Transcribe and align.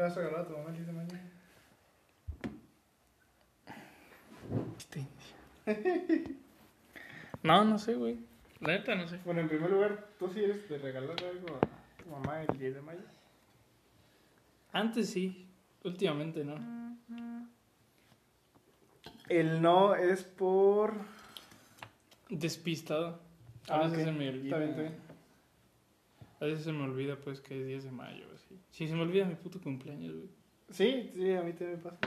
¿Qué 0.00 0.04
vas 0.04 0.16
a 0.16 0.20
regalar 0.20 0.40
a 0.40 0.48
tu 0.48 0.56
mamá 0.56 0.70
el 0.70 0.76
10 0.76 0.86
de 0.86 0.92
mayo? 0.94 1.08
No, 7.42 7.64
no 7.66 7.78
sé, 7.78 7.94
güey. 7.96 8.16
La 8.60 8.68
neta, 8.78 8.94
no 8.94 9.06
sé. 9.06 9.18
Bueno, 9.26 9.42
en 9.42 9.48
primer 9.50 9.70
lugar, 9.70 10.06
¿tú 10.18 10.30
sí 10.32 10.42
eres 10.42 10.66
de 10.70 10.78
regalarle 10.78 11.28
algo 11.28 11.48
a 11.54 12.02
tu 12.02 12.08
mamá 12.08 12.40
el 12.40 12.58
10 12.58 12.76
de 12.76 12.80
mayo? 12.80 13.00
Antes 14.72 15.10
sí, 15.10 15.46
últimamente 15.84 16.44
no. 16.46 16.54
El 19.28 19.60
no 19.60 19.94
es 19.96 20.22
por... 20.24 20.94
Despistado. 22.30 23.20
A 23.68 23.74
Ah, 23.74 23.82
veces 23.82 23.98
ok. 23.98 24.04
se 24.04 24.12
me 24.12 24.28
olvida. 24.30 24.44
Está 24.56 24.58
bien, 24.60 24.70
está 24.70 24.80
bien. 24.80 25.09
A 26.40 26.46
veces 26.46 26.64
se 26.64 26.72
me 26.72 26.82
olvida, 26.84 27.16
pues, 27.16 27.40
que 27.40 27.60
es 27.60 27.66
10 27.66 27.84
de 27.84 27.90
mayo, 27.90 28.24
así. 28.34 28.58
Sí, 28.70 28.88
se 28.88 28.94
me 28.94 29.02
olvida 29.02 29.24
mi 29.26 29.34
puto 29.34 29.60
cumpleaños, 29.60 30.14
güey. 30.14 30.28
Sí, 30.70 31.10
sí, 31.14 31.32
a 31.32 31.42
mí 31.42 31.52
también 31.52 31.72
me 31.72 31.76
pasa. 31.90 31.98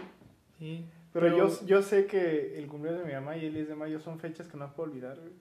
Sí. 0.58 0.86
Pero, 1.12 1.26
Pero- 1.28 1.48
yo, 1.50 1.66
yo 1.68 1.82
sé 1.84 2.08
que 2.08 2.58
el 2.58 2.68
cumpleaños 2.68 3.02
de 3.02 3.08
mi 3.08 3.14
mamá 3.14 3.38
y 3.38 3.46
el 3.46 3.54
10 3.54 3.68
de 3.68 3.76
mayo 3.76 4.00
son 4.00 4.20
fechas 4.20 4.48
que 4.48 4.58
no 4.58 4.74
puedo 4.74 4.90
olvidar, 4.90 5.20
güey. 5.20 5.32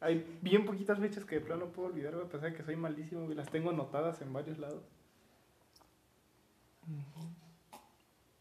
Hay 0.00 0.24
bien 0.42 0.64
poquitas 0.64 0.98
fechas 1.00 1.24
que 1.24 1.36
de 1.36 1.40
plano 1.40 1.66
no 1.66 1.72
puedo 1.72 1.88
olvidar, 1.88 2.14
güey, 2.14 2.26
a 2.26 2.28
pesar 2.28 2.50
de 2.52 2.56
que 2.56 2.62
soy 2.62 2.76
malísimo, 2.76 3.24
güey. 3.24 3.36
Las 3.36 3.50
tengo 3.50 3.70
anotadas 3.70 4.20
en 4.22 4.32
varios 4.32 4.58
lados. 4.58 4.82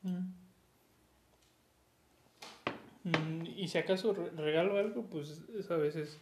Mm. 0.04 0.34
Mm, 3.04 3.46
Y 3.58 3.68
si 3.68 3.78
acaso 3.78 4.14
re- 4.14 4.30
regalo 4.32 4.78
algo, 4.78 5.04
pues 5.04 5.44
es 5.58 5.72
a 5.72 5.78
veces 5.78 6.20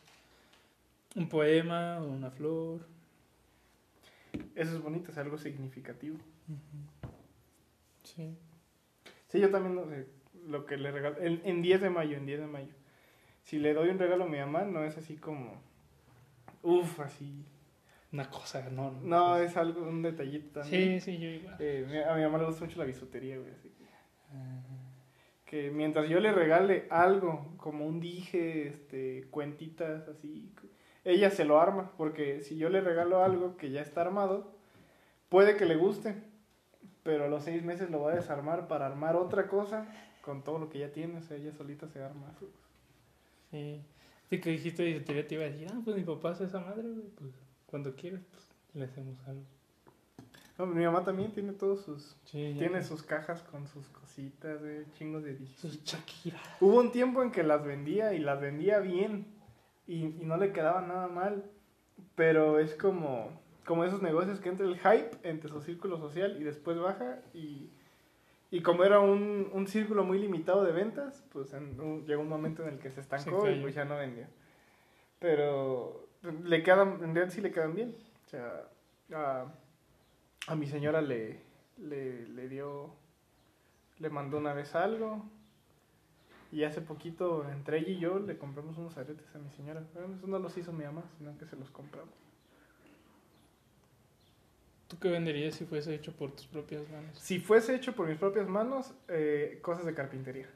un 1.15 1.27
poema 1.29 1.99
o 2.01 2.07
una 2.07 2.29
flor. 2.31 2.81
Eso 4.55 4.75
es 4.75 4.81
bonito, 4.81 5.11
es 5.11 5.17
algo 5.17 5.37
significativo. 5.37 6.17
Sí. 8.03 8.35
Sí, 9.27 9.39
yo 9.39 9.49
también 9.49 9.75
no 9.75 9.85
sé, 9.87 10.07
lo 10.47 10.65
que 10.65 10.77
le 10.77 10.91
regalo. 10.91 11.17
En, 11.19 11.41
en 11.43 11.61
10 11.61 11.81
de 11.81 11.89
mayo, 11.89 12.17
en 12.17 12.25
10 12.25 12.39
de 12.41 12.47
mayo. 12.47 12.73
Si 13.43 13.59
le 13.59 13.73
doy 13.73 13.89
un 13.89 13.99
regalo 13.99 14.25
a 14.25 14.27
mi 14.27 14.37
mamá, 14.37 14.63
no 14.63 14.83
es 14.83 14.97
así 14.97 15.17
como. 15.17 15.61
Uf, 16.61 16.99
así. 16.99 17.45
Una 18.11 18.29
cosa, 18.29 18.69
no. 18.69 18.91
No, 18.91 19.37
es 19.37 19.57
algo, 19.57 19.81
un 19.81 20.03
detallito 20.03 20.61
también. 20.61 21.01
Sí, 21.01 21.11
sí, 21.11 21.19
yo 21.19 21.29
igual. 21.29 21.55
Eh, 21.59 22.05
a 22.07 22.15
mi 22.15 22.21
mamá 22.21 22.37
le 22.37 22.45
gusta 22.45 22.63
mucho 22.63 22.77
la 22.77 22.85
bisutería, 22.85 23.37
güey. 23.37 23.51
Así 23.51 23.69
que, 23.69 23.85
que 25.45 25.71
mientras 25.71 26.07
yo 26.07 26.19
le 26.19 26.31
regale 26.31 26.85
algo, 26.91 27.55
como 27.57 27.87
un 27.87 27.99
dije, 27.99 28.67
este, 28.67 29.25
cuentitas, 29.31 30.07
así, 30.07 30.51
ella 31.05 31.29
se 31.29 31.45
lo 31.45 31.59
arma. 31.59 31.91
Porque 31.97 32.41
si 32.41 32.57
yo 32.57 32.69
le 32.69 32.81
regalo 32.81 33.23
algo 33.23 33.57
que 33.57 33.71
ya 33.71 33.81
está 33.81 34.01
armado, 34.01 34.51
puede 35.29 35.57
que 35.57 35.65
le 35.65 35.75
guste. 35.75 36.15
Pero 37.03 37.25
a 37.25 37.27
los 37.27 37.43
seis 37.43 37.63
meses 37.63 37.89
lo 37.89 38.01
va 38.01 38.11
a 38.11 38.15
desarmar 38.15 38.67
para 38.67 38.85
armar 38.85 39.15
otra 39.15 39.47
cosa 39.47 39.85
con 40.21 40.43
todo 40.43 40.59
lo 40.59 40.69
que 40.69 40.79
ya 40.79 40.91
tiene. 40.91 41.17
O 41.17 41.21
sea, 41.21 41.37
ella 41.37 41.51
solita 41.51 41.87
se 41.87 42.01
arma. 42.01 42.31
Sí. 43.51 43.81
Sí, 44.29 44.39
que 44.39 44.49
dijiste 44.49 44.83
bisutería, 44.83 45.27
te 45.27 45.35
iba 45.35 45.43
a 45.43 45.49
decir, 45.49 45.67
ah, 45.71 45.79
pues 45.83 45.95
mi 45.95 46.03
papá 46.03 46.31
hace 46.31 46.45
esa 46.45 46.59
madre. 46.59 46.83
Pues 47.17 47.31
cuando 47.65 47.95
quieras, 47.95 48.21
pues 48.31 48.47
le 48.73 48.85
hacemos 48.85 49.17
algo. 49.27 49.43
No, 50.57 50.67
mi 50.67 50.85
mamá 50.85 51.03
también 51.03 51.31
tiene 51.31 51.51
todos 51.51 51.81
sus... 51.81 52.15
Sí, 52.25 52.53
ya. 52.53 52.59
Tiene 52.59 52.83
sus 52.83 53.01
cajas 53.01 53.41
con 53.43 53.67
sus 53.67 53.87
cositas, 53.89 54.61
güey, 54.61 54.85
chingos 54.97 55.23
de 55.23 55.35
dije. 55.35 55.55
Sus 55.57 55.83
Shakira. 55.83 56.39
Hubo 56.61 56.79
un 56.79 56.91
tiempo 56.91 57.23
en 57.23 57.31
que 57.31 57.43
las 57.43 57.65
vendía 57.65 58.13
y 58.13 58.19
las 58.19 58.39
vendía 58.39 58.79
bien 58.79 59.25
y, 59.87 60.05
y 60.05 60.25
no 60.25 60.37
le 60.37 60.51
quedaba 60.53 60.81
nada 60.81 61.07
mal, 61.07 61.43
pero 62.15 62.59
es 62.59 62.73
como, 62.75 63.29
como 63.65 63.83
esos 63.83 64.01
negocios 64.01 64.39
que 64.39 64.49
entra 64.49 64.65
el 64.65 64.77
hype 64.79 65.11
entre 65.23 65.49
su 65.49 65.61
círculo 65.61 65.97
social 65.97 66.37
y 66.39 66.43
después 66.43 66.79
baja 66.79 67.19
y, 67.33 67.69
y 68.51 68.61
como 68.61 68.83
era 68.83 68.99
un, 68.99 69.49
un 69.51 69.67
círculo 69.67 70.03
muy 70.03 70.19
limitado 70.19 70.63
de 70.63 70.71
ventas, 70.71 71.23
pues 71.33 71.53
en 71.53 71.79
un- 71.79 72.05
llegó 72.05 72.21
un 72.21 72.29
momento 72.29 72.63
en 72.63 72.69
el 72.75 72.79
que 72.79 72.91
se 72.91 73.01
estancó 73.01 73.41
Se 73.45 73.51
y 73.57 73.61
pues 73.61 73.75
ya 73.75 73.85
no 73.85 73.97
vendía. 73.97 74.27
Pero 75.19 76.07
le 76.43 76.63
quedan, 76.63 76.93
en 77.03 77.15
realidad 77.15 77.29
sí 77.29 77.41
le 77.41 77.51
quedan 77.51 77.75
bien. 77.75 77.95
O 78.25 78.29
sea, 78.29 78.67
a, 79.13 79.45
a 80.47 80.55
mi 80.55 80.67
señora 80.67 81.01
le, 81.01 81.39
le, 81.77 82.27
le 82.27 82.47
dio, 82.49 82.93
le 83.99 84.09
mandó 84.09 84.37
una 84.37 84.53
vez 84.53 84.75
algo, 84.75 85.25
y 86.53 86.63
hace 86.65 86.81
poquito, 86.81 87.49
entre 87.49 87.79
ella 87.79 87.89
y 87.89 87.99
yo, 87.99 88.19
le 88.19 88.37
compramos 88.37 88.77
unos 88.77 88.97
aretes 88.97 89.35
a 89.35 89.39
mi 89.39 89.51
señora. 89.51 89.83
Bueno, 89.93 90.15
eso 90.15 90.27
no 90.27 90.39
los 90.39 90.57
hizo 90.57 90.71
mi 90.73 90.85
mamá, 90.85 91.03
sino 91.17 91.37
que 91.37 91.45
se 91.45 91.55
los 91.57 91.71
compramos. 91.71 92.13
¿Tú 94.87 94.99
qué 94.99 95.09
venderías 95.09 95.55
si 95.55 95.65
fuese 95.65 95.93
hecho 95.95 96.13
por 96.15 96.31
tus 96.31 96.45
propias 96.47 96.83
manos? 96.89 97.17
Si 97.19 97.39
fuese 97.39 97.75
hecho 97.75 97.93
por 97.95 98.07
mis 98.07 98.17
propias 98.17 98.47
manos, 98.47 98.93
eh, 99.07 99.59
cosas 99.61 99.85
de 99.85 99.93
carpintería. 99.95 100.47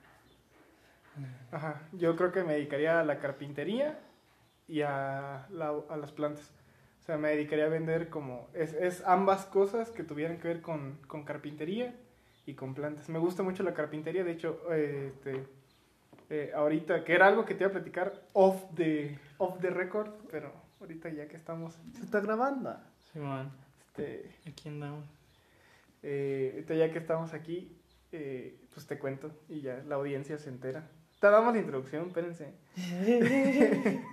Ajá, 1.51 1.81
yo 1.93 2.15
creo 2.15 2.31
que 2.31 2.43
me 2.43 2.53
dedicaría 2.53 2.99
a 2.99 3.03
la 3.03 3.19
carpintería 3.19 3.99
y 4.67 4.81
a, 4.81 5.47
la- 5.51 5.75
a 5.89 5.97
las 5.97 6.11
plantas. 6.11 6.51
O 7.01 7.03
sea, 7.05 7.17
me 7.17 7.29
dedicaría 7.29 7.65
a 7.65 7.69
vender 7.69 8.09
como... 8.09 8.49
Es, 8.53 8.73
es 8.73 9.03
ambas 9.05 9.45
cosas 9.45 9.91
que 9.91 10.03
tuvieran 10.03 10.39
que 10.39 10.47
ver 10.49 10.61
con, 10.61 10.99
con 11.07 11.23
carpintería 11.23 11.95
y 12.45 12.53
con 12.55 12.73
plantas. 12.75 13.09
Me 13.09 13.19
gusta 13.19 13.43
mucho 13.43 13.63
la 13.63 13.73
carpintería, 13.73 14.23
de 14.23 14.31
hecho, 14.31 14.61
eh, 14.71 15.11
este, 15.13 15.45
eh, 16.29 16.51
ahorita, 16.55 17.03
que 17.03 17.13
era 17.13 17.27
algo 17.27 17.45
que 17.45 17.53
te 17.55 17.63
iba 17.63 17.69
a 17.69 17.73
platicar 17.73 18.21
off 18.33 18.61
the, 18.75 19.17
off 19.37 19.59
the 19.61 19.69
record, 19.69 20.09
pero 20.29 20.51
ahorita 20.81 21.09
ya 21.09 21.27
que 21.27 21.35
estamos... 21.37 21.73
Se 21.95 22.03
está 22.03 22.19
grabando. 22.19 22.75
Sí, 23.11 23.19
man. 23.19 23.51
Este, 23.87 24.29
Aquí 24.49 24.69
andamos. 24.69 25.05
eh, 26.03 26.51
ahorita 26.53 26.75
ya 26.75 26.91
que 26.91 26.99
estamos 26.99 27.33
aquí, 27.33 27.71
eh, 28.11 28.59
pues 28.73 28.85
te 28.87 28.97
cuento 28.99 29.31
y 29.49 29.61
ya 29.61 29.83
la 29.87 29.95
audiencia 29.95 30.37
se 30.37 30.49
entera. 30.49 30.87
Te 31.19 31.27
damos 31.27 31.53
la 31.53 31.59
introducción, 31.61 32.07
espérense. 32.07 32.53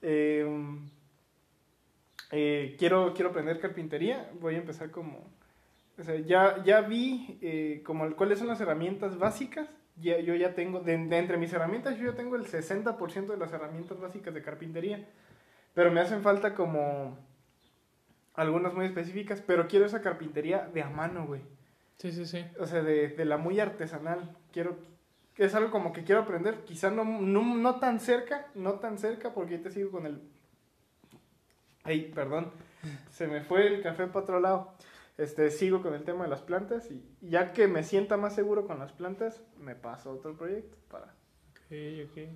Eh, 0.00 0.46
eh, 2.30 2.76
quiero, 2.78 3.12
quiero 3.14 3.30
aprender 3.30 3.58
carpintería. 3.60 4.30
Voy 4.40 4.54
a 4.54 4.58
empezar 4.58 4.90
como... 4.92 5.26
O 5.98 6.02
sea, 6.04 6.14
ya, 6.20 6.62
ya 6.64 6.82
vi 6.82 7.36
eh, 7.42 7.82
como 7.84 8.08
cuáles 8.14 8.38
son 8.38 8.46
las 8.46 8.60
herramientas 8.60 9.18
básicas. 9.18 9.68
Ya, 10.00 10.18
yo 10.20 10.34
ya 10.34 10.54
tengo, 10.54 10.80
de, 10.80 10.96
de 10.96 11.18
entre 11.18 11.36
mis 11.36 11.52
herramientas, 11.52 11.98
yo 11.98 12.10
ya 12.10 12.16
tengo 12.16 12.36
el 12.36 12.44
60% 12.44 13.26
de 13.26 13.36
las 13.36 13.52
herramientas 13.52 13.98
básicas 13.98 14.32
de 14.34 14.42
carpintería. 14.42 15.08
Pero 15.74 15.90
me 15.90 16.00
hacen 16.00 16.22
falta 16.22 16.54
como 16.54 17.18
algunas 18.34 18.74
muy 18.74 18.86
específicas. 18.86 19.42
Pero 19.46 19.68
quiero 19.68 19.86
esa 19.86 20.02
carpintería 20.02 20.68
de 20.72 20.82
a 20.82 20.88
mano, 20.88 21.26
güey. 21.26 21.42
Sí, 21.96 22.12
sí, 22.12 22.26
sí. 22.26 22.44
O 22.58 22.66
sea, 22.66 22.82
de, 22.82 23.08
de 23.08 23.24
la 23.24 23.36
muy 23.36 23.58
artesanal. 23.60 24.36
Quiero, 24.52 24.76
es 25.36 25.54
algo 25.54 25.70
como 25.70 25.92
que 25.92 26.04
quiero 26.04 26.22
aprender. 26.22 26.64
Quizá 26.64 26.90
no, 26.90 27.04
no, 27.04 27.42
no 27.42 27.78
tan 27.78 28.00
cerca, 28.00 28.46
no 28.54 28.74
tan 28.74 28.98
cerca, 28.98 29.34
porque 29.34 29.54
ahorita 29.54 29.70
sigo 29.70 29.90
con 29.90 30.06
el... 30.06 30.20
Ay, 31.84 32.12
perdón. 32.14 32.52
Se 33.10 33.26
me 33.26 33.40
fue 33.40 33.66
el 33.66 33.82
café 33.82 34.06
para 34.06 34.20
otro 34.20 34.40
lado. 34.40 34.74
Este, 35.18 35.50
sigo 35.50 35.82
con 35.82 35.94
el 35.94 36.04
tema 36.04 36.24
de 36.24 36.30
las 36.30 36.42
plantas 36.42 36.88
y 36.92 37.02
ya 37.20 37.52
que 37.52 37.66
me 37.66 37.82
sienta 37.82 38.16
más 38.16 38.36
seguro 38.36 38.68
con 38.68 38.78
las 38.78 38.92
plantas, 38.92 39.42
me 39.58 39.74
paso 39.74 40.10
a 40.10 40.14
otro 40.14 40.36
proyecto 40.36 40.78
para... 40.88 41.06
Ok, 41.50 42.08
ok. 42.08 42.28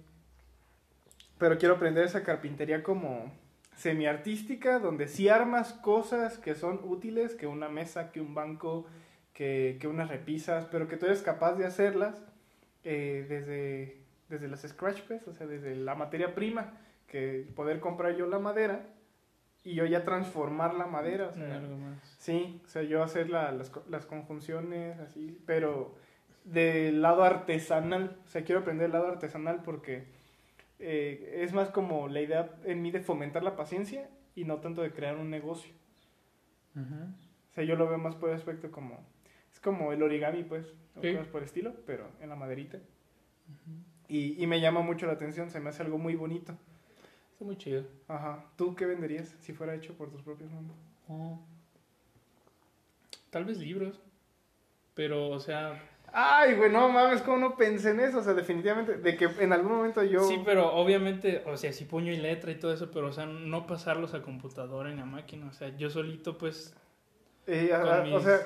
Pero 1.38 1.58
quiero 1.58 1.76
aprender 1.76 2.04
esa 2.04 2.24
carpintería 2.24 2.82
como 2.82 3.32
semiartística, 3.76 4.80
donde 4.80 5.06
sí 5.06 5.28
armas 5.28 5.72
cosas 5.72 6.38
que 6.38 6.56
son 6.56 6.80
útiles, 6.82 7.36
que 7.36 7.46
una 7.46 7.68
mesa, 7.68 8.10
que 8.10 8.20
un 8.20 8.34
banco, 8.34 8.86
que, 9.32 9.78
que 9.80 9.86
unas 9.86 10.08
repisas, 10.08 10.66
pero 10.66 10.88
que 10.88 10.96
tú 10.96 11.06
eres 11.06 11.22
capaz 11.22 11.54
de 11.54 11.66
hacerlas 11.66 12.20
eh, 12.82 13.24
desde, 13.28 13.98
desde 14.28 14.48
las 14.48 14.62
scratch 14.62 15.02
pues, 15.02 15.26
o 15.28 15.32
sea, 15.32 15.46
desde 15.46 15.76
la 15.76 15.94
materia 15.94 16.34
prima, 16.34 16.72
que 17.06 17.46
poder 17.54 17.78
comprar 17.78 18.16
yo 18.16 18.26
la 18.26 18.40
madera 18.40 18.86
y 19.64 19.74
yo 19.74 19.86
ya 19.86 20.04
transformar 20.04 20.74
la 20.74 20.86
madera. 20.86 21.28
O 21.28 21.32
sea, 21.32 21.56
algo 21.56 21.76
más. 21.76 22.16
Sí, 22.18 22.60
o 22.64 22.68
sea, 22.68 22.82
yo 22.82 23.02
hacer 23.02 23.30
la- 23.30 23.52
las, 23.52 23.70
las 23.88 24.06
conjunciones 24.06 24.98
así, 25.00 25.38
pero 25.46 25.94
del 26.44 27.02
lado 27.02 27.22
artesanal, 27.22 28.16
o 28.24 28.28
sea, 28.28 28.42
quiero 28.44 28.62
aprender 28.62 28.86
el 28.86 28.92
lado 28.92 29.06
artesanal 29.08 29.62
porque 29.62 30.04
eh, 30.80 31.38
es 31.42 31.52
más 31.52 31.70
como 31.70 32.08
la 32.08 32.20
idea 32.20 32.50
en 32.64 32.82
mí 32.82 32.90
de 32.90 33.00
fomentar 33.00 33.44
la 33.44 33.54
paciencia 33.54 34.08
y 34.34 34.44
no 34.44 34.56
tanto 34.58 34.82
de 34.82 34.90
crear 34.92 35.16
un 35.16 35.30
negocio. 35.30 35.72
O 36.74 37.54
sea, 37.54 37.64
yo 37.64 37.76
lo 37.76 37.86
veo 37.88 37.98
más 37.98 38.16
por 38.16 38.30
el 38.30 38.34
aspecto 38.36 38.70
como, 38.72 38.98
es 39.52 39.60
como 39.60 39.92
el 39.92 40.02
origami, 40.02 40.42
pues, 40.42 40.74
o 40.96 41.02
Sí. 41.02 41.12
cosas 41.12 41.28
por 41.28 41.42
el 41.42 41.46
estilo, 41.46 41.74
pero 41.86 42.08
en 42.20 42.28
la 42.30 42.34
maderita. 42.36 42.78
Y, 44.08 44.42
y 44.42 44.46
me 44.46 44.60
llama 44.60 44.80
mucho 44.80 45.06
la 45.06 45.12
atención, 45.12 45.50
se 45.50 45.60
me 45.60 45.68
hace 45.70 45.82
algo 45.82 45.98
muy 45.98 46.14
bonito. 46.16 46.56
Está 47.42 47.48
muy 47.48 47.56
chido. 47.56 47.82
Ajá, 48.06 48.44
¿tú 48.54 48.76
qué 48.76 48.86
venderías 48.86 49.34
si 49.40 49.52
fuera 49.52 49.74
hecho 49.74 49.94
por 49.94 50.08
tus 50.12 50.22
propias 50.22 50.48
manos? 50.52 50.76
Oh. 51.08 51.40
Tal 53.30 53.44
vez 53.44 53.58
libros. 53.58 54.00
Pero, 54.94 55.28
o 55.28 55.40
sea. 55.40 55.82
Ay, 56.12 56.54
güey, 56.54 56.70
no 56.70 56.88
mames, 56.88 57.20
¿cómo 57.22 57.38
no 57.38 57.56
pensé 57.56 57.90
en 57.90 57.98
eso? 57.98 58.18
O 58.18 58.22
sea, 58.22 58.34
definitivamente, 58.34 58.96
de 58.96 59.16
que 59.16 59.24
en 59.40 59.52
algún 59.52 59.72
momento 59.72 60.04
yo... 60.04 60.20
Sí, 60.20 60.40
pero 60.44 60.72
obviamente, 60.72 61.42
o 61.44 61.56
sea, 61.56 61.72
sí 61.72 61.84
puño 61.84 62.12
y 62.12 62.18
letra 62.18 62.52
y 62.52 62.60
todo 62.60 62.72
eso, 62.72 62.92
pero, 62.92 63.08
o 63.08 63.12
sea, 63.12 63.26
no 63.26 63.66
pasarlos 63.66 64.14
a 64.14 64.22
computadora 64.22 64.92
ni 64.92 65.00
a 65.00 65.04
máquina. 65.04 65.48
O 65.48 65.52
sea, 65.52 65.76
yo 65.76 65.90
solito, 65.90 66.38
pues. 66.38 66.76
Eh, 67.48 67.72
O 68.12 68.20
sea, 68.20 68.38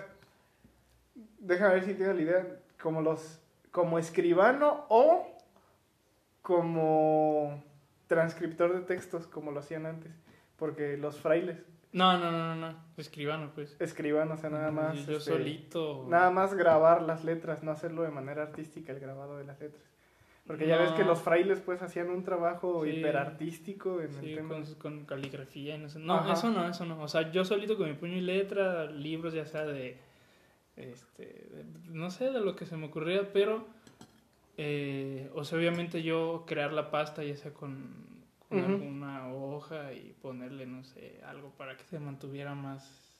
déjame 1.38 1.74
ver 1.74 1.84
si 1.84 1.92
tengo 1.92 2.14
la 2.14 2.22
idea, 2.22 2.60
como 2.80 3.02
los, 3.02 3.42
como 3.70 3.98
escribano 3.98 4.86
o 4.88 5.36
como 6.40 7.62
transcriptor 8.06 8.74
de 8.74 8.80
textos, 8.82 9.26
como 9.26 9.50
lo 9.52 9.60
hacían 9.60 9.86
antes, 9.86 10.12
porque 10.56 10.96
los 10.96 11.18
frailes, 11.20 11.58
No, 11.92 12.18
no, 12.18 12.30
no, 12.30 12.54
no, 12.54 12.56
no. 12.56 12.76
Escribano, 12.98 13.50
pues. 13.54 13.74
escriban, 13.80 14.30
o 14.30 14.36
sea, 14.36 14.50
nada 14.50 14.70
más. 14.70 14.96
Y 14.96 15.06
Yo 15.06 15.16
este, 15.18 15.30
solito. 15.32 16.04
Nada 16.08 16.30
más 16.30 16.52
grabar 16.54 17.00
las 17.02 17.24
letras, 17.24 17.62
no 17.62 17.70
hacerlo 17.70 18.02
de 18.02 18.10
manera 18.10 18.42
artística, 18.42 18.92
el 18.92 19.00
grabado 19.00 19.38
de 19.38 19.44
las 19.44 19.58
letras. 19.60 19.82
Porque 20.46 20.66
ya 20.68 20.76
ves 20.78 20.92
que 20.92 21.02
los 21.04 21.20
frailes 21.22 21.58
pues 21.58 21.82
hacían 21.82 22.08
un 22.10 22.22
trabajo 22.22 22.84
Sí. 22.84 22.90
hiperartístico 22.90 24.00
en 24.00 24.12
Sí, 24.12 24.30
el 24.30 24.34
tema. 24.36 24.48
con, 24.50 24.74
con 24.76 25.04
caligrafía 25.04 25.74
y 25.74 25.78
no 25.78 25.88
sé. 25.88 25.98
No, 25.98 26.14
Ajá. 26.14 26.34
eso 26.34 26.50
no, 26.50 26.68
eso 26.68 26.84
no. 26.84 27.02
O 27.02 27.08
sea, 27.08 27.32
yo 27.32 27.44
solito 27.44 27.76
con 27.76 27.88
mi 27.88 27.94
puño 27.94 28.12
y 28.16 28.20
letra, 28.20 28.84
libros 28.86 29.32
ya 29.34 29.44
sea 29.46 29.64
de, 29.64 29.96
este, 30.76 31.24
de- 31.24 31.64
no 31.88 32.10
sé, 32.10 32.30
de 32.30 32.40
lo 32.40 32.54
que 32.54 32.66
se 32.66 32.76
me 32.76 32.86
ocurría, 32.86 33.32
pero, 33.32 33.66
eh, 34.56 35.30
o 35.34 35.44
sea, 35.44 35.58
obviamente 35.58 36.02
yo 36.02 36.44
crear 36.46 36.72
la 36.72 36.90
pasta 36.90 37.22
ya 37.22 37.36
sea 37.36 37.52
con, 37.52 38.06
alguna 38.50 39.28
hoja 39.34 39.92
y 39.92 40.14
ponerle, 40.22 40.66
no 40.66 40.84
sé, 40.84 41.20
algo 41.26 41.50
para 41.56 41.76
que 41.76 41.84
se 41.84 41.98
mantuviera 41.98 42.54
más, 42.54 43.12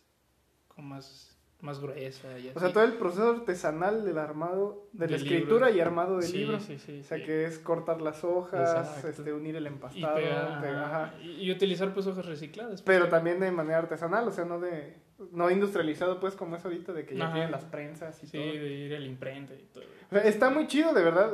con 0.69 0.87
más, 0.87 1.37
más 1.61 1.81
gruesa 1.81 2.39
y 2.39 2.49
O 2.51 2.59
sea, 2.59 2.67
así. 2.69 2.75
todo 2.75 2.85
el 2.85 2.93
proceso 2.95 3.31
artesanal 3.33 4.05
del 4.05 4.19
armado, 4.19 4.89
de 4.93 5.07
la 5.09 5.17
Del 5.17 5.23
escritura 5.27 5.67
libro. 5.67 5.77
y 5.77 5.81
armado 5.81 6.17
de 6.19 6.23
Sí, 6.27 6.39
libros. 6.39 6.63
sí, 6.63 6.79
sí, 6.79 7.01
O 7.01 7.05
sea, 7.05 7.19
sí. 7.19 7.25
que 7.25 7.45
es 7.45 7.59
cortar 7.59 8.01
las 8.01 8.23
hojas, 8.25 9.05
este, 9.05 9.33
unir 9.33 9.57
el 9.57 9.65
y, 9.65 9.67
empastado, 9.67 10.15
pegar, 10.15 10.61
pegar, 10.61 10.85
ajá, 10.85 11.05
ajá. 11.07 11.23
y, 11.23 11.51
utilizar 11.51 11.93
pues 11.93 12.07
hojas 12.07 12.25
recicladas. 12.25 12.81
pero 12.83 13.01
porque- 13.01 13.11
también 13.11 13.41
de 13.41 13.51
manera 13.51 13.79
artesanal, 13.79 14.29
o 14.29 14.31
sea, 14.31 14.45
no 14.45 14.61
de 14.61 14.95
no 15.33 15.51
industrializado 15.51 16.21
pues 16.21 16.37
como 16.37 16.57
es 16.57 16.65
ahorita 16.65 16.93
de 16.93 17.07
que 17.07 17.17
ya 17.17 17.25
Ajá. 17.25 17.33
tienen 17.33 17.51
las 17.51 17.65
prensas 17.65 18.23
y 18.23 18.27
Sí, 18.27 18.37
todo. 18.39 18.47
de 18.47 18.71
ir 18.75 18.95
a 18.95 19.01
la 19.01 19.07
imprenta 19.07 19.55
y 19.55 19.67
todo. 19.73 19.83
O 20.07 20.15
sea, 20.15 20.23
está 20.25 20.51
muy 20.51 20.67
chido, 20.67 20.93
de 20.95 21.03
verdad. 21.03 21.31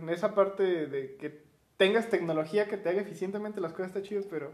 en 0.00 0.08
esa 0.08 0.34
parte 0.34 0.86
de 0.86 1.16
que 1.16 1.42
tengas 1.76 2.08
tecnología 2.10 2.68
que 2.68 2.76
te 2.76 2.88
haga 2.90 3.00
eficientemente 3.00 3.60
las 3.60 3.72
cosas 3.72 3.88
está 3.88 4.02
chido, 4.02 4.22
pero, 4.30 4.52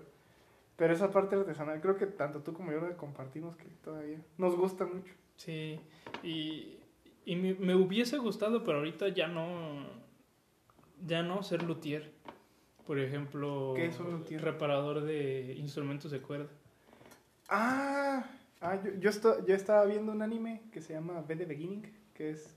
pero 0.76 0.92
esa 0.94 1.10
parte 1.10 1.36
artesanal, 1.36 1.80
creo 1.80 1.96
que 1.96 2.06
tanto 2.06 2.40
tú 2.40 2.52
como 2.54 2.72
yo 2.72 2.80
la 2.80 2.96
compartimos 2.96 3.56
que 3.56 3.66
todavía 3.84 4.18
nos 4.38 4.56
gusta 4.56 4.86
mucho. 4.86 5.12
Sí, 5.36 5.78
y, 6.22 6.78
y 7.24 7.36
me, 7.36 7.54
me 7.54 7.74
hubiese 7.74 8.18
gustado, 8.18 8.62
pero 8.64 8.78
ahorita 8.78 9.08
ya 9.08 9.28
no, 9.28 9.86
ya 11.06 11.22
no 11.22 11.42
ser 11.42 11.62
luthier. 11.62 12.10
Por 12.86 12.98
ejemplo, 12.98 13.74
¿Qué 13.76 13.86
es 13.86 13.98
un 14.00 14.10
luthier? 14.12 14.40
reparador 14.42 15.02
de 15.02 15.54
instrumentos 15.58 16.10
de 16.10 16.20
cuerda. 16.20 16.48
Ah, 17.48 18.24
ah 18.60 18.78
yo, 18.82 18.92
yo, 18.98 19.10
esto- 19.10 19.44
yo 19.46 19.54
estaba 19.54 19.84
viendo 19.84 20.12
un 20.12 20.22
anime 20.22 20.62
que 20.72 20.80
se 20.80 20.94
llama 20.94 21.22
B 21.26 21.34
de 21.36 21.44
Beginning, 21.44 21.82
que 22.14 22.30
es 22.30 22.56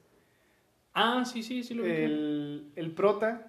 Ah, 0.93 1.23
sí, 1.25 1.43
sí, 1.43 1.63
sí 1.63 1.73
lo 1.73 1.83
vi. 1.83 1.89
el, 1.89 2.71
el 2.75 2.91
prota. 2.91 3.47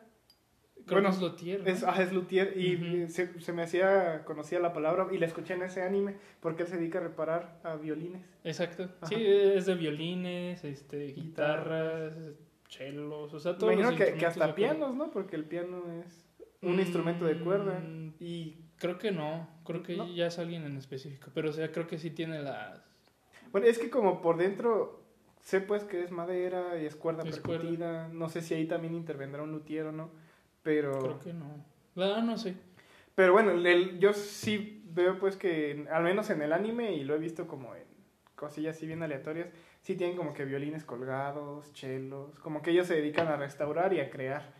Creo 0.84 1.00
bueno, 1.00 1.10
que 1.10 1.14
es 1.14 1.20
luthier. 1.22 1.60
¿no? 1.60 1.66
Es, 1.66 1.84
ah, 1.84 2.02
es 2.02 2.12
luthier 2.12 2.56
y 2.58 3.08
se, 3.08 3.40
se 3.40 3.52
me 3.52 3.62
hacía, 3.62 4.24
conocía 4.24 4.58
la 4.58 4.72
palabra 4.72 5.06
y 5.12 5.18
la 5.18 5.26
escuché 5.26 5.54
en 5.54 5.62
ese 5.62 5.82
anime 5.82 6.16
porque 6.40 6.64
él 6.64 6.68
se 6.68 6.76
dedica 6.76 6.98
a 6.98 7.02
reparar 7.02 7.60
a 7.62 7.76
violines. 7.76 8.22
Exacto. 8.42 8.88
Ajá. 9.00 9.06
Sí, 9.06 9.14
es 9.24 9.66
de 9.66 9.74
violines, 9.76 10.64
este, 10.64 11.06
guitarras, 11.12 12.14
chelos, 12.68 13.32
o 13.32 13.38
sea, 13.38 13.52
Me 13.52 13.58
todos 13.58 13.72
imagino 13.74 13.96
que, 13.96 14.14
que 14.14 14.26
hasta 14.26 14.54
pianos, 14.56 14.96
¿no? 14.96 15.10
Porque 15.12 15.36
el 15.36 15.44
piano 15.44 15.84
es 16.04 16.26
un 16.62 16.80
instrumento 16.80 17.26
de 17.26 17.38
cuerda. 17.38 17.78
Mm, 17.78 18.14
Y 18.18 18.56
Creo 18.78 18.98
que 18.98 19.12
no, 19.12 19.48
creo 19.64 19.84
que 19.84 19.96
¿No? 19.96 20.12
ya 20.12 20.26
es 20.26 20.40
alguien 20.40 20.64
en 20.64 20.76
específico, 20.76 21.30
pero 21.32 21.50
o 21.50 21.52
sea, 21.52 21.70
creo 21.70 21.86
que 21.86 21.98
sí 21.98 22.10
tiene 22.10 22.42
las... 22.42 22.82
bueno, 23.52 23.68
es 23.68 23.78
que 23.78 23.88
como 23.90 24.20
por 24.20 24.36
dentro 24.36 25.01
sé 25.42 25.60
pues 25.60 25.84
que 25.84 26.02
es 26.02 26.10
madera 26.10 26.80
y 26.80 26.86
es 26.86 26.96
cuerda 26.96 27.22
Es 27.28 27.38
cuerda. 27.40 27.60
percutida. 27.62 28.08
No 28.08 28.28
sé 28.28 28.40
si 28.40 28.54
ahí 28.54 28.66
también 28.66 28.94
intervendrá 28.94 29.42
un 29.42 29.52
luthier 29.52 29.86
o 29.86 29.92
no. 29.92 30.10
Pero, 30.62 30.92
Creo 30.98 31.20
que 31.20 31.32
no. 31.34 31.64
La 31.94 32.22
no 32.22 32.38
sé. 32.38 32.54
pero 33.14 33.32
bueno, 33.34 33.50
el- 33.50 33.98
yo 33.98 34.12
sí 34.14 34.82
veo 34.86 35.18
pues 35.18 35.36
que 35.36 35.86
al 35.90 36.02
menos 36.04 36.30
en 36.30 36.40
el 36.42 36.52
anime 36.52 36.92
y 36.94 37.04
lo 37.04 37.14
he 37.14 37.18
visto 37.18 37.46
como 37.46 37.74
en 37.74 37.82
cosillas 38.36 38.76
así 38.76 38.86
bien 38.86 39.02
aleatorias, 39.02 39.48
sí 39.82 39.94
tienen 39.96 40.16
como 40.16 40.32
que 40.34 40.44
violines 40.44 40.84
colgados, 40.84 41.72
chelos, 41.74 42.38
como 42.40 42.62
que 42.62 42.70
ellos 42.70 42.86
se 42.86 42.94
dedican 42.96 43.28
a 43.28 43.36
restaurar 43.36 43.92
y 43.92 44.00
a 44.00 44.10
crear. 44.10 44.52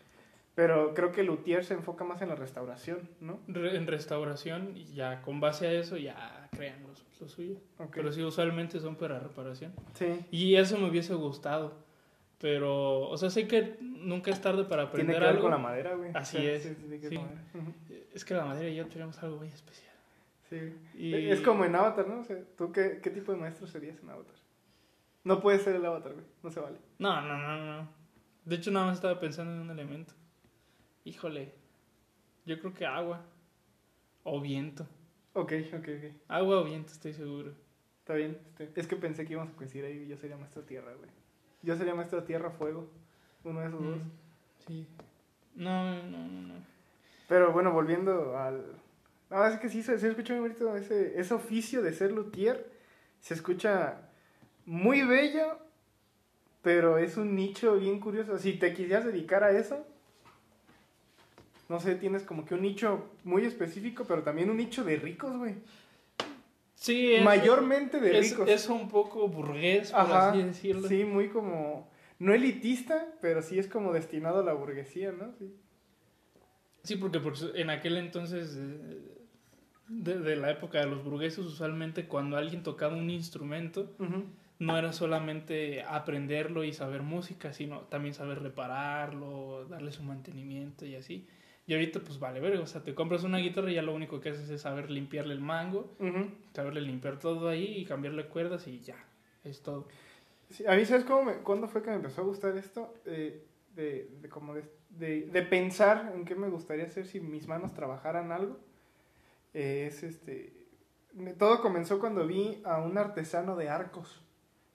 Pero 0.55 0.93
creo 0.95 1.13
que 1.13 1.23
luthier 1.23 1.65
se 1.65 1.75
enfoca 1.75 2.05
más 2.05 2.21
en 2.21 2.29
la 2.29 2.35
restauración, 2.35 3.09
¿no? 3.21 3.41
Re- 3.49 3.75
en 3.77 3.87
restauración 3.87 4.77
y 4.77 4.85
ya 4.93 5.23
con 5.23 5.41
base 5.41 5.67
a 5.67 5.73
eso 5.73 5.97
ya 5.97 6.49
crean 6.55 6.83
los, 6.87 7.03
Ok. 7.79 7.91
Pero 7.95 8.13
sí, 8.13 8.23
usualmente 8.23 8.81
son 8.81 8.97
para 8.97 9.19
reparación. 9.19 9.73
Sí. 9.95 10.07
Y 10.31 10.55
eso 10.57 10.79
me 10.79 10.89
hubiese 10.89 11.15
gustado. 11.15 11.73
Pero, 12.39 13.09
o 13.09 13.17
sea, 13.17 13.31
sé 13.31 13.47
que 13.47 13.77
nunca 13.81 14.31
es 14.33 14.41
tarde 14.41 14.65
para 14.65 14.85
aprender 14.85 15.07
Tiene 15.07 15.19
que 15.19 15.21
ver 15.21 15.29
algo. 15.37 15.43
con 15.43 15.51
la 15.53 15.59
madera, 15.59 15.95
güey. 15.95 16.11
Así 16.15 16.39
O 16.39 16.41
sea, 16.41 16.53
es, 16.53 16.63
sí, 16.65 16.99
que 17.01 17.09
sí. 17.09 17.21
Es 18.15 18.25
que 18.25 18.35
la 18.35 18.45
madera 18.45 18.69
y 18.69 18.75
yo 18.75 18.87
tenemos 18.89 19.23
algo 19.23 19.37
muy 19.37 19.47
especial. 19.49 19.93
Sí. 20.51 20.75
Y- 20.99 21.15
Es 21.31 21.41
como 21.41 21.65
en 21.65 21.75
Avatar, 21.77 22.09
¿no? 22.09 22.21
O 22.21 22.25
sea, 22.25 22.37
¿tú 22.59 22.73
qué, 22.73 22.99
qué 23.03 23.11
tipo 23.11 23.31
de 23.33 23.39
maestro 23.39 23.67
serías 23.69 23.99
en 24.03 24.11
Avatar? 24.11 24.35
No 25.25 25.41
puedes 25.41 25.63
ser 25.63 25.77
el 25.77 25.87
Avatar, 25.87 26.15
güey. 26.15 26.25
No 26.43 26.51
se 26.51 26.59
vale. 26.59 26.79
No, 26.99 27.21
no, 27.23 27.39
no, 27.39 27.65
no. 27.83 27.89
De 28.45 28.57
hecho, 28.57 28.73
nada 28.73 28.87
más 28.87 28.97
estaba 28.97 29.21
pensando 29.21 29.53
en 29.53 29.61
un 29.61 29.71
elemento. 29.71 30.13
Híjole. 31.05 31.55
Yo 32.45 32.59
creo 32.59 32.75
que 32.75 32.85
agua. 32.85 33.23
O 34.25 34.41
viento. 34.41 34.85
Ok, 35.35 35.53
ok, 35.73 35.89
ok. 35.89 36.13
Agua 36.29 36.61
o 36.61 36.65
viento, 36.65 36.93
estoy 36.93 37.15
seguro. 37.15 37.53
Está 38.01 38.15
bien. 38.15 38.39
este, 38.59 38.81
es 38.81 38.87
que 38.87 38.97
pensé 38.97 39.25
que 39.25 39.33
íbamos 39.33 39.53
a 39.53 39.57
coincidir 39.57 39.85
ahí. 39.85 40.07
Yo 40.09 40.17
sería 40.17 40.37
maestro 40.37 40.63
tierra, 40.63 40.93
güey. 40.95 41.11
Yo 41.63 41.77
sería 41.77 41.95
maestro 41.95 42.23
tierra 42.25 42.51
fuego. 42.51 42.89
Uno 43.45 43.61
de 43.61 43.67
esos 43.69 43.83
dos. 43.83 43.97
Mm, 43.97 44.11
Sí. 44.67 44.87
No, 45.55 46.03
no, 46.03 46.19
no, 46.29 46.43
no. 46.49 46.55
Pero 47.29 47.53
bueno, 47.53 47.73
volviendo 47.73 48.37
al. 48.39 48.63
No, 49.31 49.47
es 49.47 49.59
que 49.59 49.69
sí, 49.69 49.83
se, 49.83 49.99
se 49.99 50.09
escucha 50.09 50.35
muy 50.35 50.43
bonito 50.43 50.77
ese, 50.77 51.19
ese 51.19 51.35
oficio 51.35 51.83
de 51.83 51.93
ser 51.93 52.13
luthier. 52.13 52.71
Se 53.21 53.35
escucha 53.35 54.09
muy 54.67 55.03
bello, 55.03 55.59
pero 56.63 56.99
es 56.99 57.17
un 57.17 57.35
nicho 57.35 57.77
bien 57.77 57.99
curioso. 58.01 58.39
Si 58.39 58.55
te 58.55 58.73
quisieras 58.75 59.05
dedicar 59.07 59.43
a 59.43 59.51
eso, 59.53 59.87
no 61.73 61.81
sé, 61.81 61.95
tienes 61.95 62.23
como 62.23 62.45
que 62.45 62.55
un 62.55 62.61
nicho 62.61 63.09
muy 63.25 63.47
específico, 63.47 64.05
pero 64.07 64.23
también 64.23 64.51
un 64.51 64.59
nicho 64.59 64.85
de 64.85 64.97
ricos, 64.97 65.35
güey. 65.39 65.55
Sí, 66.75 67.15
es, 67.15 67.25
Mayormente 67.25 67.99
de 67.99 68.19
es, 68.19 68.31
ricos. 68.33 68.49
es 68.49 68.69
un 68.69 68.91
poco 68.91 69.27
burgués, 69.29 69.91
por 69.91 70.01
Ajá, 70.01 70.31
así 70.31 70.43
decirlo. 70.43 70.87
sí, 70.87 71.05
muy 71.05 71.29
como. 71.31 71.91
No 72.19 72.35
elitista, 72.35 73.07
pero 73.23 73.41
sí 73.41 73.59
es 73.59 73.69
como 73.69 73.93
destinado 73.93 74.41
a 74.41 74.45
la 74.45 74.53
burguesía, 74.53 75.13
¿no? 75.13 75.33
Sí. 75.39 75.55
Sí, 76.85 76.97
porque 76.97 77.21
en 77.55 77.71
aquel 77.71 77.97
entonces, 77.97 78.55
eh, 78.59 79.01
de, 79.89 80.19
de 80.19 80.37
la 80.37 80.51
época 80.51 80.79
de 80.81 80.87
los 80.87 81.03
burgueses, 81.03 81.39
usualmente 81.39 82.07
cuando 82.07 82.37
alguien 82.37 82.63
tocaba 82.63 82.95
un 82.97 83.09
instrumento, 83.09 83.97
no 84.59 84.77
era 84.77 84.93
solamente 84.93 85.83
aprenderlo 85.85 86.65
y 86.65 86.73
saber 86.75 87.03
música, 87.03 87.53
sino 87.55 87.81
también 87.83 88.15
saber 88.15 88.43
repararlo, 88.43 89.65
darle 89.71 89.91
su 89.91 90.03
mantenimiento 90.03 90.85
y 90.85 90.97
así. 90.97 91.27
Y 91.67 91.75
ahorita, 91.75 92.01
pues 92.01 92.19
vale, 92.19 92.41
ver, 92.41 92.57
o 92.59 92.67
sea, 92.67 92.83
te 92.83 92.95
compras 92.95 93.23
una 93.23 93.39
guitarra 93.39 93.71
y 93.71 93.75
ya 93.75 93.83
lo 93.83 93.95
único 93.95 94.21
que 94.21 94.31
haces 94.31 94.51
es 94.51 94.63
saber 94.63 94.91
limpiarle 94.91 95.33
el 95.35 95.41
mango, 95.41 95.95
saberle 96.55 96.81
limpiar 96.81 97.19
todo 97.21 97.49
ahí 97.49 97.79
y 97.79 97.85
cambiarle 97.85 98.27
cuerdas 98.27 98.67
y 98.67 98.81
ya, 98.81 98.97
es 99.45 99.63
todo. 99.63 99.87
Sí, 100.51 100.67
a 100.67 100.75
mí, 100.75 100.85
¿sabes 100.85 101.05
cómo 101.05 101.23
me- 101.25 101.37
cuándo 101.39 101.69
fue 101.69 101.83
que 101.83 101.91
me 101.91 101.97
empezó 101.97 102.23
a 102.23 102.25
gustar 102.25 102.57
esto? 102.59 102.93
Eh, 103.07 103.45
de, 103.77 104.09
de, 104.21 104.29
como 104.29 104.55
de, 104.55 104.65
de, 104.91 105.23
de 105.27 105.43
pensar 105.43 106.13
en 106.15 106.25
qué 106.25 106.35
me 106.35 106.49
gustaría 106.49 106.85
hacer 106.85 107.07
si 107.07 107.21
mis 107.21 107.47
manos 107.47 107.73
trabajaran 107.73 108.33
algo. 108.33 108.59
Eh, 109.55 109.87
es 109.89 110.03
este. 110.03 110.53
me- 111.15 111.33
Todo 111.35 111.61
comenzó 111.63 112.01
cuando 112.01 112.27
vi 112.27 112.61
a 112.65 112.79
un 112.83 112.99
artesano 112.99 113.55
de 113.57 113.69
arcos 113.71 114.21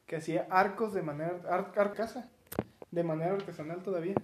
que 0.08 0.15
hacía 0.15 0.48
arcos 0.50 0.94
de 0.94 1.01
manera. 1.03 1.41
Ar, 1.50 1.74
arcasa, 1.75 2.32
de 2.91 3.03
manera 3.03 3.34
artesanal 3.34 3.84
todavía. 3.84 4.15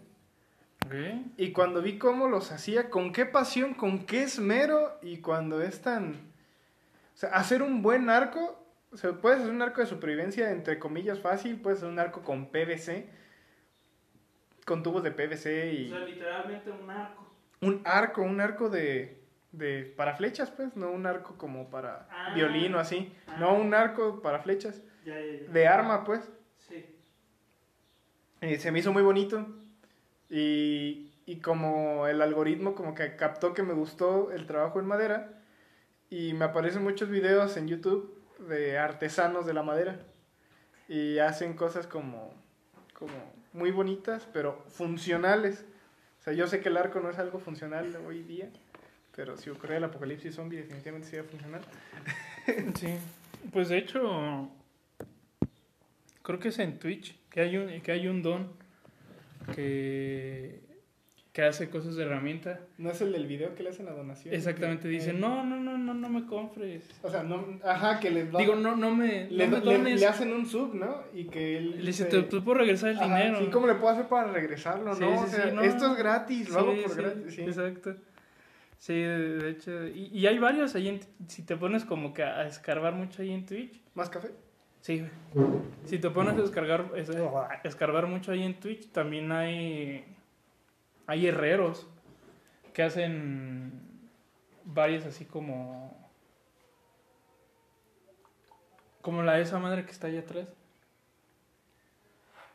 Y 1.38 1.52
cuando 1.54 1.82
vi 1.82 1.98
cómo 1.98 2.28
los 2.28 2.52
hacía, 2.52 2.90
con 2.90 3.12
qué 3.14 3.26
pasión, 3.26 3.74
con 3.74 4.06
qué 4.06 4.24
esmero, 4.24 4.98
y 5.02 5.18
cuando 5.18 5.62
es 5.62 5.82
tan... 5.82 6.12
O 7.14 7.18
sea, 7.18 7.30
hacer 7.30 7.62
un 7.62 7.82
buen 7.82 8.10
arco, 8.10 8.64
o 8.92 8.98
sea, 8.98 9.12
puedes 9.14 9.40
hacer 9.40 9.52
un 9.52 9.62
arco 9.62 9.82
de 9.82 9.88
supervivencia, 9.88 10.52
entre 10.52 10.80
comillas, 10.80 11.20
fácil, 11.20 11.60
puedes 11.60 11.80
hacer 11.80 11.90
un 11.90 12.00
arco 12.00 12.22
con 12.22 12.48
PVC, 12.52 13.08
con 14.66 14.84
tubos 14.84 15.04
de 15.04 15.12
PVC 15.12 15.74
y... 15.74 15.88
literalmente 15.90 16.72
un 16.72 16.90
arco. 16.90 17.32
Un 17.62 17.82
arco, 17.86 18.22
un 18.22 18.40
arco 18.42 18.70
de... 18.70 19.20
de 19.52 19.94
para 19.98 20.16
flechas, 20.16 20.52
pues, 20.52 20.76
no 20.76 20.92
un 20.92 21.06
arco 21.06 21.36
como 21.38 21.70
para 21.70 22.08
Ah. 22.12 22.34
violín 22.36 22.74
o 22.76 22.80
así, 22.80 23.14
Ah. 23.28 23.38
no 23.40 23.54
un 23.56 23.74
arco 23.74 24.22
para 24.22 24.40
flechas, 24.40 24.82
Ya, 25.06 25.20
ya, 25.20 25.42
ya. 25.46 25.52
de 25.52 25.68
arma, 25.68 26.04
pues. 26.04 26.22
Sí. 26.68 26.86
Y 28.42 28.56
se 28.58 28.72
me 28.72 28.80
hizo 28.80 28.92
muy 28.94 29.04
bonito. 29.04 29.48
Y, 30.34 31.12
y 31.28 31.36
como 31.42 32.08
el 32.08 32.20
algoritmo 32.20 32.74
como 32.74 32.96
que 32.96 33.16
captó 33.16 33.54
que 33.54 33.62
me 33.62 33.74
gustó 33.74 34.32
el 34.32 34.48
trabajo 34.48 34.80
en 34.80 34.88
madera. 34.88 35.30
Y 36.10 36.34
me 36.34 36.46
aparecen 36.46 36.84
muchos 36.84 37.10
videos 37.10 37.56
en 37.56 37.68
YouTube 37.68 38.20
de 38.40 38.80
artesanos 38.80 39.46
de 39.46 39.54
la 39.54 39.62
madera. 39.62 40.00
y 40.90 41.20
hacen 41.20 41.54
cosas 41.54 41.88
como, 41.88 42.34
como 42.94 43.14
muy 43.54 43.70
bonitas, 43.70 44.28
pero 44.34 44.64
funcionales. 44.70 45.66
O 46.20 46.24
sea, 46.24 46.34
yo 46.34 46.48
sé 46.48 46.62
que 46.62 46.70
el 46.70 46.78
arco 46.78 47.00
no 47.00 47.10
es 47.10 47.20
algo 47.20 47.40
funcional 47.40 47.96
hoy 48.08 48.24
día, 48.24 48.50
pero 49.16 49.38
si 49.38 49.50
ocurre 49.52 49.78
el 49.78 49.84
apocalipsis 49.84 50.36
zombie 50.36 50.58
definitivamente 50.58 51.10
sería 51.10 51.30
funcional. 51.30 51.62
Sí, 52.76 52.94
pues 53.54 53.70
de 53.70 53.78
hecho, 53.78 54.50
creo 56.24 56.40
que 56.40 56.50
es 56.50 56.60
en 56.60 56.78
Twitch, 56.78 57.18
que 57.30 57.40
hay 57.40 57.56
un, 57.56 57.82
que 57.82 57.92
hay 57.94 58.08
un 58.10 58.22
don 58.22 58.63
que, 59.56 60.62
que 61.32 61.42
hace 61.44 61.70
cosas 61.70 61.96
de 61.96 62.04
herramienta. 62.04 62.60
¿No 62.78 62.92
es 62.92 63.02
el 63.02 63.12
del 63.12 63.26
video 63.28 63.56
que 63.56 63.64
le 63.64 63.70
hacen 63.70 63.86
la 63.86 63.92
donación? 63.94 64.34
Exactamente, 64.34 64.88
dice, 64.88 65.12
Eh, 65.12 65.14
no, 65.14 65.44
no, 65.44 65.60
no, 65.60 65.78
no, 65.78 65.94
no 65.94 66.10
me 66.10 66.26
compres. 66.26 66.84
O 67.02 67.10
sea, 67.10 67.24
no, 67.24 67.60
ajá, 67.64 68.00
que 68.00 68.10
les 68.12 68.32
Digo, 68.32 68.56
no, 68.56 68.76
no 68.76 68.92
me, 68.96 69.30
le, 69.30 69.48
no 69.48 69.58
me 69.60 69.66
le- 69.66 69.78
dones. 69.78 70.00
le 70.00 70.06
hacen 70.08 70.32
un 70.34 70.46
sub, 70.46 70.74
¿no? 70.76 71.04
Y 71.14 71.26
que 71.26 71.58
él 71.58 71.72
Le 71.80 71.88
dice, 71.88 72.04
se- 72.04 72.10
te, 72.10 72.24
te 72.24 72.42
puedo 72.42 72.60
regresar 72.60 72.90
el 72.92 72.98
Ajá, 73.00 73.06
dinero. 73.18 73.40
Sí, 73.40 73.48
¿cómo 73.52 73.68
le 73.68 73.76
puedo 73.76 73.90
hacer 73.94 74.08
para 74.08 74.32
regresarlo? 74.32 74.94
Sí, 74.94 75.02
no, 75.02 75.18
sí, 75.18 75.24
o 75.24 75.28
sea, 75.28 75.50
sí, 75.50 75.56
no. 75.56 75.62
esto 75.64 75.92
es 75.92 75.98
gratis, 75.98 76.50
lo 76.50 76.60
hago 76.60 76.74
por 76.84 76.96
gratis. 76.96 77.34
Sí. 77.36 77.42
Exacto. 77.42 77.96
Sí, 78.78 78.94
de 78.96 79.38
de 79.38 79.50
hecho. 79.52 79.88
Y, 79.88 80.10
y 80.12 80.28
hay 80.28 80.38
varios 80.40 80.76
ahí 80.76 80.90
en, 80.90 81.00
Si 81.30 81.44
te 81.44 81.56
pones 81.56 81.86
como 81.86 82.14
que 82.14 82.22
a 82.24 82.46
escarbar 82.46 82.94
mucho 82.94 83.22
ahí 83.22 83.32
en 83.32 83.46
Twitch. 83.46 83.80
¿Más 83.96 84.10
café? 84.10 84.32
Sí. 84.84 85.08
Si 85.86 85.98
te 85.98 86.10
pones 86.10 86.34
a 86.34 86.42
descargar, 86.42 86.92
es- 86.98 87.10
escarbar 87.64 88.06
mucho 88.08 88.34
ahí 88.34 88.44
en 88.44 88.60
Twitch, 88.60 88.92
también 88.92 89.32
hay. 89.32 90.06
Hay 91.08 91.26
herreros 91.26 91.88
que 92.74 92.84
hacen 92.84 93.72
varias 94.66 95.06
así 95.06 95.24
como. 95.24 96.12
Como 99.02 99.24
la 99.24 99.36
de 99.36 99.44
esa 99.44 99.58
madre 99.60 99.86
que 99.86 99.92
está 99.92 100.08
ahí 100.08 100.18
atrás. 100.18 100.50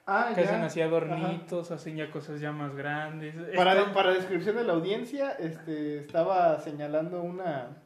Ah, 0.06 0.32
Que 0.34 0.42
ya. 0.42 0.48
hacen 0.50 0.62
así 0.64 0.82
adornitos, 0.82 1.70
hacen 1.70 1.96
ya 1.96 2.10
cosas 2.10 2.40
ya 2.42 2.52
más 2.52 2.74
grandes. 2.74 3.34
Para, 3.56 3.92
para 3.94 4.12
descripción 4.12 4.56
de 4.56 4.64
la 4.64 4.74
audiencia, 4.74 5.32
este, 5.32 5.98
estaba 5.98 6.58
señalando 6.60 7.22
una, 7.22 7.76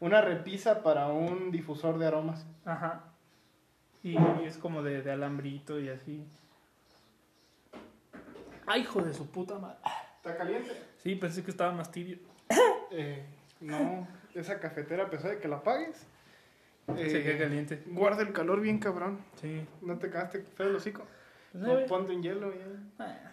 una 0.00 0.22
repisa 0.22 0.82
para 0.82 1.08
un 1.08 1.50
difusor 1.50 1.98
de 1.98 2.06
aromas. 2.06 2.46
Ajá. 2.64 3.04
Y 4.04 4.16
es 4.44 4.58
como 4.58 4.82
de, 4.82 5.02
de 5.02 5.10
alambrito 5.10 5.80
y 5.80 5.88
así. 5.88 6.22
¡Ay, 8.66 8.82
hijo 8.82 9.02
de 9.02 9.12
su 9.12 9.26
puta 9.30 9.58
madre! 9.58 9.78
¿Está 10.16 10.36
caliente? 10.36 10.70
Sí, 11.02 11.14
pensé 11.16 11.42
que 11.42 11.50
estaba 11.50 11.72
más 11.72 11.90
tibio. 11.90 12.18
Eh, 12.96 13.24
no, 13.60 14.06
esa 14.36 14.60
cafetera, 14.60 15.04
a 15.04 15.10
pesar 15.10 15.32
de 15.32 15.38
que 15.40 15.48
la 15.48 15.56
apagues, 15.56 16.06
eh, 16.96 17.10
Se 17.10 17.24
queda 17.24 17.38
caliente. 17.38 17.82
guarda 17.86 18.22
el 18.22 18.32
calor 18.32 18.60
bien 18.60 18.78
cabrón. 18.78 19.18
Sí. 19.40 19.66
No 19.82 19.98
te 19.98 20.10
cagaste 20.10 20.42
feo 20.42 20.68
el 20.68 20.76
hocico. 20.76 21.04
Pues, 21.50 21.64
No, 21.64 21.76
eh, 21.80 21.86
ponte 21.88 22.12
en 22.12 22.22
hielo 22.22 22.54
ya. 22.54 22.66
ah, 23.04 23.32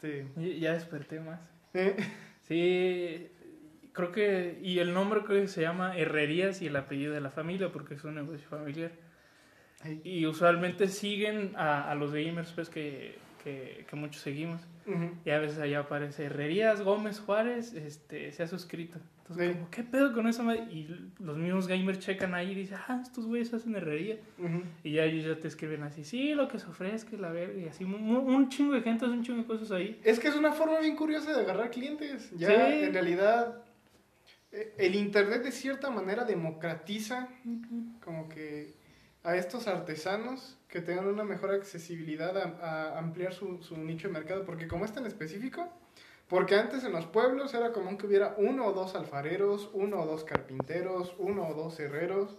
Sí. 0.00 0.24
sí, 0.36 0.58
Ya 0.58 0.72
desperté 0.72 1.20
más. 1.20 1.38
Eh, 1.74 1.94
Sí, 2.42 3.30
creo 3.92 4.10
que. 4.10 4.58
Y 4.62 4.80
el 4.80 4.92
nombre 4.94 5.22
creo 5.22 5.42
que 5.42 5.48
se 5.48 5.60
llama 5.60 5.96
Herrerías 5.96 6.60
y 6.60 6.66
el 6.66 6.74
apellido 6.74 7.12
de 7.14 7.20
la 7.20 7.30
familia, 7.30 7.70
porque 7.70 7.94
es 7.94 8.02
un 8.02 8.16
negocio 8.16 8.48
familiar. 8.48 8.90
Y 10.04 10.26
usualmente 10.26 10.88
siguen 10.88 11.52
a, 11.56 11.90
a 11.90 11.94
los 11.94 12.12
gamers, 12.12 12.50
pues 12.52 12.68
que, 12.68 13.16
que, 13.44 13.86
que 13.88 13.96
muchos 13.96 14.22
seguimos. 14.22 14.60
Y 15.24 15.30
a 15.30 15.38
veces 15.38 15.58
allá 15.58 15.80
aparece 15.80 16.24
Herrerías 16.24 16.80
Gómez 16.80 17.20
Juárez, 17.20 17.74
este, 17.74 18.32
se 18.32 18.42
ha 18.42 18.48
suscrito. 18.48 18.98
Entonces, 19.20 19.48
Sí. 19.48 19.52
como, 19.54 19.70
¿qué 19.70 19.82
pedo 19.84 20.14
con 20.14 20.26
eso? 20.26 20.42
madre? 20.42 20.62
Y 20.72 20.88
los 21.18 21.36
mismos 21.36 21.68
gamers 21.68 21.98
checan 21.98 22.34
ahí 22.34 22.52
y 22.52 22.54
dicen, 22.54 22.78
ah, 22.88 22.98
estos 23.02 23.26
güeyes 23.26 23.52
hacen 23.52 23.76
herrería. 23.76 24.16
Y 24.82 24.92
ya 24.92 25.04
ellos 25.04 25.26
ya 25.26 25.38
te 25.38 25.46
escriben 25.46 25.82
así, 25.82 26.02
sí, 26.04 26.32
lo 26.34 26.48
que 26.48 26.58
se 26.58 26.66
ofrezca, 26.66 27.14
la 27.18 27.30
verga, 27.30 27.60
y 27.60 27.68
así, 27.68 27.84
un, 27.84 27.92
un 27.94 28.48
chingo 28.48 28.72
de 28.72 28.80
gente 28.80 29.04
hace 29.04 29.12
un 29.12 29.22
chingo 29.22 29.42
de 29.42 29.46
cosas 29.46 29.70
ahí. 29.72 30.00
Es 30.02 30.18
que 30.18 30.28
es 30.28 30.34
una 30.36 30.52
forma 30.52 30.80
bien 30.80 30.96
curiosa 30.96 31.34
de 31.36 31.42
agarrar 31.42 31.70
clientes. 31.70 32.30
Ya 32.38 32.48
Sí. 32.48 32.84
en 32.84 32.94
realidad 32.94 33.62
eh, 34.52 34.72
el 34.78 34.94
internet 34.94 35.42
de 35.42 35.52
cierta 35.52 35.90
manera 35.90 36.24
democratiza 36.24 37.28
como 38.02 38.26
que 38.30 38.72
a 39.24 39.36
estos 39.36 39.66
artesanos 39.66 40.58
que 40.68 40.80
tengan 40.80 41.06
una 41.06 41.24
mejor 41.24 41.50
accesibilidad 41.52 42.36
a, 42.36 42.42
a 42.62 42.98
ampliar 42.98 43.32
su, 43.32 43.62
su 43.62 43.76
nicho 43.76 44.08
de 44.08 44.14
mercado. 44.14 44.44
Porque 44.44 44.68
como 44.68 44.84
es 44.84 44.92
tan 44.92 45.06
específico, 45.06 45.68
porque 46.28 46.56
antes 46.56 46.84
en 46.84 46.92
los 46.92 47.06
pueblos 47.06 47.54
era 47.54 47.72
común 47.72 47.96
que 47.96 48.06
hubiera 48.06 48.34
uno 48.36 48.66
o 48.66 48.72
dos 48.72 48.94
alfareros, 48.94 49.70
uno 49.72 50.00
o 50.00 50.06
dos 50.06 50.24
carpinteros, 50.24 51.14
uno 51.18 51.48
o 51.48 51.54
dos 51.54 51.80
herreros. 51.80 52.36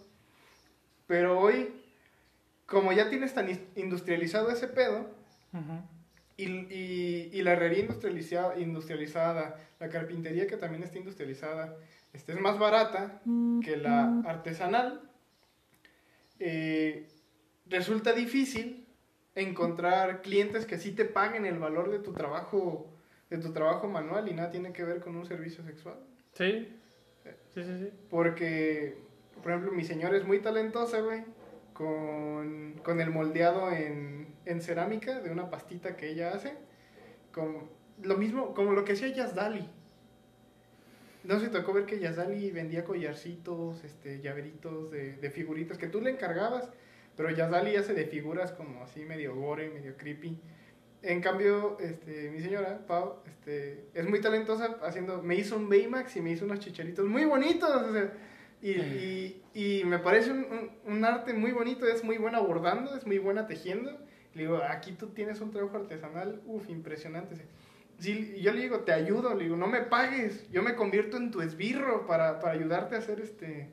Pero 1.07 1.39
hoy, 1.39 1.73
como 2.67 2.91
ya 2.93 3.09
tienes 3.09 3.33
tan 3.33 3.49
industrializado 3.75 4.51
ese 4.51 4.67
pedo, 4.67 5.07
y, 6.37 6.45
y, 6.45 7.29
y 7.33 7.41
la 7.41 7.53
herrería 7.53 7.79
industrializada, 7.79 8.59
industrializada, 8.59 9.59
la 9.79 9.89
carpintería 9.89 10.45
que 10.45 10.55
también 10.55 10.83
está 10.83 10.99
industrializada, 10.99 11.75
este, 12.13 12.33
es 12.33 12.39
más 12.39 12.59
barata 12.59 13.21
que 13.63 13.75
la 13.75 14.21
artesanal, 14.25 15.08
eh, 16.39 17.07
resulta 17.65 18.13
difícil 18.13 18.87
encontrar 19.35 20.21
clientes 20.21 20.65
que 20.65 20.77
sí 20.77 20.91
te 20.91 21.05
paguen 21.05 21.45
el 21.45 21.59
valor 21.59 21.91
de 21.91 21.99
tu 21.99 22.13
trabajo 22.13 22.95
de 23.29 23.37
tu 23.37 23.53
trabajo 23.53 23.87
manual 23.87 24.27
y 24.27 24.33
nada 24.33 24.49
tiene 24.49 24.73
que 24.73 24.83
ver 24.83 24.99
con 24.99 25.15
un 25.15 25.25
servicio 25.25 25.63
sexual. 25.63 25.99
Sí, 26.33 26.67
sí, 27.53 27.63
sí, 27.63 27.77
sí. 27.77 27.91
Porque, 28.09 28.97
por 29.43 29.51
ejemplo, 29.51 29.71
mi 29.71 29.83
señora 29.83 30.17
es 30.17 30.25
muy 30.25 30.39
talentosa, 30.39 30.99
güey, 31.01 31.23
con, 31.73 32.81
con 32.83 32.99
el 32.99 33.11
moldeado 33.11 33.71
en, 33.71 34.33
en 34.45 34.61
cerámica 34.61 35.19
de 35.19 35.31
una 35.31 35.49
pastita 35.49 35.95
que 35.95 36.09
ella 36.09 36.31
hace. 36.33 36.53
Con, 37.31 37.69
lo 38.01 38.17
mismo, 38.17 38.53
como 38.53 38.71
lo 38.71 38.83
que 38.83 38.93
hacía 38.93 39.09
Yazdali. 39.09 39.69
No 41.23 41.39
se 41.39 41.49
tocó 41.49 41.73
ver 41.73 41.85
que 41.85 41.99
Yazdali 41.99 42.51
vendía 42.51 42.83
collarcitos, 42.85 43.83
este, 43.83 44.21
llaveritos 44.21 44.89
de, 44.91 45.17
de 45.17 45.29
figuritas 45.29 45.77
que 45.77 45.87
tú 45.87 45.99
le 46.01 46.11
encargabas, 46.11 46.69
pero 47.17 47.29
Yazdali 47.29 47.75
hace 47.75 47.93
de 47.93 48.05
figuras 48.05 48.51
como 48.53 48.83
así 48.83 49.03
medio 49.05 49.35
gore, 49.35 49.69
medio 49.69 49.97
creepy. 49.97 50.39
En 51.01 51.21
cambio, 51.21 51.77
este, 51.79 52.29
mi 52.29 52.39
señora, 52.41 52.85
Pau, 52.87 53.21
este, 53.25 53.85
es 53.93 54.07
muy 54.07 54.21
talentosa 54.21 54.77
haciendo, 54.83 55.21
me 55.21 55.35
hizo 55.35 55.55
un 55.57 55.69
Baymax 55.69 56.15
y 56.17 56.21
me 56.21 56.31
hizo 56.31 56.45
unos 56.45 56.59
chicharitos 56.59 57.05
muy 57.05 57.25
bonitos, 57.25 57.85
y, 58.61 58.71
y, 59.53 59.79
y 59.79 59.83
me 59.85 59.99
parece 59.99 60.31
un, 60.31 60.39
un- 60.39 60.71
un 60.93 61.05
arte 61.05 61.33
muy 61.33 61.51
bonito, 61.51 61.85
es 61.87 62.03
muy 62.03 62.17
buena 62.17 62.39
bordando, 62.39 62.95
es 62.95 63.05
muy 63.05 63.17
buena 63.17 63.47
tejiendo. 63.47 63.91
Le 64.35 64.43
digo, 64.43 64.57
aquí 64.57 64.91
tú 64.91 65.07
tienes 65.07 65.39
un 65.41 65.51
trabajo 65.51 65.77
artesanal, 65.77 66.41
uff, 66.45 66.69
impresionante. 66.69 67.35
Sí, 67.99 68.37
yo 68.41 68.53
le 68.53 68.61
digo, 68.61 68.79
te 68.81 68.93
ayudo, 68.93 69.35
le 69.35 69.43
digo, 69.43 69.57
no 69.57 69.67
me 69.67 69.81
pagues, 69.81 70.49
yo 70.51 70.63
me 70.63 70.75
convierto 70.75 71.17
en 71.17 71.31
tu 71.31 71.41
esbirro 71.41 72.05
para, 72.07 72.39
para 72.39 72.53
ayudarte 72.53 72.95
a 72.95 72.99
hacer 72.99 73.19
este, 73.19 73.69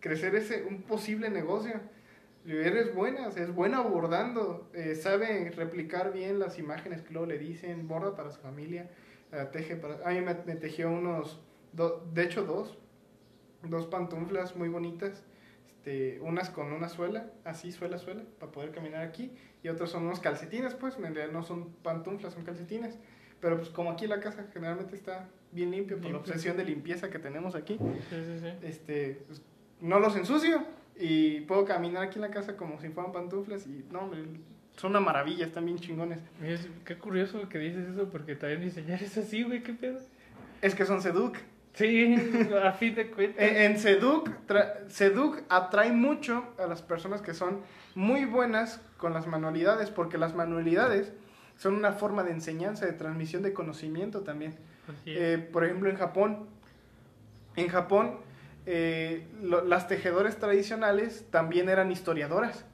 crecer 0.00 0.34
ese, 0.34 0.64
un 0.64 0.82
posible 0.82 1.30
negocio. 1.30 1.80
Le 2.44 2.54
digo, 2.58 2.66
eres 2.66 2.94
buena, 2.94 3.28
es 3.28 3.54
buena 3.54 3.80
bordando, 3.80 4.68
eh, 4.74 4.94
sabe 4.94 5.50
replicar 5.50 6.12
bien 6.12 6.38
las 6.38 6.58
imágenes 6.58 7.00
que 7.02 7.12
luego 7.12 7.26
le 7.26 7.38
dicen, 7.38 7.88
borda 7.88 8.14
para 8.14 8.30
su 8.30 8.40
familia, 8.40 8.90
eh, 9.32 9.46
teje 9.50 9.76
para... 9.76 10.06
A 10.06 10.12
mí 10.12 10.20
me, 10.20 10.34
me 10.46 10.56
tejió 10.56 10.90
unos, 10.90 11.40
do- 11.72 12.06
de 12.12 12.24
hecho 12.24 12.44
dos, 12.44 12.78
dos 13.62 13.86
pantuflas 13.86 14.56
muy 14.56 14.68
bonitas, 14.68 15.22
este, 15.68 16.20
unas 16.20 16.50
con 16.50 16.72
una 16.72 16.88
suela, 16.88 17.30
así 17.44 17.72
suela, 17.72 17.98
suela, 17.98 18.24
para 18.38 18.52
poder 18.52 18.72
caminar 18.72 19.02
aquí, 19.02 19.32
y 19.62 19.68
otros 19.68 19.90
son 19.90 20.04
unos 20.04 20.20
calcetines, 20.20 20.74
pues, 20.74 20.96
en 20.96 21.02
realidad 21.14 21.30
no 21.32 21.42
son 21.42 21.72
pantuflas, 21.82 22.34
son 22.34 22.44
calcetines, 22.44 22.98
pero 23.40 23.56
pues 23.56 23.68
como 23.70 23.90
aquí 23.90 24.06
la 24.06 24.20
casa 24.20 24.44
generalmente 24.52 24.94
está 24.94 25.28
bien 25.52 25.70
limpia 25.70 25.96
por 25.96 26.04
la 26.06 26.12
Limpio. 26.12 26.32
obsesión 26.32 26.56
de 26.56 26.64
limpieza 26.64 27.10
que 27.10 27.18
tenemos 27.18 27.54
aquí, 27.54 27.78
Sí, 27.78 28.16
sí, 28.24 28.38
sí. 28.40 28.52
este, 28.62 29.22
pues, 29.26 29.42
no 29.80 29.98
los 29.98 30.14
ensucio 30.16 30.62
y 30.98 31.40
puedo 31.42 31.64
caminar 31.64 32.02
aquí 32.04 32.16
en 32.16 32.22
la 32.22 32.30
casa 32.30 32.56
como 32.56 32.80
si 32.80 32.88
fueran 32.90 33.12
pantuflas 33.12 33.66
y 33.66 33.84
no, 33.90 34.00
hombre, 34.00 34.24
son 34.76 34.90
una 34.92 35.00
maravilla, 35.00 35.44
están 35.46 35.64
bien 35.64 35.78
chingones. 35.78 36.20
Es- 36.42 36.68
qué 36.84 36.96
curioso 36.96 37.48
que 37.48 37.58
dices 37.58 37.88
eso, 37.88 38.08
porque 38.10 38.34
también 38.36 38.60
diseñar 38.60 39.02
es 39.02 39.16
así, 39.18 39.42
güey, 39.42 39.62
qué 39.62 39.72
pedo. 39.74 39.98
Es 40.62 40.74
que 40.74 40.84
son 40.84 41.00
Seduc. 41.02 41.36
Sí, 41.74 42.14
a 42.62 42.72
fin 42.72 42.94
de 42.96 43.10
cuentas. 43.10 43.42
En, 43.42 43.56
en 43.56 43.78
Seduc, 43.78 44.28
Seduc 44.88 45.42
atrae 45.48 45.92
mucho 45.92 46.44
a 46.58 46.66
las 46.66 46.82
personas 46.82 47.22
que 47.22 47.32
son 47.32 47.60
muy 47.94 48.24
buenas 48.24 48.80
con 48.96 49.14
las 49.14 49.26
manualidades, 49.26 49.90
porque 49.90 50.18
las 50.18 50.34
manualidades 50.34 51.12
son 51.60 51.74
una 51.74 51.92
forma 51.92 52.22
de 52.22 52.30
enseñanza, 52.30 52.86
de 52.86 52.94
transmisión 52.94 53.42
de 53.42 53.52
conocimiento 53.52 54.20
también. 54.22 54.54
Eh, 55.04 55.46
por 55.52 55.62
ejemplo, 55.64 55.90
en 55.90 55.96
Japón, 55.96 56.46
en 57.54 57.68
Japón, 57.68 58.16
eh, 58.64 59.26
lo- 59.42 59.62
las 59.66 59.86
tejedores 59.86 60.38
tradicionales 60.38 61.26
también 61.30 61.68
eran 61.68 61.90
historiadoras 61.92 62.64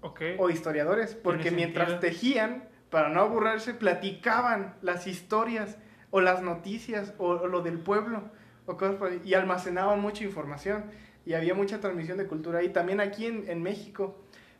ok. 0.00 0.20
o 0.38 0.48
historiadores, 0.48 1.14
porque 1.14 1.50
mientras 1.50 1.90
sentido. 1.90 2.10
tejían, 2.10 2.64
para 2.90 3.10
no 3.10 3.20
aburrirse, 3.20 3.74
platicaban 3.74 4.74
las 4.80 5.06
historias 5.06 5.76
o 6.10 6.22
las 6.22 6.40
noticias 6.40 7.12
o, 7.18 7.26
o 7.32 7.46
lo 7.48 7.60
del 7.60 7.78
pueblo 7.78 8.22
o 8.64 8.78
cosas 8.78 8.96
por 8.96 9.10
ahí, 9.10 9.20
y 9.26 9.34
almacenaban 9.34 10.00
mucha 10.00 10.24
información 10.24 10.84
y 11.26 11.34
había 11.34 11.52
mucha 11.52 11.80
transmisión 11.80 12.16
de 12.16 12.26
cultura. 12.26 12.62
Y 12.62 12.70
también 12.70 13.00
aquí 13.00 13.26
en, 13.26 13.44
en 13.48 13.62
México 13.62 14.16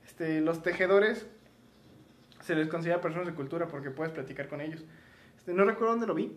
Este, 0.06 0.40
los 0.40 0.62
tejedores 0.62 1.26
se 2.48 2.54
les 2.54 2.66
considera 2.68 2.98
personas 3.02 3.26
de 3.26 3.34
cultura 3.34 3.66
porque 3.68 3.90
puedes 3.90 4.10
platicar 4.10 4.48
con 4.48 4.62
ellos. 4.62 4.82
Este, 5.36 5.52
no 5.52 5.66
recuerdo 5.66 5.90
dónde 5.90 6.06
lo 6.06 6.14
vi, 6.14 6.34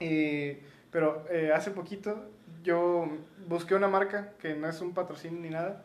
eh, 0.00 0.62
pero 0.90 1.26
eh, 1.28 1.52
hace 1.52 1.70
poquito 1.70 2.30
yo 2.62 3.06
busqué 3.46 3.74
una 3.74 3.88
marca 3.88 4.32
que 4.40 4.54
no 4.54 4.70
es 4.70 4.80
un 4.80 4.94
patrocinio 4.94 5.38
ni 5.38 5.50
nada. 5.50 5.84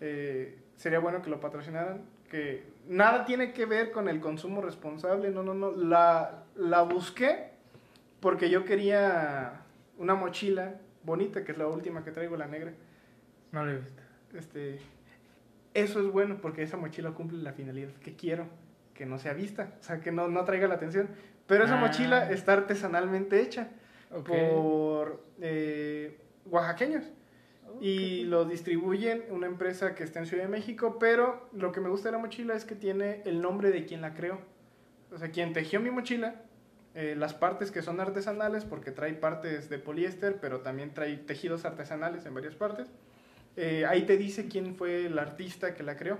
eh, 0.00 0.56
sería 0.76 1.00
bueno 1.00 1.20
que 1.20 1.30
lo 1.30 1.40
patrocinaran. 1.40 2.02
Que 2.30 2.62
nada 2.88 3.24
tiene 3.24 3.52
que 3.52 3.66
ver 3.66 3.90
con 3.90 4.08
el 4.08 4.20
consumo 4.20 4.62
responsable. 4.62 5.30
No, 5.32 5.42
no, 5.42 5.52
no. 5.52 5.72
La, 5.72 6.44
la 6.54 6.82
busqué 6.82 7.50
porque 8.20 8.50
yo 8.50 8.64
quería 8.64 9.62
una 9.98 10.14
mochila 10.14 10.76
bonita, 11.02 11.42
que 11.42 11.50
es 11.50 11.58
la 11.58 11.66
última 11.66 12.04
que 12.04 12.12
traigo, 12.12 12.36
la 12.36 12.46
negra. 12.46 12.72
No 13.50 13.64
lo 13.66 13.72
he 13.72 13.78
visto. 13.78 14.00
Este, 14.32 14.78
eso 15.74 16.00
es 16.00 16.06
bueno 16.06 16.38
porque 16.40 16.62
esa 16.62 16.76
mochila 16.76 17.10
cumple 17.12 17.38
la 17.38 17.52
finalidad 17.52 17.90
que 18.02 18.16
quiero, 18.16 18.46
que 18.94 19.06
no 19.06 19.18
sea 19.18 19.32
vista, 19.32 19.74
o 19.80 19.82
sea, 19.82 20.00
que 20.00 20.12
no, 20.12 20.28
no 20.28 20.44
traiga 20.44 20.68
la 20.68 20.74
atención. 20.74 21.08
Pero 21.46 21.64
esa 21.64 21.74
Ah. 21.78 21.80
mochila 21.80 22.30
está 22.30 22.52
artesanalmente 22.54 23.40
hecha 23.40 23.68
por 24.24 25.22
eh, 25.40 26.18
oaxaqueños 26.46 27.04
y 27.80 28.24
lo 28.24 28.44
distribuyen 28.44 29.24
una 29.30 29.46
empresa 29.46 29.94
que 29.94 30.02
está 30.04 30.18
en 30.18 30.26
Ciudad 30.26 30.42
de 30.44 30.48
México, 30.48 30.98
pero 30.98 31.48
lo 31.52 31.72
que 31.72 31.80
me 31.80 31.88
gusta 31.88 32.08
de 32.08 32.12
la 32.12 32.18
mochila 32.18 32.54
es 32.54 32.64
que 32.64 32.74
tiene 32.74 33.22
el 33.24 33.40
nombre 33.40 33.70
de 33.70 33.84
quien 33.86 34.00
la 34.00 34.14
creó. 34.14 34.38
O 35.12 35.18
sea, 35.18 35.30
quien 35.30 35.52
tejió 35.52 35.80
mi 35.80 35.90
mochila, 35.90 36.42
eh, 36.94 37.14
las 37.16 37.34
partes 37.34 37.70
que 37.70 37.82
son 37.82 38.00
artesanales, 38.00 38.64
porque 38.64 38.90
trae 38.90 39.12
partes 39.14 39.68
de 39.70 39.78
poliéster, 39.78 40.38
pero 40.40 40.60
también 40.60 40.92
trae 40.92 41.16
tejidos 41.16 41.64
artesanales 41.64 42.26
en 42.26 42.34
varias 42.34 42.54
partes. 42.56 42.88
Eh, 43.56 43.84
ahí 43.88 44.02
te 44.02 44.16
dice 44.16 44.48
quién 44.48 44.74
fue 44.76 45.06
el 45.06 45.18
artista 45.18 45.74
que 45.74 45.82
la 45.82 45.96
creó. 45.96 46.18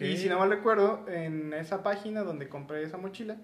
Y 0.00 0.16
si 0.16 0.28
no 0.28 0.38
mal 0.38 0.50
recuerdo, 0.50 1.04
en 1.08 1.52
esa 1.54 1.82
página 1.82 2.22
donde 2.22 2.48
compré 2.48 2.82
esa 2.82 2.98
mochila, 2.98 3.36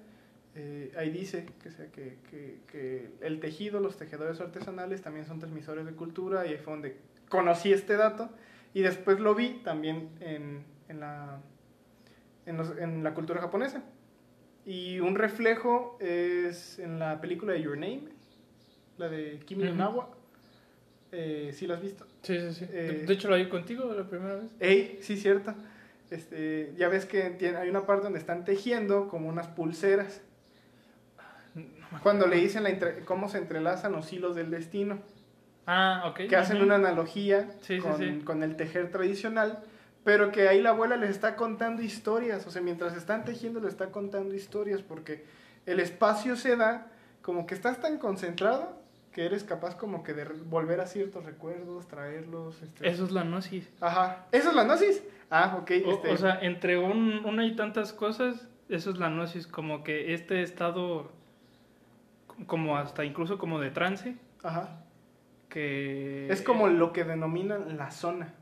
eh, 0.54 0.92
ahí 0.98 1.10
dice 1.10 1.46
que, 1.62 1.70
sea, 1.70 1.86
que, 1.86 2.18
que- 2.30 2.58
que 2.70 3.10
el 3.22 3.40
tejido, 3.40 3.80
los 3.80 3.96
tejedores 3.96 4.40
artesanales 4.40 5.00
también 5.02 5.24
son 5.24 5.38
transmisores 5.38 5.86
de 5.86 5.92
cultura 5.92 6.44
y 6.46 6.50
ahí 6.50 6.58
fue 6.58 6.72
donde 6.74 6.96
conocí 7.28 7.72
este 7.72 7.96
dato 7.96 8.28
y 8.74 8.82
después 8.82 9.18
lo 9.20 9.34
vi 9.34 9.60
también 9.64 10.10
en, 10.20 10.64
en, 10.88 11.00
la, 11.00 11.40
en, 12.44 12.56
los- 12.58 12.76
en 12.76 13.02
la 13.04 13.14
cultura 13.14 13.40
japonesa. 13.40 13.82
Y 14.66 15.00
un 15.00 15.14
reflejo 15.14 15.96
es 16.00 16.78
en 16.78 16.98
la 16.98 17.20
película 17.20 17.52
de 17.54 17.62
Your 17.62 17.78
Name, 17.78 18.02
la 18.98 19.08
de 19.08 19.40
Kimi 19.46 19.68
Ujú. 19.68 19.74
Nawa. 19.76 20.10
Eh, 21.12 21.52
¿Sí 21.54 21.66
lo 21.66 21.74
has 21.74 21.82
visto? 21.82 22.06
Sí, 22.22 22.38
sí, 22.40 22.52
sí. 22.54 22.66
De- 22.66 23.02
Eh, 23.02 23.06
de 23.06 23.12
hecho, 23.12 23.28
lo 23.28 23.36
vi 23.36 23.48
contigo 23.48 23.92
la 23.92 24.04
primera 24.04 24.36
vez. 24.36 24.50
Ey, 24.60 24.98
sí, 25.02 25.16
cierto. 25.16 25.54
Este, 26.10 26.74
ya 26.76 26.88
ves 26.88 27.04
que 27.06 27.30
tiene, 27.30 27.58
hay 27.58 27.68
una 27.70 27.86
parte 27.86 28.04
donde 28.04 28.18
están 28.18 28.44
tejiendo 28.44 29.08
como 29.08 29.28
unas 29.28 29.46
pulseras. 29.48 30.20
Cuando 32.02 32.26
le 32.26 32.36
dicen 32.36 32.62
la 32.62 32.70
entre- 32.70 33.00
cómo 33.04 33.28
se 33.28 33.38
entrelazan 33.38 33.92
los 33.92 34.10
hilos 34.12 34.34
del 34.34 34.50
destino, 34.50 34.98
Ah, 35.66 36.04
ok. 36.06 36.28
que 36.28 36.36
hacen 36.36 36.62
una 36.62 36.76
analogía 36.76 37.50
Sí, 37.60 37.78
con, 37.78 37.98
sí. 37.98 38.20
con 38.24 38.42
el 38.42 38.56
tejer 38.56 38.90
tradicional, 38.90 39.58
pero 40.02 40.32
que 40.32 40.48
ahí 40.48 40.62
la 40.62 40.70
abuela 40.70 40.96
les 40.96 41.10
está 41.10 41.36
contando 41.36 41.82
historias. 41.82 42.46
O 42.46 42.50
sea, 42.50 42.62
mientras 42.62 42.96
están 42.96 43.24
tejiendo, 43.26 43.60
le 43.60 43.68
está 43.68 43.88
contando 43.90 44.34
historias, 44.34 44.80
porque 44.82 45.24
el 45.66 45.80
espacio 45.80 46.36
se 46.36 46.56
da 46.56 46.86
como 47.20 47.46
que 47.46 47.54
estás 47.54 47.80
tan 47.80 47.98
concentrado 47.98 48.81
que 49.12 49.26
eres 49.26 49.44
capaz 49.44 49.76
como 49.76 50.02
que 50.02 50.14
de 50.14 50.24
volver 50.24 50.80
a 50.80 50.86
ciertos 50.86 51.24
recuerdos, 51.24 51.86
traerlos. 51.86 52.62
este- 52.62 52.88
Eso 52.88 53.04
es 53.04 53.12
la 53.12 53.22
gnosis. 53.24 53.68
Ajá. 53.80 54.26
¿Eso 54.32 54.48
es 54.50 54.54
la 54.54 54.64
gnosis? 54.64 55.02
Ah, 55.30 55.58
ok. 55.60 55.70
O, 55.86 55.90
este- 55.92 56.10
o 56.10 56.16
sea, 56.16 56.38
entre 56.40 56.78
un, 56.78 57.24
una 57.24 57.44
y 57.46 57.54
tantas 57.54 57.92
cosas, 57.92 58.48
eso 58.68 58.90
es 58.90 58.98
la 58.98 59.08
gnosis, 59.10 59.46
como 59.46 59.84
que 59.84 60.14
este 60.14 60.42
estado, 60.42 61.12
como 62.46 62.76
hasta 62.78 63.04
incluso 63.04 63.38
como 63.38 63.60
de 63.60 63.70
trance, 63.70 64.16
Ajá. 64.42 64.82
que... 65.48 66.28
Es 66.30 66.42
como 66.42 66.68
lo 66.68 66.92
que 66.92 67.04
denominan 67.04 67.76
la 67.76 67.90
zona. 67.90 68.34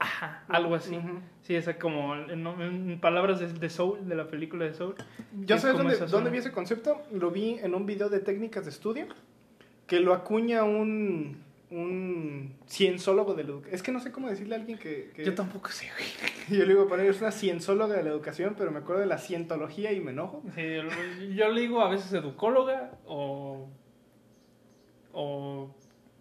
Ajá, 0.00 0.44
algo 0.48 0.76
así. 0.76 0.96
Sí, 1.42 1.56
es 1.56 1.68
como, 1.80 2.14
en, 2.14 2.46
en 2.46 3.00
palabras 3.00 3.40
de, 3.40 3.52
de 3.52 3.68
Soul, 3.68 4.08
de 4.08 4.14
la 4.14 4.28
película 4.28 4.64
de 4.64 4.72
Soul. 4.72 4.94
¿Ya 5.40 5.56
Es 5.56 5.62
sabes 5.62 5.76
como 5.76 5.90
dónde, 5.90 5.96
esa 6.04 6.06
dónde 6.06 6.30
vi 6.30 6.38
ese 6.38 6.52
concepto? 6.52 7.02
Lo 7.10 7.30
vi 7.32 7.58
en 7.58 7.74
un 7.74 7.84
video 7.84 8.08
de 8.08 8.20
técnicas 8.20 8.64
de 8.64 8.70
estudio 8.70 9.06
que 9.88 9.98
lo 9.98 10.14
acuña 10.14 10.62
un, 10.62 11.42
un 11.70 12.54
cienzólogo 12.68 13.34
de 13.34 13.42
la 13.42 13.50
educación. 13.50 13.74
Es 13.74 13.82
que 13.82 13.90
no 13.90 13.98
sé 14.00 14.12
cómo 14.12 14.28
decirle 14.28 14.54
a 14.54 14.58
alguien 14.58 14.78
que... 14.78 15.10
que 15.16 15.24
Yo 15.24 15.34
tampoco 15.34 15.70
sé, 15.70 15.88
güey. 15.96 16.06
Yo 16.60 16.64
le 16.64 16.74
digo 16.74 16.86
poner, 16.86 17.06
es 17.06 17.20
una 17.20 17.32
cienzóloga 17.32 17.96
de 17.96 18.04
la 18.04 18.10
educación, 18.10 18.54
pero 18.56 18.70
me 18.70 18.78
acuerdo 18.78 19.00
de 19.00 19.06
la 19.08 19.18
cientología 19.18 19.90
y 19.92 20.00
me 20.00 20.12
enojo. 20.12 20.42
Sí, 20.54 20.62
yo, 20.62 20.82
yo 21.34 21.48
le 21.50 21.60
digo 21.62 21.80
a 21.80 21.88
veces 21.90 22.12
educóloga 22.12 22.92
o... 23.06 23.68
o 25.12 25.74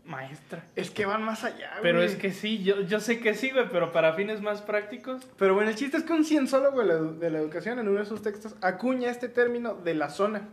maestra. 0.05 0.65
Es 0.77 0.89
que 0.89 1.05
van 1.05 1.21
más 1.21 1.43
allá, 1.43 1.69
Pero 1.81 1.97
güey. 1.99 2.09
es 2.09 2.15
que 2.15 2.31
sí, 2.31 2.63
yo, 2.63 2.79
yo 2.81 3.01
sé 3.01 3.19
que 3.19 3.33
sí, 3.33 3.51
güey, 3.51 3.67
pero 3.69 3.91
para 3.91 4.13
fines 4.13 4.41
más 4.41 4.61
prácticos. 4.61 5.27
Pero 5.37 5.53
bueno, 5.53 5.69
el 5.69 5.75
chiste 5.75 5.97
es 5.97 6.03
que 6.03 6.13
un 6.13 6.23
cienzólogo 6.23 6.79
de 6.79 6.85
la, 6.85 6.95
de 6.95 7.29
la 7.29 7.39
educación 7.39 7.79
en 7.79 7.89
uno 7.89 7.99
de 7.99 8.05
sus 8.05 8.21
textos 8.21 8.55
acuña 8.61 9.09
este 9.11 9.27
término 9.27 9.75
de 9.75 9.95
la 9.95 10.09
zona, 10.09 10.47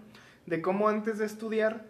de 0.47 0.61
cómo 0.61 0.89
antes 0.89 1.19
de 1.19 1.27
estudiar, 1.27 1.85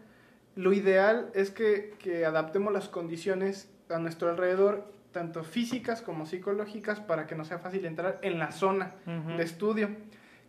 lo 0.57 0.73
ideal 0.73 1.31
es 1.35 1.51
que, 1.51 1.95
que 1.99 2.25
adaptemos 2.25 2.73
las 2.73 2.89
condiciones 2.89 3.71
a 3.91 3.99
nuestro 3.99 4.31
alrededor, 4.31 4.91
tanto 5.13 5.45
físicas 5.45 6.03
como 6.03 6.27
psicológicas, 6.27 7.01
para 7.01 7.27
que 7.27 7.35
nos 7.35 7.49
sea 7.49 7.59
fácil 7.59 7.85
entrar 7.87 8.19
en 8.23 8.39
la 8.39 8.53
zona 8.53 8.95
de 9.37 9.43
estudio. 9.43 9.91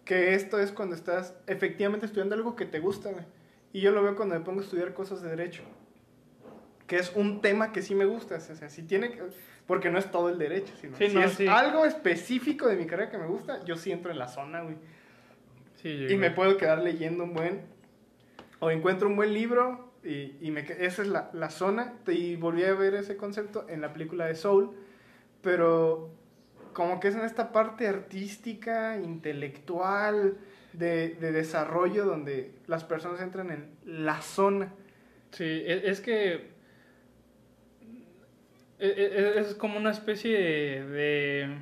Que 0.05 0.35
esto 0.35 0.59
es 0.59 0.71
cuando 0.71 0.95
estás 0.95 1.35
efectivamente 1.47 2.05
estudiando 2.05 2.35
algo 2.35 2.55
que 2.55 2.65
te 2.65 2.79
gusta, 2.79 3.11
güey. 3.11 3.25
Y 3.73 3.81
yo 3.81 3.91
lo 3.91 4.03
veo 4.03 4.15
cuando 4.15 4.35
me 4.35 4.41
pongo 4.45 4.61
a 4.61 4.63
estudiar 4.63 4.93
cosas 4.93 5.21
de 5.21 5.29
derecho. 5.29 5.63
Que 6.87 6.97
es 6.97 7.11
un 7.15 7.41
tema 7.41 7.71
que 7.71 7.81
sí 7.81 7.95
me 7.95 8.05
gusta. 8.05 8.35
O 8.35 8.39
sea, 8.39 8.69
si 8.69 8.83
tiene 8.83 9.09
que- 9.11 9.23
Porque 9.65 9.89
no 9.89 9.97
es 9.97 10.11
todo 10.11 10.29
el 10.29 10.37
derecho, 10.37 10.71
sino 10.79 10.95
Sí, 10.95 11.09
si 11.09 11.15
no, 11.15 11.23
es 11.23 11.31
sí. 11.33 11.47
algo 11.47 11.85
específico 11.85 12.67
de 12.67 12.75
mi 12.75 12.85
carrera 12.85 13.09
que 13.09 13.17
me 13.17 13.25
gusta, 13.25 13.65
yo 13.65 13.75
sí 13.75 13.91
entro 13.91 14.11
en 14.11 14.19
la 14.19 14.27
zona, 14.27 14.61
güey. 14.61 14.75
Sí, 15.81 16.05
Y 16.09 16.17
me 16.17 16.29
puedo 16.29 16.55
quedar 16.57 16.83
leyendo 16.83 17.23
un 17.23 17.33
buen. 17.33 17.61
O 18.59 18.69
encuentro 18.69 19.07
un 19.07 19.15
buen 19.15 19.33
libro 19.33 19.84
y, 20.05 20.37
y 20.39 20.55
esa 20.79 21.01
es 21.01 21.07
la, 21.07 21.49
zona. 21.49 21.95
Y 22.07 22.35
volví 22.35 22.63
a 22.63 22.73
ver 22.73 22.93
ese 22.95 23.17
concepto 23.17 23.65
en 23.67 23.81
la 23.81 23.91
película 23.93 24.25
de 24.25 24.35
Soul. 24.35 24.71
Pero 25.41 26.11
como 26.73 26.99
que 26.99 27.09
es 27.09 27.15
en 27.15 27.21
esta 27.21 27.51
parte 27.51 27.87
artística, 27.87 28.97
intelectual, 28.97 30.37
de, 30.73 31.15
de 31.15 31.31
desarrollo, 31.31 32.05
donde 32.05 32.51
las 32.67 32.83
personas 32.83 33.21
entran 33.21 33.51
en 33.51 33.69
la 33.85 34.21
zona. 34.21 34.73
Sí, 35.31 35.43
e- 35.43 35.89
es 35.89 36.01
que 36.01 36.55
e- 38.79 39.35
e- 39.37 39.39
es 39.39 39.55
como 39.55 39.77
una 39.77 39.91
especie 39.91 40.83
de... 40.83 41.57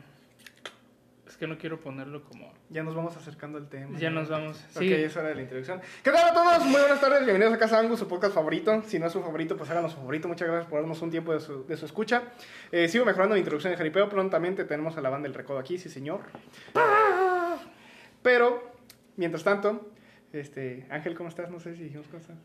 Es 1.28 1.38
que 1.38 1.48
no 1.48 1.58
quiero 1.58 1.80
ponerlo 1.80 2.24
como... 2.24 2.54
Ya 2.74 2.82
nos 2.82 2.96
vamos 2.96 3.16
acercando 3.16 3.60
al 3.60 3.70
tema. 3.70 4.00
Ya 4.00 4.10
¿no? 4.10 4.22
nos 4.22 4.30
vamos. 4.30 4.58
Ok, 4.76 4.82
Sí, 4.82 4.92
es 4.92 5.16
hora 5.16 5.28
de 5.28 5.36
la 5.36 5.42
introducción. 5.44 5.80
¿Qué 6.04 6.10
tal 6.10 6.30
a 6.30 6.34
todos? 6.34 6.66
Muy 6.66 6.82
buenas 6.82 7.00
tardes, 7.00 7.20
bienvenidos 7.24 7.54
a 7.54 7.60
Casa 7.60 7.78
Angus, 7.78 8.00
su 8.00 8.08
podcast 8.08 8.34
favorito. 8.34 8.82
Si 8.88 8.98
no 8.98 9.06
es 9.06 9.14
su 9.14 9.22
favorito, 9.22 9.56
pues 9.56 9.70
háganos 9.70 9.92
su 9.92 10.00
favorito. 10.00 10.28
Muchas 10.28 10.48
gracias 10.48 10.68
por 10.72 10.80
darnos 10.80 11.00
un 11.04 11.12
tiempo 11.12 11.36
de 11.36 11.40
su, 11.40 11.68
de 11.68 11.78
su 11.78 11.86
escucha. 11.86 12.24
Eh, 12.72 12.88
sigo 12.88 13.06
mejorando 13.06 13.36
la 13.36 13.40
introducción 13.40 13.70
de 13.70 13.78
Jaripeo. 13.78 14.10
Prontamente 14.10 14.64
tenemos 14.66 14.98
a 14.98 15.02
la 15.02 15.12
banda 15.12 15.28
del 15.28 15.36
Recodo 15.36 15.60
aquí, 15.60 15.78
sí 15.78 15.88
señor. 15.88 16.22
Pero, 18.24 18.72
mientras 19.18 19.44
tanto, 19.44 19.92
este, 20.32 20.88
Ángel, 20.90 21.14
¿cómo 21.14 21.30
estás? 21.30 21.52
No 21.52 21.60
sé 21.60 21.76
si 21.76 21.84
dijimos 21.84 22.08
estás. 22.08 22.36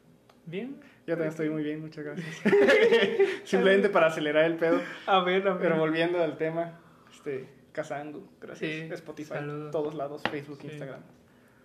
bien. 0.45 0.79
Yo 1.07 1.15
también 1.15 1.31
estoy 1.31 1.49
muy 1.49 1.63
bien, 1.63 1.81
muchas 1.81 2.05
gracias. 2.05 2.27
Simplemente 3.45 3.89
para 3.89 4.09
acelerar 4.09 4.45
el 4.45 4.57
pedo. 4.57 4.79
A 5.07 5.21
ver, 5.25 5.49
a 5.49 5.55
ver. 5.55 5.63
Pero 5.63 5.79
volviendo 5.79 6.23
al 6.23 6.37
tema, 6.37 6.79
este, 7.11 7.49
Casa 7.73 8.01
Angus, 8.01 8.23
gracias. 8.41 8.71
Sí, 8.71 8.93
Spotify, 8.95 9.29
saludos. 9.29 9.71
todos 9.71 9.95
lados, 9.95 10.23
Facebook, 10.31 10.59
Sí. 10.61 10.69
Instagram. 10.69 11.01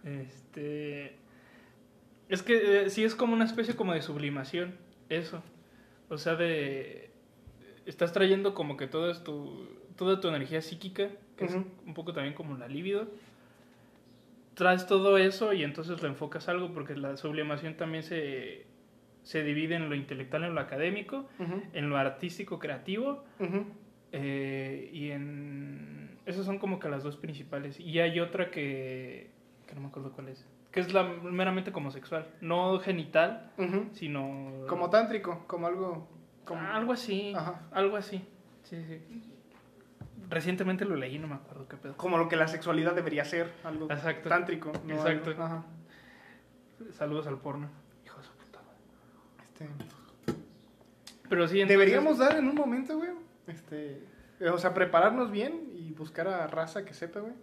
Este. 0.04 1.16
Es 2.30 2.42
que 2.44 2.84
eh, 2.86 2.89
sí 2.89 3.04
es 3.04 3.16
como 3.16 3.34
una 3.34 3.46
especie 3.46 3.76
como 3.76 3.94
de 3.94 4.02
sublimación, 4.02 4.76
eso. 5.10 5.42
O 6.10 6.18
sea, 6.18 6.36
de. 6.36 7.12
Estás 7.86 8.13
trayendo 8.13 8.54
como 8.54 8.78
que 8.78 8.88
toda 8.88 9.24
tu, 9.24 9.68
toda 9.98 10.20
tu 10.22 10.28
energía 10.30 10.62
psíquica, 10.62 11.10
que 11.36 11.46
Ujú. 11.46 11.58
es 11.60 11.66
un 11.86 11.94
poco 11.94 12.13
también 12.13 12.34
como 12.34 12.58
la 12.58 12.68
libido. 12.68 13.08
Traes 14.56 14.86
todo 14.86 15.18
eso 15.18 15.52
y 15.54 15.63
entonces 15.63 16.02
lo 16.02 16.08
enfocas 16.08 16.48
a 16.48 16.52
algo, 16.52 16.74
porque 16.74 16.96
la 16.96 17.18
sublimación 17.18 17.76
también 17.76 18.04
se, 18.04 18.66
se 19.24 19.44
divide 19.44 19.76
en 19.76 19.89
lo 19.89 19.96
intelectual, 19.96 20.44
en 20.44 20.54
lo 20.54 20.62
académico, 20.62 21.28
Ujú, 21.39 21.62
en 21.74 21.89
lo 21.89 21.98
artístico, 21.98 22.60
creativo, 22.60 23.24
ujú. 23.39 23.66
Eh, 24.13 24.89
y 24.93 25.12
en... 25.12 26.17
Esas 26.26 26.45
son 26.45 26.58
como 26.60 26.80
que 26.80 26.88
las 26.88 27.04
dos 27.04 27.17
principales. 27.17 27.80
Y 27.80 27.99
hay 27.99 28.19
otra 28.21 28.49
que... 28.49 29.30
que 29.67 29.76
no 29.76 29.82
me 29.82 29.88
acuerdo 29.88 30.13
cuál 30.13 30.30
es. 30.30 30.45
Que 30.71 30.80
es 30.80 30.93
la 30.93 31.04
meramente 31.04 31.71
como 31.71 31.91
sexual. 31.91 32.28
No 32.41 32.80
genital, 32.80 33.52
sino... 33.91 34.65
Como 34.69 34.89
tántrico, 34.89 35.43
como 35.47 35.67
algo... 35.67 36.08
Como... 36.45 36.62
Ah, 36.62 36.76
Algo 36.78 36.93
así. 36.93 37.34
Ajá. 37.36 37.62
Algo 37.71 37.95
así. 37.97 38.26
Sí, 38.63 38.84
sí. 38.88 39.02
recientemente 40.30 40.86
lo 40.86 40.95
leí, 40.95 41.19
no 41.19 41.28
me 41.28 41.36
acuerdo 41.36 41.67
qué 41.67 41.76
pedo. 41.78 41.95
Como 41.97 42.17
lo 42.17 42.28
que 42.30 42.36
la 42.38 42.47
sexualidad 42.47 42.95
debería 42.95 43.23
ser, 43.26 43.52
algo 43.63 43.91
Exacto. 43.91 44.30
tántrico. 44.30 44.71
¿no? 44.86 44.93
Exacto. 44.95 45.32
Algo- 45.32 45.43
ajá. 45.43 45.65
Saludos 46.91 47.28
al 47.28 47.38
porno. 47.39 47.69
Hijo 48.06 48.17
de 48.19 48.23
su 48.26 48.32
puta 48.34 48.60
madre. 48.62 48.80
Este, 49.43 49.67
Pero 51.30 51.47
sí, 51.47 51.62
entonces- 51.62 51.67
Deberíamos 51.67 52.17
dar 52.17 52.36
en 52.38 52.47
un 52.47 52.56
momento, 52.56 52.97
güey. 52.97 53.10
Este, 53.47 54.01
o 54.51 54.58
sea, 54.58 54.73
prepararnos 54.73 55.32
bien 55.32 55.69
y 55.73 55.91
buscar 55.93 56.27
a 56.27 56.47
raza 56.47 56.86
que 56.86 56.93
sepa, 56.93 57.19
güey. 57.19 57.34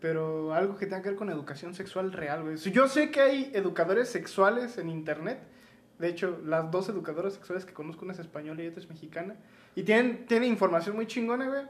Pero 0.00 0.52
algo 0.54 0.76
que 0.76 0.86
tenga 0.86 1.02
que 1.02 1.08
ver 1.10 1.18
con 1.18 1.30
educación 1.30 1.74
sexual 1.74 2.12
real, 2.12 2.42
güey. 2.42 2.56
Yo 2.56 2.86
sé 2.88 3.10
que 3.10 3.20
hay 3.20 3.50
educadores 3.54 4.08
sexuales 4.08 4.78
en 4.78 4.90
internet. 4.90 5.40
De 5.98 6.08
hecho, 6.08 6.38
las 6.44 6.70
dos 6.70 6.88
educadoras 6.90 7.32
sexuales 7.34 7.64
que 7.64 7.72
conozco, 7.72 8.04
una 8.04 8.12
es 8.12 8.18
española 8.18 8.62
y 8.62 8.66
otra 8.68 8.80
es 8.80 8.88
mexicana. 8.90 9.36
Y 9.74 9.82
tienen, 9.84 10.26
tienen 10.26 10.50
información 10.50 10.94
muy 10.96 11.06
chingona, 11.06 11.48
güey. 11.48 11.62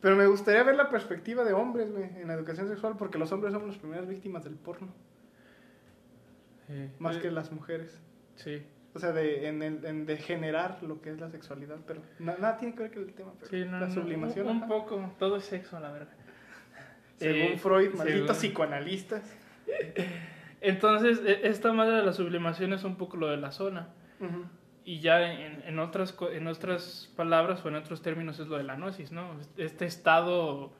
Pero 0.00 0.16
me 0.16 0.26
gustaría 0.28 0.62
ver 0.62 0.76
la 0.76 0.88
perspectiva 0.88 1.44
de 1.44 1.52
hombres, 1.52 1.90
güey, 1.92 2.04
en 2.20 2.28
la 2.28 2.34
educación 2.34 2.68
sexual, 2.68 2.94
porque 2.96 3.18
los 3.18 3.30
hombres 3.32 3.52
somos 3.52 3.68
las 3.68 3.78
primeras 3.78 4.06
víctimas 4.08 4.44
del 4.44 4.54
porno, 4.54 4.88
Sí. 6.68 6.88
más 7.00 7.16
Eh, 7.16 7.20
que 7.20 7.30
las 7.32 7.50
mujeres. 7.52 8.00
Sí. 8.36 8.62
O 8.94 8.98
sea, 8.98 9.12
de, 9.12 9.46
en, 9.48 9.62
el- 9.62 9.84
en 9.84 10.04
degenerar 10.06 10.82
lo 10.82 11.00
que 11.00 11.10
es 11.10 11.20
la 11.20 11.30
sexualidad, 11.30 11.78
pero 11.86 12.02
na- 12.18 12.36
nada 12.38 12.56
tiene 12.58 12.74
que 12.74 12.82
ver 12.82 12.92
con 12.92 13.02
el 13.04 13.12
tema. 13.14 13.32
Pero 13.38 13.50
Sí, 13.50 13.64
no, 13.70 13.78
la 13.80 13.86
no, 13.86 13.94
sublimación. 13.94 14.46
Un, 14.48 14.66
poco, 14.68 15.12
todo 15.18 15.36
es 15.36 15.44
sexo, 15.44 15.78
la 15.78 15.92
verdad. 15.92 16.12
Según 17.18 17.52
Eh, 17.52 17.58
Freud, 17.58 17.94
malditos 17.94 18.36
según- 18.36 18.50
psicoanalistas. 18.50 19.22
Entonces, 20.60 21.20
e- 21.24 21.46
esta 21.48 21.72
madre 21.72 21.96
de 21.96 22.02
la 22.02 22.12
sublimación 22.12 22.72
es 22.72 22.84
un 22.84 22.96
poco 22.96 23.16
lo 23.16 23.28
de 23.28 23.36
la 23.36 23.52
zona. 23.52 23.88
Y 24.84 25.00
ya 25.00 25.32
en, 25.32 25.62
en, 25.62 25.78
otras, 25.78 26.14
en 26.32 26.46
otras 26.46 27.10
palabras 27.16 27.64
o 27.64 27.68
en 27.68 27.76
otros 27.76 28.02
términos 28.02 28.38
es 28.40 28.48
lo 28.48 28.56
de 28.58 28.64
la 28.64 28.74
gnosis, 28.76 29.12
¿no? 29.12 29.30
Este 29.56 29.84
estado 29.86 30.72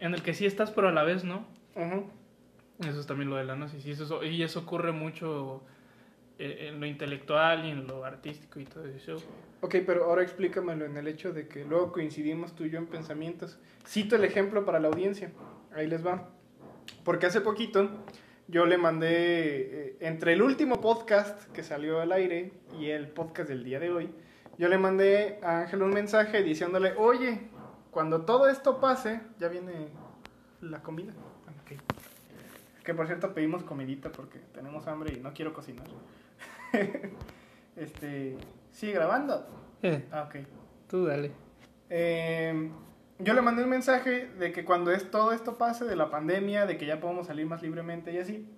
en 0.00 0.14
el 0.14 0.22
que 0.22 0.34
sí 0.34 0.46
estás, 0.46 0.70
pero 0.72 0.88
a 0.88 0.92
la 0.92 1.04
vez 1.04 1.24
no. 1.24 1.46
Ujú. 1.76 2.08
Eso 2.80 2.98
es 3.00 3.06
también 3.06 3.30
lo 3.30 3.36
de 3.36 3.44
la 3.44 3.54
gnosis. 3.54 3.84
Y 3.86 3.90
eso, 3.92 4.24
y 4.24 4.42
eso 4.42 4.60
ocurre 4.60 4.90
mucho 4.92 5.62
en 6.38 6.80
lo 6.80 6.86
intelectual 6.86 7.64
y 7.64 7.70
en 7.70 7.86
lo 7.86 8.04
artístico 8.04 8.60
y 8.60 8.64
todo 8.64 8.84
eso. 8.86 9.16
Ok, 9.60 9.76
pero 9.86 10.04
ahora 10.04 10.22
explícamelo 10.22 10.84
en 10.84 10.96
el 10.96 11.06
hecho 11.06 11.32
de 11.32 11.48
que 11.48 11.64
luego 11.64 11.92
coincidimos 11.92 12.54
tú 12.54 12.64
y 12.64 12.70
yo 12.70 12.78
en 12.78 12.86
pensamientos. 12.86 13.58
Cito 13.86 14.16
el 14.16 14.24
ejemplo 14.24 14.64
para 14.64 14.80
la 14.80 14.88
audiencia. 14.88 15.32
Ahí 15.74 15.86
les 15.86 16.04
va. 16.04 16.28
Porque 17.04 17.26
hace 17.26 17.40
poquito 17.40 17.88
yo 18.46 18.66
le 18.66 18.76
mandé, 18.76 19.08
eh, 19.10 19.96
entre 20.00 20.34
el 20.34 20.42
último 20.42 20.80
podcast 20.80 21.50
que 21.52 21.62
salió 21.62 22.00
al 22.00 22.12
aire 22.12 22.52
y 22.78 22.90
el 22.90 23.08
podcast 23.08 23.48
del 23.48 23.64
día 23.64 23.80
de 23.80 23.90
hoy, 23.90 24.10
yo 24.58 24.68
le 24.68 24.78
mandé 24.78 25.38
a 25.42 25.60
Ángel 25.60 25.82
un 25.82 25.90
mensaje 25.90 26.42
diciéndole, 26.42 26.92
oye, 26.96 27.48
cuando 27.90 28.22
todo 28.22 28.48
esto 28.48 28.80
pase, 28.80 29.20
ya 29.38 29.48
viene 29.48 29.88
la 30.60 30.82
comida. 30.82 31.12
Ok. 31.62 31.80
Que 32.84 32.92
por 32.92 33.06
cierto 33.06 33.32
pedimos 33.32 33.62
comidita 33.62 34.12
porque 34.12 34.40
tenemos 34.52 34.86
hambre 34.86 35.14
y 35.16 35.20
no 35.20 35.32
quiero 35.32 35.54
cocinar. 35.54 35.86
este, 37.76 38.36
sigue 38.70 38.92
grabando. 38.92 39.46
Eh, 39.82 40.06
Ah, 40.10 40.24
ok. 40.28 40.36
tú 40.88 41.06
dale. 41.06 41.32
Eh, 41.90 42.70
yo 43.18 43.34
le 43.34 43.42
mandé 43.42 43.62
un 43.62 43.70
mensaje 43.70 44.26
de 44.26 44.52
que 44.52 44.64
cuando 44.64 44.90
es, 44.90 45.10
todo 45.10 45.32
esto 45.32 45.56
pase, 45.58 45.84
de 45.84 45.96
la 45.96 46.10
pandemia, 46.10 46.66
de 46.66 46.76
que 46.78 46.86
ya 46.86 47.00
podemos 47.00 47.26
salir 47.26 47.46
más 47.46 47.62
libremente 47.62 48.12
y 48.12 48.18
así, 48.18 48.48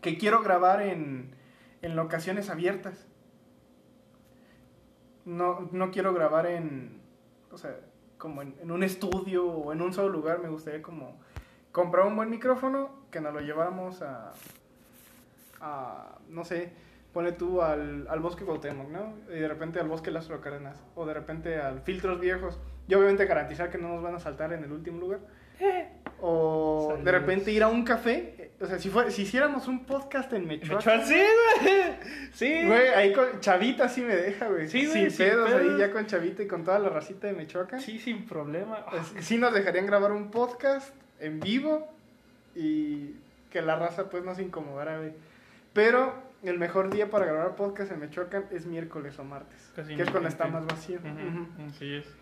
que 0.00 0.18
quiero 0.18 0.42
grabar 0.42 0.82
en, 0.82 1.34
en 1.82 1.96
locaciones 1.96 2.50
abiertas. 2.50 3.06
No, 5.24 5.68
no 5.72 5.90
quiero 5.90 6.14
grabar 6.14 6.46
en, 6.46 7.00
o 7.52 7.58
sea, 7.58 7.76
como 8.16 8.40
en, 8.42 8.54
en 8.62 8.70
un 8.70 8.82
estudio 8.82 9.46
o 9.46 9.72
en 9.72 9.82
un 9.82 9.92
solo 9.92 10.08
lugar. 10.08 10.40
Me 10.40 10.48
gustaría 10.48 10.80
como 10.82 11.20
comprar 11.70 12.06
un 12.06 12.16
buen 12.16 12.30
micrófono, 12.30 12.90
que 13.10 13.20
nos 13.20 13.34
lo 13.34 13.40
lleváramos 13.40 14.00
a, 14.02 14.32
a 15.60 16.18
no 16.28 16.44
sé, 16.44 16.72
pone 17.12 17.32
tú 17.32 17.62
al, 17.62 18.06
al 18.08 18.20
bosque 18.20 18.44
Cuauhtémoc, 18.44 18.90
¿no? 18.90 19.14
Y 19.28 19.38
de 19.38 19.48
repente 19.48 19.80
al 19.80 19.88
bosque 19.88 20.10
Las 20.10 20.28
Cárdenas, 20.28 20.82
o 20.94 21.06
de 21.06 21.14
repente 21.14 21.56
al 21.56 21.80
Filtros 21.80 22.20
Viejos. 22.20 22.58
Y 22.86 22.94
obviamente 22.94 23.26
garantizar 23.26 23.70
que 23.70 23.78
no 23.78 23.88
nos 23.88 24.02
van 24.02 24.14
a 24.14 24.18
saltar 24.18 24.52
en 24.52 24.64
el 24.64 24.72
último 24.72 25.00
lugar. 25.00 25.20
O 26.20 26.98
de 27.00 27.12
repente 27.12 27.52
ir 27.52 27.62
a 27.62 27.68
un 27.68 27.84
café. 27.84 28.50
O 28.60 28.66
sea, 28.66 28.80
si, 28.80 28.88
fue, 28.88 29.08
si 29.12 29.22
hiciéramos 29.22 29.68
un 29.68 29.84
podcast 29.84 30.32
en 30.32 30.48
Mechoacán. 30.48 30.98
Mechoacán, 30.98 31.06
sí, 31.06 31.14
güey. 31.62 31.96
Sí. 32.32 32.66
Güey, 32.66 32.88
ahí 32.88 33.12
con 33.12 33.38
Chavita 33.38 33.88
sí 33.88 34.00
me 34.00 34.16
deja, 34.16 34.48
güey. 34.48 34.66
Sí, 34.66 34.86
güey, 34.86 35.02
sin 35.02 35.10
sin 35.12 35.26
pedos, 35.28 35.52
ahí 35.52 35.78
ya 35.78 35.92
con 35.92 36.06
Chavita 36.06 36.42
y 36.42 36.48
con 36.48 36.64
toda 36.64 36.80
la 36.80 36.88
racita 36.88 37.28
de 37.28 37.34
Mechoacán. 37.34 37.80
Sí, 37.80 38.00
sin 38.00 38.26
problema. 38.26 38.84
Sí 39.20 39.38
nos 39.38 39.54
dejarían 39.54 39.86
grabar 39.86 40.10
un 40.10 40.32
podcast 40.32 40.92
en 41.20 41.38
vivo 41.38 41.86
y 42.56 43.14
que 43.50 43.62
la 43.62 43.76
raza 43.76 44.10
pues 44.10 44.24
no 44.24 44.34
se 44.34 44.42
incomodara, 44.42 44.98
güey. 44.98 45.12
Pero 45.72 46.14
el 46.42 46.58
mejor 46.58 46.90
día 46.90 47.10
para 47.10 47.26
grabar 47.26 47.56
podcast 47.56 47.90
en 47.92 48.00
Mechoacán 48.00 48.44
es 48.50 48.66
miércoles 48.66 49.18
o 49.18 49.24
martes, 49.24 49.72
Casi 49.74 49.96
que 49.96 50.02
es 50.02 50.10
cuando 50.10 50.28
está 50.28 50.46
más 50.46 50.66
vacío. 50.66 50.98
Ujú, 51.00 51.08
Ujú. 51.08 51.66
Así 51.68 51.94
es. 51.94 52.16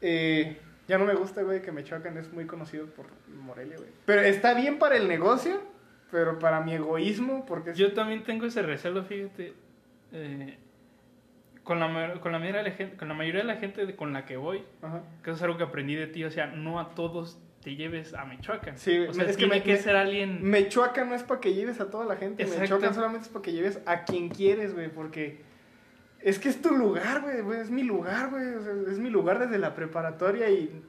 Eh, 0.00 0.58
ya 0.86 0.98
no 0.98 1.04
me 1.04 1.14
gusta, 1.14 1.42
güey, 1.42 1.62
que 1.62 1.72
Mechoacán 1.72 2.16
es 2.18 2.32
muy 2.32 2.46
conocido 2.46 2.86
por 2.86 3.06
Morelia, 3.28 3.76
güey. 3.76 3.90
Pero 4.06 4.20
está 4.22 4.54
bien 4.54 4.78
para 4.78 4.96
el 4.96 5.08
negocio, 5.08 5.60
pero 6.10 6.38
para 6.38 6.60
mi 6.60 6.74
egoísmo, 6.74 7.44
porque 7.46 7.74
Yo 7.74 7.92
también 7.94 8.22
tengo 8.24 8.46
ese 8.46 8.62
recelo, 8.62 9.04
fíjate. 9.04 9.54
eh, 10.12 10.58
con, 11.64 11.80
la, 11.80 12.14
con, 12.20 12.32
la 12.32 12.38
mayoría 12.38 12.62
de 12.62 12.70
la 12.70 12.74
gente, 12.76 12.96
con 12.96 13.08
la 13.08 13.14
mayoría 13.14 13.42
de 13.42 13.46
la 13.46 13.56
gente 13.56 13.94
con 13.96 14.12
la 14.14 14.24
que 14.24 14.36
voy, 14.38 14.64
Ajá. 14.80 15.02
que 15.22 15.30
eso 15.30 15.36
es 15.36 15.42
algo 15.42 15.58
que 15.58 15.64
aprendí 15.64 15.94
de 15.96 16.06
ti, 16.06 16.24
o 16.24 16.30
sea, 16.30 16.46
no 16.46 16.80
a 16.80 16.94
todos 16.94 17.38
te 17.68 17.76
lleves 17.76 18.14
a 18.14 18.24
Michoacán. 18.24 18.78
Sí, 18.78 18.98
o 19.00 19.12
sea, 19.12 19.24
es 19.24 19.36
que 19.36 19.46
me- 19.46 19.62
que 19.62 19.72
me- 19.72 19.78
ser 19.78 19.94
alguien... 19.94 20.42
Mechoacán 20.42 21.10
no 21.10 21.14
es 21.14 21.22
para 21.22 21.38
que 21.40 21.52
lleves 21.52 21.80
a 21.82 21.90
toda 21.90 22.06
la 22.06 22.16
gente. 22.16 22.42
Exacto. 22.42 22.62
Mechoacán 22.62 22.94
solamente 22.94 23.26
es 23.26 23.28
para 23.28 23.42
que 23.42 23.52
lleves 23.52 23.78
a 23.84 24.04
quien 24.04 24.30
quieres, 24.30 24.72
güey. 24.74 24.88
Porque 24.88 25.42
es 26.22 26.38
que 26.38 26.48
es 26.48 26.62
tu 26.62 26.70
lugar, 26.70 27.20
güey. 27.20 27.60
Es 27.60 27.68
mi 27.70 27.82
lugar, 27.82 28.30
güey. 28.30 28.54
o 28.54 28.62
sea, 28.62 28.72
es 28.90 28.98
mi 28.98 29.10
lugar 29.10 29.38
desde 29.38 29.58
la 29.58 29.74
preparatoria. 29.74 30.48
Y, 30.48 30.82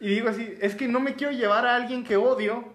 y 0.00 0.08
digo 0.08 0.30
así: 0.30 0.54
es 0.62 0.74
que 0.74 0.88
no 0.88 0.98
me 0.98 1.14
quiero 1.14 1.32
llevar 1.34 1.66
a 1.66 1.76
alguien 1.76 2.04
que 2.04 2.16
odio. 2.16 2.72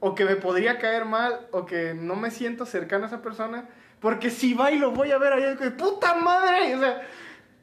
O 0.00 0.16
que 0.16 0.24
me 0.24 0.34
podría 0.34 0.78
caer 0.78 1.04
mal. 1.04 1.46
O 1.52 1.66
que 1.66 1.94
no 1.94 2.16
me 2.16 2.32
siento 2.32 2.66
cercano 2.66 3.04
a 3.04 3.06
esa 3.06 3.22
persona. 3.22 3.68
Porque 4.00 4.28
si 4.30 4.54
va 4.54 4.72
y 4.72 4.78
lo 4.80 4.90
voy 4.90 5.12
a 5.12 5.18
ver 5.18 5.34
allá, 5.34 5.54
güey, 5.54 5.70
¡puta 5.76 6.14
madre! 6.16 6.74
O 6.74 6.80
sea, 6.80 7.00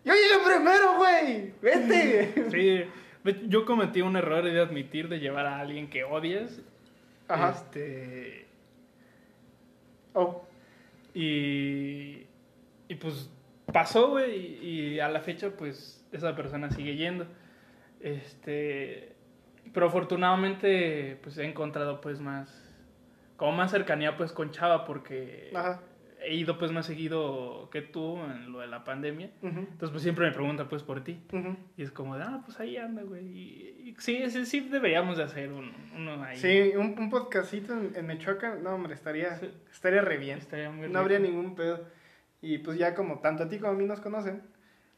yo 0.06 0.14
llegué 0.14 0.46
primero, 0.46 0.96
güey. 0.96 1.54
Vete. 1.62 2.46
Sí, 2.52 2.86
yo 3.48 3.66
cometí 3.66 4.02
un 4.02 4.16
error 4.16 4.44
de 4.44 4.60
admitir 4.60 5.10
de 5.10 5.20
llevar 5.20 5.46
a 5.46 5.60
alguien 5.60 5.90
que 5.90 6.04
odias. 6.04 6.62
Ajá. 7.28 7.50
Este, 7.52 8.46
Oh. 10.14 10.44
y, 11.14 12.26
y 12.88 12.96
pues 13.00 13.30
pasó, 13.72 14.10
güey, 14.10 14.36
y, 14.66 14.78
y 14.96 15.00
a 15.00 15.10
la 15.10 15.20
fecha, 15.22 15.52
pues 15.52 16.04
esa 16.12 16.36
persona 16.36 16.72
sigue 16.72 16.96
yendo. 16.96 17.28
Este, 18.00 19.14
pero 19.74 19.88
afortunadamente, 19.88 21.20
pues 21.22 21.38
he 21.38 21.46
encontrado, 21.46 22.02
pues 22.02 22.20
más, 22.20 22.50
como 23.36 23.52
más 23.52 23.72
cercanía, 23.72 24.18
pues 24.18 24.32
con 24.32 24.52
Chava, 24.52 24.86
porque 24.86 25.52
Ajá. 25.54 25.82
He 26.22 26.34
ido, 26.36 26.58
pues 26.58 26.72
más 26.72 26.86
seguido 26.86 27.70
que 27.72 27.82
tú 27.82 28.18
en 28.24 28.52
lo 28.52 28.60
de 28.60 28.68
la 28.68 28.84
pandemia. 28.84 29.30
Ujú, 29.42 29.60
Entonces, 29.60 29.90
pues 29.92 30.02
siempre 30.04 30.26
me 30.28 30.34
pregunta, 30.34 30.68
pues 30.68 30.84
por 30.84 31.04
ti. 31.04 31.20
ujú. 31.32 31.56
Y 31.78 31.84
es 31.84 31.92
como 31.92 32.18
de, 32.18 32.24
ah, 32.24 32.42
pues 32.46 32.60
ahí 32.60 32.76
anda, 32.78 33.04
güey. 33.04 33.26
Y, 33.26 33.90
y 33.90 33.96
sí, 34.00 34.30
sí, 34.30 34.46
sí, 34.46 34.62
deberíamos 34.62 35.18
de 35.18 35.24
hacer 35.24 35.52
uno, 35.52 35.72
uno 35.96 36.24
ahí. 36.24 36.38
Sí, 36.38 36.72
un, 36.76 36.98
un 36.98 37.10
podcastito 37.10 37.74
en, 37.74 37.92
en 37.96 38.08
Mechoacán, 38.08 38.64
no, 38.64 38.72
hombre, 38.72 38.94
estaría, 38.94 39.38
Sí. 39.38 39.50
estaría 39.72 40.02
re 40.02 40.18
bien. 40.18 40.40
Estaría 40.40 40.70
muy 40.70 40.82
No 40.82 40.88
rico. 40.88 41.00
habría 41.00 41.20
ningún 41.20 41.56
pedo. 41.56 41.86
Y 42.42 42.58
pues 42.60 42.78
ya 42.78 42.94
como 42.96 43.20
tanto 43.20 43.44
a 43.44 43.50
ti 43.50 43.58
como 43.60 43.72
a 43.74 43.76
mí 43.76 43.86
nos 43.86 44.00
conocen, 44.00 44.42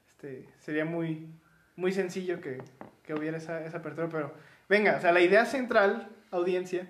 este, 0.08 0.48
sería 0.60 0.86
muy, 0.86 1.28
muy 1.76 1.92
sencillo 1.92 2.42
que, 2.42 2.62
que 3.04 3.14
hubiera 3.14 3.38
esa, 3.38 3.64
esa 3.66 3.78
apertura. 3.80 4.10
Pero 4.10 4.34
venga, 4.68 4.98
o 4.98 5.02
sea, 5.02 5.12
la 5.12 5.22
idea 5.22 5.46
central, 5.46 6.10
audiencia, 6.32 6.90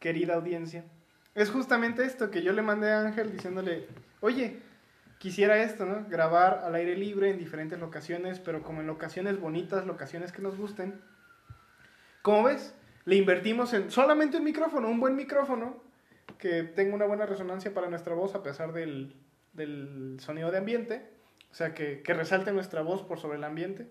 querida 0.00 0.34
audiencia, 0.34 0.84
es 1.36 1.50
justamente 1.50 2.04
esto 2.04 2.30
que 2.30 2.42
yo 2.42 2.52
le 2.52 2.62
mandé 2.62 2.90
a 2.90 3.02
Ángel 3.02 3.30
diciéndole, 3.30 3.86
oye, 4.20 4.58
quisiera 5.18 5.62
esto, 5.62 5.84
¿no? 5.84 6.06
Grabar 6.08 6.62
al 6.64 6.74
aire 6.74 6.96
libre 6.96 7.28
en 7.28 7.38
diferentes 7.38 7.78
locaciones, 7.78 8.40
pero 8.40 8.62
como 8.62 8.80
en 8.80 8.86
locaciones 8.86 9.38
bonitas, 9.38 9.86
locaciones 9.86 10.32
que 10.32 10.40
nos 10.40 10.56
gusten. 10.56 10.98
Como 12.22 12.44
ves, 12.44 12.74
le 13.04 13.16
invertimos 13.16 13.74
en 13.74 13.90
solamente 13.90 14.38
un 14.38 14.44
micrófono, 14.44 14.88
un 14.88 14.98
buen 14.98 15.14
micrófono 15.14 15.76
que 16.38 16.62
tenga 16.62 16.94
una 16.94 17.04
buena 17.04 17.26
resonancia 17.26 17.74
para 17.74 17.90
nuestra 17.90 18.14
voz 18.14 18.34
a 18.34 18.42
pesar 18.42 18.72
del, 18.72 19.14
del 19.52 20.16
sonido 20.20 20.50
de 20.50 20.56
ambiente. 20.56 21.06
O 21.50 21.54
sea, 21.54 21.74
que, 21.74 22.00
que 22.00 22.14
resalte 22.14 22.50
nuestra 22.52 22.80
voz 22.80 23.02
por 23.02 23.20
sobre 23.20 23.36
el 23.36 23.44
ambiente. 23.44 23.88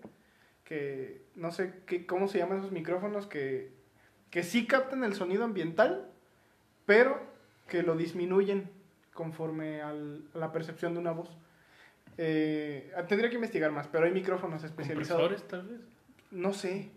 Que 0.64 1.22
no 1.36 1.52
sé 1.52 1.74
cómo 2.08 2.26
se 2.26 2.38
llaman 2.38 2.58
esos 2.58 2.72
micrófonos 2.72 3.28
que, 3.28 3.70
que 4.30 4.42
sí 4.42 4.66
captan 4.66 5.04
el 5.04 5.14
sonido 5.14 5.44
ambiental, 5.44 6.10
pero 6.86 7.35
que 7.68 7.82
lo 7.82 7.96
disminuyen 7.96 8.70
conforme 9.14 9.80
al- 9.82 10.22
a 10.34 10.38
la 10.38 10.52
percepción 10.52 10.94
de 10.94 11.00
una 11.00 11.12
voz. 11.12 11.30
Eh, 12.18 12.92
tendría 13.08 13.28
que 13.28 13.34
investigar 13.36 13.70
más, 13.72 13.88
pero 13.88 14.06
hay 14.06 14.12
micrófonos 14.12 14.62
especializados. 14.64 15.22
¿Compresores, 15.22 15.48
tal 15.48 15.66
vez? 15.68 15.80
No 16.30 16.52
sé. 16.52 16.90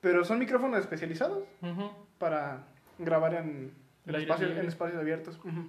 Pero 0.00 0.24
son 0.24 0.38
micrófonos 0.38 0.78
especializados 0.80 1.44
Ujú. 1.60 1.90
para 2.18 2.64
grabar 2.98 3.34
en, 3.34 3.72
espacios, 4.06 4.50
en 4.56 4.66
espacios 4.66 5.00
abiertos. 5.00 5.38
Ujú. 5.38 5.68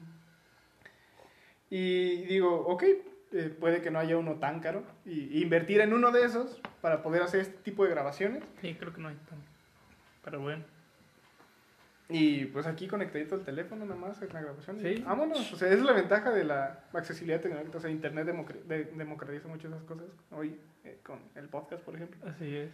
Y 1.69 2.25
digo, 2.25 2.65
ok, 2.67 2.83
eh, 3.31 3.55
puede 3.59 3.81
que 3.81 3.91
no 3.91 3.99
haya 3.99 4.17
uno 4.17 4.35
tan 4.35 4.59
caro. 4.59 4.83
Y 5.05 5.41
invertir 5.41 5.81
en 5.81 5.93
uno 5.93 6.11
de 6.11 6.23
esos 6.25 6.59
para 6.81 7.01
poder 7.03 7.21
hacer 7.21 7.41
este 7.41 7.57
tipo 7.59 7.83
de 7.83 7.91
grabaciones. 7.91 8.43
Sí, 8.61 8.75
creo 8.75 8.93
que 8.93 9.01
no 9.01 9.09
hay 9.09 9.15
tan. 9.29 9.39
Pero 10.23 10.39
bueno. 10.41 10.63
Y 12.11 12.45
pues 12.45 12.65
aquí 12.65 12.87
conectadito 12.87 13.35
el 13.35 13.43
teléfono 13.43 13.85
nada 13.85 13.99
más 13.99 14.19
en 14.21 14.33
la 14.33 14.41
grabación. 14.41 14.79
Sí. 14.79 15.03
Vámonos. 15.05 15.53
O 15.53 15.55
sea, 15.55 15.67
esa 15.67 15.77
es 15.77 15.83
la 15.83 15.93
ventaja 15.93 16.31
de 16.31 16.43
la 16.43 16.85
accesibilidad 16.93 17.39
tecnológica. 17.39 17.77
O 17.77 17.81
sea, 17.81 17.91
Internet 17.91 18.25
de- 18.67 18.85
democratiza 18.85 19.47
muchas 19.47 19.69
de 19.69 19.77
esas 19.77 19.87
cosas. 19.87 20.07
Hoy 20.31 20.55
eh, 20.83 20.99
con 21.03 21.19
el 21.35 21.47
podcast, 21.49 21.83
por 21.83 21.95
ejemplo. 21.95 22.17
Así 22.27 22.55
es. 22.55 22.69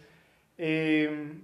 Eh, 0.56 1.34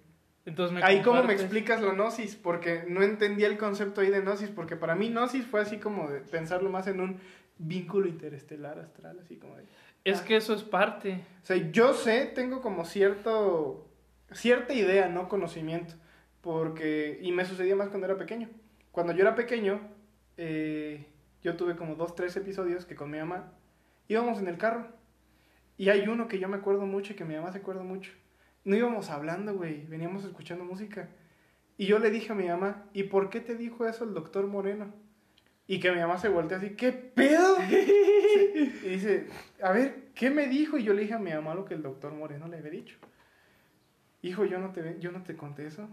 Entonces 0.46 0.74
me 0.74 0.82
ahí 0.82 1.02
cómo 1.02 1.22
me 1.22 1.34
explicas 1.34 1.82
la 1.82 1.92
gnosis, 1.92 2.34
porque 2.34 2.84
no 2.88 3.02
entendía 3.02 3.46
el 3.46 3.58
concepto 3.58 4.00
ahí 4.00 4.08
de 4.08 4.22
gnosis, 4.22 4.48
porque 4.48 4.74
para 4.76 4.94
mí 4.94 5.10
gnosis 5.10 5.44
fue 5.46 5.60
así 5.60 5.76
como 5.78 6.08
de 6.10 6.20
pensarlo 6.20 6.70
más 6.70 6.86
en 6.86 6.98
un 7.00 7.20
vínculo 7.58 8.08
interestelar 8.08 8.78
astral, 8.78 9.18
así 9.22 9.36
como 9.36 9.54
de... 9.56 9.64
Es 10.04 10.20
Ah. 10.20 10.24
que 10.24 10.36
eso 10.36 10.54
es 10.54 10.62
parte. 10.62 11.20
O 11.42 11.46
sea, 11.46 11.56
yo 11.70 11.92
sé, 11.92 12.24
tengo 12.34 12.60
como 12.62 12.84
cierto, 12.86 13.86
cierta 14.32 14.72
idea, 14.72 15.08
no 15.08 15.28
conocimiento, 15.28 15.94
porque, 16.42 17.18
y 17.22 17.32
me 17.32 17.46
sucedía 17.46 17.74
más 17.74 17.88
cuando 17.88 18.06
era 18.06 18.18
pequeño. 18.18 18.50
Cuando 18.90 19.14
yo 19.14 19.22
era 19.22 19.34
pequeño, 19.34 19.80
eh, 20.36 21.06
yo 21.42 21.56
tuve 21.56 21.76
como 21.76 21.94
dos, 21.94 22.14
tres 22.14 22.36
episodios 22.36 22.84
que 22.84 22.94
con 22.94 23.10
mi 23.10 23.18
mamá 23.18 23.52
íbamos 24.08 24.38
en 24.38 24.48
el 24.48 24.58
carro, 24.58 24.86
y 25.78 25.88
hay 25.88 26.06
uno 26.06 26.28
que 26.28 26.38
yo 26.38 26.48
me 26.48 26.56
acuerdo 26.56 26.86
mucho 26.86 27.12
y 27.12 27.16
que 27.16 27.24
mi 27.24 27.34
mamá 27.34 27.50
se 27.52 27.58
acuerda 27.58 27.82
mucho. 27.82 28.12
No 28.64 28.76
íbamos 28.76 29.10
hablando, 29.10 29.54
güey, 29.54 29.86
veníamos 29.86 30.24
escuchando 30.24 30.64
música. 30.64 31.08
Y 31.76 31.86
yo 31.86 31.98
le 31.98 32.10
dije 32.10 32.32
a 32.32 32.36
mi 32.36 32.46
mamá, 32.46 32.84
¿y 32.92 33.04
por 33.04 33.30
qué 33.30 33.40
te 33.40 33.56
dijo 33.56 33.86
eso 33.86 34.04
el 34.04 34.14
doctor 34.14 34.46
Moreno? 34.46 34.92
Y 35.66 35.80
que 35.80 35.90
mi 35.90 36.00
mamá 36.00 36.18
se 36.18 36.28
voltea 36.28 36.58
así, 36.58 36.70
¿qué 36.76 36.92
pedo? 36.92 37.56
y 38.84 38.88
dice, 38.88 39.26
a 39.62 39.72
ver, 39.72 40.10
¿qué 40.14 40.30
me 40.30 40.46
dijo? 40.46 40.76
Y 40.76 40.84
yo 40.84 40.92
le 40.92 41.02
dije 41.02 41.14
a 41.14 41.18
mi 41.18 41.32
mamá 41.32 41.54
lo 41.54 41.64
que 41.64 41.74
el 41.74 41.82
doctor 41.82 42.12
Moreno 42.12 42.46
le 42.46 42.58
había 42.58 42.70
dicho. 42.70 42.98
Hijo, 44.20 44.44
yo 44.44 44.58
no 44.58 44.70
te, 44.70 44.98
yo 45.00 45.10
no 45.10 45.22
te 45.22 45.34
conté 45.34 45.66
eso. 45.66 45.88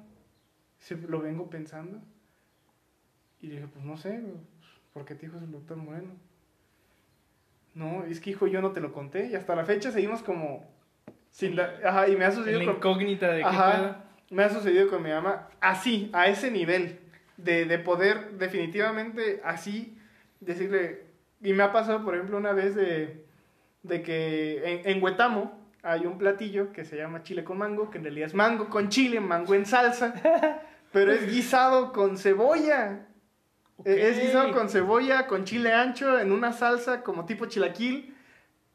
Lo 1.07 1.19
vengo 1.19 1.49
pensando. 1.49 1.99
Y 3.41 3.49
dije, 3.49 3.67
pues 3.71 3.85
no 3.85 3.97
sé, 3.97 4.21
¿por 4.93 5.05
qué 5.05 5.15
te 5.15 5.27
dijo 5.27 5.37
el 5.37 5.51
doctor 5.51 5.77
Moreno? 5.77 6.11
No, 7.75 8.03
es 8.03 8.19
que 8.19 8.31
hijo, 8.31 8.47
yo 8.47 8.61
no 8.61 8.71
te 8.71 8.81
lo 8.81 8.91
conté. 8.91 9.27
Y 9.27 9.35
hasta 9.35 9.55
la 9.55 9.65
fecha 9.65 9.91
seguimos 9.91 10.21
como... 10.21 10.67
Sin 11.31 11.55
la, 11.55 11.75
ajá, 11.85 12.07
y 12.09 12.15
me 12.15 12.25
ha 12.25 12.31
sucedido 12.31 12.59
la 12.59 12.65
con, 12.65 12.75
incógnita 12.77 13.31
de 13.31 13.43
Ajá. 13.43 14.03
me 14.31 14.43
ha 14.43 14.49
sucedido 14.49 14.89
con 14.89 15.03
mi 15.03 15.11
mamá 15.11 15.47
así, 15.61 16.09
a 16.11 16.27
ese 16.27 16.49
nivel, 16.49 16.99
de, 17.37 17.65
de 17.65 17.77
poder 17.77 18.31
definitivamente 18.31 19.39
así 19.45 19.95
decirle, 20.39 21.03
y 21.41 21.53
me 21.53 21.61
ha 21.61 21.71
pasado, 21.71 22.03
por 22.03 22.15
ejemplo, 22.15 22.35
una 22.35 22.51
vez 22.51 22.73
de, 22.73 23.23
de 23.83 24.01
que 24.01 24.81
en, 24.83 24.89
en 24.89 25.03
Huetamo 25.03 25.59
hay 25.83 26.05
un 26.05 26.17
platillo 26.17 26.71
que 26.73 26.83
se 26.83 26.97
llama 26.97 27.23
chile 27.23 27.43
con 27.43 27.57
mango, 27.57 27.89
que 27.89 27.97
en 27.97 28.05
realidad 28.05 28.27
es 28.27 28.33
mango 28.33 28.69
con 28.69 28.89
chile, 28.89 29.19
mango 29.19 29.53
en 29.53 29.65
salsa, 29.65 30.13
pero 30.91 31.11
es 31.11 31.25
guisado 31.31 31.91
con 31.93 32.17
cebolla. 32.17 33.05
E- 33.85 34.09
Es 34.09 34.21
guisado 34.21 34.51
con 34.51 34.69
cebolla, 34.69 35.27
con 35.27 35.45
chile 35.45 35.73
ancho, 35.73 36.19
en 36.19 36.31
una 36.31 36.51
salsa 36.53 37.01
como 37.03 37.25
tipo 37.25 37.45
chilaquil, 37.45 38.15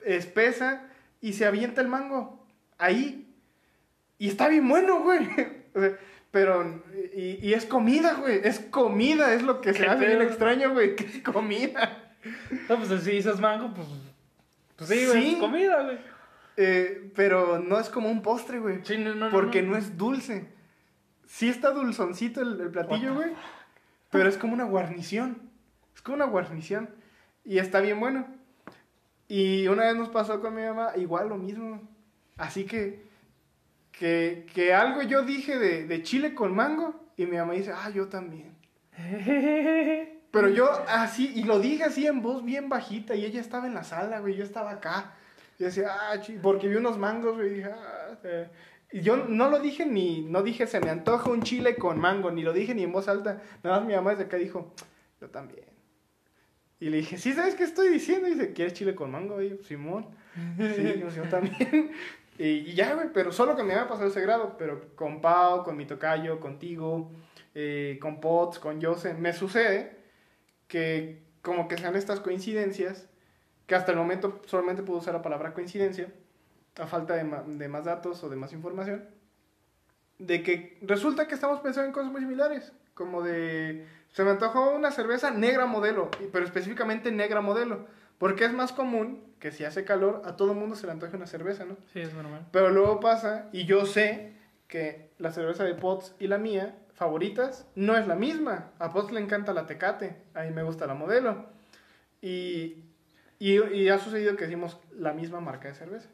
espesa, 0.05 0.83
y 1.21 1.33
se 1.35 1.45
avienta 1.47 1.81
el 1.81 1.89
mango 1.89 2.47
ahí. 2.79 3.27
Y 4.19 4.29
está 4.29 4.49
bien 4.49 4.69
bueno, 4.69 5.01
güey. 5.01 5.29
Pero, 6.31 6.83
y, 7.15 7.39
y 7.47 7.55
es 7.55 7.65
comida, 7.65 8.15
güey. 8.15 8.41
Es 8.43 8.59
comida, 8.59 9.35
es 9.35 9.43
lo 9.43 9.61
que 9.61 9.73
se 9.73 9.81
¿Qué 9.85 9.87
hace 9.89 10.07
bien 10.07 10.23
extraño, 10.23 10.73
güey. 10.73 10.95
Que 10.97 11.05
es 11.05 11.19
comida. 11.23 12.13
No, 12.69 12.77
pues 12.79 13.03
si 13.03 13.11
dices 13.13 13.39
mango, 13.39 13.73
pues. 13.75 13.87
Pues 14.77 14.91
sí, 14.91 15.07
güey, 15.07 15.23
Sí. 15.23 15.33
es 15.35 15.41
comida, 15.41 15.83
güey. 15.83 15.99
Eh, 16.57 17.11
pero 17.15 17.59
no 17.59 17.79
es 17.79 17.89
como 17.89 18.09
un 18.09 18.23
postre, 18.23 18.59
güey. 18.59 18.81
Sí, 18.85 18.97
no, 18.97 19.15
no, 19.15 19.27
no, 19.27 19.31
porque 19.31 19.63
no. 19.63 19.73
no 19.73 19.77
es 19.77 19.97
dulce. 19.97 20.49
Sí 21.35 21.49
está 21.49 21.73
dulzoncito 21.73 22.43
el, 22.43 22.61
el 22.61 22.71
platillo, 22.71 23.13
güey. 23.13 23.33
Pero 24.13 24.29
es 24.29 24.39
como 24.39 24.53
una 24.53 24.63
guarnición. 24.63 25.51
Es 25.93 26.01
como 26.01 26.15
una 26.15 26.27
guarnición. 26.27 26.89
Y 27.45 27.59
está 27.59 27.81
bien 27.81 27.99
bueno. 27.99 28.25
Y 29.27 29.67
una 29.67 29.83
vez 29.83 29.97
nos 29.97 30.11
pasó 30.11 30.41
con 30.41 30.55
mi 30.55 30.63
mamá, 30.63 30.93
igual 30.95 31.31
lo 31.31 31.37
mismo. 31.37 31.83
Así 32.37 32.67
que, 32.67 33.03
que, 33.91 34.47
que 34.55 34.75
algo 34.75 35.03
yo 35.03 35.23
dije 35.23 35.59
de, 35.59 35.89
de 35.89 36.03
chile 36.05 36.37
con 36.37 36.55
mango. 36.55 36.95
Y 37.17 37.27
mi 37.27 37.37
mamá 37.37 37.55
dice, 37.55 37.73
ah, 37.75 37.91
yo 37.91 38.07
también. 38.07 38.55
Pero 40.31 40.49
yo 40.51 40.71
así, 40.87 41.33
y 41.35 41.43
lo 41.43 41.59
dije 41.59 41.83
así 41.83 42.07
en 42.07 42.23
voz 42.23 42.45
bien 42.45 42.69
bajita, 42.69 43.17
y 43.17 43.25
ella 43.25 43.41
estaba 43.41 43.67
en 43.67 43.75
la 43.75 43.83
sala, 43.83 44.21
güey, 44.21 44.37
yo 44.37 44.45
estaba 44.45 44.71
acá. 44.71 45.15
Y 45.59 45.65
decía, 45.65 45.89
ah, 45.91 46.21
chi-", 46.21 46.39
porque 46.41 46.69
vi 46.69 46.77
unos 46.77 46.97
mangos, 46.97 47.35
güey, 47.35 47.49
y 47.49 47.55
dije, 47.55 47.71
ah, 47.73 48.19
eh". 48.23 48.49
Y 48.95 49.01
yo 49.01 49.17
no 49.17 49.51
lo 49.51 49.59
dije 49.59 49.87
ni, 49.87 50.21
no 50.21 50.45
dije 50.45 50.69
se 50.69 50.79
me 50.79 50.89
antoja 50.89 51.29
un 51.29 51.43
chile 51.43 51.75
con 51.75 51.99
mango, 51.99 52.31
ni 52.31 52.45
lo 52.45 52.53
dije 52.53 52.77
ni 52.77 52.85
en 52.85 52.93
voz 52.93 53.09
alta. 53.09 53.43
Nada 53.65 53.81
más 53.81 53.89
mi 53.89 53.93
mamá 53.93 54.11
desde 54.11 54.27
acá 54.27 54.37
dijo, 54.37 54.73
yo 55.21 55.29
también. 55.31 55.67
Y 56.79 56.91
le 56.91 56.99
dije, 56.99 57.19
¿sí 57.19 57.33
sabes 57.33 57.57
qué 57.57 57.65
estoy 57.65 57.89
diciendo? 57.89 58.29
Y 58.29 58.35
dice, 58.35 58.53
¿quieres 58.53 58.75
chile 58.75 58.95
con 58.95 59.11
mango? 59.11 59.43
Y 59.43 59.59
Simón. 59.65 60.07
Sí, 60.77 61.03
yo 61.17 61.23
también. 61.29 61.91
Y, 62.39 62.73
ya, 62.75 62.95
güey, 62.95 63.09
pero 63.13 63.33
solo 63.33 63.57
que 63.57 63.65
me 63.65 63.73
había 63.75 63.89
pasado 63.89 64.07
ese 64.07 64.21
grado, 64.21 64.55
pero 64.57 64.95
con 64.95 65.21
Pau, 65.21 65.65
con 65.65 65.77
mi 65.77 65.87
tocayo, 65.87 66.39
contigo, 66.39 67.11
eh, 67.57 67.99
con 68.01 68.21
Potts, 68.21 68.61
con 68.61 68.81
Jose, 68.81 69.15
me 69.15 69.33
sucede 69.33 69.97
que 70.69 71.21
como 71.43 71.67
que 71.67 71.79
sean 71.79 71.97
estas 71.97 72.21
coincidencias, 72.21 73.09
que 73.67 73.75
hasta 73.75 73.91
el 73.91 73.99
momento 73.99 74.41
solamente 74.47 74.85
puedo 74.85 75.01
usar 75.01 75.15
la 75.15 75.23
palabra 75.23 75.53
coincidencia, 75.53 76.13
a 76.77 76.87
falta 76.87 77.15
de, 77.15 77.25
de 77.57 77.69
más 77.69 77.85
datos 77.85 78.23
o 78.25 78.29
de 78.29 78.37
más 78.37 78.53
información, 78.53 79.09
de 80.19 80.43
que 80.43 80.79
resulta 80.83 81.27
que 81.27 81.35
estamos 81.35 81.61
pensando 81.61 81.87
en 81.87 81.93
cosas 81.93 82.11
muy 82.11 82.21
similares, 82.21 82.73
como 82.95 83.23
de, 83.23 83.87
se 84.13 84.25
me 84.25 84.31
antojó 84.31 84.71
una 84.71 84.91
cerveza 84.91 85.31
negra 85.31 85.67
modelo, 85.67 86.11
pero 86.33 86.45
específicamente 86.45 87.11
negra 87.11 87.41
modelo, 87.41 87.87
porque 88.19 88.45
es 88.45 88.53
más 88.53 88.73
común 88.73 89.25
que 89.41 89.53
si 89.53 89.65
hace 89.65 89.85
calor 89.85 90.23
a 90.25 90.37
todo 90.37 90.55
mundo 90.55 90.77
se 90.77 90.87
le 90.87 90.93
antoje 90.93 91.17
una 91.17 91.27
cerveza, 91.27 91.65
¿no? 91.65 91.77
Sí, 91.93 92.01
es 92.01 92.15
normal. 92.15 92.47
Pero 92.51 92.71
luego 92.71 93.01
pasa, 93.01 93.49
y 93.53 93.67
yo 93.67 93.87
sé 93.87 94.33
que 94.69 95.11
la 95.19 95.33
cerveza 95.33 95.65
de 95.65 95.75
Potts 95.75 96.15
y 96.19 96.29
la 96.29 96.39
mía, 96.39 96.79
favoritas, 96.95 97.67
no 97.75 97.97
es 97.97 98.07
la 98.07 98.15
misma. 98.15 98.71
A 98.79 98.93
Potts 98.93 99.13
le 99.13 99.21
encanta 99.21 99.53
la 99.53 99.67
Tecate, 99.67 100.17
a 100.33 100.43
mí 100.43 100.51
me 100.51 100.63
gusta 100.63 100.87
la 100.87 100.95
modelo. 100.95 101.47
Y, 102.23 102.85
y, 103.39 103.63
y 103.63 103.89
ha 103.89 103.99
sucedido 103.99 104.37
que 104.37 104.45
decimos 104.45 104.81
la 104.97 105.13
misma 105.13 105.41
marca 105.41 105.69
de 105.69 105.75
cerveza. 105.75 106.09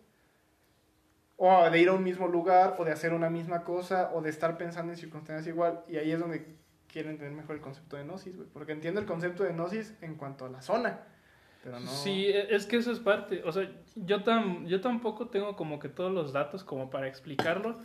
O 1.42 1.70
de 1.70 1.80
ir 1.80 1.88
a 1.88 1.92
un 1.94 2.04
mismo 2.04 2.28
lugar, 2.28 2.74
o 2.78 2.84
de 2.84 2.92
hacer 2.92 3.14
una 3.14 3.30
misma 3.30 3.64
cosa, 3.64 4.10
o 4.12 4.20
de 4.20 4.28
estar 4.28 4.58
pensando 4.58 4.92
en 4.92 4.98
circunstancias 4.98 5.46
igual. 5.46 5.80
Y 5.88 5.96
ahí 5.96 6.10
es 6.12 6.20
donde 6.20 6.54
quiero 6.86 7.08
entender 7.08 7.34
mejor 7.34 7.56
el 7.56 7.62
concepto 7.62 7.96
de 7.96 8.04
gnosis, 8.04 8.36
güey. 8.36 8.48
Porque 8.52 8.72
entiendo 8.72 9.00
el 9.00 9.06
concepto 9.06 9.42
de 9.44 9.52
gnosis 9.54 9.94
en 10.02 10.16
cuanto 10.16 10.44
a 10.44 10.50
la 10.50 10.60
zona. 10.60 11.00
Pero 11.64 11.80
no... 11.80 11.86
Sí, 11.90 12.26
e- 12.26 12.54
es 12.54 12.66
que 12.66 12.76
eso 12.76 12.92
es 12.92 12.98
parte. 12.98 13.42
O 13.44 13.52
sea, 13.52 13.70
yo, 13.96 14.22
tam, 14.22 14.66
yo 14.66 14.82
tampoco 14.82 15.28
tengo 15.28 15.56
como 15.56 15.78
que 15.78 15.88
todos 15.88 16.12
los 16.12 16.32
datos 16.34 16.62
como 16.62 16.90
para 16.90 17.08
explicarlo, 17.08 17.78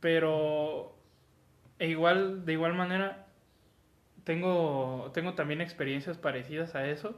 pero 0.00 0.96
e 1.78 1.88
igual, 1.88 2.44
de 2.44 2.52
igual 2.54 2.74
manera, 2.74 3.26
tengo, 4.24 5.10
tengo 5.14 5.34
también 5.34 5.60
experiencias 5.60 6.18
parecidas 6.18 6.74
a 6.74 6.86
eso. 6.88 7.14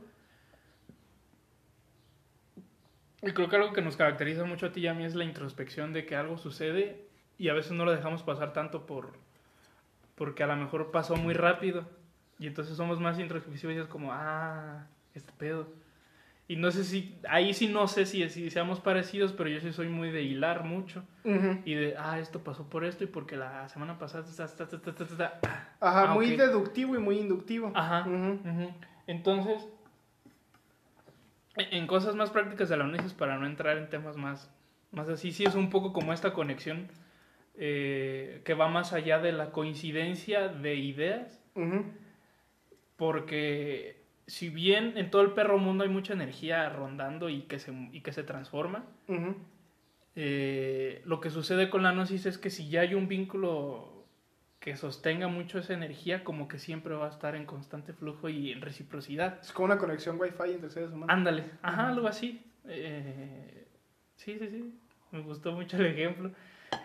Y 3.23 3.33
creo 3.33 3.49
que 3.49 3.57
algo 3.57 3.73
que 3.73 3.83
nos 3.83 3.97
caracteriza 3.97 4.45
mucho 4.45 4.67
a 4.67 4.73
ti 4.73 4.81
y 4.81 4.87
a 4.87 4.95
mí 4.95 5.05
es 5.05 5.15
la 5.15 5.25
introspección 5.25 5.93
de 5.93 6.05
que 6.07 6.17
algo 6.17 6.39
sucede 6.39 7.07
y 7.39 7.49
a 7.49 7.55
veces 7.55 7.73
no 7.73 7.85
lo 7.85 7.93
dejamos 7.93 8.23
pasar 8.23 8.53
tanto 8.53 8.87
por 8.87 9.13
porque 10.15 10.43
a 10.43 10.47
lo 10.47 10.57
mejor 10.57 10.91
pasó 10.91 11.17
muy 11.17 11.35
rápido 11.35 11.85
y 12.39 12.47
entonces 12.47 12.77
somos 12.77 13.01
más 13.01 13.19
introspectivos 13.19 13.75
y 13.77 13.79
es 13.79 13.87
como, 13.87 14.13
ah, 14.13 14.87
este 15.15 15.33
pedo. 15.39 15.69
Y 16.49 16.57
no 16.57 16.71
sé 16.71 16.85
si, 16.85 17.19
ahí 17.29 17.53
sí 17.55 17.69
no 17.69 17.89
sé 17.89 18.07
si, 18.07 18.29
si 18.31 18.51
seamos 18.51 18.81
parecidos, 18.81 19.33
pero 19.33 19.51
yo 19.51 19.61
sí 19.61 19.73
soy 19.73 19.89
muy 19.89 20.11
de 20.11 20.23
hilar 20.23 20.65
mucho 20.65 21.03
Ujú. 21.25 21.59
y 21.65 21.75
de, 21.75 21.97
ah, 21.99 22.19
esto 22.19 22.45
pasó 22.45 22.69
por 22.69 22.85
esto 22.85 23.05
y 23.05 23.09
porque 23.09 23.37
la 23.37 23.69
semana 23.69 23.99
pasada, 23.99 24.25
ta, 24.25 24.69
ta, 24.69 24.69
ta, 24.81 25.41
Ajá, 25.81 26.03
Ah, 26.03 26.15
muy 26.15 26.33
ok. 26.33 26.39
deductivo 26.39 26.95
y 26.95 26.99
muy 26.99 27.19
inductivo. 27.19 27.73
Ajá. 27.75 28.07
Ujú. 28.09 28.49
Ujú. 28.49 28.75
Entonces, 29.07 29.67
en 31.57 31.87
cosas 31.87 32.15
más 32.15 32.31
prácticas 32.31 32.69
de 32.69 32.77
la 32.77 32.85
UNICES, 32.85 33.15
para 33.15 33.39
no 33.39 33.47
entrar 33.47 33.79
en 33.79 33.89
temas 33.89 34.17
más, 34.17 34.51
más 34.93 35.09
así, 35.09 35.33
sí 35.33 35.45
es 35.45 35.55
un 35.55 35.71
poco 35.71 35.93
como 35.93 36.13
esta 36.13 36.33
conexión 36.33 36.89
eh, 37.59 38.43
que 38.45 38.55
va 38.55 38.69
más 38.69 38.93
allá 38.93 39.19
de 39.19 39.33
la 39.33 39.51
coincidencia 39.51 40.49
de 40.49 40.75
ideas, 40.77 41.43
porque 42.97 44.05
si 44.27 44.51
bien 44.51 44.99
en 44.99 45.11
todo 45.11 45.23
el 45.23 45.33
perro 45.33 45.59
mundo 45.59 45.85
hay 45.85 45.91
mucha 45.91 46.13
energía 46.13 46.69
rondando 46.69 47.31
y 47.31 47.43
que 47.43 47.59
se, 47.59 47.73
y 47.93 48.03
que 48.03 48.13
se 48.13 48.25
transforma, 48.25 48.85
eh, 50.17 51.03
lo 51.05 51.21
que 51.21 51.31
sucede 51.31 51.71
con 51.71 51.83
la 51.83 51.93
gnosis 51.93 52.27
es 52.27 52.39
que 52.39 52.51
si 52.51 52.69
ya 52.69 52.83
hay 52.83 52.95
un 52.95 53.09
vínculo 53.09 53.96
que 54.61 54.77
sostenga 54.77 55.29
mucho 55.29 55.59
esa 55.59 55.75
energía, 55.75 56.25
como 56.25 56.49
que 56.49 56.59
siempre 56.59 56.95
va 56.95 57.07
a 57.07 57.11
estar 57.11 57.35
en 57.37 57.45
constante 57.47 57.93
flujo 57.93 58.29
y 58.29 58.53
en 58.53 58.61
reciprocidad. 58.61 59.39
Es 59.41 59.53
como 59.53 59.67
una 59.67 59.79
conexión 59.79 60.19
wifi 60.19 60.53
entre 60.53 60.71
seres 60.71 60.91
humanos. 60.91 61.09
Ándale, 61.11 61.45
ajá, 61.63 61.89
algo 61.89 62.09
así. 62.09 62.43
Eh, 62.67 63.69
sí, 64.17 64.39
sí, 64.39 64.49
sí, 64.49 64.75
me 65.13 65.21
gustó 65.21 65.53
mucho 65.53 65.77
el 65.77 65.87
ejemplo. 65.87 66.33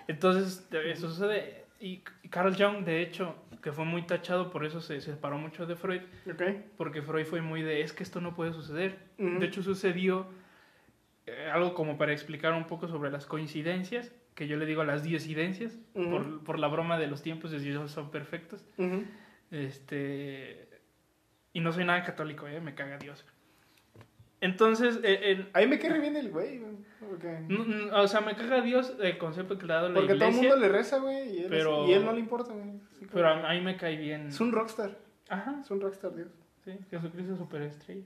Entonces, 0.07 0.67
eso 0.71 1.09
sucede. 1.09 1.65
Y 1.79 2.03
Carl 2.29 2.55
Jung, 2.55 2.85
de 2.85 3.01
hecho, 3.01 3.35
que 3.63 3.71
fue 3.71 3.85
muy 3.85 4.03
tachado, 4.03 4.51
por 4.51 4.65
eso 4.65 4.81
se 4.81 5.01
separó 5.01 5.39
mucho 5.39 5.65
de 5.65 5.75
Freud, 5.75 6.01
porque 6.77 7.01
Freud 7.01 7.25
fue 7.25 7.41
muy 7.41 7.63
de, 7.63 7.81
es 7.81 7.93
que 7.93 8.03
esto 8.03 8.21
no 8.21 8.35
puede 8.35 8.53
suceder. 8.53 8.99
De 9.17 9.45
hecho, 9.45 9.63
sucedió 9.63 10.27
eh, 11.25 11.49
algo 11.51 11.73
como 11.73 11.97
para 11.97 12.11
explicar 12.11 12.53
un 12.53 12.65
poco 12.65 12.87
sobre 12.87 13.09
las 13.09 13.25
coincidencias, 13.25 14.11
que 14.35 14.47
yo 14.47 14.57
le 14.57 14.65
digo 14.65 14.83
las 14.83 15.03
diosidencias, 15.03 15.77
Ujú. 15.93 16.09
por, 16.09 16.43
por 16.43 16.59
la 16.59 16.67
broma 16.67 16.97
de 16.97 17.07
los 17.07 17.21
tiempos 17.21 17.51
de 17.51 17.59
Dios 17.59 17.91
son 17.91 18.11
perfectos. 18.11 18.65
Este. 19.51 20.67
Y 21.53 21.59
no 21.59 21.71
soy 21.73 21.83
nada 21.85 22.03
católico, 22.03 22.47
¿eh? 22.47 22.61
Me 22.61 22.73
caga 22.73 22.97
Dios. 22.97 23.25
Entonces, 24.39 24.99
eh, 25.03 25.45
Ahí 25.53 25.67
me 25.67 25.77
cae 25.77 25.99
bien 25.99 26.15
el 26.15 26.29
güey. 26.31 26.61
porque- 26.99 27.27
n- 27.49 27.91
o 27.91 28.07
sea, 28.07 28.21
me 28.21 28.35
caga 28.35 28.61
Dios 28.61 28.95
el 29.01 29.17
concepto 29.17 29.57
que 29.57 29.67
le 29.67 29.73
ha 29.73 29.75
dado 29.77 29.89
la 29.89 29.95
Porque 29.95 30.13
todo 30.15 30.25
el 30.29 30.33
iglesia. 30.35 30.49
mundo 30.49 30.65
le 30.65 30.71
reza, 30.71 30.97
güey, 30.99 31.41
y, 31.41 31.45
pero- 31.49 31.85
y 31.87 31.93
él 31.93 32.05
no 32.05 32.13
le 32.13 32.19
importa, 32.21 32.53
güey. 32.53 32.79
Pero 33.11 33.27
a, 33.27 33.49
a 33.51 33.53
mí 33.53 33.61
me 33.61 33.75
cae 33.77 33.97
bien. 33.97 34.27
Es 34.27 34.39
un 34.39 34.51
rockstar. 34.51 34.97
Ajá, 35.29 35.59
Es 35.61 35.69
un 35.69 35.81
rockstar, 35.81 36.15
Dios. 36.15 36.29
sí, 36.65 36.71
Jesucristo 36.89 37.33
es 37.33 37.37
superestrella. 37.39 38.03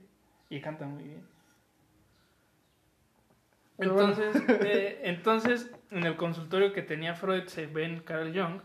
Y 0.50 0.60
canta 0.60 0.86
muy 0.86 1.04
bien. 1.04 1.22
Entonces, 3.78 4.42
eh, 4.48 5.00
entonces, 5.04 5.70
en 5.90 6.04
el 6.04 6.16
consultorio 6.16 6.72
que 6.72 6.82
tenía 6.82 7.14
Freud 7.14 7.46
se 7.46 7.66
ven 7.66 8.00
Carl 8.00 8.32
Jung. 8.32 8.60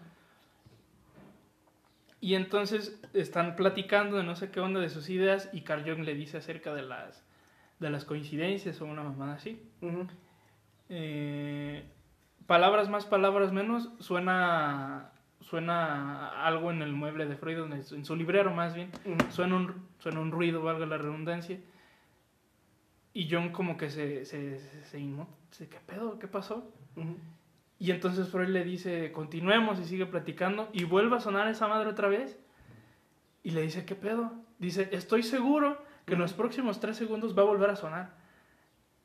Y 2.19 2.35
entonces 2.35 2.99
están 3.13 3.55
platicando 3.55 4.17
de 4.17 4.23
no 4.23 4.35
sé 4.35 4.51
qué 4.51 4.59
onda 4.59 4.79
de 4.79 4.89
sus 4.89 5.09
ideas 5.09 5.49
y 5.53 5.61
Carl 5.61 5.83
Jung 5.83 6.05
le 6.05 6.13
dice 6.13 6.37
acerca 6.37 6.73
de 6.73 6.83
las, 6.83 7.25
de 7.79 7.89
las 7.89 8.05
coincidencias 8.05 8.79
o 8.79 8.85
una 8.85 9.01
mamada 9.01 9.33
así. 9.33 9.59
Eh, 10.89 11.83
palabras 12.45 12.89
más, 12.89 13.05
palabras 13.05 13.51
menos, 13.51 13.89
suena, 13.99 15.09
suena 15.39 16.45
algo 16.45 16.69
en 16.69 16.83
el 16.83 16.93
mueble 16.93 17.25
de 17.25 17.37
Freud, 17.37 17.71
en 17.73 18.05
su 18.05 18.15
librero 18.15 18.53
más 18.53 18.75
bien, 18.75 18.91
suena 19.29 19.55
un, 19.55 19.87
suena 19.97 20.19
un 20.19 20.31
ruido, 20.31 20.61
valga 20.61 20.85
la 20.85 20.99
redundancia. 20.99 21.59
Y 23.13 23.29
John 23.29 23.51
como 23.51 23.77
que 23.77 23.89
se, 23.89 24.25
se, 24.25 24.59
se, 24.59 25.19
se 25.51 25.67
¿qué 25.67 25.79
pedo? 25.85 26.17
¿Qué 26.17 26.27
pasó? 26.27 26.71
Y 27.79 27.91
entonces 27.91 28.29
Freud 28.29 28.49
le 28.49 28.63
dice, 28.63 29.11
continuemos 29.11 29.79
y 29.79 29.85
sigue 29.85 30.05
platicando 30.05 30.69
y 30.71 30.83
vuelve 30.83 31.17
a 31.17 31.19
sonar 31.19 31.47
esa 31.47 31.67
madre 31.67 31.89
otra 31.89 32.07
vez. 32.07 32.39
Y 33.43 33.51
le 33.51 33.61
dice, 33.63 33.85
¿qué 33.85 33.95
pedo? 33.95 34.31
Dice, 34.59 34.89
estoy 34.91 35.23
seguro 35.23 35.83
que 36.05 36.13
en 36.13 36.19
los 36.19 36.33
próximos 36.33 36.79
tres 36.79 36.95
segundos 36.97 37.37
va 37.37 37.41
a 37.41 37.45
volver 37.45 37.69
a 37.69 37.75
sonar. 37.75 38.13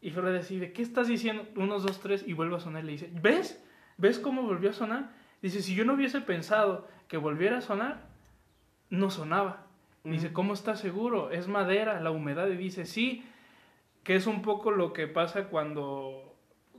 Y 0.01 0.11
Freud 0.11 0.33
decide, 0.33 0.73
¿qué 0.73 0.83
estás 0.83 1.09
diciendo? 1.09 1.47
Unos, 1.57 1.83
dos, 1.83 2.01
tres, 2.01 2.23
y 2.27 2.35
vuelve 2.35 2.57
a 2.57 2.61
sonar. 2.61 2.85
Le 2.85 2.93
dice, 2.93 3.11
¿ves? 3.23 3.65
¿Ves 3.97 4.19
cómo 4.19 4.43
volvió 4.43 4.71
a 4.71 4.75
sonar? 4.75 5.11
Dice, 5.41 5.63
si 5.63 5.75
yo 5.75 5.85
no 5.85 5.95
hubiese 5.95 6.21
pensado 6.21 6.87
que 7.09 7.17
volviera 7.17 7.59
a 7.59 7.63
sonar, 7.63 8.07
no 8.91 9.11
sonaba. 9.11 9.67
Dice, 10.05 10.27
Ujú. 10.27 10.35
¿cómo 10.35 10.55
estás 10.55 10.81
seguro? 10.81 11.31
Es 11.31 11.49
madera, 11.49 12.01
la 12.01 12.11
humedad. 12.11 12.47
Y 12.49 12.57
dice, 12.57 12.85
sí, 12.85 13.25
que 14.07 14.15
es 14.15 14.27
un 14.29 14.41
poco 14.41 14.71
lo 14.71 14.93
que 14.93 15.09
pasa 15.09 15.49
cuando, 15.49 16.33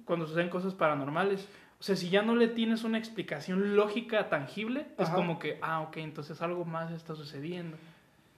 cuando 0.05 0.25
suceden 0.25 0.49
cosas 0.49 0.73
paranormales. 0.73 1.45
O 1.79 1.83
sea, 1.83 1.95
si 1.97 2.09
ya 2.09 2.21
no 2.21 2.35
le 2.35 2.47
tienes 2.47 2.83
una 2.85 2.97
explicación 2.97 3.75
lógica 3.75 4.29
tangible, 4.29 4.87
es 4.97 5.09
como 5.09 5.37
que, 5.37 5.59
ah, 5.61 5.81
ok, 5.81 5.97
entonces 5.97 6.41
algo 6.41 6.63
más 6.65 6.91
está 6.91 7.13
sucediendo. 7.15 7.77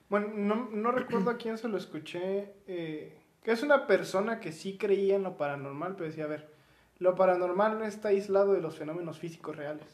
Bueno, 0.09 0.29
no, 0.35 0.69
no 0.73 0.91
recuerdo 0.91 1.29
a 1.29 1.37
quién 1.37 1.57
se 1.59 1.69
lo 1.69 1.77
escuché. 1.77 2.51
eh, 2.67 3.15
que 3.43 3.51
es 3.51 3.63
una 3.63 3.87
persona 3.87 4.39
que 4.41 4.51
sí 4.51 4.77
creía 4.77 5.15
en 5.15 5.23
lo 5.23 5.37
paranormal, 5.37 5.93
pero 5.95 6.05
decía, 6.09 6.25
a 6.25 6.27
ver, 6.27 6.49
lo 6.97 7.15
paranormal 7.15 7.79
no 7.79 7.85
está 7.85 8.09
aislado 8.09 8.51
de 8.53 8.59
los 8.61 8.75
fenómenos 8.75 9.17
físicos 9.19 9.55
reales. 9.55 9.85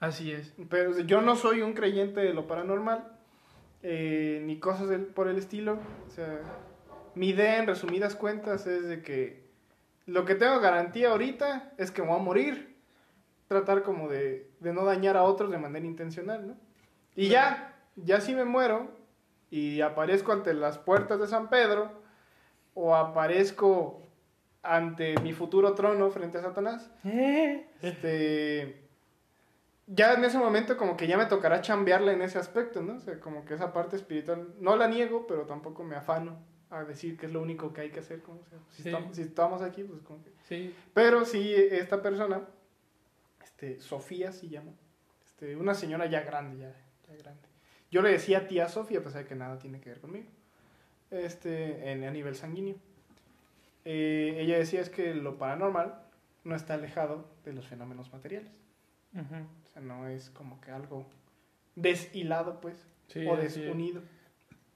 Así 0.00 0.32
es. 0.32 0.52
Pero 0.70 0.98
yo 1.00 1.20
no 1.20 1.36
soy 1.36 1.60
un 1.62 1.74
creyente 1.74 2.20
de 2.20 2.34
lo 2.34 2.48
paranormal, 2.48 3.06
eh, 3.82 4.42
ni 4.44 4.58
cosas 4.58 4.88
del- 4.88 5.06
por 5.06 5.28
el 5.28 5.36
estilo. 5.36 5.78
O 6.08 6.10
sea, 6.10 6.40
mi 7.18 7.30
idea 7.30 7.58
en 7.58 7.66
resumidas 7.66 8.14
cuentas 8.14 8.66
es 8.68 8.86
de 8.86 9.02
que 9.02 9.42
lo 10.06 10.24
que 10.24 10.36
tengo 10.36 10.60
garantía 10.60 11.10
ahorita 11.10 11.72
es 11.76 11.90
que 11.90 12.00
me 12.00 12.08
voy 12.08 12.20
a 12.20 12.22
morir. 12.22 12.76
Tratar 13.48 13.82
como 13.82 14.08
de, 14.08 14.50
de 14.60 14.72
no 14.72 14.84
dañar 14.84 15.16
a 15.16 15.24
otros 15.24 15.50
de 15.50 15.58
manera 15.58 15.84
intencional, 15.84 16.46
¿no? 16.46 16.56
Y 17.16 17.28
ya, 17.28 17.74
ya 17.96 18.20
si 18.20 18.34
me 18.34 18.44
muero 18.44 18.88
y 19.50 19.80
aparezco 19.80 20.32
ante 20.32 20.54
las 20.54 20.78
puertas 20.78 21.18
de 21.18 21.26
San 21.26 21.48
Pedro 21.48 21.90
o 22.74 22.94
aparezco 22.94 24.02
ante 24.62 25.18
mi 25.20 25.32
futuro 25.32 25.74
trono 25.74 26.10
frente 26.10 26.38
a 26.38 26.42
Satanás, 26.42 26.90
este 27.82 28.84
ya 29.86 30.12
en 30.12 30.24
ese 30.24 30.38
momento 30.38 30.76
como 30.76 30.96
que 30.96 31.06
ya 31.06 31.16
me 31.16 31.24
tocará 31.24 31.62
chambearla 31.62 32.12
en 32.12 32.22
ese 32.22 32.38
aspecto, 32.38 32.82
¿no? 32.82 32.96
O 32.96 33.00
sea, 33.00 33.18
como 33.18 33.44
que 33.44 33.54
esa 33.54 33.72
parte 33.72 33.96
espiritual 33.96 34.54
no 34.60 34.76
la 34.76 34.86
niego, 34.86 35.26
pero 35.26 35.46
tampoco 35.46 35.82
me 35.82 35.96
afano 35.96 36.36
a 36.70 36.84
decir 36.84 37.16
que 37.16 37.26
es 37.26 37.32
lo 37.32 37.40
único 37.42 37.72
que 37.72 37.80
hay 37.82 37.90
que 37.90 38.00
hacer, 38.00 38.20
como 38.22 38.44
sea. 38.44 38.58
Si, 38.70 38.82
Sí. 38.82 38.88
estamos, 38.90 39.16
si 39.16 39.22
estamos 39.22 39.62
aquí, 39.62 39.84
pues 39.84 40.02
como 40.02 40.22
que... 40.22 40.30
Sí. 40.48 40.74
Pero 40.94 41.24
sí, 41.24 41.54
esta 41.54 42.02
persona, 42.02 42.42
este, 43.42 43.80
Sofía 43.80 44.32
se 44.32 44.48
llama, 44.48 44.72
este, 45.26 45.56
una 45.56 45.74
señora 45.74 46.06
ya 46.06 46.20
grande, 46.22 46.58
ya, 46.58 46.74
ya 47.08 47.16
grande. 47.16 47.42
Yo 47.90 48.02
le 48.02 48.10
decía 48.10 48.46
tía 48.48 48.68
Sofía, 48.68 48.98
a 48.98 49.02
pesar 49.02 49.22
de 49.22 49.28
que 49.28 49.34
nada 49.34 49.58
tiene 49.58 49.80
que 49.80 49.90
ver 49.90 50.00
conmigo, 50.00 50.26
este, 51.10 51.90
en, 51.90 52.04
a 52.04 52.10
nivel 52.10 52.34
sanguíneo. 52.36 52.76
Eh, 53.84 54.36
ella 54.40 54.58
decía 54.58 54.80
es 54.82 54.90
que 54.90 55.14
lo 55.14 55.38
paranormal 55.38 56.02
no 56.44 56.54
está 56.54 56.74
alejado 56.74 57.26
de 57.44 57.54
los 57.54 57.66
fenómenos 57.66 58.12
materiales. 58.12 58.52
O 59.14 59.66
sea, 59.72 59.80
no 59.80 60.06
es 60.06 60.28
como 60.30 60.60
que 60.60 60.70
algo 60.70 61.06
deshilado, 61.76 62.60
pues, 62.60 62.76
Sí, 63.08 63.26
o 63.26 63.38
es. 63.38 63.56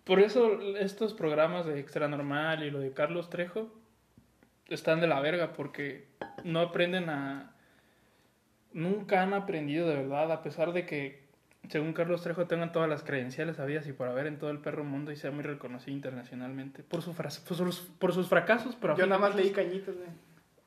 Por 0.05 0.21
eso 0.21 0.61
estos 0.79 1.15
programas 1.15 1.67
de 1.67 1.79
Extra 1.79 2.09
Normal 2.09 2.65
y 2.65 2.71
lo 2.71 2.81
de 2.81 2.93
Carlos 2.93 3.31
Trejo 3.31 3.71
están 4.69 5.01
de 5.01 5.07
la 5.07 5.21
verga 5.21 5.53
porque 5.53 6.07
no 6.45 6.61
aprenden 6.61 7.09
a... 7.09 7.55
Nunca 8.73 9.23
han 9.23 9.35
aprendido 9.35 9.87
de 9.87 9.97
verdad, 9.97 10.33
a 10.33 10.43
pesar 10.43 10.73
de 10.73 10.87
que, 10.87 11.23
según 11.69 11.93
Carlos 11.93 12.23
Trejo, 12.23 12.47
tengan 12.47 12.73
todas 12.73 12.88
las 12.88 13.03
credenciales 13.03 13.61
habidas 13.61 13.87
y 13.87 13.93
por 13.93 14.09
haber 14.09 14.27
en 14.27 14.38
todo 14.38 14.51
el 14.51 14.59
perro 14.59 14.83
mundo 14.83 15.12
y 15.12 15.17
sea 15.17 15.31
muy 15.31 15.43
reconocido 15.43 15.95
internacionalmente 15.95 16.83
por, 16.83 17.03
su 17.03 17.12
por, 17.12 17.31
sus, 17.31 17.81
por 17.99 18.15
sus 18.15 18.29
fracasos. 18.29 18.77
Pero 18.81 18.97
Yo 18.97 19.07
nada 19.07 19.21
más 19.21 19.35
leí 19.37 19.51
cañitas, 19.51 19.95
güey. 19.95 20.09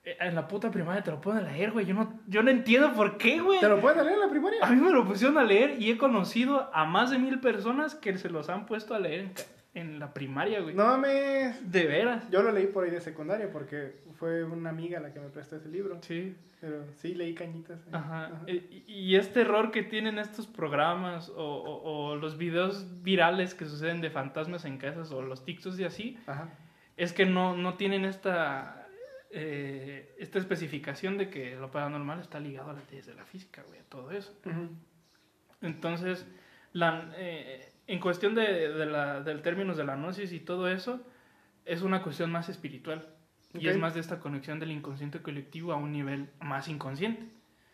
Eh, 0.06 0.18
En 0.22 0.36
la 0.36 0.48
puta 0.48 0.72
primaria 0.72 1.02
te 1.04 1.12
lo 1.12 1.20
pueden 1.20 1.44
leer, 1.46 1.72
güey. 1.72 1.86
Yo 1.86 1.94
no, 1.94 2.20
yo 2.28 2.44
no 2.44 2.52
entiendo 2.52 2.94
por 2.94 3.18
qué, 3.18 3.40
güey. 3.42 3.60
¿Te 3.60 3.68
lo 3.70 3.82
pueden 3.82 4.00
leer 4.06 4.14
en 4.14 4.20
la 4.22 4.30
primaria? 4.30 4.60
A 4.62 4.70
mí 4.72 4.80
me 4.82 4.92
lo 4.92 5.06
pusieron 5.06 5.38
a 5.38 5.44
leer 5.44 5.82
y 5.82 5.92
he 5.92 5.98
conocido 5.98 6.70
a 6.74 6.86
más 6.86 7.12
de 7.12 7.18
mil 7.18 7.40
personas 7.40 7.96
que 7.96 8.18
se 8.18 8.30
los 8.30 8.50
han 8.50 8.66
puesto 8.66 8.94
a 8.96 9.00
leer 9.00 9.20
en, 9.22 9.34
en 9.74 10.00
la 10.00 10.14
primaria, 10.14 10.62
güey. 10.62 10.74
No 10.76 10.86
mames. 10.86 11.72
De 11.72 11.86
veras. 11.86 12.30
Yo 12.32 12.42
lo 12.44 12.52
leí 12.52 12.68
por 12.68 12.84
ahí 12.86 12.92
de 12.92 13.02
secundaria 13.02 13.50
porque 13.52 13.96
fue 14.20 14.44
una 14.44 14.70
amiga 14.70 15.00
la 15.02 15.12
que 15.14 15.20
me 15.20 15.28
prestó 15.30 15.56
ese 15.58 15.68
libro. 15.70 15.98
Sí. 16.02 16.36
Pero 16.62 16.86
sí 16.96 17.14
leí 17.14 17.36
cañitas. 17.36 17.80
eh. 17.82 17.90
Ajá. 17.92 18.26
Ajá. 18.28 18.42
Y, 18.48 18.84
y 18.88 19.16
este 19.18 19.42
error 19.42 19.72
que 19.72 19.84
tienen 19.84 20.18
estos 20.18 20.48
programas 20.48 21.30
o, 21.30 21.36
o- 21.36 22.12
o 22.12 22.16
los 22.16 22.38
videos 22.38 22.88
virales 23.04 23.54
que 23.54 23.66
suceden 23.66 24.00
de 24.02 24.10
fantasmas 24.10 24.64
en 24.66 24.78
casas 24.78 25.12
o 25.12 25.22
los 25.22 25.44
TikToks 25.44 25.80
y 25.80 25.84
así, 25.84 26.18
Ajá. 26.26 26.50
es 26.98 27.12
que 27.14 27.26
no, 27.26 27.56
no 27.58 27.74
tienen 27.76 28.06
esta, 28.06 28.85
eh, 29.38 30.16
esta 30.18 30.40
especificación 30.40 31.18
de 31.18 31.30
que 31.30 31.58
lo 31.58 31.70
paranormal 31.70 32.22
está 32.22 32.40
ligado 32.40 32.70
a 32.70 32.74
las 32.74 32.90
leyes 32.90 33.06
de 33.06 33.16
la 33.16 33.26
física, 33.26 33.64
güey, 33.68 33.82
a 33.82 33.84
todo 33.84 34.12
eso. 34.12 34.34
Ujú. 34.46 34.70
Entonces, 35.62 36.26
la, 36.72 37.12
eh, 37.18 37.70
en 37.88 38.00
cuestión 38.00 38.34
de, 38.34 38.70
de 38.70 38.86
la, 38.86 39.20
del 39.20 39.42
términos 39.42 39.76
de 39.76 39.84
la 39.84 39.98
gnosis 39.98 40.32
y 40.32 40.40
todo 40.40 40.70
eso, 40.70 41.02
es 41.66 41.82
una 41.82 42.02
cuestión 42.02 42.32
más 42.32 42.48
espiritual. 42.48 43.10
Y 43.54 43.68
es 43.68 43.78
más 43.78 43.94
de 43.94 44.00
esta 44.00 44.20
conexión 44.20 44.60
del 44.60 44.72
inconsciente 44.72 45.22
colectivo 45.22 45.74
a 45.74 45.78
un 45.78 45.92
nivel 45.92 46.30
más 46.40 46.68
inconsciente. 46.70 47.26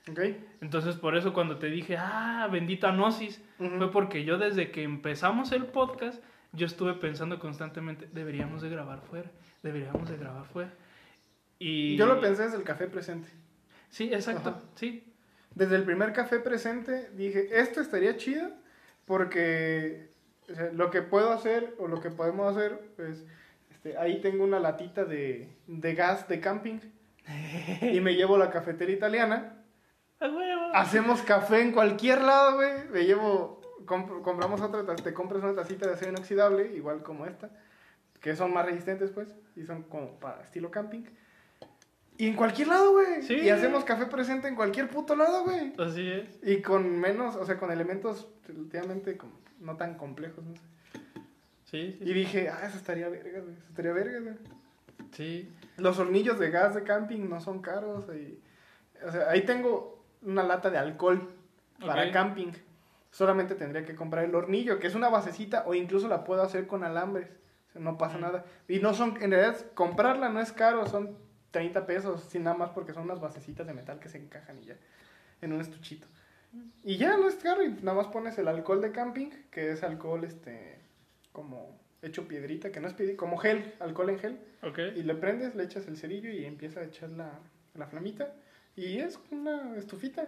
Ok. 0.10 0.20
Entonces, 0.62 0.96
por 0.96 1.16
eso 1.16 1.32
cuando 1.32 1.58
te 1.58 1.68
dije, 1.68 1.96
ah, 1.98 2.48
bendita 2.52 2.92
gnosis, 2.92 3.40
Ujú. 3.60 3.78
fue 3.78 3.92
porque 3.92 4.24
yo 4.24 4.40
desde 4.40 4.72
que 4.72 4.82
empezamos 4.82 5.52
el 5.52 5.66
podcast, 5.66 6.24
yo 6.54 6.66
estuve 6.66 6.96
pensando 6.96 7.40
constantemente, 7.40 8.10
deberíamos 8.12 8.62
de 8.64 8.70
grabar 8.70 9.02
fuera, 9.02 9.30
deberíamos 9.62 10.10
de 10.10 10.18
grabar 10.18 10.46
fuera. 10.46 10.74
Y... 11.64 11.96
Yo 11.96 12.08
lo 12.08 12.20
pensé 12.20 12.44
desde 12.44 12.58
el 12.58 12.64
café 12.64 12.88
presente. 12.88 13.30
Sí, 13.90 14.12
exacto, 14.14 14.50
Ajá. 14.50 14.62
sí. 14.76 15.14
Desde 15.54 15.76
el 15.76 15.84
primer 15.84 16.12
café 16.14 16.40
presente 16.40 17.10
dije, 17.16 17.50
esto 17.60 17.82
estaría 17.82 18.18
chido 18.18 18.50
porque 19.06 20.10
O 20.50 20.56
sea, 20.56 20.72
lo 20.74 20.90
que 20.90 21.02
puedo 21.02 21.32
hacer 21.32 21.76
o 21.78 21.88
lo 21.88 22.00
que 22.02 22.10
podemos 22.10 22.56
hacer 22.56 22.80
es, 22.98 23.26
este, 23.70 23.98
ahí 23.98 24.22
tengo 24.22 24.44
una 24.44 24.60
latita 24.60 25.06
de, 25.06 25.50
de 25.68 25.94
gas 25.94 26.28
de 26.28 26.40
camping 26.40 26.80
y 27.82 28.00
me 28.02 28.16
llevo 28.16 28.38
la 28.38 28.50
cafetera 28.50 28.92
italiana. 28.92 29.58
Hacemos 30.74 31.22
café 31.22 31.62
en 31.62 31.72
cualquier 31.74 32.22
lado, 32.22 32.56
güey. 32.56 32.72
Me 32.92 33.06
llevo, 33.06 33.62
comp- 33.86 34.22
compramos 34.24 34.62
otra, 34.62 34.96
te 34.96 35.14
compras 35.14 35.44
una 35.44 35.54
tacita 35.56 35.88
de 35.88 35.94
acero 35.94 36.12
inoxidable, 36.12 36.74
igual 36.76 37.04
como 37.04 37.26
esta, 37.26 37.50
que 38.20 38.36
son 38.36 38.54
más 38.54 38.66
resistentes, 38.66 39.12
pues, 39.12 39.34
y 39.56 39.64
son 39.66 39.84
como 39.84 40.20
para 40.20 40.42
estilo 40.44 40.72
camping. 40.72 41.04
Y 42.22 42.28
en 42.28 42.36
cualquier 42.36 42.68
lado, 42.68 42.92
güey. 42.92 43.24
Sí. 43.24 43.34
Y 43.36 43.50
hacemos 43.50 43.84
café 43.84 44.06
presente 44.06 44.48
en 44.48 44.56
cualquier 44.56 44.90
puto 44.90 45.16
lado, 45.16 45.44
güey. 45.44 45.74
Así 45.80 46.08
es. 46.08 46.40
Y 46.44 46.62
con 46.62 47.00
menos, 47.00 47.36
o 47.36 47.46
sea, 47.48 47.58
con 47.58 47.72
elementos 47.72 48.28
relativamente 48.48 49.18
como 49.18 49.34
no 49.60 49.76
tan 49.76 49.96
complejos, 49.96 50.44
no 50.46 50.54
sé. 50.56 50.62
Sí, 51.66 51.96
sí. 51.98 52.10
Y 52.10 52.14
dije, 52.14 52.50
ah, 52.50 52.60
eso 52.68 52.78
estaría 52.78 53.10
verga, 53.10 53.40
güey. 53.40 53.56
Eso 53.56 53.66
estaría 53.70 53.92
verga, 53.94 54.20
güey. 54.20 54.36
Sí. 55.14 55.52
Los 55.78 55.98
hornillos 55.98 56.38
de 56.38 56.52
gas 56.52 56.76
de 56.76 56.84
camping 56.84 57.28
no 57.28 57.42
son 57.42 57.60
caros. 57.62 58.06
Y, 58.16 58.40
o 59.04 59.12
sea, 59.12 59.30
ahí 59.32 59.42
tengo 59.42 60.04
una 60.22 60.44
lata 60.44 60.70
de 60.70 60.78
alcohol 60.78 61.28
para 61.80 62.06
Ok. 62.06 62.14
camping. 62.14 62.52
Solamente 63.10 63.56
tendría 63.56 63.84
que 63.84 63.96
comprar 63.96 64.26
el 64.26 64.36
hornillo, 64.36 64.78
que 64.78 64.86
es 64.86 64.94
una 64.94 65.10
basecita, 65.10 65.64
o 65.66 65.74
incluso 65.74 66.08
la 66.08 66.24
puedo 66.24 66.44
hacer 66.44 66.68
con 66.68 66.84
alambres. 66.84 67.30
O 67.70 67.72
sea, 67.72 67.82
no 67.82 67.98
pasa 67.98 68.18
Mm. 68.20 68.22
nada. 68.22 68.46
Y 68.68 68.78
no 68.78 68.94
son, 68.94 69.18
en 69.24 69.32
realidad, 69.32 69.58
comprarla 69.74 70.30
no 70.30 70.40
es 70.40 70.52
caro, 70.52 70.86
son 70.86 71.18
30 71.52 71.86
pesos, 71.86 72.24
sin 72.30 72.44
nada 72.44 72.58
más 72.58 72.70
porque 72.72 72.94
son 72.94 73.04
unas 73.04 73.20
basecitas 73.20 73.68
de 73.68 73.74
metal 73.74 74.00
que 74.00 74.10
se 74.10 74.18
encajan 74.18 74.60
y 74.60 74.66
ya, 74.66 74.78
en 75.42 75.54
un 75.54 75.62
estuchito. 75.62 76.08
Y 76.84 76.98
ya 76.98 77.18
no 77.18 77.28
es 77.28 77.36
caro, 77.36 77.64
y 77.64 77.70
nada 77.70 77.94
más 77.94 78.08
pones 78.08 78.38
el 78.38 78.48
alcohol 78.48 78.82
de 78.82 78.92
camping, 78.92 79.30
que 79.52 79.72
es 79.72 79.84
alcohol, 79.84 80.24
este, 80.26 80.80
como 81.32 81.80
hecho 82.02 82.28
piedrita, 82.28 82.72
que 82.72 82.80
no 82.80 82.88
es 82.88 82.94
piedrita, 82.94 83.18
como 83.18 83.38
gel, 83.38 83.74
alcohol 83.80 84.10
en 84.10 84.20
gel. 84.20 84.40
Ok. 84.64 84.80
Y 84.96 85.04
le 85.04 85.16
prendes, 85.16 85.56
le 85.56 85.64
echas 85.64 85.88
el 85.88 85.98
cerillo 85.98 86.30
y 86.30 86.46
empieza 86.46 86.82
a 86.82 86.84
echar 86.84 87.10
la, 87.12 87.40
la 87.76 87.88
flamita. 87.88 88.34
Y 88.76 88.98
es 88.98 89.20
una 89.32 89.78
estufita. 89.78 90.28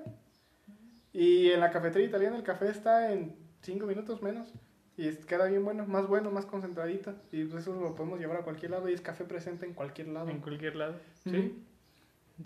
Y 1.12 1.52
en 1.52 1.60
la 1.60 1.72
cafetería 1.72 2.08
italiana 2.08 2.38
el 2.38 2.44
café 2.44 2.70
está 2.70 3.12
en 3.12 3.36
5 3.62 3.86
minutos 3.86 4.22
menos. 4.22 4.54
Y 4.96 5.12
queda 5.26 5.46
bien 5.46 5.64
bueno, 5.66 5.86
más 5.88 6.08
bueno, 6.08 6.30
más 6.32 6.46
concentradito. 6.46 7.14
Y 7.32 7.46
pues 7.46 7.64
eso 7.64 7.74
lo 7.74 7.96
podemos 7.96 8.20
llevar 8.20 8.38
a 8.38 8.42
cualquier 8.44 8.72
lado 8.72 8.88
y 8.90 8.94
es 8.94 9.02
café 9.02 9.24
presente 9.26 9.66
en 9.66 9.74
cualquier 9.74 10.10
lado. 10.10 10.30
En 10.30 10.40
cualquier 10.40 10.76
lado. 10.76 10.96
Sí. 11.24 11.64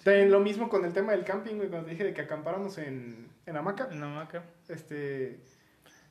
Lo 0.06 0.40
mismo 0.40 0.70
con 0.70 0.86
el 0.86 0.94
tema 0.94 1.12
del 1.14 1.24
camping, 1.24 1.56
güey, 1.56 1.70
cuando 1.70 1.86
te 1.86 1.92
dije 1.92 2.04
de 2.04 2.14
que 2.14 2.22
acampáramos 2.22 2.78
en, 2.78 3.30
en 3.46 3.58
hamaca. 3.58 3.90
En 3.92 4.02
hamaca. 4.04 4.44
Este, 4.68 5.40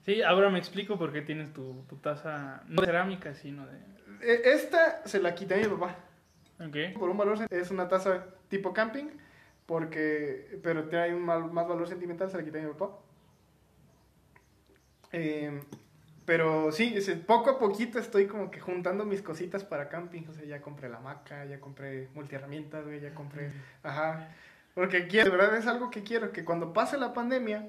Sí, 0.04 0.22
ahora 0.22 0.50
me 0.50 0.58
explico 0.58 0.96
por 0.98 1.12
qué 1.12 1.20
tienes 1.22 1.52
tu, 1.52 1.82
tu 1.88 1.96
taza, 1.96 2.62
no 2.68 2.80
de 2.82 2.86
cerámica, 2.86 3.34
sino 3.34 3.66
de... 3.66 3.76
e- 4.22 4.52
esta 4.54 5.04
se 5.06 5.20
la 5.20 5.34
quité 5.34 5.54
a 5.54 5.58
mi 5.58 5.64
papá. 5.76 5.96
Ok. 6.60 6.98
Por 6.98 7.10
un 7.10 7.16
valor, 7.18 7.38
es 7.50 7.70
una 7.72 7.88
taza 7.88 8.24
tipo 8.48 8.72
camping, 8.72 9.06
porque, 9.66 10.60
pero 10.62 10.84
tiene 10.84 11.14
un 11.14 11.22
mal- 11.24 11.50
más 11.50 11.66
valor 11.66 11.88
sentimental, 11.88 12.30
se 12.30 12.36
la 12.38 12.44
quité 12.44 12.60
a 12.60 12.62
mi 12.62 12.72
papá. 12.72 12.96
Eh, 15.12 15.60
pero 16.26 16.70
sí, 16.72 16.92
es- 16.96 17.08
poco 17.10 17.50
a 17.50 17.58
poquito 17.58 17.98
estoy 17.98 18.26
como 18.26 18.50
que 18.50 18.60
juntando 18.60 19.04
mis 19.06 19.22
cositas 19.22 19.64
para 19.64 19.88
camping. 19.88 20.24
O 20.28 20.32
sea, 20.34 20.44
ya 20.44 20.60
compré 20.60 20.88
la 20.88 20.98
hamaca, 20.98 21.44
ya 21.46 21.60
compré 21.60 22.08
multiherramientas, 22.14 22.84
güey, 22.84 23.00
ya 23.00 23.14
compré. 23.14 23.50
Ajá. 23.82 24.28
Porque 24.74 25.06
quiero, 25.06 25.30
de 25.30 25.36
verdad 25.38 25.56
es 25.56 25.66
algo 25.66 25.88
que 25.90 26.02
quiero, 26.02 26.32
que 26.32 26.44
cuando 26.44 26.72
pase 26.74 26.98
la 26.98 27.14
pandemia, 27.14 27.66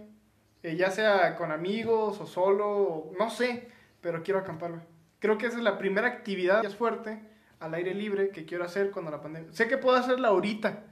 eh, 0.64 0.76
ya 0.76 0.92
sea 0.92 1.36
con 1.38 1.52
amigos 1.54 2.20
o 2.20 2.26
solo, 2.26 2.68
o 2.70 3.14
no 3.18 3.30
sé, 3.30 3.70
pero 4.02 4.24
quiero 4.24 4.40
acampar, 4.42 4.72
güey. 4.72 4.84
Creo 5.20 5.38
que 5.38 5.46
esa 5.46 5.58
es 5.58 5.64
la 5.64 5.78
primera 5.78 6.08
actividad 6.08 6.64
más 6.64 6.76
fuerte 6.76 7.20
al 7.60 7.74
aire 7.76 7.94
libre 7.94 8.30
que 8.30 8.46
quiero 8.46 8.66
hacer 8.66 8.92
cuando 8.92 9.10
la 9.12 9.22
pandemia. 9.22 9.54
Sé 9.54 9.68
que 9.68 9.78
puedo 9.78 9.96
hacerla 9.98 10.28
ahorita, 10.30 10.84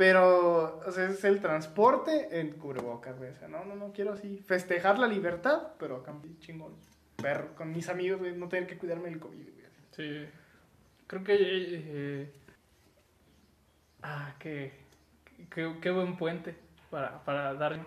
pero 0.00 0.80
o 0.86 0.92
sea, 0.92 1.10
es 1.10 1.22
el 1.24 1.42
transporte 1.42 2.40
en 2.40 2.52
cubrebocas, 2.52 3.18
güey. 3.18 3.32
O 3.32 3.34
sea, 3.34 3.48
no, 3.48 3.66
no, 3.66 3.76
no 3.76 3.92
quiero 3.92 4.14
así 4.14 4.38
festejar 4.38 4.98
la 4.98 5.06
libertad, 5.06 5.74
pero 5.78 5.96
acá 5.96 6.14
chingón. 6.38 6.74
Perro, 7.16 7.54
con 7.54 7.70
mis 7.70 7.86
amigos, 7.90 8.18
güey, 8.18 8.34
no 8.34 8.48
tener 8.48 8.66
que 8.66 8.78
cuidarme 8.78 9.10
del 9.10 9.20
COVID, 9.20 9.42
güey. 9.42 9.66
Sí. 9.90 10.26
Creo 11.06 11.22
que... 11.22 11.36
eh, 11.38 12.32
ah, 14.02 14.34
qué, 14.38 14.72
qué, 15.50 15.76
qué 15.82 15.90
buen 15.90 16.16
puente 16.16 16.56
para, 16.90 17.22
para 17.22 17.52
dar... 17.52 17.78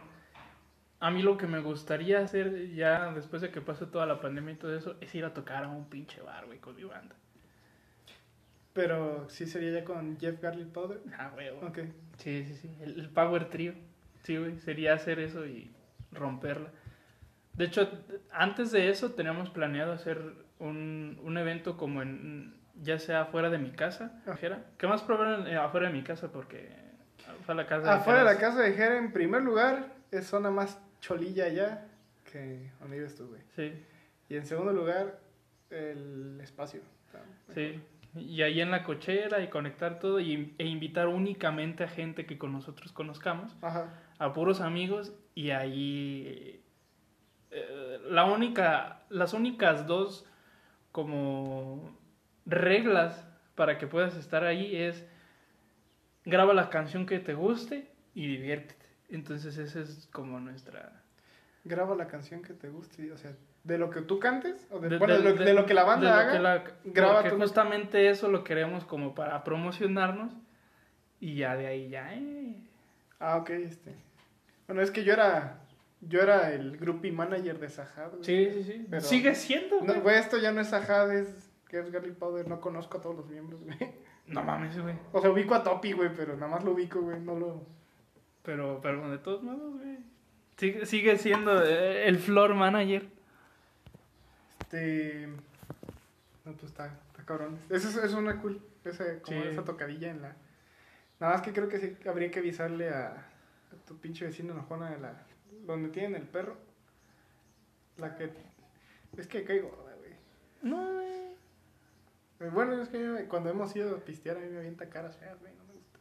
A 1.00 1.10
mí 1.10 1.24
lo 1.24 1.36
que 1.36 1.48
me 1.48 1.62
gustaría 1.62 2.20
hacer 2.20 2.76
ya 2.76 3.12
después 3.12 3.42
de 3.42 3.50
que 3.50 3.60
pase 3.60 3.88
toda 3.88 4.06
la 4.06 4.22
pandemia 4.22 4.54
y 4.54 4.58
todo 4.58 4.78
eso 4.78 4.98
es 5.02 5.16
ir 5.16 5.26
a 5.26 5.34
tocar 5.34 5.64
a 5.64 5.70
un 5.70 5.90
pinche 5.90 6.22
bar, 6.22 6.46
güey, 6.46 6.60
con 6.60 6.76
mi 6.76 6.84
banda. 6.84 7.16
Pero 8.74 9.30
sí 9.30 9.46
sería 9.46 9.72
ya 9.80 9.86
con 9.86 10.18
Jeff 10.20 10.42
Garlic 10.42 10.68
Powder. 10.70 11.00
Ah, 11.18 11.30
güey. 11.34 11.50
Ok. 11.50 11.80
Sí, 12.18 12.44
sí, 12.46 12.56
sí. 12.56 12.76
El, 12.82 13.00
el 13.00 13.10
Power 13.10 13.50
Trio. 13.50 13.74
Sí, 14.24 14.38
güey. 14.38 14.60
Sería 14.60 14.94
hacer 14.94 15.20
eso 15.20 15.46
y 15.46 15.72
romperla. 16.12 16.70
De 17.54 17.66
hecho, 17.66 17.88
antes 18.32 18.72
de 18.72 18.90
eso 18.90 19.12
teníamos 19.12 19.50
planeado 19.52 19.92
hacer 19.94 20.20
un, 20.60 21.20
un 21.24 21.38
evento 21.38 21.78
como 21.78 22.02
en, 22.02 22.56
ya 22.82 22.98
sea 22.98 23.22
afuera 23.22 23.50
de 23.52 23.60
mi 23.60 23.72
casa, 23.72 24.20
Ah. 24.26 24.32
dijera. 24.32 24.64
Que 24.78 24.88
más 24.88 25.04
probable 25.04 25.52
eh, 25.52 25.56
afuera 25.56 25.88
de 25.88 25.94
mi 25.94 26.04
casa 26.04 26.32
porque 26.32 26.70
fue 27.46 27.54
la 27.54 27.68
casa 27.68 27.84
de 27.88 27.94
Afuera 27.94 28.20
de 28.20 28.26
la 28.26 28.40
casa 28.40 28.60
de 28.62 28.74
Jera, 28.74 28.98
en 28.98 29.12
primer 29.14 29.44
lugar, 29.44 29.94
es 30.12 30.26
zona 30.26 30.50
más 30.50 30.80
cholilla 31.00 31.46
allá 31.46 31.86
que 32.32 32.72
donde 32.80 32.98
vives 32.98 33.16
tú, 33.16 33.28
güey. 33.28 33.42
Sí, 33.56 33.72
Y 34.30 34.36
en 34.38 34.46
segundo 34.48 34.74
lugar, 34.74 35.20
el 35.70 36.40
espacio. 36.42 36.82
Sí. 37.54 37.80
Y 38.16 38.42
ahí 38.42 38.62
en 38.62 38.72
la 38.72 38.84
cochera 38.84 39.42
y 39.42 39.50
conectar 39.50 40.00
todo 40.00 40.20
y, 40.20 40.54
e 40.58 40.66
invitar 40.66 41.08
únicamente 41.08 41.84
a 41.84 41.88
gente 41.88 42.26
que 42.26 42.38
con 42.38 42.52
nosotros 42.52 42.92
conozcamos. 42.92 43.56
Ajá. 43.62 43.94
a 44.20 44.34
puros 44.34 44.62
amigos 44.62 45.14
y 45.36 45.50
ahí 45.50 46.64
eh, 47.52 48.00
la 48.10 48.26
única 48.26 49.04
las 49.10 49.34
únicas 49.34 49.88
dos 49.88 50.26
como 50.92 51.98
reglas 52.46 53.28
para 53.56 53.78
que 53.78 53.88
puedas 53.88 54.16
estar 54.16 54.44
ahí 54.44 54.76
es 54.76 55.06
graba 56.26 56.54
la 56.54 56.70
canción 56.70 57.06
que 57.06 57.20
te 57.20 57.34
guste 57.34 57.92
y 58.14 58.28
diviértete 58.28 58.86
entonces 59.10 59.58
esa 59.58 59.82
es 59.82 60.08
como 60.12 60.40
nuestra 60.40 61.04
Graba 61.66 61.96
la 61.96 62.08
canción 62.08 62.42
que 62.42 62.54
te 62.54 62.70
guste, 62.70 63.10
o 63.14 63.18
sea, 63.18 63.34
de 63.64 63.78
lo 63.78 63.90
que 63.90 64.02
tú 64.02 64.20
cantes, 64.20 64.68
o 64.72 64.80
de, 64.80 64.90
de, 64.90 64.98
bueno, 64.98 65.14
de, 65.18 65.24
lo, 65.24 65.34
de 65.36 65.54
lo 65.54 65.66
que 65.66 65.74
la 65.74 65.84
banda 65.86 66.10
de 66.10 66.16
lo 66.16 66.22
haga. 66.22 66.32
que 66.34 66.40
la- 66.40 66.92
graba 66.94 67.22
porque 67.22 67.38
justamente 67.38 68.10
eso 68.10 68.28
lo 68.30 68.44
queremos 68.44 68.84
como 68.86 69.16
para 69.16 69.44
promocionarnos 69.46 70.34
y 71.22 71.36
ya 71.36 71.56
de 71.56 71.68
ahí 71.68 71.90
ya 71.90 72.14
eh. 72.14 72.56
Ah, 73.20 73.38
ok, 73.38 73.50
este. 73.52 73.96
Bueno, 74.68 74.82
es 74.82 74.92
que 74.92 75.06
yo 75.06 75.14
era, 75.14 75.62
yo 76.02 76.20
era 76.22 76.52
el 76.52 76.78
groupie 76.78 77.14
manager 77.14 77.58
de 77.60 77.68
güey. 77.68 78.24
sí 78.24 78.50
sí 78.52 78.64
sí 78.64 78.88
Pero- 78.90 79.02
sigue 79.02 79.34
siendo 79.36 79.80
No, 79.80 79.86
güey. 79.86 80.00
güey, 80.02 80.18
esto 80.18 80.38
ya 80.38 80.52
no 80.52 80.60
es 80.60 80.68
Sajad, 80.68 81.14
es 81.16 81.50
Jeff 81.70 81.90
Garlic 81.90 82.16
Powder, 82.16 82.48
no 82.50 82.60
conozco 82.60 82.98
a 82.98 83.02
todos 83.02 83.16
los 83.16 83.28
miembros, 83.30 83.62
güey. 83.64 83.78
no 84.28 84.44
mames 84.44 84.78
güey 84.82 84.96
O 85.14 85.22
sea, 85.22 85.30
ubico 85.32 85.56
a 85.56 85.64
Topi, 85.64 85.94
güey, 85.94 86.10
pero 86.14 86.36
nada 86.36 86.48
más 86.52 86.64
lo 86.66 86.72
ubico, 86.74 87.00
güey, 87.02 87.20
no 87.22 87.36
lo... 87.40 87.66
Pero, 88.44 88.80
pero 88.84 89.10
de 89.10 89.18
todos 89.20 89.42
modos, 89.42 89.74
güey. 89.82 89.98
Sigue, 90.58 90.86
sigue 90.86 91.18
siendo 91.18 91.64
eh, 91.66 92.08
el 92.10 92.18
floor 92.20 92.54
manager. 92.56 93.06
Este... 94.74 95.28
No, 96.46 96.52
pues 96.54 96.64
está, 96.72 96.88
está 97.08 97.24
cabrón. 97.26 97.58
Eso 97.70 97.88
es, 97.90 97.96
es 97.96 98.14
una 98.14 98.42
cool, 98.42 98.62
esa, 98.84 99.20
como 99.22 99.42
Sí. 99.42 99.48
esa 99.50 99.64
tocadilla 99.64 100.10
en 100.10 100.22
la... 100.22 100.36
Nada 101.20 101.34
más 101.34 101.42
que 101.42 101.54
creo 101.54 101.70
que 101.70 101.80
sí 101.80 101.96
habría 102.08 102.32
que 102.32 102.40
avisarle 102.40 102.90
a, 102.90 103.08
a 103.12 103.86
tu 103.88 103.98
pinche 104.00 104.26
vecino 104.26 104.54
enojona 104.54 104.90
de 104.90 105.00
la... 105.00 105.26
Donde 105.66 105.90
tienen 105.90 106.16
el 106.16 106.28
perro. 106.28 106.58
La 107.98 108.16
que... 108.16 108.32
Es 109.16 109.28
que 109.28 109.44
caigo, 109.44 109.70
güey. 110.00 110.14
No, 110.64 110.94
güey. 110.94 111.36
Eh, 112.40 112.50
Bueno, 112.52 112.82
es 112.82 112.90
que 112.90 113.26
cuando 113.30 113.52
hemos 113.52 113.74
ido 113.76 113.96
a 113.96 114.00
pistear 114.00 114.38
a 114.38 114.40
mí 114.42 114.48
me 114.50 114.58
avienta 114.58 114.90
caras 114.90 115.16
feas, 115.18 115.40
güey, 115.40 115.54
no 115.56 115.64
me 115.66 115.74
gusta. 115.74 116.00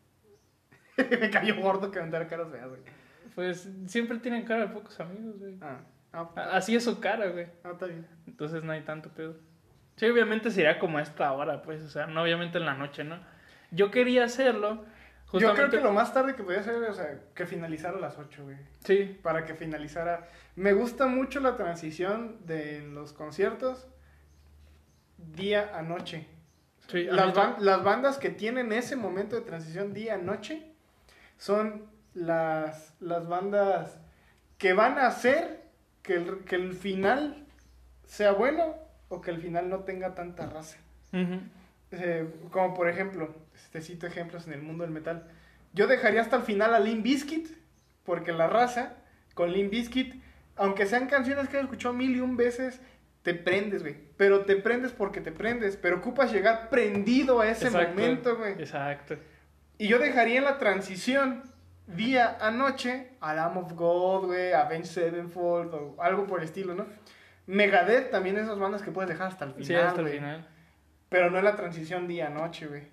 me 1.20 1.30
cayó 1.30 1.60
gordo 1.60 1.90
que 1.90 1.98
aventar 1.98 2.26
caras 2.26 2.50
feas, 2.50 2.68
güey. 2.68 2.80
Pues 3.34 3.68
siempre 3.86 4.18
tienen 4.18 4.44
cara 4.44 4.66
de 4.66 4.72
pocos 4.72 4.98
amigos, 4.98 5.38
güey. 5.38 5.56
Ah, 5.60 5.80
ah, 6.12 6.30
A- 6.36 6.56
Así 6.56 6.74
es 6.76 6.84
su 6.84 7.00
cara, 7.00 7.28
güey. 7.28 7.46
ah, 7.64 7.70
está 7.72 7.86
bien. 7.86 8.06
Entonces 8.26 8.62
no 8.62 8.72
hay 8.72 8.82
tanto 8.82 9.10
pedo. 9.10 9.36
Sí, 9.96 10.06
obviamente 10.06 10.50
sería 10.50 10.78
como 10.78 10.98
a 10.98 11.02
esta 11.02 11.32
hora, 11.32 11.62
pues. 11.62 11.82
O 11.82 11.88
sea, 11.88 12.06
no 12.06 12.22
obviamente 12.22 12.58
en 12.58 12.66
la 12.66 12.74
noche, 12.74 13.04
¿no? 13.04 13.18
Yo 13.70 13.90
quería 13.90 14.24
hacerlo. 14.24 14.84
Yo 15.34 15.54
creo 15.54 15.70
que 15.70 15.80
lo 15.80 15.92
más 15.92 16.12
tarde 16.12 16.34
que 16.34 16.42
podía 16.42 16.62
ser, 16.62 16.74
o 16.84 16.92
sea, 16.92 17.18
que 17.34 17.46
finalizara 17.46 17.96
a 17.96 18.00
las 18.00 18.18
8, 18.18 18.44
güey. 18.44 18.56
Sí, 18.84 19.18
Para 19.22 19.46
que 19.46 19.54
finalizara. 19.54 20.28
Me 20.56 20.74
gusta 20.74 21.06
mucho 21.06 21.40
la 21.40 21.56
transición 21.56 22.36
de 22.46 22.82
los 22.82 23.14
conciertos 23.14 23.86
día 25.16 25.70
a 25.76 25.82
noche. 25.82 26.26
sí. 26.88 27.08
a 27.08 27.12
Las, 27.14 27.34
ban- 27.34 27.56
las 27.60 27.82
bandas 27.82 28.18
que 28.18 28.30
tienen 28.30 28.72
ese 28.72 28.96
momento 28.96 29.36
de 29.36 29.42
transición 29.42 29.94
día 29.94 30.14
a 30.14 30.18
noche 30.18 30.72
son 31.38 31.86
las, 32.14 32.94
las 33.00 33.26
bandas 33.26 33.98
que 34.58 34.74
van 34.74 34.98
a 34.98 35.06
hacer 35.06 35.61
que 36.02 36.14
el, 36.14 36.38
que 36.44 36.56
el 36.56 36.74
final 36.74 37.46
sea 38.06 38.32
bueno 38.32 38.76
o 39.08 39.20
que 39.20 39.30
al 39.30 39.38
final 39.38 39.68
no 39.68 39.80
tenga 39.80 40.14
tanta 40.14 40.46
raza. 40.46 40.78
Eh, 41.92 42.26
como 42.50 42.74
por 42.74 42.88
ejemplo, 42.88 43.34
te 43.70 43.80
cito 43.80 44.06
ejemplos 44.06 44.46
en 44.46 44.54
el 44.54 44.62
mundo 44.62 44.84
del 44.84 44.92
metal. 44.92 45.28
Yo 45.74 45.86
dejaría 45.86 46.20
hasta 46.20 46.36
el 46.36 46.42
final 46.42 46.74
a 46.74 46.80
Limp 46.80 47.02
Bizkit, 47.02 47.48
porque 48.04 48.32
la 48.32 48.46
raza 48.46 48.94
con 49.34 49.52
Limp 49.52 49.70
Bizkit, 49.70 50.22
aunque 50.56 50.86
sean 50.86 51.06
canciones 51.06 51.48
que 51.48 51.56
he 51.56 51.60
escuchado 51.60 51.94
mil 51.94 52.16
y 52.16 52.20
un 52.20 52.36
veces, 52.36 52.80
te 53.22 53.34
prendes, 53.34 53.82
güey. 53.82 53.96
Pero 54.16 54.44
te 54.44 54.56
prendes 54.56 54.92
porque 54.92 55.20
te 55.20 55.32
prendes, 55.32 55.76
pero 55.76 55.98
ocupas 55.98 56.32
llegar 56.32 56.68
prendido 56.70 57.40
a 57.40 57.48
ese 57.48 57.70
momento, 57.70 58.36
güey. 58.36 58.52
Exacto. 58.52 59.16
Y 59.78 59.88
yo 59.88 59.98
dejaría 59.98 60.38
en 60.38 60.44
la 60.44 60.58
transición 60.58 61.42
día 61.86 62.38
a 62.40 62.50
noche 62.50 63.12
a 63.20 63.34
Lamb 63.34 63.58
of 63.58 63.72
God, 63.72 64.26
güey, 64.26 64.52
Avenged 64.52 64.90
Sevenfold 64.90 65.74
o 65.74 65.96
algo 65.98 66.26
por 66.26 66.40
el 66.40 66.44
estilo, 66.44 66.74
¿no? 66.74 66.86
Megadeth 67.46 68.10
también 68.10 68.38
esas 68.38 68.58
bandas 68.58 68.82
que 68.82 68.92
puedes 68.92 69.08
dejar 69.08 69.28
hasta 69.28 69.44
el 69.44 69.52
final. 69.52 69.66
Sí, 69.66 69.74
hasta 69.74 70.00
el 70.00 70.08
final. 70.08 70.48
Pero 71.08 71.30
no 71.30 71.38
en 71.38 71.44
la 71.44 71.56
transición 71.56 72.08
día 72.08 72.28
a 72.28 72.30
noche, 72.30 72.66
güey. 72.66 72.84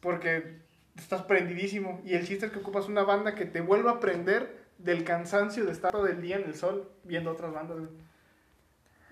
Porque 0.00 0.58
estás 0.96 1.22
prendidísimo. 1.22 2.00
Y 2.04 2.14
el 2.14 2.26
chiste 2.26 2.46
es 2.46 2.52
que 2.52 2.58
ocupas 2.58 2.88
una 2.88 3.04
banda 3.04 3.34
que 3.34 3.44
te 3.44 3.60
vuelva 3.60 3.92
a 3.92 4.00
prender 4.00 4.64
del 4.78 5.04
cansancio 5.04 5.64
de 5.64 5.72
estar 5.72 5.92
todo 5.92 6.06
el 6.06 6.20
día 6.20 6.36
en 6.36 6.44
el 6.44 6.54
sol 6.54 6.90
viendo 7.04 7.30
otras 7.30 7.52
bandas, 7.52 7.78
güey. 7.78 7.90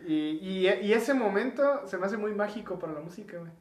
Y, 0.05 0.67
y, 0.69 0.93
ese 0.93 1.15
momento 1.15 1.87
se 1.87 1.97
me 1.97 2.07
hace 2.07 2.17
muy 2.17 2.35
mágico 2.35 2.77
para 2.77 2.93
la 2.93 3.01
música, 3.01 3.39
güey. 3.39 3.53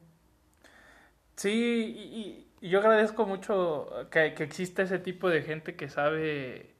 Sí, 1.36 1.94
y, 1.96 2.51
yo 2.68 2.78
agradezco 2.78 3.26
mucho 3.26 3.88
que, 4.10 4.34
que 4.34 4.44
exista 4.44 4.82
ese 4.82 4.98
tipo 4.98 5.28
de 5.28 5.42
gente 5.42 5.74
que 5.74 5.88
sabe 5.88 6.72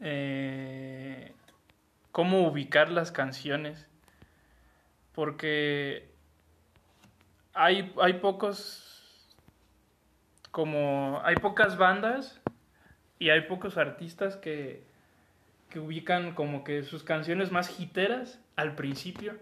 eh, 0.00 1.32
cómo 2.12 2.46
ubicar 2.46 2.90
las 2.90 3.10
canciones. 3.10 3.86
Porque 5.14 6.10
hay, 7.54 7.92
hay 8.00 8.14
pocos, 8.14 9.26
como, 10.50 11.20
hay 11.24 11.36
pocas 11.36 11.78
bandas 11.78 12.40
y 13.18 13.30
hay 13.30 13.42
pocos 13.42 13.78
artistas 13.78 14.36
que, 14.36 14.84
que 15.70 15.78
ubican 15.78 16.34
como 16.34 16.64
que 16.64 16.82
sus 16.82 17.04
canciones 17.04 17.52
más 17.52 17.80
hiteras 17.80 18.40
al 18.56 18.74
principio 18.74 19.38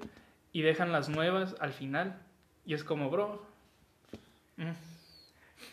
y 0.53 0.63
dejan 0.63 0.93
las 0.93 1.09
nuevas 1.09 1.57
al 1.59 1.73
final. 1.73 2.19
Y 2.65 2.75
es 2.75 2.85
como, 2.85 3.11
bro. 3.11 3.45
Mm, 4.57 4.71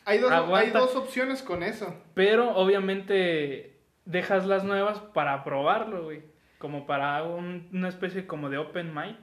hay, 0.06 0.20
dos, 0.20 0.32
hay 0.32 0.72
dos 0.72 0.96
opciones 0.96 1.42
con 1.42 1.64
eso. 1.64 1.96
Pero 2.14 2.56
obviamente 2.56 3.80
dejas 4.06 4.46
las 4.46 4.64
nuevas 4.64 5.00
para 5.00 5.44
probarlo, 5.44 6.04
güey. 6.04 6.24
Como 6.58 6.86
para 6.86 7.24
una 7.24 7.88
especie 7.88 8.28
como 8.28 8.50
de 8.50 8.58
open 8.58 8.94
mic. 8.94 9.18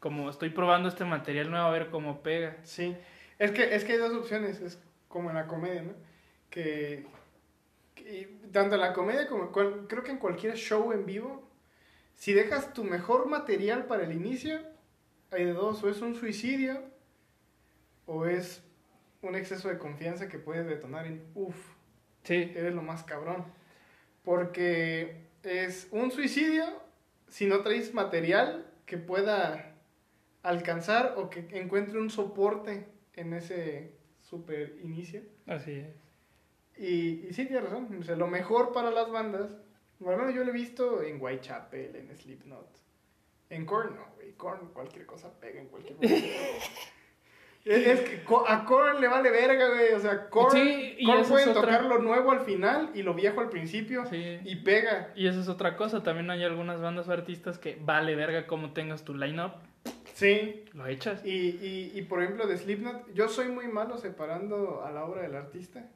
Como 0.00 0.28
estoy 0.28 0.50
probando 0.50 0.88
este 0.88 1.04
material 1.04 1.50
nuevo 1.50 1.66
a 1.66 1.70
ver 1.70 1.90
cómo 1.90 2.22
pega. 2.22 2.56
Sí. 2.62 2.96
Es 3.38 3.50
que, 3.50 3.74
es 3.74 3.84
que 3.84 3.92
hay 3.92 3.98
dos 3.98 4.14
opciones. 4.14 4.60
Es 4.60 4.82
como 5.08 5.30
en 5.30 5.36
la 5.36 5.46
comedia, 5.46 5.82
¿no? 5.82 5.94
Que, 6.50 7.06
tanto 8.52 8.74
en 8.74 8.80
la 8.80 8.92
comedia 8.92 9.26
como 9.26 9.50
creo 9.50 10.02
que 10.02 10.10
en 10.10 10.18
cualquier 10.18 10.56
show 10.56 10.92
en 10.92 11.06
vivo 11.06 11.48
si 12.14 12.32
dejas 12.32 12.72
tu 12.72 12.84
mejor 12.84 13.26
material 13.28 13.86
para 13.86 14.04
el 14.04 14.12
inicio, 14.12 14.60
hay 15.30 15.44
de 15.44 15.52
dos, 15.52 15.82
o 15.82 15.90
es 15.90 16.00
un 16.00 16.14
suicidio 16.14 16.82
o 18.06 18.26
es 18.26 18.62
un 19.24 19.34
exceso 19.36 19.68
de 19.68 19.78
confianza 19.78 20.28
que 20.28 20.38
puede 20.38 20.64
detonar 20.64 21.06
en, 21.06 21.24
uff, 21.34 21.56
sí. 22.22 22.52
eres 22.54 22.74
lo 22.74 22.82
más 22.82 23.02
cabrón. 23.04 23.44
Porque 24.22 25.26
es 25.42 25.88
un 25.90 26.10
suicidio 26.10 26.64
si 27.28 27.46
no 27.46 27.60
traes 27.60 27.92
material 27.92 28.66
que 28.86 28.96
pueda 28.96 29.74
alcanzar 30.42 31.14
o 31.16 31.30
que 31.30 31.46
encuentre 31.52 31.98
un 31.98 32.10
soporte 32.10 32.86
en 33.14 33.32
ese 33.34 33.92
super 34.20 34.76
inicio. 34.82 35.22
Así 35.46 35.72
es. 35.72 35.88
Y, 36.76 37.26
y 37.28 37.32
sí, 37.32 37.46
tienes 37.46 37.64
razón. 37.64 37.88
O 37.98 38.02
sea, 38.02 38.16
lo 38.16 38.26
mejor 38.26 38.72
para 38.72 38.90
las 38.90 39.10
bandas 39.10 39.56
bueno, 39.98 40.28
yo 40.30 40.44
lo 40.44 40.50
he 40.50 40.52
visto 40.54 41.02
en 41.02 41.20
Whitechapel, 41.20 41.96
en 41.96 42.16
Slipknot. 42.16 42.68
En 43.50 43.64
Korn 43.64 43.96
no, 43.96 44.06
güey. 44.16 44.32
Korn 44.32 44.68
cualquier 44.72 45.06
cosa 45.06 45.32
pega 45.40 45.60
en 45.60 45.68
cualquier 45.68 45.96
momento. 45.96 46.28
es 47.64 48.00
que 48.00 48.22
a 48.46 48.64
Korn 48.64 49.00
le 49.00 49.08
vale 49.08 49.30
verga, 49.30 49.68
güey. 49.68 49.92
O 49.92 50.00
sea, 50.00 50.28
Korn, 50.28 50.52
sí, 50.52 50.96
puede 51.28 51.52
tocar 51.52 51.84
lo 51.84 51.98
nuevo 51.98 52.30
al 52.30 52.40
final 52.40 52.90
y 52.94 53.02
lo 53.02 53.14
viejo 53.14 53.40
al 53.40 53.48
principio 53.48 54.04
y 54.12 54.56
pega. 54.56 55.12
Y 55.14 55.26
eso 55.26 55.40
es 55.40 55.48
otra 55.48 55.76
cosa. 55.76 56.02
También 56.02 56.30
hay 56.30 56.44
algunas 56.44 56.80
bandas 56.80 57.08
o 57.08 57.12
artistas 57.12 57.58
que 57.58 57.78
vale 57.80 58.14
verga 58.14 58.46
cómo 58.46 58.72
tengas 58.72 59.04
tu 59.04 59.14
line-up. 59.14 59.52
Sí. 60.14 60.64
Lo 60.72 60.86
echas. 60.86 61.24
Y, 61.24 61.30
y, 61.30 61.92
y 61.94 62.02
por 62.02 62.22
ejemplo, 62.22 62.46
de 62.46 62.56
Slipknot, 62.56 63.12
yo 63.14 63.28
soy 63.28 63.48
muy 63.48 63.68
malo 63.68 63.98
separando 63.98 64.82
a 64.84 64.90
la 64.90 65.04
obra 65.04 65.22
del 65.22 65.34
artista. 65.34 65.88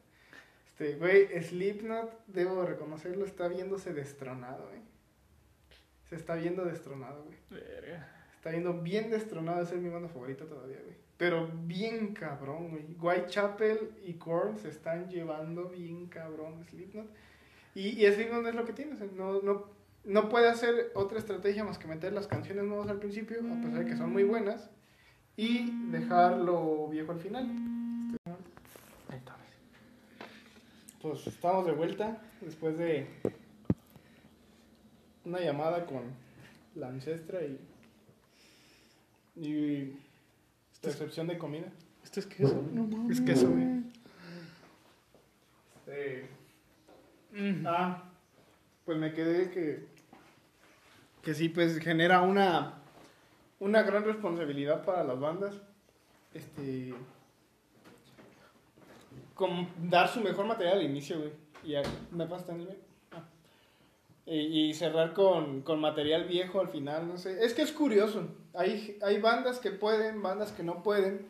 Este, 0.79 0.95
güey, 0.95 1.27
Slipknot, 1.43 2.27
debo 2.29 2.65
reconocerlo, 2.65 3.25
está 3.25 3.49
viéndose 3.49 3.93
destronado, 3.93 4.69
güey. 4.69 4.81
Se 6.09 6.15
está 6.15 6.37
viendo 6.37 6.65
destronado, 6.65 7.25
güey. 7.25 7.37
Está 8.37 8.51
viendo 8.51 8.75
bien 8.75 9.11
destronado, 9.11 9.63
es 9.63 9.73
mi 9.73 9.89
banda 9.89 10.09
favorita 10.09 10.45
todavía, 10.45 10.79
güey. 10.83 10.97
Pero 11.19 11.49
bien 11.65 12.15
cabrón, 12.15 12.71
güey. 12.71 12.85
Whitechapel 12.99 13.91
y 14.05 14.15
Korn 14.15 14.57
se 14.57 14.69
están 14.69 15.11
llevando 15.11 15.69
bien 15.69 16.07
cabrón 16.07 16.65
Slipknot. 16.65 17.11
Y, 17.75 18.03
y 18.03 18.11
Slipknot 18.11 18.47
es 18.47 18.55
lo 18.55 18.65
que 18.65 18.73
tiene, 18.73 18.95
no, 19.15 19.43
no, 19.43 19.65
no 20.05 20.29
puede 20.29 20.49
hacer 20.49 20.93
otra 20.95 21.19
estrategia 21.19 21.65
más 21.65 21.77
que 21.77 21.87
meter 21.87 22.13
las 22.13 22.27
canciones 22.27 22.65
nuevas 22.65 22.89
al 22.89 22.99
principio, 22.99 23.39
a 23.41 23.61
pesar 23.61 23.85
de 23.85 23.87
que 23.87 23.97
son 23.97 24.13
muy 24.13 24.25
buenas, 24.25 24.71
y 25.37 25.71
dejarlo 25.91 26.89
viejo 26.89 27.13
al 27.13 27.21
final. 27.21 27.47
pues 31.01 31.27
estamos 31.27 31.65
de 31.65 31.73
vuelta 31.73 32.21
después 32.41 32.77
de 32.77 33.07
una 35.25 35.41
llamada 35.41 35.87
con 35.87 36.03
la 36.75 36.89
ancestra 36.89 37.41
y, 37.45 37.61
y 39.37 39.97
recepción 40.83 41.27
de 41.27 41.39
comida. 41.39 41.73
Esto 42.03 42.21
es 42.21 42.27
queso, 42.27 42.63
no 42.73 43.11
Es 43.11 43.21
queso, 43.21 43.51
güey. 43.51 43.83
Este, 45.77 46.29
ah, 47.67 48.05
pues 48.85 48.99
me 48.99 49.13
quedé 49.13 49.51
que, 49.51 49.87
que 51.23 51.35
sí, 51.35 51.49
pues 51.49 51.79
genera 51.79 52.23
una, 52.23 52.83
una 53.59 53.83
gran 53.83 54.05
responsabilidad 54.05 54.85
para 54.85 55.05
las 55.05 55.19
bandas. 55.19 55.61
Este 56.35 56.95
como 59.39 59.69
dar 59.89 60.09
su 60.09 60.21
mejor 60.21 60.47
material 60.47 60.79
al 60.79 60.85
inicio, 60.85 61.19
güey. 61.19 61.31
Y 61.65 61.75
me 62.11 62.27
pasa 62.27 62.47
también, 62.47 62.77
ah. 63.13 63.25
y, 64.27 64.75
cerrar 64.75 65.15
con, 65.15 65.63
con, 65.63 65.81
material 65.81 66.25
viejo 66.25 66.61
al 66.61 66.69
final, 66.69 67.07
no 67.07 67.17
sé. 67.17 67.45
Es 67.45 67.55
que 67.55 67.63
es 67.63 67.73
curioso. 67.73 68.27
Hay, 68.59 68.99
hay 69.03 69.21
bandas 69.21 69.61
que 69.61 69.71
pueden, 69.71 70.21
bandas 70.21 70.51
que 70.51 70.65
no 70.65 70.83
pueden. 70.83 71.25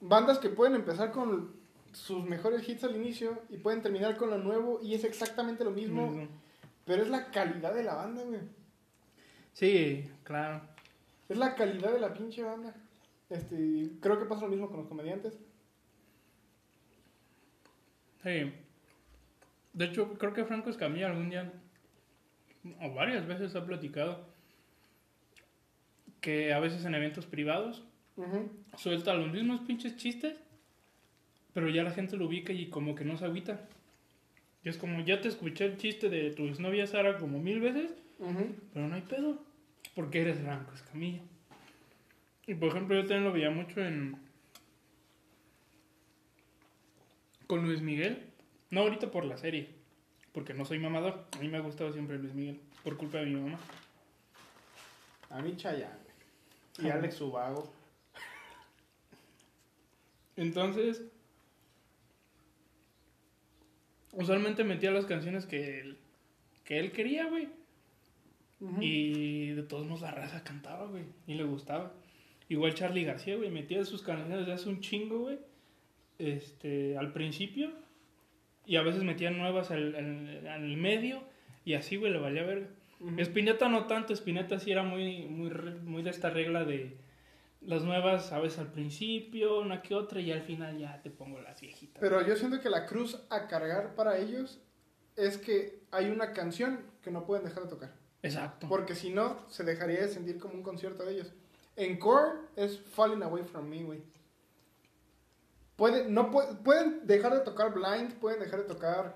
Bandas 0.00 0.38
que 0.38 0.48
pueden 0.48 0.76
empezar 0.76 1.10
con 1.10 1.52
sus 1.92 2.24
mejores 2.24 2.66
hits 2.68 2.84
al 2.84 2.94
inicio 2.94 3.42
y 3.48 3.56
pueden 3.56 3.82
terminar 3.82 4.16
con 4.16 4.30
lo 4.30 4.38
nuevo 4.38 4.78
y 4.80 4.94
es 4.94 5.02
exactamente 5.02 5.64
lo 5.64 5.72
mismo. 5.72 6.28
Pero 6.84 7.02
es 7.02 7.08
la 7.08 7.32
calidad 7.32 7.74
de 7.74 7.82
la 7.82 7.96
banda, 7.96 8.22
güey. 8.22 8.38
Sí, 9.52 10.08
claro. 10.22 10.62
Es 11.28 11.36
la 11.36 11.56
calidad 11.56 11.92
de 11.92 11.98
la 11.98 12.14
pinche 12.14 12.44
banda. 12.44 12.72
Este, 13.28 13.90
creo 14.00 14.20
que 14.20 14.26
pasa 14.26 14.42
lo 14.42 14.48
mismo 14.48 14.68
con 14.68 14.78
los 14.78 14.86
comediantes. 14.86 15.36
Sí. 18.22 18.54
De 19.72 19.84
hecho, 19.86 20.14
creo 20.14 20.32
que 20.32 20.44
Franco 20.44 20.70
Escamilla 20.70 21.08
algún 21.08 21.30
día, 21.30 21.52
o 22.80 22.94
varias 22.94 23.26
veces 23.26 23.56
ha 23.56 23.66
platicado, 23.66 24.24
que 26.20 26.52
a 26.52 26.60
veces 26.60 26.84
en 26.84 26.94
eventos 26.94 27.26
privados 27.26 27.84
suelta 28.76 29.14
los 29.14 29.32
mismos 29.32 29.60
pinches 29.60 29.96
chistes, 29.96 30.36
pero 31.54 31.68
ya 31.68 31.82
la 31.82 31.92
gente 31.92 32.16
lo 32.16 32.26
ubica 32.26 32.52
y 32.52 32.66
como 32.66 32.94
que 32.94 33.04
no 33.04 33.16
se 33.16 33.24
agüita. 33.24 33.68
Y 34.64 34.68
es 34.68 34.76
como, 34.76 35.00
ya 35.04 35.20
te 35.20 35.28
escuché 35.28 35.66
el 35.66 35.76
chiste 35.76 36.08
de 36.08 36.30
tu 36.32 36.46
exnovia 36.46 36.86
Sara 36.86 37.18
como 37.18 37.38
mil 37.38 37.60
veces, 37.60 37.92
pero 38.72 38.88
no 38.88 38.94
hay 38.94 39.02
pedo, 39.02 39.42
porque 39.94 40.22
eres 40.22 40.38
Franco 40.40 40.74
Escamilla. 40.74 41.20
Y 42.46 42.54
por 42.54 42.70
ejemplo, 42.70 42.96
yo 42.96 43.02
también 43.02 43.24
lo 43.24 43.32
veía 43.32 43.50
mucho 43.50 43.80
en, 43.84 44.16
con 47.46 47.64
Luis 47.64 47.80
Miguel. 47.82 48.24
No 48.70 48.80
ahorita 48.80 49.10
por 49.10 49.24
la 49.24 49.38
serie, 49.38 49.68
porque 50.32 50.54
no 50.54 50.64
soy 50.64 50.78
mamador. 50.78 51.26
A 51.36 51.40
mí 51.40 51.48
me 51.48 51.56
ha 51.56 51.60
gustado 51.60 51.92
siempre 51.92 52.18
Luis 52.18 52.34
Miguel, 52.34 52.60
por 52.84 52.96
culpa 52.96 53.18
de 53.18 53.26
mi 53.26 53.40
mamá. 53.40 53.58
A 55.30 55.40
mí 55.40 55.56
Chayanne. 55.56 56.07
Y 56.82 56.88
Alex 56.90 57.20
Ubago. 57.20 57.72
Entonces, 60.36 61.02
usualmente 64.12 64.64
metía 64.64 64.90
las 64.90 65.06
canciones 65.06 65.46
que 65.46 65.80
él, 65.80 65.98
que 66.64 66.78
él 66.78 66.92
quería, 66.92 67.26
güey. 67.26 67.48
Y 68.80 69.50
de 69.50 69.62
todos 69.62 69.86
modos 69.86 70.00
la 70.02 70.10
raza 70.10 70.42
cantaba, 70.42 70.86
güey. 70.86 71.04
Y 71.26 71.34
le 71.34 71.44
gustaba. 71.44 71.92
Igual 72.48 72.74
Charlie 72.74 73.04
García, 73.04 73.36
güey, 73.36 73.50
metía 73.50 73.84
sus 73.84 74.02
canciones 74.02 74.46
de 74.46 74.52
hace 74.52 74.68
un 74.68 74.80
chingo, 74.80 75.18
güey. 75.20 75.38
Este, 76.18 76.96
al 76.98 77.12
principio. 77.12 77.70
Y 78.66 78.76
a 78.76 78.82
veces 78.82 79.02
metía 79.02 79.30
nuevas 79.30 79.70
al, 79.70 79.94
al- 79.94 80.46
al 80.48 80.76
medio. 80.76 81.22
Y 81.64 81.74
así, 81.74 81.96
güey, 81.96 82.12
le 82.12 82.18
valía 82.18 82.42
verga. 82.42 82.66
Ujú. 83.00 83.20
Spinetta 83.20 83.68
no 83.68 83.86
tanto, 83.86 84.12
Spinetta 84.12 84.58
sí 84.58 84.72
era 84.72 84.82
muy, 84.82 85.26
muy, 85.26 85.50
muy 85.82 86.02
de 86.02 86.10
esta 86.10 86.30
regla 86.30 86.64
de 86.64 86.98
las 87.60 87.82
nuevas, 87.82 88.26
sabes, 88.26 88.58
al 88.58 88.70
principio, 88.72 89.60
una 89.60 89.82
que 89.82 89.94
otra, 89.94 90.20
y 90.20 90.30
al 90.32 90.42
final 90.42 90.78
ya 90.78 91.00
te 91.02 91.10
pongo 91.10 91.40
las 91.40 91.60
viejitas. 91.60 92.00
Pero 92.00 92.26
yo 92.26 92.36
siento 92.36 92.60
que 92.60 92.70
la 92.70 92.86
cruz 92.86 93.20
a 93.30 93.46
cargar 93.48 93.94
para 93.94 94.16
ellos 94.18 94.60
es 95.16 95.38
que 95.38 95.80
hay 95.90 96.10
una 96.10 96.32
canción 96.32 96.80
que 97.02 97.10
no 97.10 97.24
pueden 97.24 97.44
dejar 97.44 97.64
de 97.64 97.68
tocar. 97.68 97.92
Exacto. 98.22 98.68
Porque 98.68 98.94
si 98.94 99.10
no, 99.10 99.48
se 99.48 99.64
dejaría 99.64 100.00
de 100.00 100.08
sentir 100.08 100.38
como 100.38 100.54
un 100.54 100.62
concierto 100.62 101.04
de 101.04 101.14
ellos. 101.14 101.32
Encore 101.76 102.40
es 102.56 102.80
Falling 102.80 103.22
Away 103.22 103.44
From 103.44 103.68
Me, 103.68 103.84
güey. 103.84 104.02
Puede, 105.76 106.08
no 106.08 106.30
pu- 106.32 106.58
pueden 106.64 107.06
dejar 107.06 107.34
de 107.34 107.40
tocar 107.40 107.72
Blind, 107.72 108.14
pueden 108.14 108.40
dejar 108.40 108.60
de 108.60 108.66
tocar 108.66 109.14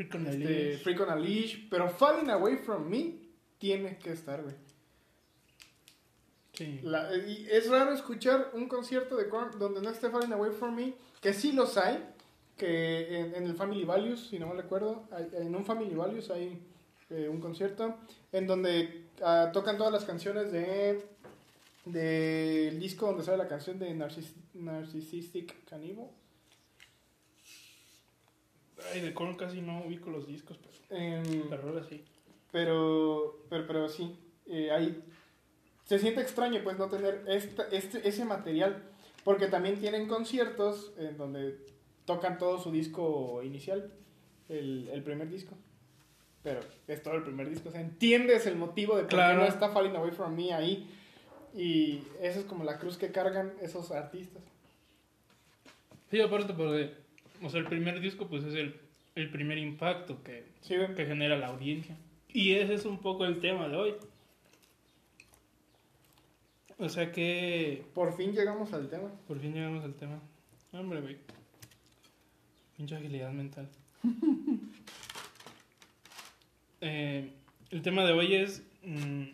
Freak 0.00 0.14
on 0.14 0.26
este, 0.26 0.38
Leash. 0.38 0.82
Freak 0.82 1.00
on 1.00 1.10
a 1.10 1.16
Leash, 1.16 1.68
pero 1.68 1.88
Falling 1.90 2.30
Away 2.30 2.56
From 2.56 2.88
Me 2.88 3.16
tiene 3.58 3.98
que 3.98 4.12
estar, 4.12 4.42
güey. 4.42 4.54
Sí. 6.54 6.80
La- 6.82 7.14
y 7.16 7.46
es 7.50 7.68
raro 7.68 7.92
escuchar 7.92 8.50
un 8.54 8.66
concierto 8.68 9.16
de 9.16 9.28
Korn 9.28 9.58
donde 9.58 9.80
no 9.80 9.90
esté 9.90 10.10
Falling 10.10 10.32
Away 10.32 10.52
From 10.52 10.74
Me, 10.74 10.94
que 11.20 11.32
sí 11.32 11.52
los 11.52 11.76
hay, 11.76 12.02
que 12.56 13.18
en, 13.20 13.34
en 13.34 13.44
el 13.44 13.54
Family 13.54 13.84
Values, 13.84 14.28
si 14.28 14.38
no 14.38 14.46
me 14.46 14.54
recuerdo, 14.54 15.04
en 15.32 15.54
un 15.54 15.64
Family 15.64 15.94
Values 15.94 16.30
hay 16.30 16.58
eh, 17.10 17.28
un 17.28 17.40
concierto 17.40 17.96
en 18.32 18.46
donde 18.46 19.06
ah, 19.22 19.50
tocan 19.52 19.76
todas 19.78 19.92
las 19.92 20.04
canciones 20.04 20.52
de 20.52 21.02
del 21.86 22.78
disco 22.78 23.06
donde 23.06 23.24
sale 23.24 23.38
la 23.38 23.48
canción 23.48 23.78
de 23.78 23.90
Narcis- 23.94 24.34
Narcissistic 24.54 25.64
Cannibal. 25.64 26.08
Ay, 28.92 29.00
de 29.00 29.14
Korn 29.14 29.36
casi 29.36 29.60
no 29.60 29.84
ubico 29.86 30.10
los 30.10 30.26
discos, 30.26 30.58
pero 30.58 30.70
Em, 31.02 31.48
la 31.48 31.56
rola 31.56 31.84
sí. 31.84 32.04
Pero, 32.52 33.44
pero, 33.48 33.66
pero 33.66 33.88
sí, 33.88 34.18
eh, 34.46 34.70
ahí 34.72 35.02
se 35.84 35.98
siente 35.98 36.20
extraño 36.20 36.60
pues 36.64 36.78
no 36.78 36.88
tener 36.88 37.24
esta- 37.28 37.68
este, 37.70 38.06
ese 38.08 38.24
material, 38.24 38.82
porque 39.24 39.46
también 39.46 39.78
tienen 39.78 40.08
conciertos 40.08 40.92
en 40.98 41.16
donde 41.16 41.58
tocan 42.06 42.38
todo 42.38 42.58
su 42.58 42.72
disco 42.72 43.40
inicial, 43.44 43.92
el, 44.48 44.88
el 44.92 45.02
primer 45.02 45.28
disco. 45.28 45.54
Pero 46.42 46.60
es 46.88 47.02
todo 47.02 47.14
el 47.14 47.22
primer 47.22 47.48
disco, 47.50 47.68
o 47.68 47.72
sea, 47.72 47.82
entiendes 47.82 48.46
el 48.46 48.56
motivo 48.56 48.96
de 48.96 49.02
por 49.02 49.10
Claro. 49.10 49.40
qué 49.40 49.44
no 49.44 49.48
está 49.52 49.68
Falling 49.68 49.94
Away 49.94 50.10
From 50.12 50.34
Me 50.34 50.52
ahí. 50.54 50.88
Y 51.54 52.02
esa 52.20 52.38
es 52.40 52.44
como 52.46 52.64
la 52.64 52.78
cruz 52.78 52.96
que 52.96 53.10
cargan 53.12 53.52
esos 53.60 53.90
artistas. 53.90 54.42
Sí, 56.10 56.20
aparte 56.20 56.52
porque, 56.54 56.94
o 57.42 57.48
sea, 57.50 57.60
el 57.60 57.66
primer 57.66 58.00
disco 58.00 58.26
pues 58.28 58.44
es 58.44 58.54
el, 58.54 58.80
el 59.14 59.30
primer 59.30 59.58
impacto 59.58 60.22
que, 60.22 60.44
Sí, 60.60 60.74
que 60.96 61.06
genera 61.06 61.36
la 61.36 61.48
audiencia. 61.48 61.96
Y 62.32 62.52
ese 62.52 62.74
es 62.74 62.84
un 62.84 62.98
poco 62.98 63.24
el 63.24 63.40
tema 63.40 63.68
de 63.68 63.76
hoy. 63.76 63.94
O 66.78 66.88
sea 66.88 67.12
que 67.12 67.84
Por 67.94 68.16
fin 68.16 68.32
llegamos 68.32 68.72
al 68.72 68.88
tema. 68.88 69.10
por 69.26 69.38
fin 69.38 69.52
llegamos 69.52 69.84
al 69.84 69.94
tema. 69.94 70.18
Hombre, 70.72 71.00
güey. 71.00 71.16
Pinche 72.76 72.96
agilidad 72.96 73.32
mental. 73.32 73.68
Eh, 76.80 77.30
el 77.70 77.82
tema 77.82 78.04
de 78.04 78.12
hoy 78.12 78.34
es... 78.34 78.62
mm, 78.82 79.24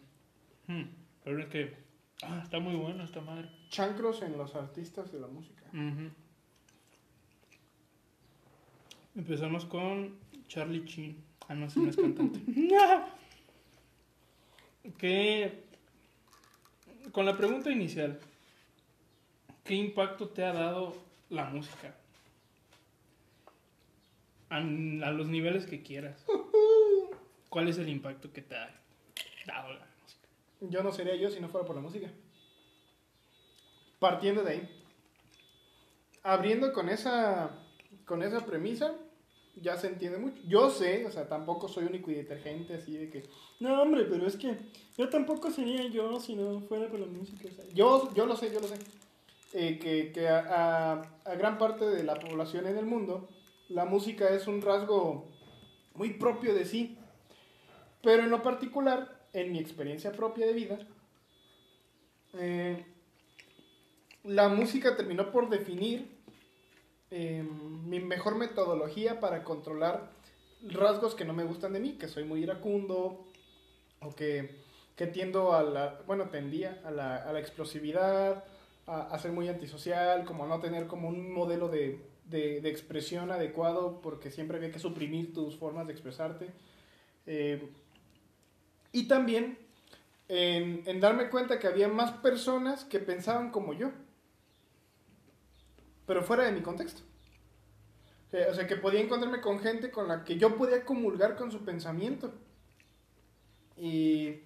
hmm, 0.67 0.83
pero 1.23 1.39
es 1.41 1.47
que... 1.47 1.75
Ah, 2.23 2.41
está 2.43 2.59
muy 2.59 2.75
bueno 2.75 3.05
esta 3.05 3.21
madre. 3.21 3.49
Chancros 3.69 4.23
en 4.23 4.37
los 4.37 4.55
artistas 4.57 5.13
de 5.13 5.21
la 5.21 5.27
música. 5.29 5.63
Ujú. 5.73 6.11
Empezamos 9.17 9.65
con 9.65 10.15
Charlie 10.47 10.85
Chin. 10.85 11.25
Ah, 11.49 11.55
no, 11.55 11.67
ese 11.67 11.81
no 11.81 11.89
es 11.89 11.97
cantante. 11.97 12.39
que 14.99 15.65
con 17.13 17.25
la 17.25 17.35
pregunta 17.35 17.71
inicial, 17.71 18.21
¿qué 19.65 19.75
impacto 19.75 20.29
te 20.29 20.45
ha 20.45 20.53
dado 20.53 20.95
la 21.31 21.47
música? 21.47 21.95
A, 24.51 24.59
a 24.59 24.61
los 24.61 25.29
niveles 25.29 25.65
que 25.65 25.83
quieras. 25.83 26.23
¿Cuál 27.49 27.69
es 27.69 27.79
el 27.79 27.89
impacto 27.89 28.31
que 28.31 28.43
te 28.43 28.55
ha 28.55 28.69
dado 29.47 29.73
la 29.73 29.87
música? 30.03 30.29
Yo 30.61 30.83
no 30.83 30.93
sería 30.93 31.17
yo 31.17 31.31
si 31.31 31.41
no 31.41 31.49
fuera 31.49 31.67
por 31.67 31.75
la 31.75 31.83
música. 31.83 32.11
Partiendo 33.99 34.43
de 34.43 34.53
ahí. 34.53 34.83
Abriendo 36.23 36.75
con 36.75 36.91
esa, 36.91 37.51
con 38.05 38.23
esa 38.23 38.45
premisa, 38.45 38.95
ya 39.61 39.77
se 39.77 39.89
entiende 39.89 40.19
mucho. 40.19 40.43
Yo 40.47 40.71
sé, 40.71 41.07
o 41.07 41.11
sea, 41.11 41.29
tampoco 41.29 41.69
soy 41.69 41.85
único 41.85 42.11
y 42.11 42.15
detergente 42.15 42.75
así 42.75 42.97
de 42.97 43.11
que, 43.11 43.25
no, 43.61 43.83
hombre, 43.83 44.05
pero 44.05 44.27
es 44.27 44.37
que 44.37 44.57
yo 44.99 45.09
tampoco 45.09 45.51
sería 45.51 45.87
yo 45.89 46.21
si 46.21 46.35
no 46.37 46.61
fuera 46.61 46.89
por 46.89 47.01
la 47.01 47.07
música. 47.07 47.49
yo, 47.75 48.13
yo 48.15 48.27
lo 48.27 48.37
sé, 48.37 48.53
yo 48.53 48.61
lo 48.61 48.69
sé. 48.69 48.77
Eh, 49.53 49.79
que 49.79 50.13
que 50.13 50.29
a, 50.29 50.93
a- 50.93 51.03
a 51.25 51.35
gran 51.37 51.57
parte 51.59 51.87
de 51.87 52.03
la 52.05 52.15
población 52.17 52.67
en 52.67 52.77
el 52.77 52.85
mundo, 52.85 53.29
la 53.69 53.85
música 53.85 54.29
es 54.31 54.47
un 54.47 54.61
rasgo 54.63 55.27
muy 55.95 56.15
propio 56.15 56.55
de 56.55 56.65
sí. 56.65 56.99
Pero 58.03 58.23
en 58.23 58.31
lo 58.31 58.43
particular, 58.43 59.27
en 59.33 59.53
mi 59.53 59.59
experiencia 59.59 60.13
propia 60.13 60.47
de 60.47 60.53
vida, 60.53 60.79
eh, 62.35 62.85
la 64.25 64.49
música 64.49 64.97
terminó 64.97 65.31
por 65.31 65.49
definir 65.49 66.16
eh, 67.11 67.43
mi 67.87 68.01
mejor 68.01 68.37
metodología 68.37 69.21
para 69.21 69.45
controlar 69.45 70.11
rasgos 70.63 71.15
que 71.15 71.25
no 71.25 71.33
me 71.33 71.45
gustan 71.45 71.73
de 71.73 71.81
mí, 71.81 71.93
que 71.93 72.09
soy 72.09 72.25
muy 72.25 72.43
iracundo 72.43 73.25
o 74.01 74.15
que, 74.15 74.57
que 74.97 75.07
tiendo 75.07 75.53
a 75.55 75.63
la, 75.63 76.01
bueno, 76.07 76.29
tendía 76.31 76.81
a 76.85 76.91
la, 76.91 77.17
a 77.17 77.33
la 77.33 77.41
explosividad, 77.41 78.45
a, 78.87 79.19
ser 79.19 79.33
muy 79.33 79.49
antisocial, 79.49 80.25
como 80.25 80.45
a 80.45 80.49
no 80.49 80.61
tener 80.61 80.87
como 80.87 81.09
un 81.09 81.33
modelo 81.33 81.69
de, 81.69 82.01
de- 82.31 82.61
de 82.61 82.69
expresión 82.71 83.31
adecuado, 83.33 84.01
porque 84.03 84.31
siempre 84.31 84.57
había 84.59 84.71
que 84.73 84.79
suprimir 84.79 85.33
tus 85.35 85.57
formas 85.57 85.87
de 85.87 85.93
expresarte. 85.93 86.51
Eh, 87.27 87.69
y 88.93 89.09
también 89.09 89.59
en 90.29 91.01
darme 91.01 91.29
cuenta 91.31 91.59
que 91.59 91.69
había 91.69 91.89
más 91.89 92.11
personas 92.13 92.85
que 92.85 92.99
pensaban 92.99 93.51
como 93.51 93.75
yo, 93.75 93.91
pero 96.07 96.23
fuera 96.23 96.45
de 96.45 96.53
mi 96.53 96.61
contexto. 96.63 97.03
Que- 98.31 98.47
O 98.47 98.55
sea, 98.55 98.67
que 98.67 98.77
podía 98.77 99.01
encontrarme 99.01 99.41
con 99.41 99.59
gente 99.61 99.91
con 99.91 100.09
la 100.09 100.25
que 100.25 100.37
yo 100.39 100.57
podía 100.57 100.85
comulgar 100.85 101.37
con 101.37 101.51
su 101.53 101.65
pensamiento. 101.65 102.33
Y, 103.77 104.41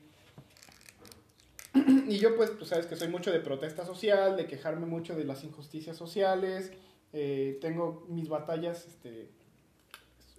y 2.08 2.18
yo 2.18 2.36
pues, 2.36 2.56
tú 2.58 2.64
sabes 2.64 2.86
que 2.86 2.96
soy 2.96 3.08
mucho 3.08 3.30
de 3.30 3.40
protesta 3.40 3.84
social, 3.84 4.36
de 4.36 4.46
quejarme 4.46 4.86
mucho 4.86 5.14
de 5.16 5.24
las 5.24 5.44
injusticias 5.44 5.96
sociales. 5.96 6.72
eh, 7.12 7.58
tengo 7.60 8.06
mis 8.08 8.28
batallas, 8.28 8.86
este... 8.86 9.30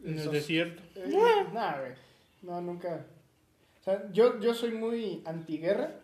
En 0.04 0.18
el 0.18 0.32
desierto. 0.32 0.82
eh, 0.96 1.46
nah. 1.54 1.76
No, 2.42 2.60
nunca. 2.62 3.06
O 3.80 3.84
sea, 3.84 4.10
yo, 4.12 4.40
yo 4.40 4.54
soy 4.56 4.72
muy 4.72 5.22
antiguerra, 5.26 6.00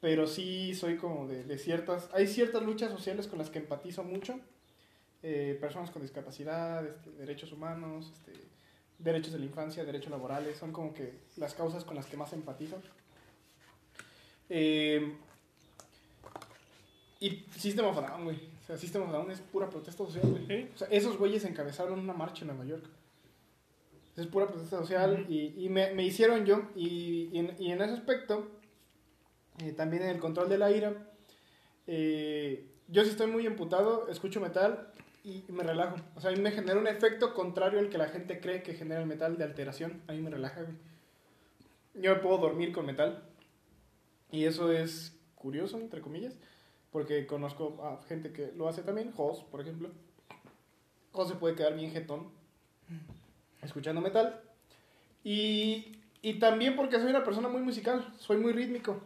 pero 0.00 0.26
sí 0.26 0.74
soy 0.74 0.96
como 0.96 1.26
de, 1.26 1.44
de 1.44 1.58
ciertas... 1.58 2.08
Hay 2.12 2.26
ciertas 2.26 2.62
luchas 2.62 2.90
sociales 2.90 3.26
con 3.26 3.38
las 3.38 3.50
que 3.50 3.58
empatizo 3.58 4.04
mucho. 4.04 4.38
Eh, 5.22 5.58
personas 5.60 5.90
con 5.90 6.02
discapacidad, 6.02 6.86
este, 6.86 7.10
derechos 7.10 7.52
humanos, 7.52 8.12
este, 8.12 8.40
derechos 8.98 9.32
de 9.32 9.40
la 9.40 9.46
infancia, 9.46 9.84
derechos 9.84 10.10
laborales, 10.10 10.56
son 10.56 10.72
como 10.72 10.94
que 10.94 11.14
las 11.36 11.54
causas 11.54 11.84
con 11.84 11.96
las 11.96 12.06
que 12.06 12.16
más 12.16 12.32
empatizo. 12.32 12.80
Eh, 14.48 15.16
y 17.20 17.44
System 17.56 17.86
of 17.86 17.98
a 17.98 18.02
Down, 18.02 18.24
güey. 18.24 18.36
O 18.36 18.66
sea, 18.66 18.76
System 18.76 19.02
of 19.02 19.08
a 19.08 19.12
Down 19.12 19.30
es 19.32 19.40
pura 19.40 19.68
protesta 19.68 20.04
social, 20.04 20.24
güey. 20.30 20.46
Sí. 20.46 20.70
O 20.72 20.78
sea, 20.78 20.88
esos 20.88 21.18
güeyes 21.18 21.44
encabezaron 21.44 21.98
una 21.98 22.12
marcha 22.12 22.42
en 22.42 22.48
Nueva 22.48 22.64
York. 22.64 22.84
Es 24.16 24.26
pura 24.26 24.46
protesta 24.46 24.78
social 24.78 25.22
Ujú. 25.22 25.32
y, 25.32 25.64
y 25.64 25.68
me, 25.68 25.92
me 25.94 26.04
hicieron 26.04 26.44
yo. 26.44 26.62
Y, 26.76 27.28
y 27.32 27.38
en, 27.38 27.56
y 27.58 27.72
en 27.72 27.82
ese 27.82 27.94
aspecto, 27.94 28.48
eh, 29.60 29.72
también 29.72 30.02
en 30.04 30.10
el 30.10 30.18
control 30.18 30.48
de 30.48 30.58
la 30.58 30.70
ira, 30.70 30.92
eh, 31.86 32.66
yo 32.88 33.04
sí 33.04 33.10
estoy 33.10 33.26
muy 33.26 33.46
emputado, 33.46 34.08
escucho 34.08 34.40
metal 34.40 34.92
y 35.24 35.44
me 35.48 35.62
relajo. 35.62 35.96
O 36.16 36.20
sea, 36.20 36.30
a 36.30 36.34
mí 36.34 36.40
me 36.40 36.50
genera 36.52 36.78
un 36.78 36.86
efecto 36.86 37.34
contrario 37.34 37.78
al 37.78 37.88
que 37.90 37.98
la 37.98 38.08
gente 38.08 38.40
cree 38.40 38.62
que 38.62 38.74
genera 38.74 39.00
el 39.00 39.06
metal 39.06 39.36
de 39.36 39.44
alteración. 39.44 40.02
A 40.06 40.12
mí 40.12 40.20
me 40.20 40.30
relaja. 40.30 40.62
Yo 41.94 42.14
me 42.14 42.20
puedo 42.20 42.38
dormir 42.38 42.72
con 42.72 42.86
metal. 42.86 43.22
Y 44.30 44.44
eso 44.44 44.72
es 44.72 45.16
curioso, 45.34 45.78
entre 45.78 46.00
comillas, 46.00 46.34
porque 46.92 47.26
conozco 47.26 47.82
a 47.84 48.02
gente 48.06 48.32
que 48.32 48.52
lo 48.56 48.68
hace 48.68 48.82
también. 48.82 49.12
Jos, 49.12 49.42
por 49.44 49.60
ejemplo. 49.60 49.90
Jos 51.12 51.28
se 51.28 51.34
puede 51.34 51.54
quedar 51.54 51.74
bien 51.74 51.90
jetón 51.90 52.28
escuchando 53.62 54.00
metal. 54.00 54.40
Y 55.24 55.98
Y 56.22 56.34
también 56.38 56.74
porque 56.76 56.98
soy 56.98 57.10
una 57.10 57.24
persona 57.24 57.48
muy 57.48 57.62
musical, 57.62 58.04
soy 58.18 58.38
muy 58.38 58.52
rítmico. 58.52 59.00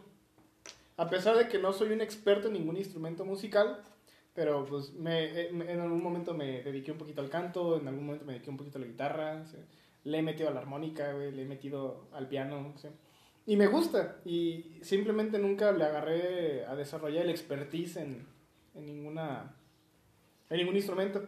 A 0.97 1.09
pesar 1.09 1.37
de 1.37 1.47
que 1.47 1.59
no 1.59 1.73
soy 1.73 1.91
un 1.91 2.01
experto 2.01 2.47
en 2.47 2.53
ningún 2.53 2.77
instrumento 2.77 3.25
musical, 3.25 3.83
pero 4.33 4.65
pues 4.65 4.93
me, 4.93 5.47
en 5.47 5.79
algún 5.79 6.03
momento 6.03 6.33
me 6.33 6.61
dediqué 6.63 6.91
un 6.91 6.97
poquito 6.97 7.21
al 7.21 7.29
canto, 7.29 7.79
en 7.79 7.87
algún 7.87 8.05
momento 8.05 8.25
me 8.25 8.33
dediqué 8.33 8.49
un 8.49 8.57
poquito 8.57 8.77
a 8.77 8.81
la 8.81 8.87
guitarra, 8.87 9.43
le 10.03 10.17
he 10.17 10.21
metido 10.21 10.49
a 10.49 10.53
la 10.53 10.59
armónica, 10.59 11.13
le 11.13 11.41
he 11.41 11.45
metido 11.45 12.07
al 12.11 12.27
piano, 12.27 12.73
y 13.45 13.57
me 13.57 13.67
gusta. 13.67 14.17
Y 14.25 14.79
simplemente 14.81 15.37
nunca 15.39 15.71
le 15.71 15.85
agarré 15.85 16.65
a 16.65 16.75
desarrollar 16.75 17.23
el 17.23 17.29
expertise 17.29 17.97
en, 17.97 18.27
en, 18.73 18.85
ninguna, 18.85 19.55
en 20.49 20.57
ningún 20.57 20.75
instrumento. 20.75 21.27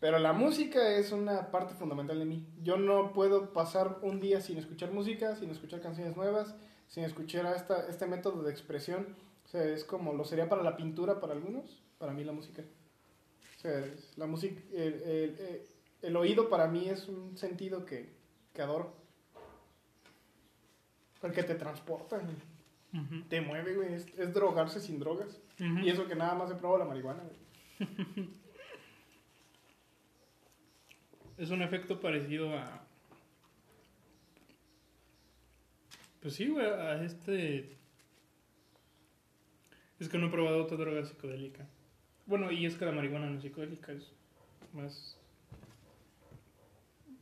Pero 0.00 0.18
la 0.18 0.32
música 0.32 0.96
es 0.96 1.10
una 1.12 1.50
parte 1.50 1.74
fundamental 1.74 2.18
de 2.18 2.24
mí. 2.24 2.46
Yo 2.62 2.76
no 2.76 3.12
puedo 3.12 3.52
pasar 3.52 3.98
un 4.02 4.20
día 4.20 4.40
sin 4.40 4.58
escuchar 4.58 4.92
música, 4.92 5.34
sin 5.36 5.50
escuchar 5.50 5.80
canciones 5.80 6.16
nuevas, 6.16 6.54
sin 6.88 7.04
escuchar 7.04 7.54
esta, 7.54 7.86
este 7.88 8.06
método 8.06 8.42
de 8.42 8.50
expresión. 8.50 9.16
O 9.44 9.48
sea, 9.48 9.64
es 9.64 9.84
como 9.84 10.12
lo 10.12 10.24
sería 10.24 10.48
para 10.48 10.62
la 10.62 10.76
pintura 10.76 11.20
para 11.20 11.32
algunos, 11.32 11.82
para 11.98 12.12
mí 12.12 12.24
la 12.24 12.32
música. 12.32 12.62
O 13.56 13.60
sea, 13.60 13.84
la 14.16 14.26
música, 14.26 14.60
el, 14.72 14.94
el, 15.02 15.62
el, 16.02 16.16
oído 16.16 16.48
para 16.48 16.68
mí 16.68 16.88
es 16.88 17.08
un 17.08 17.36
sentido 17.36 17.84
que, 17.84 18.12
que 18.52 18.62
adoro. 18.62 18.94
Porque 21.20 21.42
te 21.42 21.56
transporta, 21.56 22.20
te 23.28 23.40
mueve, 23.40 23.74
güey. 23.74 23.94
Es, 23.94 24.32
drogarse 24.32 24.80
sin 24.80 25.00
drogas. 25.00 25.40
Y 25.58 25.88
eso 25.88 26.06
que 26.06 26.14
nada 26.14 26.34
más 26.34 26.50
he 26.50 26.54
probado 26.54 26.78
la 26.78 26.84
marihuana, 26.84 27.24
güey. 27.24 28.28
es 31.36 31.50
un 31.50 31.62
efecto 31.62 32.00
parecido 32.00 32.56
a. 32.56 32.87
Pues 36.20 36.34
sí, 36.34 36.48
güey, 36.48 36.66
a 36.66 37.02
este. 37.04 37.76
Es 40.00 40.08
que 40.08 40.18
no 40.18 40.26
he 40.26 40.30
probado 40.30 40.62
otra 40.62 40.76
droga 40.76 41.04
psicodélica. 41.04 41.66
Bueno, 42.26 42.50
y 42.52 42.66
es 42.66 42.76
que 42.76 42.84
la 42.84 42.92
marihuana 42.92 43.26
no 43.26 43.36
es 43.36 43.42
psicodélica, 43.42 43.92
es 43.92 44.12
más. 44.72 45.16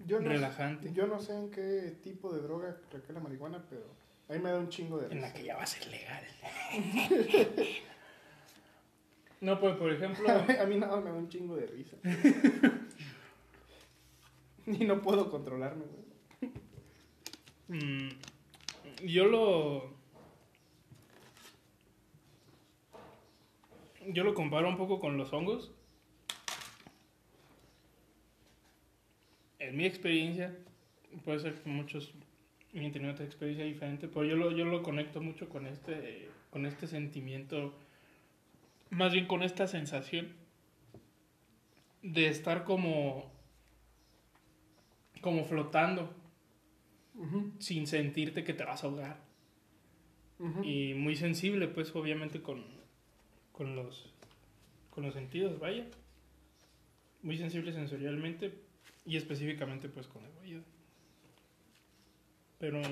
Yo 0.07 0.21
no 0.21 0.29
relajante. 0.29 0.89
Sé, 0.89 0.95
yo 0.95 1.07
no 1.07 1.21
sé 1.21 1.37
en 1.37 1.51
qué 1.51 1.97
tipo 2.03 2.33
de 2.33 2.43
droga 2.43 2.77
recae 2.93 3.15
la 3.15 3.21
marihuana, 3.21 3.65
pero 3.69 3.85
a 4.29 4.33
mí 4.33 4.39
me 4.41 4.51
da 4.51 4.59
un 4.59 4.69
chingo 4.69 4.99
de 4.99 5.09
risa. 5.09 5.17
En 5.17 5.23
la 5.29 5.33
que 5.33 5.45
ya 5.45 5.57
va 5.57 5.63
a 5.63 5.67
ser 5.67 5.87
legal. 5.89 6.25
no, 9.41 9.61
pues 9.61 9.77
por 9.77 9.93
ejemplo. 9.93 10.29
a 10.29 10.67
mí 10.67 10.77
nada 10.77 11.01
me 11.01 11.11
da 11.11 11.17
un 11.17 11.29
chingo 11.29 11.57
de 11.57 11.67
risa. 11.67 11.97
Y 14.67 14.85
no 14.85 15.01
puedo 15.01 15.31
controlarme, 15.31 15.85
mm, 17.69 18.09
yo 19.05 19.27
lo. 19.27 19.97
Yo 24.09 24.23
lo 24.23 24.35
comparo 24.35 24.69
un 24.69 24.77
poco 24.77 25.01
con 25.01 25.17
los 25.17 25.33
hongos. 25.33 25.73
En 29.59 29.77
mi 29.77 29.85
experiencia, 29.85 30.57
puede 31.25 31.41
ser 31.41 31.61
que 31.61 31.69
muchos 31.69 32.15
han 32.75 32.93
tenido 32.93 33.13
otra 33.13 33.25
experiencia 33.25 33.65
diferente, 33.65 34.07
pero 34.07 34.25
yo 34.25 34.37
lo, 34.37 34.53
yo 34.53 34.65
lo 34.65 34.83
conecto 34.83 35.21
mucho 35.21 35.49
con 35.49 35.67
este, 35.67 36.29
con 36.51 36.67
este 36.67 36.87
sentimiento, 36.87 37.75
más 38.91 39.13
bien 39.13 39.27
con 39.27 39.43
esta 39.43 39.67
sensación 39.67 40.35
de 42.03 42.29
estar 42.29 42.65
como 42.65 43.35
como 45.27 45.45
flotando, 45.45 46.15
sin 47.59 47.87
sentirte 47.87 48.45
que 48.45 48.55
te 48.55 48.65
vas 48.65 48.83
a 48.83 48.87
ahogar. 48.87 49.21
Y 50.63 50.93
muy 50.95 51.17
sensible, 51.17 51.67
pues 51.67 51.95
obviamente 51.95 52.43
con, 52.43 52.63
con, 53.53 53.75
los, 53.75 54.13
con 54.91 55.05
los 55.05 55.15
sentidos, 55.15 55.59
vaya. 55.59 55.87
Muy 57.23 57.39
sensible 57.39 57.73
sensorialmente 57.73 58.53
y 59.07 59.17
específicamente 59.17 59.89
pues 59.89 60.07
con 60.07 60.25
el 60.25 60.37
oído. 60.39 60.63
Pero 62.59 62.83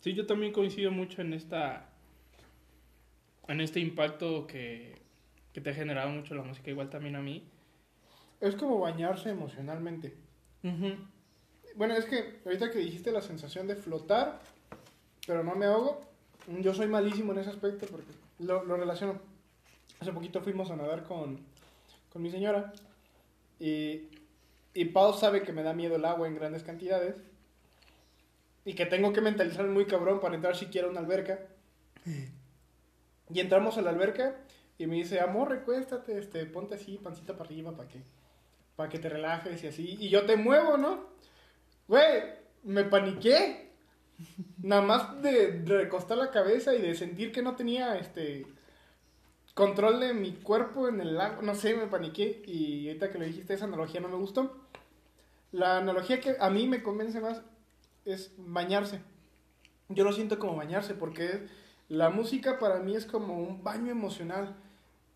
sí, 0.00 0.12
yo 0.12 0.26
también 0.26 0.52
coincido 0.52 0.90
mucho 0.90 1.22
en 1.22 1.32
esta 1.32 1.90
en 3.48 3.62
este 3.62 3.80
impacto 3.80 4.46
que, 4.46 4.94
que 5.52 5.60
te 5.60 5.70
ha 5.70 5.74
generado 5.74 6.10
mucho 6.10 6.34
la 6.34 6.42
música, 6.42 6.70
igual 6.70 6.90
también 6.90 7.16
a 7.16 7.22
mí. 7.22 7.42
Es 8.40 8.54
como 8.54 8.78
bañarse 8.78 9.30
emocionalmente. 9.30 10.14
Bueno, 11.78 11.94
es 11.94 12.06
que 12.06 12.40
ahorita 12.44 12.72
que 12.72 12.80
dijiste 12.80 13.12
la 13.12 13.22
sensación 13.22 13.68
de 13.68 13.76
flotar, 13.76 14.40
pero 15.24 15.44
no 15.44 15.54
me 15.54 15.66
ahogo, 15.66 16.00
yo 16.60 16.74
soy 16.74 16.88
malísimo 16.88 17.32
en 17.32 17.38
ese 17.38 17.50
aspecto 17.50 17.86
porque 17.86 18.10
lo, 18.40 18.64
lo 18.64 18.76
relaciono. 18.76 19.20
Hace 20.00 20.12
poquito 20.12 20.40
fuimos 20.40 20.72
a 20.72 20.76
nadar 20.76 21.04
con, 21.04 21.38
con 22.12 22.20
mi 22.20 22.32
señora 22.32 22.72
y, 23.60 24.08
y 24.74 24.86
Pau 24.86 25.14
sabe 25.14 25.44
que 25.44 25.52
me 25.52 25.62
da 25.62 25.72
miedo 25.72 25.94
el 25.94 26.04
agua 26.04 26.26
en 26.26 26.34
grandes 26.34 26.64
cantidades 26.64 27.22
y 28.64 28.74
que 28.74 28.84
tengo 28.84 29.12
que 29.12 29.20
mentalizar 29.20 29.64
muy 29.68 29.86
cabrón 29.86 30.18
para 30.18 30.34
entrar 30.34 30.56
siquiera 30.56 30.88
a 30.88 30.90
una 30.90 30.98
alberca. 30.98 31.38
Y 33.30 33.38
entramos 33.38 33.78
a 33.78 33.82
la 33.82 33.90
alberca 33.90 34.34
y 34.78 34.88
me 34.88 34.96
dice, 34.96 35.20
amor, 35.20 35.50
recuéstate, 35.50 36.18
este, 36.18 36.44
ponte 36.46 36.74
así, 36.74 36.98
pancita 36.98 37.34
para 37.34 37.44
arriba 37.44 37.76
para 37.76 37.88
que, 37.88 38.02
para 38.74 38.88
que 38.88 38.98
te 38.98 39.08
relajes 39.08 39.62
y 39.62 39.68
así. 39.68 39.96
Y 40.00 40.08
yo 40.08 40.26
te 40.26 40.34
muevo, 40.34 40.76
¿no? 40.76 41.16
Güey, 41.88 42.22
me 42.64 42.84
paniqué. 42.84 43.70
Nada 44.62 44.82
más 44.82 45.22
de 45.22 45.62
recostar 45.64 46.18
la 46.18 46.30
cabeza 46.30 46.74
y 46.74 46.82
de 46.82 46.94
sentir 46.94 47.32
que 47.32 47.42
no 47.42 47.56
tenía 47.56 47.96
este 47.96 48.46
control 49.54 50.00
de 50.00 50.12
mi 50.12 50.32
cuerpo 50.32 50.86
en 50.88 51.00
el 51.00 51.16
lago. 51.16 51.40
No 51.40 51.54
sé, 51.54 51.74
me 51.74 51.86
paniqué. 51.86 52.42
Y 52.46 52.88
ahorita 52.88 53.10
que 53.10 53.18
lo 53.18 53.24
dijiste, 53.24 53.54
esa 53.54 53.64
analogía 53.64 54.00
no 54.00 54.08
me 54.08 54.16
gustó. 54.16 54.54
La 55.50 55.78
analogía 55.78 56.20
que 56.20 56.36
a 56.38 56.50
mí 56.50 56.68
me 56.68 56.82
convence 56.82 57.20
más 57.20 57.40
es 58.04 58.32
bañarse. 58.36 59.00
Yo 59.88 60.04
lo 60.04 60.12
siento 60.12 60.38
como 60.38 60.56
bañarse 60.56 60.92
porque 60.92 61.46
la 61.88 62.10
música 62.10 62.58
para 62.58 62.80
mí 62.80 62.96
es 62.96 63.06
como 63.06 63.38
un 63.38 63.64
baño 63.64 63.90
emocional. 63.90 64.54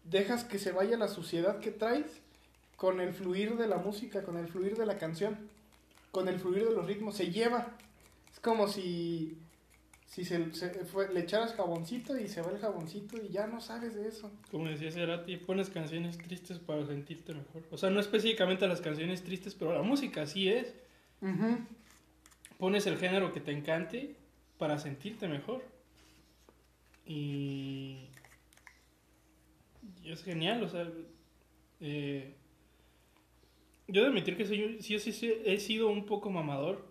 Dejas 0.04 0.44
que 0.44 0.58
se 0.58 0.72
vaya 0.72 0.96
la 0.96 1.08
suciedad 1.08 1.58
que 1.58 1.70
traes 1.70 2.22
con 2.76 3.00
el 3.00 3.12
fluir 3.12 3.58
de 3.58 3.66
la 3.66 3.76
música, 3.76 4.22
con 4.22 4.38
el 4.38 4.48
fluir 4.48 4.78
de 4.78 4.86
la 4.86 4.96
canción 4.96 5.51
con 6.12 6.28
el 6.28 6.38
fluir 6.38 6.68
de 6.68 6.74
los 6.74 6.86
ritmos, 6.86 7.16
se 7.16 7.30
lleva. 7.30 7.74
Es 8.32 8.38
como 8.38 8.68
si, 8.68 9.38
si 10.06 10.24
se, 10.24 10.38
le 10.38 11.20
echaras 11.20 11.54
jaboncito 11.54 12.16
y 12.18 12.28
se 12.28 12.42
va 12.42 12.52
el 12.52 12.58
jaboncito 12.58 13.16
y 13.20 13.30
ya 13.30 13.46
no 13.46 13.60
sabes 13.60 13.94
de 13.94 14.06
eso. 14.06 14.30
Como 14.50 14.68
decía 14.68 14.92
Cerati, 14.92 15.38
pones 15.38 15.70
canciones 15.70 16.18
tristes 16.18 16.58
para 16.58 16.86
sentirte 16.86 17.34
mejor. 17.34 17.62
O 17.70 17.78
sea, 17.78 17.90
no 17.90 17.98
específicamente 17.98 18.68
las 18.68 18.82
canciones 18.82 19.24
tristes, 19.24 19.54
pero 19.54 19.72
la 19.74 19.82
música 19.82 20.26
sí 20.26 20.48
es. 20.48 20.74
Pones 22.58 22.86
el 22.86 22.98
género 22.98 23.32
que 23.32 23.40
te 23.40 23.52
encante 23.52 24.14
para 24.58 24.78
sentirte 24.78 25.28
mejor. 25.28 25.64
Y, 27.06 28.08
y 30.04 30.12
es 30.12 30.22
genial, 30.22 30.62
o 30.62 30.68
sea, 30.68 30.88
eh, 31.80 32.36
yo 33.88 34.02
de 34.02 34.08
admitir 34.08 34.36
que 34.36 34.46
soy, 34.46 34.78
sí, 34.80 34.98
sí, 34.98 35.12
sí, 35.12 35.34
he 35.44 35.58
sido 35.58 35.88
un 35.88 36.06
poco 36.06 36.30
mamador. 36.30 36.86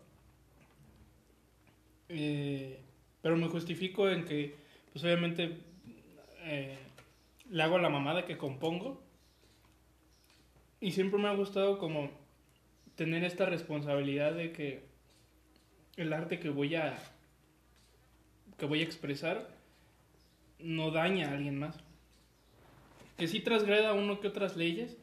Eh, 2.10 2.80
pero 3.22 3.38
me 3.38 3.48
justifico 3.48 4.10
en 4.10 4.26
que, 4.26 4.56
pues 4.92 5.04
obviamente, 5.04 5.58
eh, 6.44 6.78
le 7.50 7.64
hago 7.64 7.78
la 7.78 7.90
mamada 7.90 8.26
que 8.26 8.38
compongo. 8.38 9.02
Y 10.80 10.92
siempre 10.92 11.20
me 11.20 11.28
ha 11.28 11.34
gustado 11.34 11.78
como 11.78 12.10
tener 12.96 13.24
esta 13.24 13.46
responsabilidad 13.46 14.34
de 14.34 14.52
que 14.52 14.84
el 15.98 16.12
arte 16.14 16.40
que 16.40 16.50
voy 16.50 16.76
a 16.76 16.98
que 18.58 18.66
voy 18.68 18.82
a 18.82 18.84
expresar 18.84 19.50
no 20.60 20.92
daña 20.92 21.30
a 21.30 21.34
alguien 21.34 21.58
más. 21.58 21.76
Que 23.18 23.28
sí 23.28 23.40
trasgreda 23.40 23.94
uno 23.94 24.20
que 24.20 24.28
otras 24.28 24.56
leyes, 24.56 24.98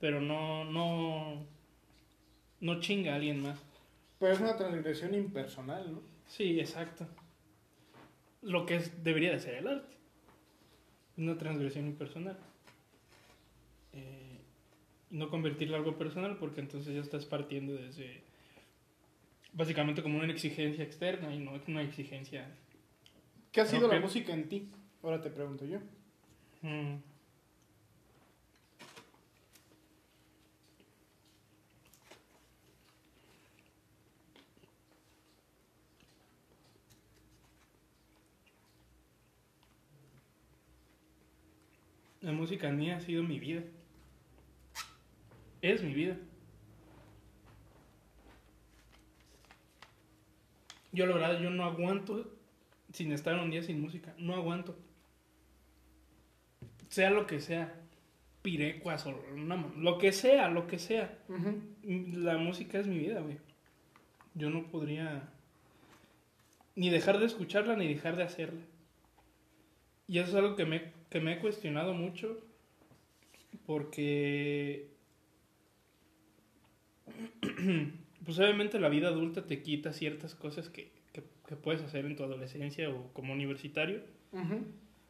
pero 0.00 0.20
no, 0.20 0.64
no, 0.64 1.46
no 2.60 2.80
chinga 2.80 3.12
a 3.12 3.16
alguien 3.16 3.42
más. 3.42 3.58
Pero 4.18 4.32
es 4.32 4.40
una 4.40 4.56
transgresión 4.56 5.14
impersonal, 5.14 5.92
¿no? 5.92 6.02
Sí, 6.26 6.58
exacto. 6.58 7.06
Lo 8.42 8.66
que 8.66 8.76
es, 8.76 9.04
debería 9.04 9.32
de 9.32 9.40
ser 9.40 9.54
el 9.54 9.68
arte. 9.68 9.96
Una 11.16 11.36
transgresión 11.36 11.86
impersonal. 11.86 12.38
Eh, 13.92 14.38
no 15.10 15.28
convertirlo 15.28 15.76
en 15.76 15.82
algo 15.82 15.98
personal 15.98 16.36
porque 16.38 16.60
entonces 16.60 16.94
ya 16.94 17.00
estás 17.00 17.26
partiendo 17.26 17.74
desde 17.74 18.22
básicamente 19.52 20.02
como 20.02 20.18
una 20.18 20.32
exigencia 20.32 20.84
externa 20.84 21.34
y 21.34 21.38
no 21.38 21.56
es 21.56 21.66
una 21.68 21.82
exigencia. 21.82 22.48
¿Qué 23.52 23.60
ha 23.60 23.66
sido 23.66 23.88
la 23.88 24.00
música 24.00 24.32
en 24.32 24.48
ti? 24.48 24.70
Ahora 25.02 25.20
te 25.20 25.30
pregunto 25.30 25.64
yo. 25.64 25.78
Mm. 26.62 27.09
La 42.20 42.32
música 42.32 42.68
en 42.68 42.76
mí 42.76 42.90
ha 42.90 43.00
sido 43.00 43.22
mi 43.22 43.38
vida. 43.40 43.62
Es 45.62 45.82
mi 45.82 45.94
vida. 45.94 46.16
Yo 50.92 51.06
la 51.06 51.14
verdad, 51.14 51.40
yo 51.40 51.50
no 51.50 51.64
aguanto 51.64 52.28
sin 52.92 53.12
estar 53.12 53.38
un 53.38 53.50
día 53.50 53.62
sin 53.62 53.80
música. 53.80 54.14
No 54.18 54.34
aguanto. 54.34 54.76
Sea 56.88 57.10
lo 57.10 57.26
que 57.26 57.40
sea. 57.40 57.76
Pirecuas 58.42 59.04
o 59.06 59.14
una- 59.34 59.66
lo 59.76 59.98
que 59.98 60.12
sea, 60.12 60.48
lo 60.48 60.66
que 60.66 60.78
sea. 60.78 61.18
La 61.84 62.38
música 62.38 62.78
es 62.78 62.86
mi 62.86 62.98
vida, 62.98 63.20
güey. 63.20 63.38
Yo 64.34 64.48
no 64.50 64.64
podría 64.68 65.28
ni 66.74 66.88
dejar 66.90 67.18
de 67.18 67.26
escucharla 67.26 67.76
ni 67.76 67.86
dejar 67.86 68.16
de 68.16 68.22
hacerla. 68.24 68.60
Y 70.08 70.18
eso 70.18 70.30
es 70.30 70.34
algo 70.36 70.56
que 70.56 70.64
me, 70.64 70.92
que 71.10 71.20
me 71.20 71.34
he 71.34 71.38
cuestionado 71.38 71.92
mucho 71.92 72.38
porque 73.66 74.88
pues 78.24 78.38
obviamente 78.38 78.78
la 78.78 78.88
vida 78.88 79.08
adulta 79.08 79.46
te 79.46 79.62
quita 79.62 79.92
ciertas 79.92 80.34
cosas 80.34 80.68
que, 80.68 80.90
que, 81.12 81.22
que 81.46 81.56
puedes 81.56 81.82
hacer 81.82 82.04
en 82.06 82.16
tu 82.16 82.22
adolescencia 82.24 82.88
o 82.90 83.12
como 83.12 83.32
universitario, 83.32 84.00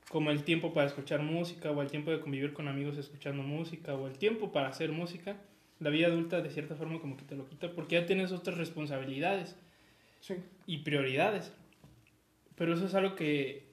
como 0.09 0.31
el 0.31 0.43
tiempo 0.45 0.73
para 0.73 0.87
escuchar 0.87 1.23
música 1.23 1.71
o 1.71 1.83
el 1.83 1.91
tiempo 1.91 2.11
de 2.11 2.21
convivir 2.21 2.53
con 2.53 2.69
amigos 2.69 2.97
escuchando 2.97 3.43
música 3.43 3.95
o 3.95 4.07
el 4.07 4.19
tiempo 4.19 4.53
para 4.53 4.69
hacer 4.69 4.91
música. 4.93 5.37
La 5.79 5.91
vida 5.91 6.09
adulta 6.09 6.43
de 6.43 6.51
cierta 6.51 6.77
forma 6.77 7.01
como 7.01 7.17
que 7.17 7.25
te 7.25 7.37
lo 7.37 7.49
quita 7.49 7.73
porque 7.73 7.95
ya 7.97 8.07
tienes 8.07 8.33
otras 8.33 8.59
responsabilidades 8.59 9.57
Sí. 10.21 10.35
y 10.67 10.79
prioridades. 10.79 11.53
Pero 12.57 12.75
eso 12.75 12.85
es 12.87 12.95
algo 12.95 13.15
que, 13.15 13.70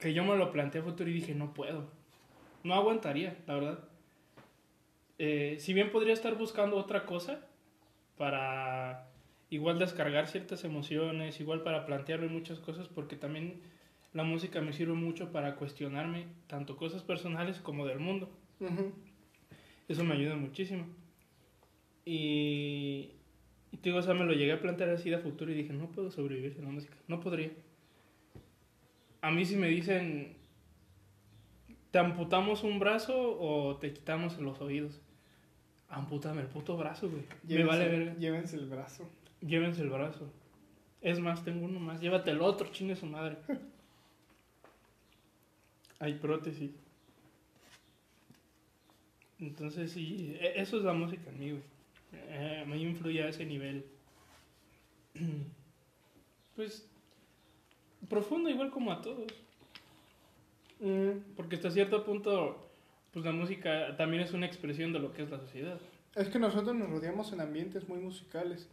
que 0.00 0.14
yo 0.14 0.24
me 0.24 0.36
lo 0.36 0.50
planteé 0.50 0.80
a 0.80 0.84
futuro 0.84 1.10
y 1.10 1.12
dije, 1.12 1.34
no 1.34 1.52
puedo. 1.54 1.88
No 2.64 2.74
aguantaría, 2.74 3.36
la 3.46 3.54
verdad. 3.54 3.78
Eh, 5.18 5.56
si 5.60 5.74
bien 5.74 5.90
podría 5.90 6.14
estar 6.14 6.34
buscando 6.36 6.76
otra 6.76 7.04
cosa 7.04 7.46
para 8.16 9.06
igual 9.50 9.78
descargar 9.78 10.26
ciertas 10.26 10.64
emociones, 10.64 11.40
igual 11.40 11.62
para 11.62 11.84
plantearme 11.84 12.28
muchas 12.28 12.58
cosas, 12.58 12.88
porque 12.88 13.16
también 13.16 13.60
la 14.14 14.24
música 14.24 14.60
me 14.60 14.72
sirve 14.72 14.94
mucho 14.94 15.30
para 15.30 15.56
cuestionarme 15.56 16.26
tanto 16.46 16.76
cosas 16.76 17.02
personales 17.02 17.60
como 17.60 17.86
del 17.86 18.00
mundo. 18.00 18.30
Eso 19.88 20.04
me 20.04 20.14
ayuda 20.14 20.36
muchísimo. 20.36 20.86
Y, 22.04 23.10
y 23.72 23.76
te 23.76 23.90
digo, 23.90 23.98
o 23.98 24.02
sea, 24.02 24.14
me 24.14 24.24
lo 24.24 24.32
llegué 24.32 24.52
a 24.52 24.60
plantear 24.60 24.90
así 24.90 25.10
de 25.10 25.18
futuro 25.18 25.50
y 25.50 25.54
dije, 25.54 25.72
no 25.72 25.90
puedo 25.92 26.10
sobrevivir 26.10 26.54
sin 26.54 26.64
la 26.64 26.70
música, 26.70 26.96
no 27.08 27.20
podría. 27.20 27.50
A 29.22 29.30
mí 29.30 29.44
si 29.44 29.56
me 29.56 29.68
dicen, 29.68 30.36
te 31.90 31.98
amputamos 31.98 32.62
un 32.64 32.78
brazo 32.78 33.36
o 33.38 33.76
te 33.76 33.92
quitamos 33.92 34.38
los 34.38 34.60
oídos. 34.60 35.00
Ampútame 35.88 36.42
el 36.42 36.46
puto 36.46 36.76
brazo, 36.76 37.10
güey. 37.10 37.22
Me 37.42 37.48
Llévense- 37.56 37.66
vale 37.66 37.88
verga. 37.88 38.14
Llévense 38.14 38.56
el 38.56 38.66
brazo. 38.66 39.10
Llévense 39.40 39.82
el 39.82 39.90
brazo. 39.90 40.32
Es 41.00 41.18
más, 41.18 41.44
tengo 41.44 41.64
uno 41.66 41.80
más. 41.80 42.00
Llévate 42.00 42.30
el 42.30 42.40
otro, 42.40 42.68
chingue 42.70 42.94
su 42.96 43.06
madre. 43.06 43.36
Hay 45.98 46.14
prótesis. 46.14 46.70
Entonces, 49.38 49.92
sí, 49.92 50.36
e- 50.40 50.60
eso 50.60 50.78
es 50.78 50.84
la 50.84 50.92
música 50.92 51.30
en 51.30 51.38
mí, 51.38 51.50
güey. 51.50 51.62
Eh, 52.12 52.64
me 52.66 52.76
influye 52.78 53.22
a 53.22 53.28
ese 53.28 53.44
nivel. 53.44 53.84
Pues, 56.56 56.89
profundo 58.08 58.48
igual 58.50 58.70
como 58.70 58.92
a 58.92 59.00
todos. 59.02 59.32
Mm, 60.80 61.34
Porque 61.36 61.56
hasta 61.56 61.70
cierto 61.70 62.04
punto, 62.04 62.70
pues 63.12 63.24
la 63.24 63.32
música 63.32 63.96
también 63.96 64.22
es 64.22 64.32
una 64.32 64.46
expresión 64.46 64.92
de 64.92 64.98
lo 64.98 65.12
que 65.12 65.22
es 65.22 65.30
la 65.30 65.38
sociedad. 65.38 65.78
Es 66.16 66.28
que 66.28 66.38
nosotros 66.38 66.74
nos 66.74 66.90
rodeamos 66.90 67.32
en 67.32 67.40
ambientes 67.40 67.88
muy 67.88 67.98
musicales. 68.00 68.68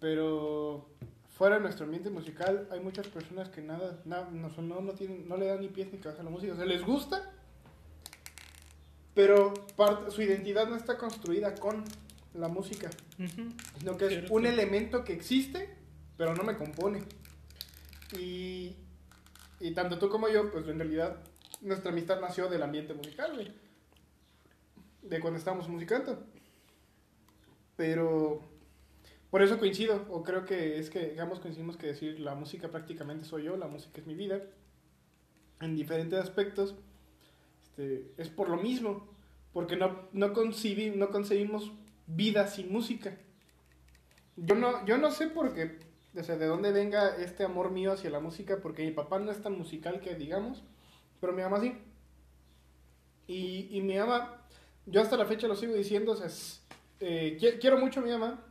Pero 0.00 0.88
fuera 1.36 1.56
de 1.56 1.62
nuestro 1.62 1.84
ambiente 1.84 2.10
musical 2.10 2.68
hay 2.70 2.80
muchas 2.80 3.06
personas 3.08 3.48
que 3.48 3.62
nada, 3.62 4.00
nada 4.04 4.28
no, 4.30 4.48
no, 4.60 4.80
no 4.80 4.92
tienen, 4.92 5.28
no 5.28 5.36
le 5.36 5.46
dan 5.46 5.60
ni 5.60 5.68
pies 5.68 5.92
ni 5.92 5.98
cabeza 5.98 6.22
a 6.22 6.24
la 6.24 6.30
música. 6.30 6.52
O 6.52 6.56
sea, 6.56 6.66
les 6.66 6.82
gusta, 6.84 7.32
pero 9.14 9.54
parte, 9.76 10.10
su 10.10 10.22
identidad 10.22 10.68
no 10.68 10.76
está 10.76 10.98
construida 10.98 11.54
con 11.54 11.84
la 12.34 12.48
música, 12.48 12.90
sino 13.78 13.96
que 13.96 14.04
es 14.06 14.10
Cierto. 14.10 14.34
un 14.34 14.46
elemento 14.46 15.04
que 15.04 15.12
existe, 15.12 15.68
pero 16.16 16.34
no 16.34 16.42
me 16.42 16.56
compone. 16.56 17.02
Y, 18.18 18.76
y 19.60 19.74
tanto 19.74 19.98
tú 19.98 20.08
como 20.08 20.28
yo, 20.28 20.50
pues 20.50 20.66
en 20.68 20.78
realidad 20.78 21.18
nuestra 21.60 21.92
amistad 21.92 22.20
nació 22.20 22.48
del 22.48 22.62
ambiente 22.62 22.94
musical. 22.94 23.54
De 25.02 25.20
cuando 25.20 25.38
estábamos 25.38 25.68
musicando. 25.68 26.24
Pero 27.76 28.40
por 29.30 29.42
eso 29.42 29.58
coincido, 29.58 30.04
o 30.10 30.22
creo 30.22 30.44
que 30.44 30.78
es 30.78 30.90
que, 30.90 31.08
digamos, 31.08 31.40
coincidimos 31.40 31.78
que 31.78 31.86
decir 31.86 32.20
la 32.20 32.34
música 32.34 32.68
prácticamente 32.70 33.24
soy 33.24 33.44
yo, 33.44 33.56
la 33.56 33.66
música 33.66 34.00
es 34.00 34.06
mi 34.06 34.14
vida. 34.14 34.42
En 35.60 35.74
diferentes 35.74 36.18
aspectos, 36.18 36.74
este, 37.62 38.12
es 38.18 38.28
por 38.28 38.50
lo 38.50 38.58
mismo, 38.58 39.08
porque 39.54 39.76
no, 39.76 40.08
no, 40.12 40.28
no 40.28 41.10
concebimos 41.10 41.72
vida 42.06 42.46
sin 42.46 42.70
música. 42.70 43.16
Yo 44.36 44.54
no, 44.54 44.84
yo 44.84 44.98
no 44.98 45.10
sé 45.10 45.28
por 45.28 45.54
qué, 45.54 45.78
o 46.16 46.22
sea, 46.22 46.36
de 46.36 46.46
dónde 46.46 46.72
venga 46.72 47.16
este 47.16 47.44
amor 47.44 47.70
mío 47.70 47.92
hacia 47.92 48.10
la 48.10 48.20
música, 48.20 48.58
porque 48.62 48.84
mi 48.84 48.90
papá 48.92 49.18
no 49.18 49.30
es 49.30 49.40
tan 49.42 49.56
musical 49.56 50.00
que 50.00 50.14
digamos, 50.14 50.62
pero 51.20 51.32
mi 51.32 51.42
mamá 51.42 51.60
sí. 51.60 51.76
Y, 53.26 53.68
y 53.70 53.80
mi 53.80 53.96
mamá, 53.98 54.42
yo 54.86 55.00
hasta 55.00 55.16
la 55.16 55.26
fecha 55.26 55.46
lo 55.48 55.56
sigo 55.56 55.74
diciendo, 55.74 56.12
o 56.12 56.24
es- 56.24 56.62
eh, 57.00 57.36
qui- 57.40 57.58
quiero 57.60 57.78
mucho 57.78 58.00
a 58.00 58.02
mi 58.02 58.10
mamá, 58.10 58.44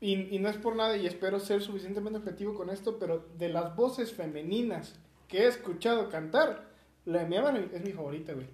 y, 0.00 0.34
y 0.36 0.38
no 0.38 0.48
es 0.48 0.56
por 0.56 0.76
nada, 0.76 0.96
y 0.96 1.06
espero 1.06 1.40
ser 1.40 1.60
suficientemente 1.62 2.18
objetivo 2.18 2.54
con 2.54 2.70
esto, 2.70 2.98
pero 2.98 3.26
de 3.36 3.48
las 3.48 3.74
voces 3.74 4.12
femeninas 4.12 4.94
que 5.26 5.38
he 5.42 5.46
escuchado 5.48 6.08
cantar, 6.08 6.68
la 7.04 7.20
de 7.20 7.26
mi 7.26 7.36
mamá 7.36 7.58
es 7.72 7.82
mi 7.82 7.92
favorita, 7.92 8.32
güey. 8.32 8.46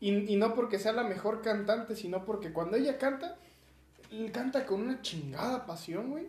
Y, 0.00 0.32
y 0.32 0.36
no 0.36 0.54
porque 0.54 0.78
sea 0.78 0.92
la 0.92 1.04
mejor 1.04 1.42
cantante, 1.42 1.96
sino 1.96 2.24
porque 2.24 2.52
cuando 2.52 2.76
ella 2.76 2.98
canta, 2.98 3.38
él 4.24 4.32
canta 4.32 4.66
con 4.66 4.82
una 4.82 5.02
chingada 5.02 5.66
pasión, 5.66 6.10
güey. 6.10 6.28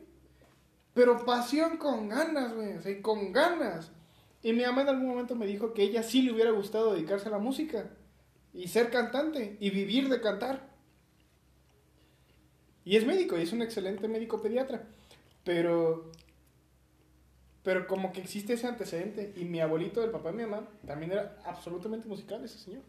Pero 0.94 1.26
pasión 1.26 1.78
con 1.78 2.10
ganas, 2.10 2.54
güey. 2.54 2.74
O 2.74 2.82
sea, 2.82 3.02
con 3.02 3.32
ganas. 3.32 3.92
Y 4.42 4.54
mi 4.54 4.64
mamá 4.64 4.82
en 4.82 4.90
algún 4.90 5.10
momento 5.10 5.36
me 5.36 5.46
dijo 5.46 5.74
que 5.74 5.84
ella 5.84 6.04
sí 6.04 6.22
le 6.22 6.32
hubiera 6.32 6.52
gustado 6.52 6.94
dedicarse 6.94 7.28
a 7.28 7.32
la 7.32 7.38
música. 7.38 7.90
Y 8.54 8.68
ser 8.68 8.90
cantante. 8.90 9.58
Y 9.60 9.70
vivir 9.70 10.10
de 10.10 10.22
cantar. 10.22 10.68
Y 12.84 12.96
es 12.96 13.06
médico, 13.06 13.38
y 13.38 13.42
es 13.42 13.54
un 13.54 13.62
excelente 13.62 14.08
médico 14.08 14.42
pediatra. 14.42 14.88
Pero. 15.44 16.12
Pero 17.64 17.86
como 17.86 18.12
que 18.14 18.22
existe 18.22 18.54
ese 18.54 18.68
antecedente. 18.68 19.34
Y 19.36 19.46
mi 19.46 19.60
abuelito, 19.60 20.04
el 20.04 20.12
papá 20.12 20.32
de 20.32 20.38
mi 20.38 20.44
mamá, 20.44 20.68
también 20.86 21.12
era 21.12 21.38
absolutamente 21.46 22.08
musical 22.08 22.44
ese 22.44 22.58
señor. 22.58 22.82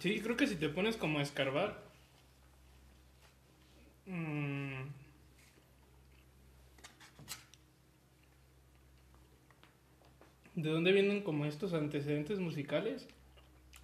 Sí, 0.00 0.20
creo 0.20 0.36
que 0.36 0.46
si 0.46 0.56
te 0.56 0.68
pones 0.68 0.96
como 0.96 1.18
a 1.18 1.22
escarbar. 1.22 1.76
mm, 4.06 4.82
¿De 10.54 10.70
dónde 10.70 10.92
vienen 10.92 11.22
como 11.22 11.46
estos 11.46 11.72
antecedentes 11.72 12.38
musicales? 12.38 13.08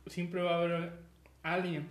Siempre 0.07 0.43
va 0.43 0.55
a 0.55 0.59
haber 0.59 0.93
alguien 1.43 1.89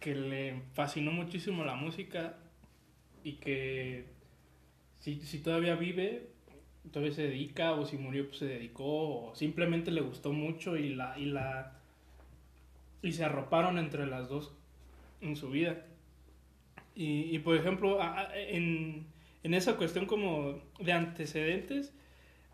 que 0.00 0.14
le 0.14 0.62
fascinó 0.74 1.12
muchísimo 1.12 1.64
la 1.64 1.74
música 1.74 2.36
y 3.22 3.34
que 3.34 4.06
si, 5.00 5.20
si 5.22 5.38
todavía 5.40 5.76
vive, 5.76 6.28
todavía 6.92 7.14
se 7.14 7.22
dedica 7.22 7.72
o 7.72 7.86
si 7.86 7.96
murió 7.98 8.26
pues 8.26 8.38
se 8.38 8.46
dedicó 8.46 9.30
o 9.30 9.34
simplemente 9.34 9.90
le 9.90 10.02
gustó 10.02 10.32
mucho 10.32 10.76
y 10.76 10.94
la, 10.94 11.18
y 11.18 11.26
la 11.26 11.73
y 13.04 13.12
se 13.12 13.24
arroparon 13.24 13.78
entre 13.78 14.06
las 14.06 14.28
dos 14.28 14.52
en 15.20 15.36
su 15.36 15.50
vida. 15.50 15.84
Y, 16.94 17.34
y, 17.34 17.38
por 17.40 17.54
ejemplo, 17.54 17.98
en, 18.34 19.06
en 19.42 19.54
esa 19.54 19.76
cuestión 19.76 20.06
como 20.06 20.60
de 20.80 20.92
antecedentes, 20.92 21.92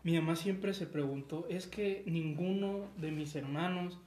mi 0.03 0.13
mamá 0.13 0.35
siempre 0.35 0.73
se 0.73 0.87
preguntó, 0.87 1.47
es 1.49 1.67
que 1.67 2.03
ninguno 2.05 2.89
de 2.97 3.11
mis 3.11 3.35
hermanos, 3.35 3.97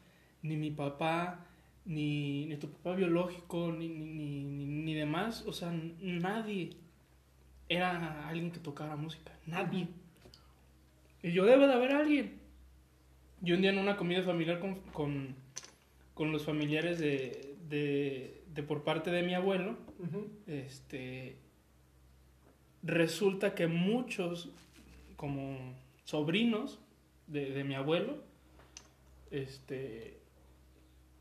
ni 0.42 0.57
mi 0.57 0.70
papá, 0.70 1.47
ni, 1.86 2.47
ni 2.47 2.57
tu 2.57 2.70
papá 2.70 2.95
biológico, 2.95 3.72
ni, 3.72 3.88
ni, 3.88 4.05
ni, 4.05 4.66
ni, 4.66 4.95
demás, 4.95 5.45
o 5.47 5.53
sea, 5.53 5.72
nadie 6.01 6.70
era 7.70 8.28
alguien 8.28 8.51
que 8.51 8.61
tocara 8.61 8.97
música, 8.97 9.32
nadie. 9.47 9.88
Y 11.22 11.32
yo 11.32 11.47
debe 11.47 11.66
de 11.66 11.72
haber 11.72 11.92
alguien. 11.92 12.40
Y 13.42 13.53
un 13.53 13.62
día 13.62 13.70
en 13.70 13.78
una 13.78 13.97
comida 13.97 14.22
familiar 14.22 14.61
con, 14.92 15.36
con 16.15 16.33
los 16.33 16.45
familiares 16.45 16.99
de, 16.99 17.57
de, 17.69 18.43
de 18.55 18.62
por 18.62 18.85
parte 18.85 19.11
de 19.11 19.23
mi 19.23 19.35
abuelo, 19.35 19.77
este 20.47 21.37
resulta 22.83 23.55
que 23.55 23.67
muchos, 23.67 24.51
como 25.17 25.75
sobrinos 26.05 26.79
de, 27.27 27.51
de 27.51 27.65
mi 27.65 27.75
abuelo, 27.75 28.23
este, 29.31 30.21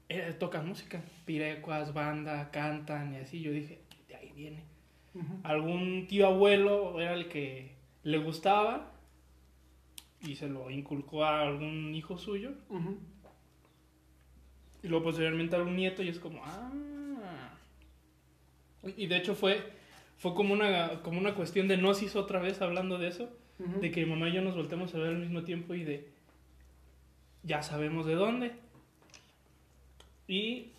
eh, 0.09 0.35
tocan 0.37 0.67
música, 0.67 1.01
pirecuas, 1.25 1.93
banda, 1.93 2.51
cantan 2.51 3.13
y 3.13 3.17
así. 3.17 3.41
Yo 3.41 3.51
dije, 3.51 3.81
de 4.07 4.15
ahí 4.15 4.31
viene. 4.35 4.63
Algún 5.43 6.07
tío 6.07 6.27
abuelo 6.27 6.99
era 6.99 7.13
el 7.13 7.29
que 7.29 7.75
le 8.03 8.17
gustaba 8.17 8.91
y 10.21 10.35
se 10.35 10.49
lo 10.49 10.69
inculcó 10.71 11.23
a 11.23 11.43
algún 11.43 11.93
hijo 11.93 12.17
suyo. 12.17 12.51
Y 14.83 14.89
luego 14.89 15.05
posteriormente 15.05 15.55
algún 15.55 15.77
nieto 15.77 16.03
y 16.03 16.09
es 16.09 16.19
como, 16.19 16.43
ah. 16.43 16.69
Y 18.97 19.07
de 19.07 19.15
hecho 19.15 19.33
fue, 19.33 19.63
fue 20.17 20.35
como, 20.35 20.53
una, 20.53 21.01
como 21.01 21.17
una 21.17 21.35
cuestión 21.35 21.69
de 21.69 21.77
gnosis 21.77 22.17
otra 22.17 22.39
vez 22.39 22.61
hablando 22.61 22.97
de 22.97 23.07
eso. 23.07 23.29
De 23.57 23.91
que 23.91 24.03
mi 24.03 24.11
mamá 24.11 24.27
y 24.27 24.33
yo 24.33 24.41
nos 24.41 24.55
volteamos 24.55 24.93
a 24.93 24.97
ver 24.97 25.09
al 25.09 25.19
mismo 25.19 25.43
tiempo 25.43 25.73
y 25.73 25.85
de, 25.85 26.09
ya 27.43 27.61
sabemos 27.61 28.05
de 28.05 28.15
dónde. 28.15 28.51
Y 30.27 30.71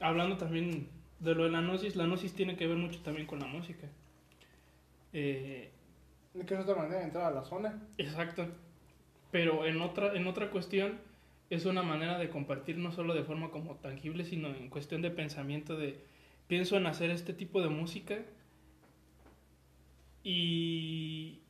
hablando 0.00 0.36
también 0.36 0.88
de 1.20 1.34
lo 1.34 1.44
de 1.44 1.50
la 1.50 1.60
gnosis, 1.60 1.94
la 1.94 2.06
gnosis 2.06 2.34
tiene 2.34 2.56
que 2.56 2.66
ver 2.66 2.76
mucho 2.76 3.00
también 3.00 3.28
con 3.28 3.38
la 3.38 3.46
música. 3.46 3.86
Eh, 5.12 5.70
¿De 6.34 6.44
qué 6.44 6.54
es 6.54 6.60
otra 6.60 6.74
manera 6.74 6.98
de 6.98 7.04
entrar 7.04 7.26
a 7.26 7.30
la 7.30 7.44
zona? 7.44 7.80
Exacto. 7.96 8.46
Pero 9.30 9.64
en 9.66 9.80
otra, 9.80 10.14
en 10.14 10.26
otra 10.26 10.50
cuestión 10.50 10.98
es 11.50 11.64
una 11.64 11.82
manera 11.82 12.18
de 12.18 12.28
compartir 12.28 12.76
no 12.78 12.90
solo 12.92 13.14
de 13.14 13.22
forma 13.24 13.50
como 13.50 13.76
tangible, 13.76 14.24
sino 14.24 14.48
en 14.48 14.68
cuestión 14.68 15.02
de 15.02 15.10
pensamiento 15.10 15.76
de 15.76 16.00
pienso 16.48 16.76
en 16.76 16.86
hacer 16.86 17.10
este 17.10 17.32
tipo 17.34 17.60
de 17.62 17.68
música 17.68 18.18
y 20.22 21.40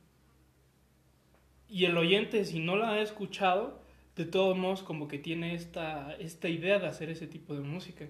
y 1.69 1.85
el 1.85 1.97
oyente 1.97 2.45
si 2.45 2.59
no 2.59 2.77
la 2.77 2.91
ha 2.93 3.01
escuchado 3.01 3.81
de 4.15 4.25
todos 4.25 4.57
modos 4.57 4.83
como 4.83 5.07
que 5.07 5.17
tiene 5.19 5.53
esta 5.53 6.15
esta 6.15 6.47
idea 6.49 6.79
de 6.79 6.87
hacer 6.87 7.09
ese 7.09 7.27
tipo 7.27 7.53
de 7.55 7.61
música. 7.61 8.07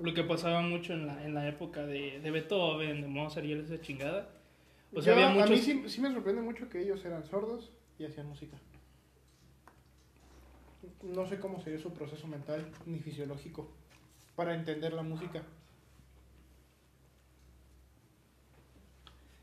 Lo 0.00 0.12
que 0.12 0.24
pasaba 0.24 0.60
mucho 0.60 0.92
en 0.92 1.06
la, 1.06 1.24
en 1.24 1.34
la 1.34 1.46
época 1.48 1.86
de, 1.86 2.18
de 2.18 2.30
Beethoven 2.32 3.00
de 3.00 3.06
Mozart 3.06 3.46
y 3.46 3.52
esa 3.52 3.80
chingada. 3.80 4.28
O 4.92 5.00
sea 5.00 5.14
Yo- 5.14 5.24
había 5.26 5.42
A 5.44 5.46
mí 5.46 5.50
muchos 5.52 5.64
sí, 5.64 5.82
sí 5.86 6.00
me 6.00 6.12
sorprende 6.12 6.42
mucho 6.42 6.68
que 6.68 6.82
ellos 6.82 7.04
eran 7.04 7.24
sordos 7.24 7.70
y 7.98 8.04
hacían 8.04 8.26
música. 8.26 8.56
No 11.04 11.26
sé 11.26 11.38
cómo 11.38 11.60
sería 11.60 11.78
su 11.78 11.92
proceso 11.92 12.26
mental 12.26 12.70
ni 12.86 12.98
fisiológico 12.98 13.70
para 14.36 14.54
entender 14.54 14.92
la 14.92 15.02
música. 15.02 15.42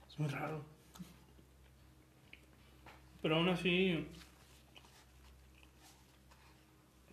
Es 0.07 0.19
muy 0.19 0.27
raro. 0.27 0.63
Pero 3.21 3.35
aún 3.35 3.49
así. 3.49 4.07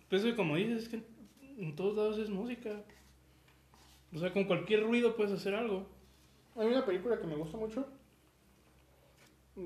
Pues 0.09 0.25
como 0.35 0.55
dices, 0.55 0.83
es 0.83 0.89
que 0.89 1.03
en 1.57 1.75
todos 1.75 1.95
lados 1.95 2.17
es 2.17 2.29
música. 2.29 2.83
O 4.13 4.17
sea, 4.17 4.33
con 4.33 4.45
cualquier 4.45 4.83
ruido 4.83 5.15
puedes 5.15 5.33
hacer 5.33 5.53
algo. 5.53 5.87
Hay 6.55 6.67
una 6.67 6.85
película 6.85 7.19
que 7.19 7.27
me 7.27 7.35
gusta 7.35 7.57
mucho 7.57 7.87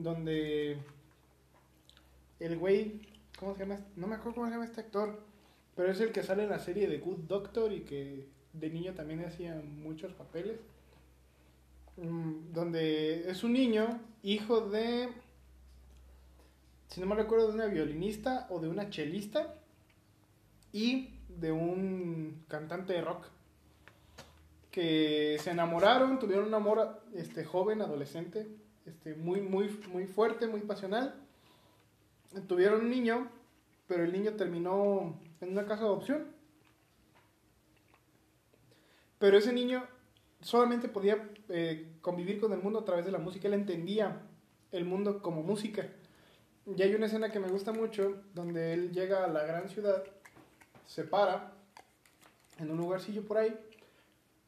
donde 0.02 0.78
el 2.40 2.58
güey, 2.58 3.02
¿cómo 3.44 3.56
se 3.56 3.66
llama? 3.66 3.82
No 3.96 4.08
me 4.08 4.16
acuerdo 4.16 4.36
cómo 4.36 4.48
se 4.48 4.54
llama 4.54 4.66
este 4.66 4.82
actor, 4.82 5.20
pero 5.76 5.92
es 5.92 6.00
el 6.00 6.12
que 6.12 6.24
sale 6.24 6.44
en 6.44 6.50
la 6.50 6.60
serie 6.60 6.88
de 6.88 7.00
Good 7.00 7.28
Doctor 7.28 7.74
y 7.74 7.82
que 7.82 8.28
de 8.54 8.70
niño 8.70 8.94
también 8.94 9.24
hacía 9.26 9.62
muchos 9.62 10.14
papeles. 10.14 10.60
Mm, 11.98 12.54
Donde 12.54 13.30
es 13.30 13.44
un 13.44 13.54
niño, 13.54 14.00
hijo 14.24 14.62
de, 14.62 15.10
si 16.88 17.02
no 17.02 17.08
me 17.08 17.16
recuerdo, 17.16 17.48
de 17.50 17.54
una 17.54 17.66
violinista 17.68 18.48
o 18.50 18.60
de 18.60 18.70
una 18.70 18.90
chelista 18.90 19.56
y 20.72 21.20
de 21.28 21.52
un 21.52 22.46
cantante 22.48 22.94
de 22.94 23.02
rock 23.02 23.26
que 24.72 25.38
se 25.40 25.52
enamoraron, 25.52 26.18
tuvieron 26.18 26.48
un 26.48 26.54
amor 26.54 27.04
este, 27.14 27.44
joven, 27.44 27.82
adolescente, 27.82 28.48
este, 28.86 29.16
muy, 29.16 29.42
muy, 29.42 29.70
muy 29.92 30.08
fuerte, 30.08 30.48
muy 30.48 30.62
pasional. 30.62 31.23
Tuvieron 32.48 32.82
un 32.82 32.90
niño, 32.90 33.30
pero 33.88 34.04
el 34.04 34.12
niño 34.12 34.34
terminó 34.34 35.20
en 35.42 35.52
una 35.52 35.66
casa 35.66 35.82
de 35.84 35.88
adopción. 35.88 36.28
Pero 39.20 39.38
ese 39.38 39.54
niño 39.54 39.86
solamente 40.42 40.90
podía 40.90 41.30
eh, 41.50 41.94
convivir 42.02 42.40
con 42.40 42.52
el 42.54 42.60
mundo 42.60 42.80
a 42.80 42.86
través 42.86 43.06
de 43.06 43.12
la 43.12 43.20
música, 43.20 43.48
él 43.48 43.54
entendía 43.54 44.22
el 44.72 44.86
mundo 44.86 45.22
como 45.22 45.44
música. 45.44 45.88
Y 46.66 46.82
hay 46.82 46.96
una 46.96 47.06
escena 47.06 47.32
que 47.32 47.40
me 47.40 47.48
gusta 47.48 47.72
mucho, 47.72 48.22
donde 48.34 48.74
él 48.74 48.92
llega 48.92 49.26
a 49.26 49.28
la 49.28 49.44
gran 49.46 49.70
ciudad, 49.70 50.04
se 50.88 51.04
para 51.04 51.54
en 52.60 52.72
un 52.72 52.78
lugarcillo 52.78 53.24
por 53.26 53.38
ahí, 53.38 53.58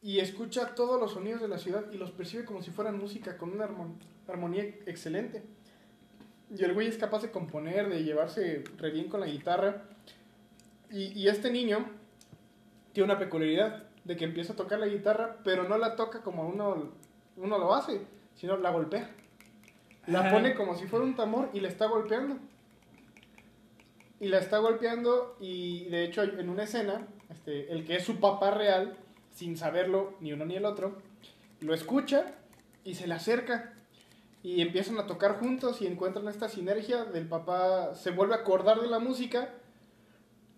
y 0.01 0.19
escucha 0.19 0.75
todos 0.75 0.99
los 0.99 1.13
sonidos 1.13 1.41
de 1.41 1.47
la 1.47 1.57
ciudad 1.57 1.91
y 1.91 1.97
los 1.97 2.11
percibe 2.11 2.45
como 2.45 2.61
si 2.61 2.71
fueran 2.71 2.97
música, 2.97 3.37
con 3.37 3.51
una 3.51 3.67
armon- 3.67 3.97
armonía 4.27 4.63
excelente. 4.85 5.43
Y 6.57 6.63
el 6.63 6.73
güey 6.73 6.87
es 6.87 6.97
capaz 6.97 7.21
de 7.21 7.31
componer, 7.31 7.89
de 7.89 8.03
llevarse 8.03 8.63
re 8.77 8.91
bien 8.91 9.09
con 9.09 9.19
la 9.19 9.25
guitarra. 9.25 9.83
Y, 10.89 11.11
y 11.19 11.27
este 11.27 11.51
niño 11.51 11.85
tiene 12.93 13.11
una 13.11 13.19
peculiaridad 13.19 13.83
de 14.05 14.15
que 14.15 14.23
empieza 14.23 14.53
a 14.53 14.55
tocar 14.55 14.79
la 14.79 14.87
guitarra, 14.87 15.37
pero 15.43 15.67
no 15.67 15.77
la 15.77 15.95
toca 15.95 16.21
como 16.21 16.47
uno, 16.47 16.91
uno 17.35 17.57
lo 17.57 17.73
hace, 17.73 18.01
sino 18.35 18.55
la 18.57 18.71
golpea. 18.71 19.09
La 20.07 20.31
pone 20.31 20.53
como 20.53 20.75
si 20.75 20.85
fuera 20.85 21.03
un 21.03 21.15
tambor 21.15 21.49
y 21.53 21.59
la 21.59 21.67
está 21.67 21.87
golpeando. 21.87 22.37
Y 24.19 24.27
la 24.27 24.37
está 24.37 24.59
golpeando 24.59 25.35
y 25.39 25.85
de 25.85 26.05
hecho 26.05 26.23
en 26.23 26.49
una 26.49 26.63
escena, 26.63 27.07
este, 27.29 27.71
el 27.71 27.85
que 27.85 27.97
es 27.97 28.03
su 28.03 28.19
papá 28.19 28.51
real, 28.51 28.95
sin 29.31 29.57
saberlo 29.57 30.15
ni 30.21 30.31
uno 30.31 30.45
ni 30.45 30.55
el 30.55 30.65
otro, 30.65 31.01
lo 31.59 31.73
escucha 31.73 32.33
y 32.83 32.95
se 32.95 33.07
le 33.07 33.15
acerca 33.15 33.73
y 34.45 34.61
empiezan 34.61 34.99
a 34.99 35.07
tocar 35.07 35.39
juntos 35.39 35.81
y 35.81 35.87
encuentran 35.87 36.27
esta 36.27 36.47
sinergia 36.47 37.03
del 37.03 37.27
papá, 37.27 37.95
se 37.95 38.11
vuelve 38.11 38.35
a 38.35 38.37
acordar 38.37 38.79
de 38.79 38.85
la 38.85 38.99
música 38.99 39.55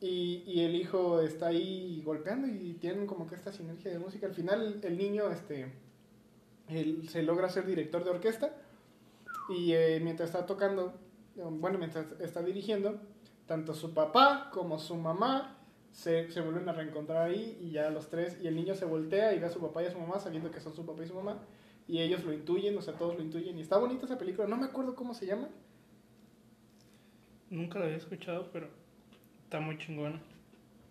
y, 0.01 0.43
y 0.45 0.65
el 0.65 0.75
hijo 0.75 1.21
está 1.21 1.47
ahí 1.47 2.01
golpeando 2.03 2.47
y 2.47 2.73
tienen 2.73 3.07
como 3.07 3.27
que 3.27 3.35
esta 3.35 3.53
sinergia 3.53 3.89
de 3.89 3.97
música. 3.97 4.27
Al 4.27 4.33
final 4.33 4.81
el 4.83 4.97
niño 4.97 5.31
este, 5.31 5.71
él 6.67 7.07
se 7.07 7.23
logra 7.23 7.47
ser 7.47 7.65
director 7.65 8.03
de 8.03 8.09
orquesta 8.09 8.57
y 9.47 9.71
eh, 9.71 10.01
mientras 10.03 10.31
está 10.31 10.45
tocando, 10.45 10.93
bueno, 11.35 11.77
mientras 11.77 12.07
está 12.19 12.41
dirigiendo, 12.41 12.99
tanto 13.45 13.73
su 13.73 13.93
papá 13.93 14.49
como 14.51 14.79
su 14.79 14.97
mamá 14.97 15.59
se, 15.93 16.29
se 16.29 16.41
vuelven 16.41 16.67
a 16.67 16.73
reencontrar 16.73 17.29
ahí 17.29 17.57
y 17.61 17.71
ya 17.71 17.89
los 17.89 18.09
tres, 18.09 18.37
y 18.41 18.47
el 18.47 18.55
niño 18.57 18.75
se 18.75 18.83
voltea 18.83 19.33
y 19.33 19.39
ve 19.39 19.45
a 19.45 19.49
su 19.49 19.61
papá 19.61 19.81
y 19.81 19.85
a 19.85 19.91
su 19.91 19.97
mamá 19.97 20.19
sabiendo 20.19 20.51
que 20.51 20.59
son 20.59 20.75
su 20.75 20.85
papá 20.85 21.05
y 21.05 21.07
su 21.07 21.13
mamá, 21.15 21.39
y 21.87 21.99
ellos 22.01 22.23
lo 22.23 22.33
intuyen, 22.33 22.77
o 22.77 22.81
sea, 22.81 22.93
todos 22.95 23.15
lo 23.15 23.21
intuyen, 23.23 23.57
y 23.57 23.61
está 23.61 23.77
bonita 23.77 24.05
esa 24.05 24.17
película, 24.17 24.47
no 24.47 24.57
me 24.57 24.65
acuerdo 24.65 24.95
cómo 24.95 25.13
se 25.13 25.25
llama. 25.25 25.47
Nunca 27.49 27.79
la 27.79 27.85
había 27.85 27.97
escuchado, 27.97 28.49
pero 28.51 28.67
está 29.43 29.59
muy 29.59 29.77
chingona. 29.77 30.19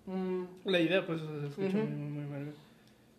Mm, 0.06 0.44
La 0.64 0.80
idea, 0.80 1.06
pues, 1.06 1.20
se 1.20 1.46
escucha 1.48 1.76
muy, 1.78 1.86
muy, 1.88 2.22
muy 2.22 2.24
verga. 2.32 2.52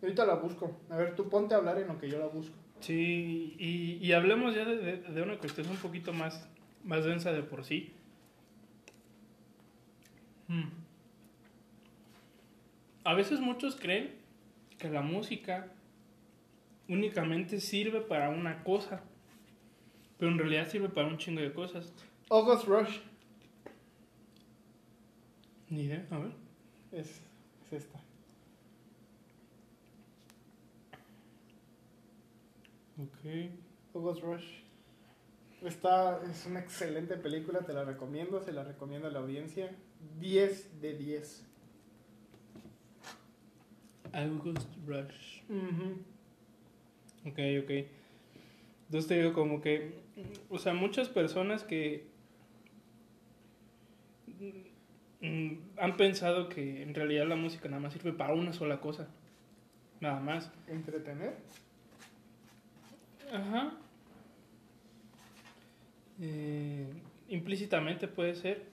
ahorita 0.02 0.26
la 0.26 0.34
busco, 0.34 0.76
a 0.90 0.96
ver, 0.96 1.14
tú 1.14 1.28
ponte 1.28 1.54
a 1.54 1.58
hablar 1.58 1.78
en 1.78 1.86
lo 1.88 1.98
que 1.98 2.08
yo 2.10 2.18
la 2.18 2.26
busco. 2.26 2.54
Sí, 2.80 3.54
y, 3.58 3.98
y 4.04 4.12
hablemos 4.12 4.54
ya 4.54 4.64
de, 4.64 4.76
de- 4.76 4.96
de 4.98 5.22
una 5.22 5.36
cuestión 5.38 5.68
un 5.68 5.76
poquito 5.76 6.12
más, 6.12 6.48
más 6.84 7.04
densa 7.04 7.32
de 7.32 7.42
por 7.42 7.64
sí. 7.64 7.92
Hmm. 10.48 10.68
A 13.04 13.14
veces 13.14 13.40
muchos 13.40 13.76
creen 13.76 14.14
que 14.78 14.88
la 14.90 15.02
música 15.02 15.72
únicamente 16.88 17.60
sirve 17.60 18.00
para 18.00 18.30
una 18.30 18.64
cosa, 18.64 19.02
pero 20.18 20.30
en 20.32 20.38
realidad 20.38 20.68
sirve 20.68 20.88
para 20.88 21.06
un 21.08 21.18
chingo 21.18 21.40
de 21.40 21.52
cosas. 21.52 21.92
August 22.30 22.66
Rush 22.66 22.98
Ni 25.68 25.82
idea, 25.82 26.06
a 26.10 26.18
ver. 26.18 26.32
es, 26.92 27.20
es 27.66 27.72
esta. 27.72 27.98
Ok. 32.98 33.52
August 33.94 34.22
Rush. 34.22 34.44
Está, 35.62 36.22
es 36.24 36.46
una 36.46 36.60
excelente 36.60 37.16
película, 37.16 37.60
te 37.60 37.72
la 37.72 37.84
recomiendo, 37.84 38.40
se 38.40 38.52
la 38.52 38.64
recomiendo 38.64 39.08
a 39.08 39.10
la 39.10 39.18
audiencia. 39.18 39.76
10 40.20 40.80
de 40.80 40.94
10. 40.94 41.44
August 44.12 44.68
Rush. 44.86 45.42
Ok, 47.26 47.38
ok. 47.62 47.70
Entonces 48.86 49.08
te 49.08 49.18
digo 49.18 49.32
como 49.32 49.60
que, 49.60 49.92
o 50.48 50.58
sea, 50.58 50.72
muchas 50.72 51.08
personas 51.08 51.62
que 51.62 52.06
mm, 55.20 55.52
han 55.76 55.96
pensado 55.96 56.48
que 56.48 56.82
en 56.82 56.94
realidad 56.94 57.26
la 57.26 57.36
música 57.36 57.68
nada 57.68 57.80
más 57.80 57.92
sirve 57.92 58.12
para 58.12 58.32
una 58.32 58.52
sola 58.52 58.80
cosa. 58.80 59.08
Nada 60.00 60.20
más. 60.20 60.50
Entretener. 60.68 61.34
Ajá. 63.32 63.74
Eh, 66.20 66.86
implícitamente 67.28 68.08
puede 68.08 68.34
ser. 68.34 68.66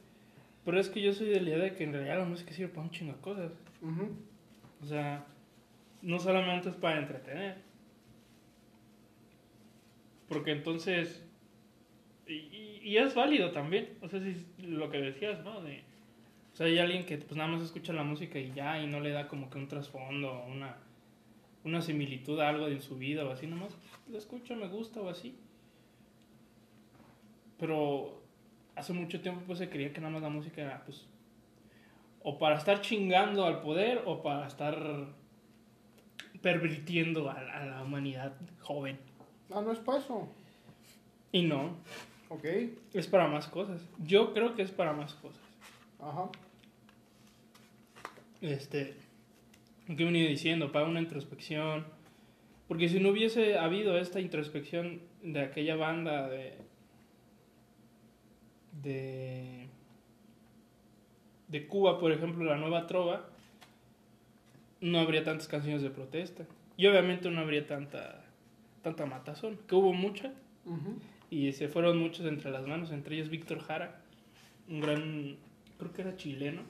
Pero 0.63 0.79
es 0.79 0.89
que 0.89 1.01
yo 1.01 1.13
soy 1.13 1.27
de 1.27 1.41
la 1.41 1.49
idea 1.49 1.59
de 1.59 1.75
que 1.75 1.83
en 1.83 1.93
realidad 1.93 2.19
la 2.19 2.25
música 2.25 2.51
sirve 2.53 2.69
para 2.69 2.83
un 2.83 2.91
chingo 2.91 3.13
de 3.13 3.19
cosas. 3.19 3.51
O 4.81 4.85
sea, 4.85 5.25
no 6.01 6.19
solamente 6.19 6.69
es 6.69 6.75
para 6.75 6.99
entretener. 6.99 7.57
Porque 10.27 10.51
entonces. 10.51 11.23
Y, 12.27 12.97
es 12.97 13.13
válido 13.15 13.51
también. 13.51 13.97
O 14.01 14.07
sea, 14.07 14.19
si 14.19 14.45
lo 14.59 14.89
que 14.89 14.99
decías, 14.99 15.43
¿no? 15.43 15.61
De, 15.61 15.83
o 16.53 16.55
sea, 16.55 16.67
hay 16.67 16.79
alguien 16.79 17.05
que 17.05 17.17
pues 17.17 17.35
nada 17.35 17.49
más 17.49 17.61
escucha 17.61 17.93
la 17.93 18.03
música 18.03 18.39
y 18.39 18.51
ya, 18.53 18.81
y 18.81 18.87
no 18.87 18.99
le 18.99 19.11
da 19.11 19.27
como 19.27 19.49
que 19.49 19.57
un 19.57 19.67
trasfondo, 19.67 20.43
una, 20.47 20.77
una 21.63 21.81
similitud 21.81 22.39
a 22.39 22.49
algo 22.49 22.67
de 22.67 22.79
su 22.79 22.97
vida 22.97 23.25
o 23.25 23.31
así, 23.31 23.47
nomás 23.47 23.75
la 24.09 24.17
escucha, 24.17 24.55
me 24.55 24.67
gusta 24.67 25.01
o 25.01 25.09
así. 25.09 25.35
Pero 27.59 28.21
hace 28.75 28.93
mucho 28.93 29.19
tiempo 29.21 29.41
pues 29.45 29.59
se 29.59 29.69
creía 29.69 29.91
que 29.91 29.99
nada 29.99 30.13
más 30.13 30.21
la 30.21 30.29
música 30.29 30.61
era 30.61 30.83
pues 30.85 31.05
o 32.23 32.39
para 32.39 32.55
estar 32.55 32.81
chingando 32.81 33.45
al 33.45 33.61
poder 33.61 34.01
o 34.05 34.23
para 34.23 34.47
estar 34.47 35.07
pervirtiendo 36.41 37.29
a 37.29 37.41
la 37.65 37.83
humanidad 37.83 38.33
joven. 38.61 38.97
Ah, 39.51 39.61
no 39.61 39.71
es 39.71 39.79
para 39.79 39.99
eso. 39.99 40.27
Y 41.31 41.43
no, 41.43 41.75
Ok. 42.29 42.45
es 42.93 43.07
para 43.07 43.27
más 43.27 43.47
cosas. 43.47 43.81
Yo 44.05 44.33
creo 44.33 44.55
que 44.55 44.61
es 44.61 44.71
para 44.71 44.93
más 44.93 45.13
cosas. 45.15 45.41
Ajá. 45.99 46.29
Este, 48.41 48.95
que 49.87 49.93
he 50.01 50.05
venido 50.05 50.27
diciendo, 50.27 50.71
para 50.71 50.85
una 50.85 50.99
introspección. 51.01 51.85
Porque 52.67 52.89
si 52.89 52.99
no 52.99 53.09
hubiese 53.09 53.57
habido 53.59 53.97
esta 53.97 54.19
introspección 54.19 55.01
de 55.21 55.41
aquella 55.41 55.75
banda 55.75 56.27
de. 56.29 56.57
de. 58.81 59.67
de 61.47 61.67
Cuba, 61.67 61.99
por 61.99 62.11
ejemplo, 62.11 62.43
la 62.43 62.57
nueva 62.57 62.87
Trova, 62.87 63.27
no 64.81 64.99
habría 64.99 65.23
tantas 65.23 65.47
canciones 65.47 65.81
de 65.83 65.91
protesta. 65.91 66.45
Y 66.77 66.87
obviamente 66.87 67.29
no 67.29 67.39
habría 67.41 67.67
tanta. 67.67 68.24
Tanta 68.85 69.07
matazón, 69.07 69.57
que 69.67 69.73
hubo 69.73 69.93
mucha. 69.93 70.31
Y 71.31 71.51
se 71.53 71.67
fueron 71.67 71.97
muchos 71.97 72.25
entre 72.27 72.51
las 72.51 72.67
manos, 72.67 72.91
entre 72.91 73.15
ellos 73.15 73.29
Víctor 73.29 73.59
Jara, 73.59 73.99
un 74.69 74.79
gran, 74.79 75.37
creo 75.79 75.91
que 75.91 76.01
era 76.03 76.15
chileno. 76.15 76.61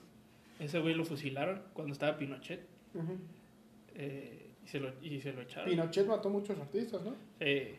Ese 0.59 0.79
güey 0.79 0.95
lo 0.95 1.03
fusilaron 1.03 1.61
cuando 1.73 1.91
estaba 1.91 2.17
Pinochet 2.17 2.61
eh, 3.95 4.47
y, 4.63 4.67
se 4.67 4.79
lo, 4.79 4.93
y 5.01 5.19
se 5.19 5.33
lo 5.33 5.41
echaron. 5.41 5.69
Pinochet 5.69 6.07
mató 6.07 6.29
muchos 6.29 6.57
artistas, 6.57 7.03
¿no? 7.03 7.13
Eh, 7.41 7.75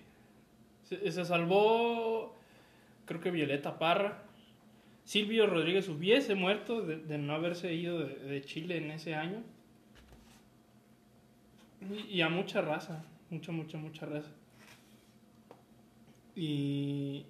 se, 0.84 1.11
se 1.11 1.24
salvó, 1.24 2.34
creo 3.07 3.20
que 3.22 3.30
Violeta 3.30 3.78
Parra. 3.78 4.22
Silvio 5.05 5.47
Rodríguez 5.47 5.89
hubiese 5.89 6.34
muerto 6.34 6.82
de, 6.82 6.99
de 6.99 7.16
no 7.16 7.34
haberse 7.34 7.72
ido 7.72 8.01
de, 8.01 8.16
de 8.16 8.43
Chile 8.43 8.76
en 8.76 8.91
ese 8.91 9.14
año. 9.14 9.43
Y, 11.80 12.16
y 12.16 12.20
a 12.20 12.28
mucha 12.28 12.61
raza, 12.61 13.05
mucha, 13.31 13.53
mucha, 13.53 13.79
mucha 13.79 14.07
raza. 14.07 14.31
Y, 16.35 17.24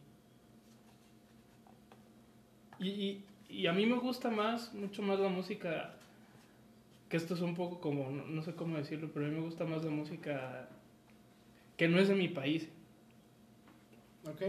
y, 2.80 3.22
y, 3.48 3.66
a 3.66 3.72
mí 3.72 3.86
me 3.86 3.96
gusta 3.96 4.30
más, 4.30 4.74
mucho 4.74 5.02
más 5.02 5.20
la 5.20 5.28
música, 5.28 5.94
que 7.08 7.16
esto 7.16 7.34
es 7.34 7.40
un 7.40 7.54
poco 7.54 7.80
como, 7.80 8.10
no, 8.10 8.24
no 8.26 8.42
sé 8.42 8.54
cómo 8.54 8.76
decirlo, 8.76 9.10
pero 9.14 9.26
a 9.26 9.28
mí 9.28 9.36
me 9.36 9.42
gusta 9.42 9.64
más 9.64 9.84
la 9.84 9.90
música 9.90 10.68
que 11.76 11.86
no 11.86 12.00
es 12.00 12.08
de 12.08 12.16
mi 12.16 12.28
país. 12.28 12.68
Ok. 14.28 14.42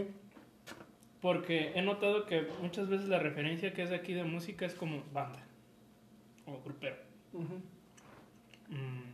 Porque 1.20 1.72
he 1.74 1.82
notado 1.82 2.26
que 2.26 2.48
muchas 2.60 2.88
veces 2.88 3.08
la 3.08 3.18
referencia 3.18 3.72
que 3.72 3.82
es 3.82 3.90
de 3.90 3.96
aquí 3.96 4.12
de 4.12 4.24
música 4.24 4.66
es 4.66 4.74
como 4.74 5.02
banda 5.12 5.44
o 6.46 6.60
grupero. 6.62 6.96
Ujú. 7.32 7.60
Mm, 8.70 9.12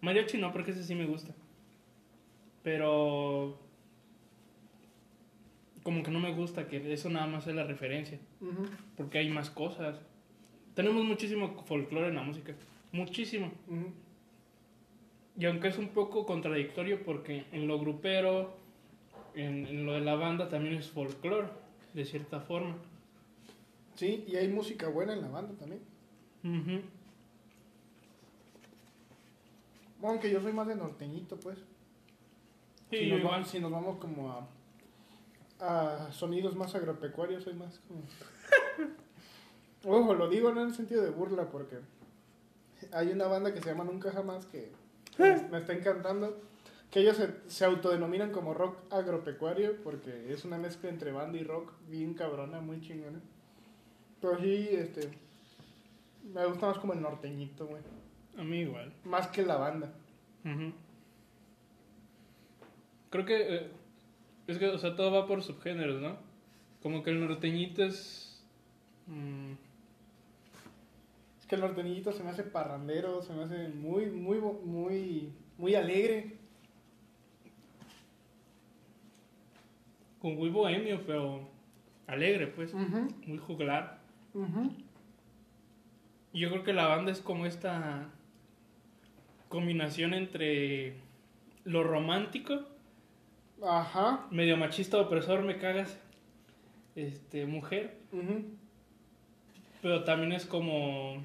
mariachi 0.00 0.38
no, 0.38 0.52
porque 0.52 0.72
ese 0.72 0.84
sí 0.84 0.94
me 0.94 1.06
gusta. 1.06 1.34
Pero 2.68 3.56
como 5.82 6.02
que 6.02 6.10
no 6.10 6.20
me 6.20 6.34
gusta 6.34 6.68
que 6.68 6.92
eso 6.92 7.08
nada 7.08 7.26
más 7.26 7.46
es 7.46 7.54
la 7.54 7.64
referencia, 7.64 8.18
porque 8.94 9.16
hay 9.16 9.30
más 9.30 9.48
cosas. 9.48 9.98
Tenemos 10.74 11.02
muchísimo 11.02 11.64
folclore 11.64 12.08
en 12.08 12.16
la 12.16 12.22
música, 12.22 12.54
muchísimo. 12.92 13.50
Y 15.38 15.46
aunque 15.46 15.68
es 15.68 15.78
un 15.78 15.88
poco 15.88 16.26
contradictorio 16.26 17.02
porque 17.04 17.46
en 17.52 17.66
lo 17.66 17.80
grupero, 17.80 18.54
en, 19.34 19.66
en 19.66 19.86
lo 19.86 19.94
de 19.94 20.02
la 20.02 20.14
banda 20.14 20.50
también 20.50 20.74
es 20.74 20.90
folclore, 20.90 21.48
de 21.94 22.04
cierta 22.04 22.38
forma. 22.40 22.76
Sí, 23.94 24.26
y 24.28 24.36
hay 24.36 24.48
música 24.48 24.88
buena 24.90 25.14
en 25.14 25.22
la 25.22 25.28
banda 25.28 25.54
también. 25.54 25.80
Ujú. 26.44 26.82
Bueno, 30.00 30.12
aunque 30.12 30.30
yo 30.30 30.42
soy 30.42 30.52
más 30.52 30.66
de 30.68 30.76
norteñito, 30.76 31.40
pues. 31.40 31.56
Sí, 32.90 32.96
si, 32.96 33.10
nos 33.10 33.18
igual. 33.18 33.32
vamos, 33.34 33.48
si 33.48 33.60
nos 33.60 33.70
vamos 33.70 33.98
como 33.98 34.30
a, 34.30 34.48
a 35.60 36.12
sonidos 36.12 36.56
más 36.56 36.74
agropecuarios, 36.74 37.44
soy 37.44 37.54
más 37.54 37.80
como... 37.80 38.02
Ojo, 39.84 40.14
lo 40.14 40.28
digo 40.28 40.52
no 40.52 40.62
en 40.62 40.68
el 40.68 40.74
sentido 40.74 41.02
de 41.02 41.10
burla, 41.10 41.50
porque 41.50 41.78
hay 42.92 43.08
una 43.08 43.26
banda 43.26 43.52
que 43.52 43.60
se 43.60 43.70
llama 43.70 43.84
Nunca 43.84 44.10
Jamás 44.10 44.46
que 44.46 44.72
me, 45.18 45.58
está 45.58 45.72
encantando. 45.72 46.40
Que 46.90 47.00
ellos 47.00 47.18
se, 47.18 47.34
se 47.48 47.66
autodenominan 47.66 48.32
como 48.32 48.54
rock 48.54 48.78
agropecuario, 48.90 49.76
porque 49.82 50.32
es 50.32 50.44
una 50.46 50.56
mezcla 50.56 50.88
entre 50.88 51.12
banda 51.12 51.38
y 51.38 51.44
rock 51.44 51.72
bien 51.86 52.14
cabrona, 52.14 52.60
muy 52.60 52.80
chingona. 52.80 53.20
Pero 54.20 54.38
sí, 54.38 54.68
este... 54.72 55.10
Me 56.32 56.44
gusta 56.46 56.66
más 56.66 56.78
como 56.78 56.94
el 56.94 57.02
norteñito, 57.02 57.66
güey. 57.66 57.82
A 58.38 58.42
mí 58.42 58.60
igual. 58.60 58.92
Más 59.04 59.28
que 59.28 59.44
la 59.44 59.56
banda. 59.56 59.92
Ujú. 60.44 60.72
Creo 63.10 63.24
que 63.24 63.56
eh, 63.56 63.70
es 64.46 64.58
que, 64.58 64.66
o 64.68 64.78
sea, 64.78 64.96
todo 64.96 65.12
va 65.12 65.26
por 65.26 65.42
subgéneros, 65.42 66.00
¿no? 66.00 66.16
Como 66.82 67.02
que 67.02 67.10
el 67.10 67.20
norteñito 67.20 67.84
es... 67.84 68.42
mm, 69.06 69.52
Es 71.40 71.46
que 71.46 71.54
el 71.54 71.60
norteñito 71.62 72.12
se 72.12 72.22
me 72.22 72.30
hace 72.30 72.44
parrandero, 72.44 73.22
se 73.22 73.32
me 73.32 73.44
hace 73.44 73.68
muy, 73.68 74.06
muy, 74.06 74.38
muy, 74.38 75.32
muy 75.56 75.74
alegre. 75.74 76.38
como 80.20 80.34
muy 80.34 80.50
bohemio, 80.50 81.02
pero 81.06 81.48
alegre, 82.06 82.48
pues. 82.48 82.74
Muy 82.74 83.38
juglar. 83.38 84.00
Y 86.32 86.40
Yo 86.40 86.50
creo 86.50 86.64
que 86.64 86.72
la 86.72 86.86
banda 86.86 87.12
es 87.12 87.20
como 87.20 87.46
esta 87.46 88.08
combinación 89.48 90.14
entre 90.14 90.94
lo 91.64 91.82
romántico, 91.84 92.60
Ajá. 93.62 94.26
medio 94.30 94.56
machista, 94.56 95.00
opresor, 95.00 95.42
me 95.42 95.58
cagas, 95.58 95.98
este, 96.94 97.46
mujer, 97.46 97.98
pero 99.82 100.04
también 100.04 100.32
es 100.32 100.46
como, 100.46 101.22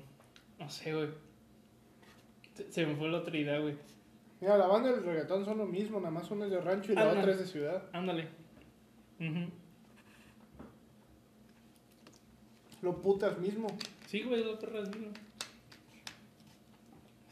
no 0.60 0.70
sé, 0.70 0.94
güey. 0.94 1.10
Se, 2.56 2.72
se 2.72 2.86
me 2.86 2.96
fue 2.96 3.10
la 3.10 3.20
otra 3.20 3.38
idea, 3.38 3.60
güey. 3.60 3.76
Mira, 4.40 4.58
la 4.58 4.68
banda 4.68 4.90
y 4.90 4.94
el 4.94 5.04
reggaetón 5.04 5.46
son 5.46 5.58
lo 5.58 5.66
mismo, 5.66 6.00
nada 6.00 6.12
más 6.12 6.30
una 6.30 6.46
es 6.46 6.52
de 6.52 6.60
rancho 6.60 6.92
y 6.92 6.96
la 6.96 7.06
no. 7.06 7.20
otra 7.20 7.32
es 7.32 7.40
de 7.40 7.46
ciudad. 7.48 7.84
Ándale. 7.94 8.28
Ujú. 9.20 9.50
Lo 12.82 13.02
putas 13.02 13.38
mismo. 13.40 13.68
Sí, 14.08 14.24
güey, 14.24 14.44
la 14.44 14.60
perra 14.60 14.82
es 14.82 14.90
mismo. 14.90 15.14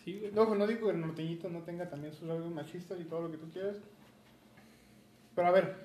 Sí, 0.03 0.17
güey. 0.19 0.31
Ojo, 0.37 0.55
no 0.55 0.65
digo 0.65 0.87
que 0.87 0.93
el 0.93 1.01
norteñito 1.01 1.49
no 1.49 1.59
tenga 1.63 1.89
también 1.89 2.13
sus 2.13 2.27
rasgos 2.27 2.51
machistas 2.51 2.99
y 2.99 3.03
todo 3.03 3.23
lo 3.23 3.31
que 3.31 3.37
tú 3.37 3.49
quieras. 3.51 3.77
Pero 5.35 5.47
a 5.47 5.51
ver, 5.51 5.75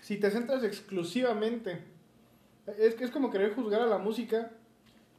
si 0.00 0.16
te 0.18 0.30
centras 0.30 0.64
exclusivamente, 0.64 1.82
es 2.78 2.94
que 2.94 3.04
es 3.04 3.10
como 3.10 3.30
querer 3.30 3.54
juzgar 3.54 3.80
a 3.82 3.86
la 3.86 3.98
música 3.98 4.50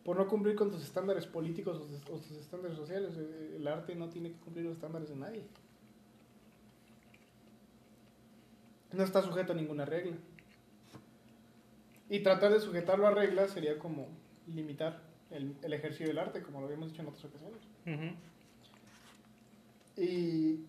por 0.03 0.17
no 0.17 0.27
cumplir 0.27 0.55
con 0.55 0.69
tus 0.69 0.83
estándares 0.83 1.25
políticos 1.25 1.77
o 1.77 2.17
tus- 2.17 2.31
estándares 2.31 2.77
sociales. 2.77 3.13
Eh, 3.17 3.53
El 3.57 3.67
arte 3.67 3.95
no 3.95 4.09
tiene 4.09 4.31
que 4.31 4.37
cumplir 4.39 4.65
los 4.65 4.75
estándares 4.75 5.09
de 5.09 5.15
nadie. 5.15 5.43
No 8.91 9.03
está 9.03 9.21
sujeto 9.21 9.53
a 9.53 9.55
ninguna 9.55 9.85
regla. 9.85 10.15
Y 12.09 12.19
tratar 12.19 12.51
de 12.51 12.59
sujetarlo 12.59 13.07
a 13.07 13.11
reglas 13.11 13.51
sería 13.51 13.79
como 13.79 14.07
limitar 14.53 15.01
el, 15.31 15.55
el 15.63 15.73
ejercicio 15.73 16.07
del 16.07 16.19
arte, 16.19 16.43
como 16.43 16.59
lo 16.59 16.65
habíamos 16.67 16.89
dicho 16.91 17.01
en 17.01 17.07
otras 17.07 17.25
ocasiones. 17.25 17.59
Y, 19.97 20.59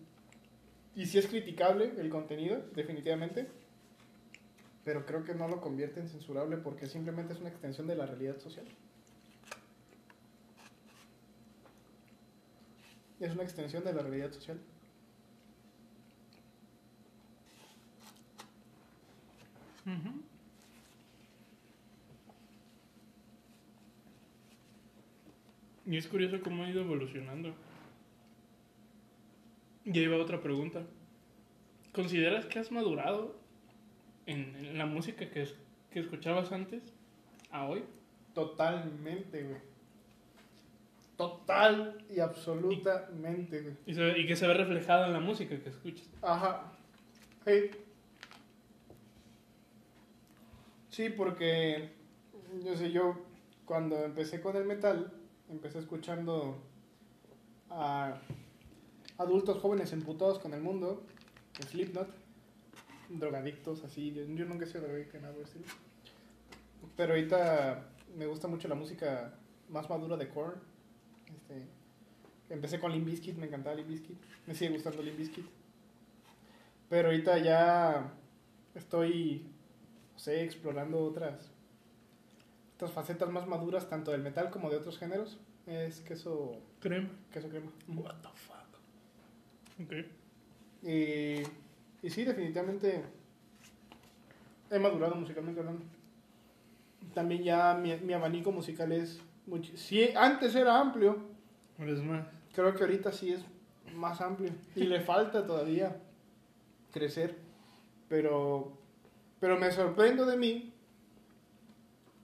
y 0.95 1.05
sí 1.05 1.17
es 1.17 1.27
criticable 1.27 1.93
el 1.97 2.09
contenido, 2.09 2.63
definitivamente, 2.73 3.47
pero 4.85 5.05
creo 5.05 5.25
que 5.25 5.35
no 5.35 5.47
lo 5.47 5.59
convierte 5.59 5.99
en 5.99 6.07
censurable 6.07 6.57
porque 6.57 6.87
simplemente 6.87 7.33
es 7.33 7.39
una 7.39 7.49
extensión 7.49 7.87
de 7.87 7.95
la 7.95 8.05
realidad 8.05 8.39
social. 8.39 8.65
Es 13.19 13.33
una 13.33 13.43
extensión 13.43 13.83
de 13.83 13.93
la 13.93 14.01
realidad 14.01 14.31
social. 14.31 14.59
Y 25.85 25.97
es 25.97 26.07
curioso 26.07 26.41
cómo 26.41 26.63
ha 26.63 26.69
ido 26.69 26.81
evolucionando. 26.81 27.53
Y 29.85 29.99
ahí 29.99 30.07
va 30.07 30.17
otra 30.17 30.41
pregunta. 30.41 30.83
¿Consideras 31.93 32.45
que 32.45 32.59
has 32.59 32.71
madurado 32.71 33.35
en, 34.25 34.55
en 34.55 34.77
la 34.77 34.85
música 34.85 35.29
que, 35.29 35.43
es- 35.43 35.55
que 35.91 35.99
escuchabas 35.99 36.51
antes 36.51 36.81
a 37.51 37.65
hoy? 37.67 37.83
Totalmente, 38.33 39.43
güey. 39.43 39.61
Total 41.17 42.03
y 42.09 42.19
absolutamente, 42.19 43.61
güey. 43.61 43.75
Y, 43.85 43.93
se- 43.93 44.19
y 44.19 44.25
que 44.27 44.35
se 44.35 44.47
ve 44.47 44.53
reflejado 44.55 45.05
en 45.05 45.13
la 45.13 45.19
música 45.21 45.57
que 45.57 45.69
escuchas. 45.69 46.09
Ajá. 46.21 46.73
Sí. 47.45 47.69
Sí, 50.89 51.09
porque 51.09 51.89
yo 52.63 52.75
sé, 52.75 52.91
yo 52.91 53.17
cuando 53.65 54.03
empecé 54.03 54.41
con 54.41 54.55
el 54.55 54.65
metal, 54.65 55.11
empecé 55.49 55.79
escuchando 55.79 56.57
a 57.69 58.17
adultos 59.17 59.59
jóvenes 59.59 59.93
emputados 59.93 60.39
con 60.39 60.53
el 60.53 60.61
mundo, 60.61 61.03
Slipknot, 61.69 62.09
drogadictos, 63.09 63.83
así. 63.83 64.11
Yo, 64.13 64.23
yo 64.23 64.45
nunca 64.45 64.65
he 64.65 64.67
sido 64.67 64.81
drogadicto, 64.81 65.19
nada 65.19 65.35
estilo. 65.43 65.65
Pero 66.95 67.13
ahorita 67.13 67.89
me 68.17 68.25
gusta 68.27 68.47
mucho 68.47 68.67
la 68.67 68.75
música 68.75 69.33
más 69.69 69.89
madura 69.89 70.17
de 70.17 70.29
Korn. 70.29 70.59
Este, 71.33 71.65
empecé 72.49 72.79
con 72.79 72.91
Limp 72.91 73.05
Bizkit, 73.05 73.37
me 73.37 73.47
encantaba 73.47 73.75
Limp 73.75 73.89
Bizkit. 73.89 74.17
Me 74.47 74.55
sigue 74.55 74.71
gustando 74.71 75.01
Limp 75.01 75.17
Bizkit. 75.17 75.45
Pero 76.89 77.09
ahorita 77.09 77.37
ya 77.39 78.13
estoy, 78.75 79.47
no 80.13 80.19
sé, 80.19 80.43
explorando 80.43 81.03
otras, 81.03 81.51
otras 82.75 82.91
facetas 82.91 83.29
más 83.29 83.47
maduras, 83.47 83.89
tanto 83.89 84.11
del 84.11 84.21
metal 84.21 84.51
como 84.51 84.69
de 84.69 84.77
otros 84.77 84.97
géneros. 84.97 85.39
Es 85.65 86.01
queso, 86.01 86.61
Crema. 86.79 87.09
queso 87.31 87.49
crema. 87.49 87.71
What 87.87 88.21
the 88.21 88.29
fuck. 88.35 88.54
Ok. 89.83 89.93
Y, 90.83 91.41
y 92.01 92.09
sí, 92.09 92.23
definitivamente 92.23 93.03
he 94.69 94.79
madurado 94.79 95.15
musicalmente 95.15 95.59
hablando. 95.59 95.83
También 97.13 97.43
ya 97.43 97.73
mi, 97.73 97.95
mi 97.97 98.13
abanico 98.13 98.51
musical 98.51 98.91
es 98.91 99.19
mucho... 99.47 99.75
Sí, 99.77 100.09
antes 100.15 100.55
era 100.55 100.79
amplio, 100.79 101.17
Eres 101.79 102.01
más. 102.03 102.25
creo 102.53 102.73
que 102.75 102.83
ahorita 102.83 103.11
sí 103.11 103.31
es 103.33 103.41
más 103.95 104.21
amplio. 104.21 104.51
Y 104.75 104.83
le 104.85 105.01
falta 105.01 105.45
todavía 105.45 105.97
crecer. 106.91 107.35
Pero, 108.09 108.77
pero 109.39 109.57
me 109.59 109.71
sorprendo 109.71 110.25
de 110.25 110.37
mí 110.37 110.73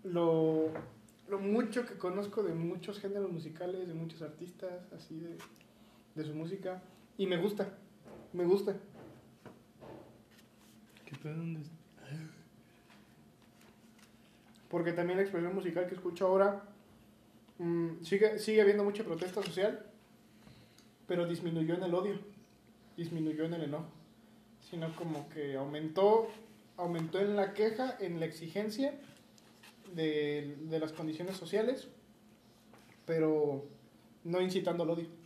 lo, 0.03 0.69
lo 1.29 1.39
mucho 1.39 1.85
que 1.85 1.95
conozco 1.95 2.43
de 2.43 2.53
muchos 2.53 2.99
géneros 2.99 3.31
musicales, 3.31 3.87
de 3.87 3.93
muchos 3.93 4.21
artistas, 4.21 4.71
así 4.93 5.19
de, 5.19 5.37
de 6.15 6.23
su 6.23 6.33
música. 6.33 6.81
Y 7.21 7.27
me 7.27 7.37
gusta, 7.37 7.69
me 8.33 8.45
gusta. 8.45 8.75
¿Qué 11.05 11.15
pedo? 11.21 11.37
¿Dónde 11.37 11.61
está? 11.61 11.75
Porque 14.67 14.91
también 14.91 15.17
la 15.17 15.21
expresión 15.21 15.53
musical 15.53 15.85
que 15.85 15.93
escucho 15.93 16.25
ahora 16.25 16.63
mm, 17.59 18.01
sigue, 18.01 18.39
sigue 18.39 18.63
habiendo 18.63 18.83
mucha 18.83 19.03
protesta 19.03 19.43
social, 19.43 19.85
pero 21.05 21.27
disminuyó 21.27 21.75
en 21.75 21.83
el 21.83 21.93
odio, 21.93 22.19
disminuyó 22.97 23.45
en 23.45 23.53
el 23.53 23.65
enojo, 23.65 23.91
sino 24.67 24.91
como 24.95 25.29
que 25.29 25.57
aumentó, 25.57 26.27
aumentó 26.75 27.19
en 27.19 27.35
la 27.35 27.53
queja, 27.53 27.97
en 27.99 28.19
la 28.19 28.25
exigencia 28.25 28.95
de, 29.93 30.57
de 30.59 30.79
las 30.79 30.91
condiciones 30.91 31.37
sociales, 31.37 31.87
pero 33.05 33.63
no 34.23 34.41
incitando 34.41 34.81
al 34.81 34.89
odio, 34.89 35.20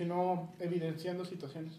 sino 0.00 0.50
evidenciando 0.58 1.26
situaciones. 1.26 1.78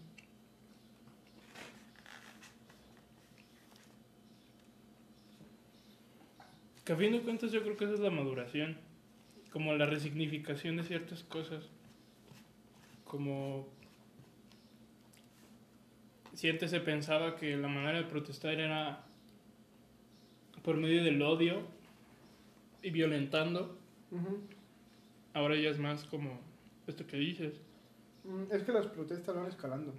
Que 6.84 6.92
a 6.92 6.96
fin 6.96 7.10
de 7.10 7.20
cuentas 7.22 7.50
yo 7.50 7.64
creo 7.64 7.76
que 7.76 7.86
esa 7.86 7.94
es 7.94 7.98
la 7.98 8.10
maduración. 8.10 8.78
Como 9.50 9.74
la 9.74 9.86
resignificación 9.86 10.76
de 10.76 10.84
ciertas 10.84 11.24
cosas. 11.24 11.64
Como... 13.04 13.66
Si 16.34 16.48
antes 16.48 16.70
se 16.70 16.78
pensaba 16.78 17.34
que 17.34 17.56
la 17.56 17.66
manera 17.66 17.98
de 17.98 18.04
protestar 18.04 18.60
era 18.60 19.04
por 20.62 20.76
medio 20.76 21.02
del 21.02 21.20
odio 21.22 21.66
y 22.84 22.90
violentando, 22.90 23.76
ahora 25.34 25.56
ya 25.56 25.70
es 25.70 25.80
más 25.80 26.04
como 26.04 26.38
esto 26.86 27.04
que 27.04 27.16
dices. 27.16 27.60
Mm, 28.24 28.52
Es 28.52 28.62
que 28.62 28.72
las 28.72 28.86
protestas 28.86 29.34
van 29.34 29.46
escalando. 29.46 29.92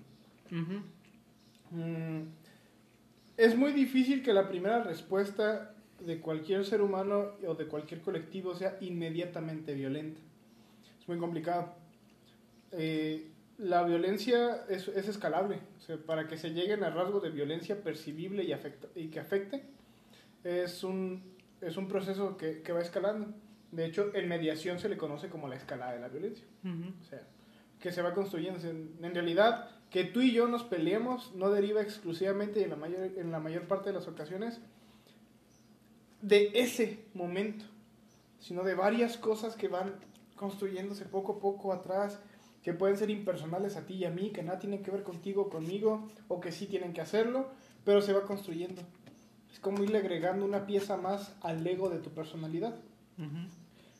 Mm, 1.71 2.21
Es 3.37 3.55
muy 3.57 3.71
difícil 3.73 4.21
que 4.21 4.31
la 4.31 4.47
primera 4.47 4.83
respuesta 4.83 5.73
de 5.99 6.19
cualquier 6.19 6.65
ser 6.65 6.81
humano 6.81 7.31
o 7.47 7.55
de 7.55 7.65
cualquier 7.65 8.01
colectivo 8.01 8.53
sea 8.55 8.77
inmediatamente 8.81 9.73
violenta. 9.73 10.19
Es 11.01 11.07
muy 11.07 11.17
complicado. 11.17 11.73
Eh, 12.71 13.27
la 13.57 13.83
violencia 13.83 14.65
es, 14.69 14.87
es 14.89 15.07
escalable. 15.07 15.59
O 15.77 15.81
sea, 15.81 15.97
para 15.97 16.27
que 16.27 16.37
se 16.37 16.51
lleguen 16.51 16.83
a 16.83 16.89
rasgos 16.91 17.23
de 17.23 17.29
violencia 17.31 17.81
percibible 17.81 18.43
y, 18.43 18.51
afecta- 18.51 18.89
y 18.95 19.07
que 19.07 19.19
afecte, 19.19 19.63
es 20.43 20.83
un, 20.83 21.23
es 21.61 21.75
un 21.77 21.87
proceso 21.87 22.37
que, 22.37 22.61
que 22.61 22.71
va 22.71 22.81
escalando. 22.81 23.33
De 23.71 23.85
hecho, 23.85 24.11
en 24.13 24.27
mediación 24.29 24.77
se 24.79 24.89
le 24.89 24.97
conoce 24.97 25.29
como 25.29 25.47
la 25.47 25.55
escalada 25.55 25.93
de 25.93 25.99
la 26.01 26.07
violencia. 26.09 26.45
O 27.01 27.03
sea, 27.05 27.21
que 27.83 27.91
se 27.91 28.01
va 28.01 28.13
construyendo. 28.13 28.65
En, 28.65 29.13
realidad, 29.13 29.69
que 29.89 30.05
tú 30.05 30.21
y 30.21 30.31
yo 30.31 30.47
nos 30.47 30.63
peleemos 30.63 31.35
no 31.35 31.49
deriva 31.49 31.81
exclusivamente 31.81 32.61
y 32.61 32.63
en 32.63 32.69
la 32.69 32.77
mayor, 32.77 33.11
en 33.17 33.29
la 33.29 33.41
mayor 33.41 33.67
parte 33.67 33.89
de 33.89 33.95
las 33.95 34.07
ocasiones 34.07 34.61
de 36.21 36.51
ese 36.53 37.03
momento, 37.13 37.65
sino 38.39 38.63
de 38.63 38.73
varias 38.73 39.17
cosas 39.17 39.57
que 39.57 39.67
van 39.67 39.95
construyéndose 40.37 41.03
poco 41.03 41.33
a 41.33 41.39
poco 41.41 41.73
atrás, 41.73 42.21
que 42.63 42.71
pueden 42.71 42.95
ser 42.95 43.09
impersonales 43.09 43.75
a 43.75 43.85
ti 43.85 43.95
y 43.95 44.05
a 44.05 44.11
mí, 44.11 44.29
que 44.29 44.43
nada 44.43 44.59
tienen 44.59 44.81
que 44.81 44.89
ver 44.89 45.03
contigo, 45.03 45.49
conmigo, 45.49 46.07
o 46.29 46.39
que 46.39 46.53
sí 46.53 46.67
tienen 46.67 46.93
que 46.93 47.01
hacerlo, 47.01 47.49
pero 47.83 48.01
se 48.01 48.13
va 48.13 48.21
construyendo. 48.21 48.81
Es 49.51 49.59
como 49.59 49.83
irle 49.83 49.97
agregando 49.97 50.45
una 50.45 50.65
pieza 50.65 50.95
más 50.95 51.35
al 51.41 51.67
ego 51.67 51.89
de 51.89 51.99
tu 51.99 52.11
personalidad. 52.11 52.75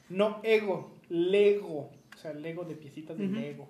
No 0.07 0.39
ego, 0.43 0.93
Lego. 1.09 1.91
O 2.23 2.25
sea, 2.25 2.33
Lego 2.33 2.63
de 2.63 2.75
piecitas 2.75 3.17
de 3.17 3.25
Ujú. 3.25 3.35
Lego. 3.35 3.67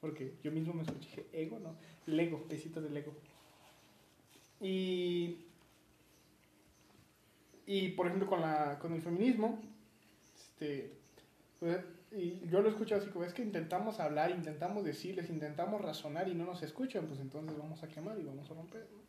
Porque 0.00 0.38
yo 0.42 0.50
mismo 0.50 0.72
me 0.72 0.84
escuché 0.84 1.26
ego, 1.34 1.58
¿no? 1.58 1.76
Lego, 2.06 2.42
piecitas 2.48 2.82
de 2.82 2.88
Lego. 2.88 3.12
Y. 4.58 5.44
Y 7.66 7.88
por 7.90 8.06
ejemplo, 8.06 8.26
con, 8.26 8.40
la, 8.40 8.78
con 8.78 8.94
el 8.94 9.02
feminismo, 9.02 9.60
este. 10.34 10.94
pues, 11.60 11.78
y 12.10 12.48
yo 12.48 12.62
lo 12.62 12.70
escucho 12.70 12.94
así 12.94 13.10
como 13.10 13.26
es 13.26 13.34
que 13.34 13.42
intentamos 13.42 14.00
hablar, 14.00 14.30
intentamos 14.30 14.82
decirles, 14.82 15.28
intentamos 15.28 15.82
razonar 15.82 16.26
y 16.28 16.34
no 16.34 16.46
nos 16.46 16.62
escuchan, 16.62 17.06
pues 17.06 17.20
entonces 17.20 17.58
vamos 17.58 17.82
a 17.82 17.88
quemar 17.88 18.18
y 18.18 18.24
vamos 18.24 18.50
a 18.50 18.54
romper. 18.54 18.88
¿no? 18.92 19.04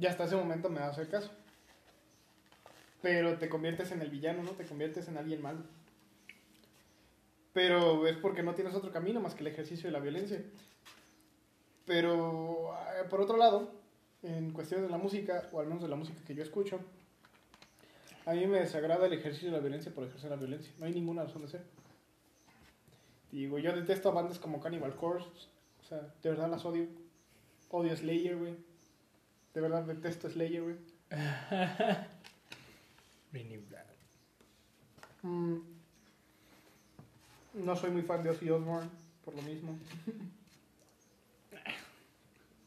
Y 0.00 0.06
hasta 0.06 0.24
ese 0.24 0.34
momento 0.34 0.68
me 0.70 0.80
va 0.80 0.86
a 0.86 0.90
hacer 0.90 1.08
caso. 1.08 1.30
Pero 3.06 3.38
te 3.38 3.48
conviertes 3.48 3.92
en 3.92 4.02
el 4.02 4.10
villano, 4.10 4.42
¿no? 4.42 4.50
Te 4.50 4.64
conviertes 4.64 5.06
en 5.06 5.16
alguien 5.16 5.40
malo. 5.40 5.60
Pero 7.52 8.04
es 8.08 8.16
porque 8.16 8.42
no 8.42 8.56
tienes 8.56 8.74
otro 8.74 8.90
camino 8.90 9.20
más 9.20 9.36
que 9.36 9.42
el 9.42 9.46
ejercicio 9.46 9.86
de 9.86 9.92
la 9.92 10.00
violencia. 10.00 10.42
Pero 11.84 12.74
eh, 12.74 13.04
por 13.08 13.20
otro 13.20 13.36
lado, 13.36 13.70
en 14.24 14.50
cuestiones 14.50 14.86
de 14.86 14.90
la 14.90 14.98
música, 14.98 15.48
o 15.52 15.60
al 15.60 15.68
menos 15.68 15.84
de 15.84 15.88
la 15.88 15.94
música 15.94 16.20
que 16.26 16.34
yo 16.34 16.42
escucho, 16.42 16.80
a 18.24 18.32
mí 18.32 18.44
me 18.48 18.58
desagrada 18.58 19.06
el 19.06 19.12
ejercicio 19.12 19.50
de 19.50 19.56
la 19.56 19.60
violencia 19.62 19.94
por 19.94 20.02
ejercer 20.02 20.30
la 20.30 20.36
violencia. 20.36 20.72
No 20.80 20.86
hay 20.86 20.92
ninguna 20.92 21.22
razón 21.22 21.42
de 21.42 21.48
ser. 21.48 21.64
Digo, 23.30 23.60
yo 23.60 23.72
detesto 23.72 24.08
a 24.08 24.14
bandas 24.14 24.40
como 24.40 24.58
Cannibal 24.58 24.96
Corpse. 24.96 25.46
O 25.80 25.84
sea, 25.84 26.12
de 26.24 26.28
verdad 26.28 26.50
las 26.50 26.64
odio. 26.64 26.88
Odio 27.70 27.96
Slayer, 27.96 28.36
güey. 28.36 28.56
De 29.54 29.60
verdad 29.60 29.84
detesto 29.84 30.28
Slayer, 30.28 30.64
güey. 30.64 30.76
Mm, 35.22 35.60
No 37.54 37.74
soy 37.76 37.90
muy 37.90 38.02
fan 38.02 38.22
de 38.22 38.30
Ozzy 38.30 38.50
Osbourne, 38.50 38.88
por 39.24 39.34
lo 39.34 39.42
mismo. 39.42 39.78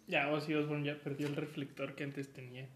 Ya, 0.08 0.32
Ozzy 0.32 0.56
Osbourne 0.56 0.86
ya 0.86 1.00
perdió 1.00 1.28
el 1.28 1.36
reflector 1.36 1.96
que 1.96 2.04
antes 2.04 2.34
tenía. 2.34 2.68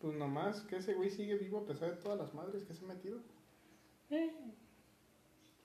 Pues 0.00 0.14
nomás 0.16 0.60
que 0.62 0.76
ese 0.76 0.94
güey 0.94 1.10
sigue 1.10 1.36
vivo 1.36 1.58
a 1.60 1.66
pesar 1.66 1.90
de 1.90 1.96
todas 2.02 2.18
las 2.18 2.34
madres 2.34 2.64
que 2.64 2.74
se 2.74 2.84
ha 2.84 2.88
metido. 2.88 3.20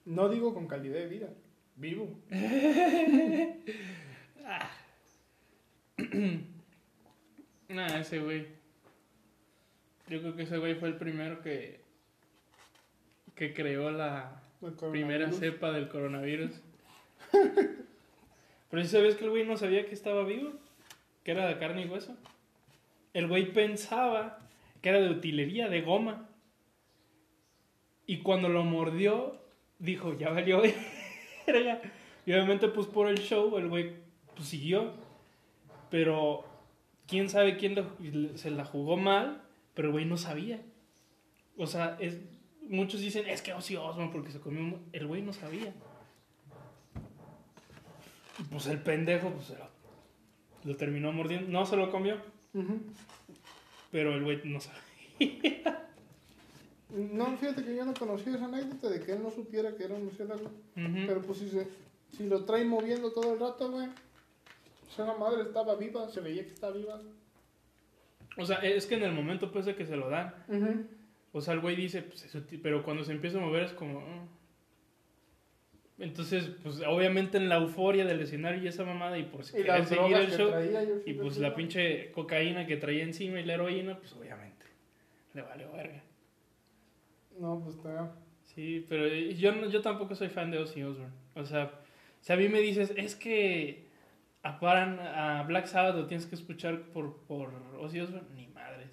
No 0.05 0.29
digo 0.29 0.53
con 0.53 0.67
calidad 0.67 0.95
de 0.95 1.07
vida, 1.07 1.29
vivo. 1.75 2.07
Nah, 7.69 7.89
ese 7.99 8.19
güey. 8.19 8.56
Yo 10.09 10.19
creo 10.21 10.35
que 10.35 10.43
ese 10.43 10.57
güey 10.57 10.75
fue 10.75 10.87
el 10.89 10.95
primero 10.95 11.41
que, 11.41 11.81
que 13.35 13.53
creó 13.53 13.91
la 13.91 14.41
primera 14.91 15.31
cepa 15.31 15.71
del 15.71 15.89
coronavirus. 15.89 16.51
Pero 18.69 18.83
si 18.83 18.89
sabías 18.89 19.15
que 19.15 19.25
el 19.25 19.29
güey 19.31 19.45
no 19.45 19.57
sabía 19.57 19.85
que 19.85 19.93
estaba 19.93 20.23
vivo, 20.23 20.51
que 21.23 21.31
era 21.31 21.47
de 21.47 21.57
carne 21.57 21.83
y 21.83 21.87
hueso. 21.89 22.15
El 23.13 23.27
güey 23.27 23.51
pensaba 23.53 24.39
que 24.81 24.89
era 24.89 24.99
de 24.99 25.09
utilería, 25.09 25.69
de 25.69 25.81
goma. 25.81 26.27
Y 28.05 28.19
cuando 28.19 28.47
lo 28.49 28.63
mordió, 28.63 29.37
dijo, 29.79 30.17
ya 30.17 30.29
valió. 30.29 30.61
Y 32.25 32.33
obviamente, 32.33 32.67
pues 32.67 32.87
por 32.87 33.07
el 33.07 33.19
show, 33.19 33.57
el 33.57 33.69
güey 33.69 33.93
pues, 34.35 34.49
siguió. 34.49 34.91
Pero 35.89 36.43
quién 37.07 37.29
sabe 37.29 37.55
quién 37.55 37.73
lo- 37.75 38.37
se 38.37 38.51
la 38.51 38.65
jugó 38.65 38.97
mal, 38.97 39.41
pero 39.77 39.89
el 39.89 39.91
güey 39.91 40.05
no 40.05 40.17
sabía. 40.17 40.59
O 41.55 41.67
sea, 41.67 41.97
es, 41.99 42.17
muchos 42.67 42.99
dicen, 42.99 43.27
es 43.27 43.43
que 43.43 43.53
Ozzy 43.53 43.75
Osbourne 43.75 44.11
porque 44.11 44.31
se 44.31 44.39
comió... 44.39 44.61
un-". 44.61 44.89
El 44.91 45.05
güey 45.05 45.21
no 45.21 45.33
sabía. 45.33 45.71
Y 48.39 48.43
pues 48.45 48.65
el 48.65 48.81
pendejo, 48.81 49.29
pues 49.29 49.51
lo, 49.51 49.69
lo 50.63 50.77
terminó 50.77 51.11
mordiendo. 51.11 51.51
No 51.51 51.63
se 51.67 51.75
lo 51.75 51.91
comió, 51.91 52.17
pero 53.91 54.15
el 54.15 54.23
güey 54.23 54.41
no 54.45 54.59
sabía. 54.59 55.85
No, 56.89 57.37
fíjate 57.37 57.63
que 57.63 57.75
yo 57.75 57.85
no 57.85 57.93
conocía 57.93 58.33
esa 58.35 58.45
anécdota 58.45 58.89
de 58.89 58.99
que 59.03 59.11
él 59.11 59.21
no 59.21 59.29
supiera 59.29 59.75
que 59.75 59.83
era 59.83 59.93
un 59.93 60.05
murciélago. 60.05 60.49
Pero 60.73 61.21
pues 61.21 61.37
si, 61.37 61.49
se, 61.49 61.67
si 62.17 62.27
lo 62.27 62.45
traen 62.45 62.67
moviendo 62.67 63.11
todo 63.11 63.33
el 63.33 63.39
rato, 63.39 63.69
güey. 63.69 63.87
O 63.87 64.95
sea, 64.95 65.05
la 65.05 65.17
madre 65.17 65.43
estaba 65.43 65.75
viva, 65.75 66.09
se 66.09 66.21
veía 66.21 66.43
que 66.43 66.53
estaba 66.53 66.73
viva. 66.73 66.99
O 68.37 68.45
sea, 68.45 68.57
es 68.57 68.85
que 68.85 68.95
en 68.95 69.03
el 69.03 69.11
momento 69.13 69.51
pues 69.51 69.65
de 69.65 69.75
que 69.75 69.85
se 69.85 69.95
lo 69.97 70.09
dan, 70.09 70.33
o 71.31 71.41
sea, 71.41 71.53
el 71.53 71.59
güey 71.59 71.75
dice, 71.75 72.01
pues, 72.03 72.25
pero 72.63 72.83
cuando 72.83 73.03
se 73.03 73.11
empieza 73.11 73.37
a 73.37 73.41
mover 73.41 73.63
es 73.63 73.73
como... 73.73 73.99
"Ah". 73.99 74.25
Entonces, 75.99 76.51
pues 76.61 76.81
obviamente 76.87 77.37
en 77.37 77.49
la 77.49 77.55
euforia 77.57 78.05
del 78.05 78.21
escenario 78.21 78.61
y 78.63 78.67
esa 78.67 78.83
mamada 78.83 79.17
y 79.17 79.23
por 79.23 79.43
si 79.43 79.53
querer 79.63 79.85
seguir 79.85 80.15
el 80.17 80.31
show 80.37 80.49
traía, 80.51 80.83
yo 80.83 80.95
y 81.07 81.13
pues 81.13 81.37
la 81.39 81.55
pinche 81.55 82.11
cocaína 82.11 82.67
que 82.67 82.77
traía 82.77 83.03
encima 83.03 83.39
y 83.39 83.45
la 83.45 83.55
heroína, 83.55 83.97
pues 83.97 84.13
obviamente 84.13 84.65
le 85.33 85.41
valió 85.41 85.71
verga. 85.71 86.03
No, 87.39 87.61
pues 87.63 87.77
está. 87.77 88.13
Sí, 88.43 88.85
pero 88.87 89.07
yo, 89.07 89.51
no- 89.53 89.69
yo 89.69 89.81
tampoco 89.81 90.13
soy 90.13 90.29
fan 90.29 90.51
de 90.51 90.59
Ozzy 90.59 90.83
Osbourne. 90.83 91.13
O 91.35 91.45
sea, 91.45 91.71
si 92.21 92.31
a 92.31 92.35
mí 92.35 92.47
me 92.47 92.59
dices, 92.61 92.93
es 92.95 93.15
que 93.15 93.86
Paran- 94.59 94.99
a 94.99 95.43
Black 95.43 95.65
Sabbath 95.67 95.95
lo 95.95 96.05
tienes 96.07 96.25
que 96.25 96.35
escuchar 96.35 96.81
por, 96.93 97.17
por 97.27 97.49
Ozzy 97.79 97.99
Osbourne, 97.99 98.27
ni 98.35 98.47
madres. 98.47 98.89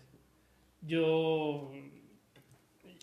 Yo, 0.82 1.72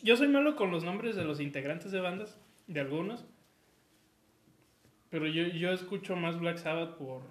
yo 0.03 0.18
soy 0.18 0.28
malo 0.28 0.56
con 0.56 0.72
los 0.72 0.84
nombres 0.84 1.15
de 1.15 1.23
los 1.23 1.40
integrantes 1.40 1.91
de 1.91 1.99
bandas, 1.99 2.40
de 2.68 2.80
algunos. 2.80 3.26
Pero 5.10 5.28
yo, 5.28 5.44
yo 5.48 5.72
escucho 5.72 6.15
más 6.15 6.40
Black 6.40 6.57
Sabbath 6.57 6.95
por, 6.98 7.22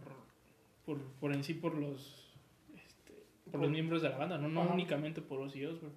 por, 0.84 0.98
por 1.20 1.32
en 1.32 1.44
sí, 1.44 1.54
por 1.54 1.74
los, 1.76 2.34
este, 2.76 3.24
por 3.50 3.60
los 3.60 3.70
miembros 3.70 4.02
de 4.02 4.10
la 4.10 4.18
banda, 4.18 4.38
no, 4.38 4.48
no 4.48 4.62
Ajá. 4.62 4.74
únicamente 4.74 5.22
por 5.22 5.40
Ozzy 5.40 5.64
Osbourne. 5.64 5.96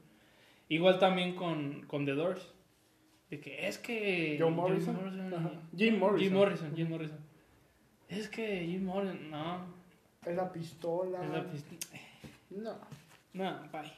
Igual 0.70 0.98
también 1.00 1.36
con, 1.36 1.82
con 1.88 2.06
The 2.06 2.14
Doors. 2.14 2.54
De 3.30 3.40
que 3.40 3.68
es 3.68 3.78
que. 3.80 4.38
John 4.40 4.56
Morrison. 4.56 4.96
Jim 5.76 5.98
Morrison. 5.98 6.20
Jim 6.20 6.34
Morrison, 6.34 6.76
Jim 6.76 6.90
Morrison. 6.90 7.18
Es 8.18 8.30
que 8.30 8.66
Jim 8.66 8.86
Morrison, 8.86 9.30
no. 9.32 9.66
Es 10.26 10.36
la 10.36 10.52
pistola. 10.52 11.24
Es 11.24 11.30
la 11.30 11.44
pist- 11.44 12.00
No. 12.52 12.76
No, 13.34 13.60
bye. 13.72 13.92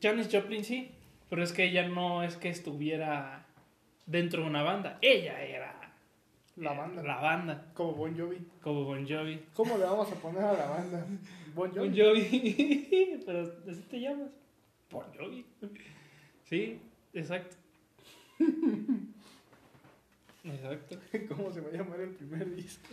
Janis 0.00 0.28
Joplin 0.30 0.64
sí, 0.64 0.90
pero 1.28 1.42
es 1.42 1.52
que 1.52 1.64
ella 1.64 1.88
no 1.88 2.22
es 2.22 2.36
que 2.36 2.48
estuviera 2.48 3.44
dentro 4.06 4.42
de 4.42 4.48
una 4.48 4.62
banda. 4.62 4.98
Ella 5.00 5.40
era 5.42 5.76
La 6.56 6.72
banda. 6.74 7.02
La 7.02 7.20
banda, 7.20 7.64
Como 7.74 7.92
Bon 7.94 8.16
Jovi. 8.18 8.38
como 8.60 8.84
Bon 8.84 9.06
Jovi. 9.08 9.40
¿Cómo 9.54 9.78
le 9.78 9.84
vamos 9.84 10.10
a 10.12 10.14
poner 10.16 10.42
a 10.42 10.52
la 10.52 10.66
banda? 10.66 11.06
Bon 11.54 11.70
Bon 11.74 11.90
Jovi. 11.90 11.98
Jovi. 11.98 13.22
pero 13.26 13.40
así 13.68 13.80
te 13.88 14.00
llamas. 14.00 14.30
Bon 14.90 15.04
Jovi. 15.16 15.44
Sí, 16.44 16.78
exacto. 17.14 17.56
Exacto. 20.54 20.98
¿Cómo 21.28 21.52
se 21.52 21.60
va 21.60 21.68
a 21.68 21.72
llamar 21.72 22.00
el 22.00 22.10
primer 22.10 22.54
disco? 22.54 22.88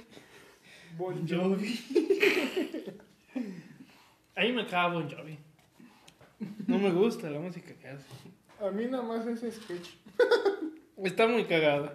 Bon 0.97 1.27
Jovi. 1.27 1.79
Ahí 4.35 4.51
me 4.53 4.65
caga 4.65 4.93
Bon 4.93 5.09
Jovi. 5.09 5.37
No 6.67 6.77
me 6.77 6.91
gusta 6.91 7.29
la 7.29 7.39
música 7.39 7.73
que 7.73 7.87
hace. 7.87 8.05
A 8.59 8.71
mí 8.71 8.85
nada 8.85 9.03
más 9.03 9.25
ese 9.27 9.51
sketch. 9.51 9.89
Está 11.03 11.27
muy 11.27 11.45
cagado. 11.45 11.91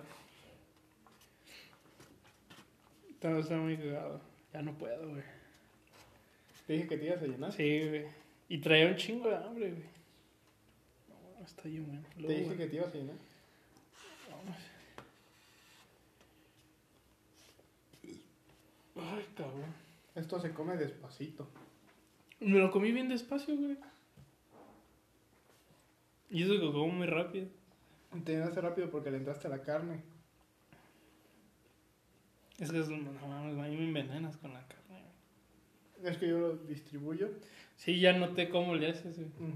Está, 3.10 3.38
está 3.38 3.56
muy 3.56 3.76
cagado. 3.76 4.20
Ya 4.52 4.62
no 4.62 4.72
puedo, 4.74 5.08
güey. 5.08 5.22
Te 6.66 6.74
dije 6.74 6.88
que 6.88 6.96
te 6.98 7.06
ibas 7.06 7.22
a 7.22 7.26
llenar. 7.26 7.52
Sí, 7.52 7.88
güey. 7.88 8.04
Y 8.48 8.58
traía 8.58 8.88
un 8.88 8.96
chingo 8.96 9.28
de 9.28 9.36
hambre, 9.36 9.70
güey. 9.70 9.84
No, 11.38 11.44
está 11.44 11.62
bien 11.68 11.86
bueno. 11.86 12.02
Te 12.14 12.40
dije 12.40 12.56
que 12.56 12.66
te 12.66 12.76
ibas 12.76 12.94
a 12.94 12.96
llenar. 12.96 13.16
Ay, 18.96 19.26
cabrón. 19.36 19.74
Esto 20.14 20.40
se 20.40 20.52
come 20.52 20.76
despacito. 20.76 21.48
Me 22.40 22.58
lo 22.58 22.70
comí 22.70 22.92
bien 22.92 23.08
despacio, 23.08 23.56
güey. 23.56 23.76
Y 26.30 26.42
eso 26.42 26.54
que 26.54 26.72
como 26.72 26.88
muy 26.88 27.06
rápido. 27.06 27.46
Te 28.24 28.32
llenaste 28.32 28.60
rápido 28.60 28.90
porque 28.90 29.10
le 29.10 29.18
entraste 29.18 29.46
a 29.46 29.50
la 29.50 29.62
carne. 29.62 30.02
Es 32.58 32.70
que 32.70 32.80
es, 32.80 32.88
no 32.88 33.12
mames, 33.26 33.58
a 33.58 33.68
mí 33.68 33.76
me 33.76 33.84
envenenas 33.84 34.36
con 34.36 34.52
la 34.52 34.66
carne. 34.66 35.04
Es 36.02 36.18
que 36.18 36.28
yo 36.28 36.38
lo 36.38 36.56
distribuyo. 36.56 37.30
Sí, 37.76 38.00
ya 38.00 38.12
noté 38.12 38.48
cómo 38.48 38.74
le 38.74 38.90
haces, 38.90 39.16
güey. 39.16 39.50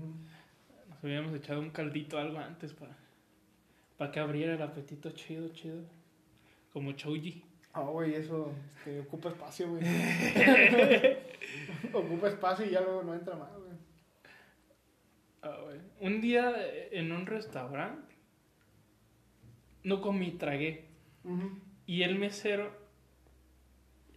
Nos 0.88 1.04
habíamos 1.04 1.34
echado 1.34 1.60
un 1.60 1.70
caldito 1.70 2.18
algo 2.18 2.38
antes 2.38 2.72
para, 2.72 2.96
para 3.98 4.10
que 4.10 4.20
abriera 4.20 4.54
el 4.54 4.62
apetito 4.62 5.10
chido, 5.10 5.48
chido. 5.50 5.82
Como 6.72 6.92
Choji. 6.92 7.42
Ah, 7.76 7.82
güey, 7.82 8.14
eso 8.14 8.54
este, 8.74 9.00
ocupa 9.00 9.28
espacio, 9.28 9.68
güey. 9.68 9.82
ocupa 11.92 12.28
espacio 12.28 12.64
y 12.64 12.70
ya 12.70 12.80
luego 12.80 13.02
no 13.02 13.12
entra 13.12 13.36
más, 13.36 13.52
güey. 13.52 13.76
Ah, 15.42 15.58
güey. 15.62 15.80
Un 16.00 16.22
día 16.22 16.54
eh, 16.56 16.88
en 16.92 17.12
un 17.12 17.26
restaurante 17.26 18.14
no 19.84 20.00
comí, 20.00 20.30
tragué. 20.30 20.86
Y 21.84 22.02
el 22.02 22.18
mesero 22.18 22.72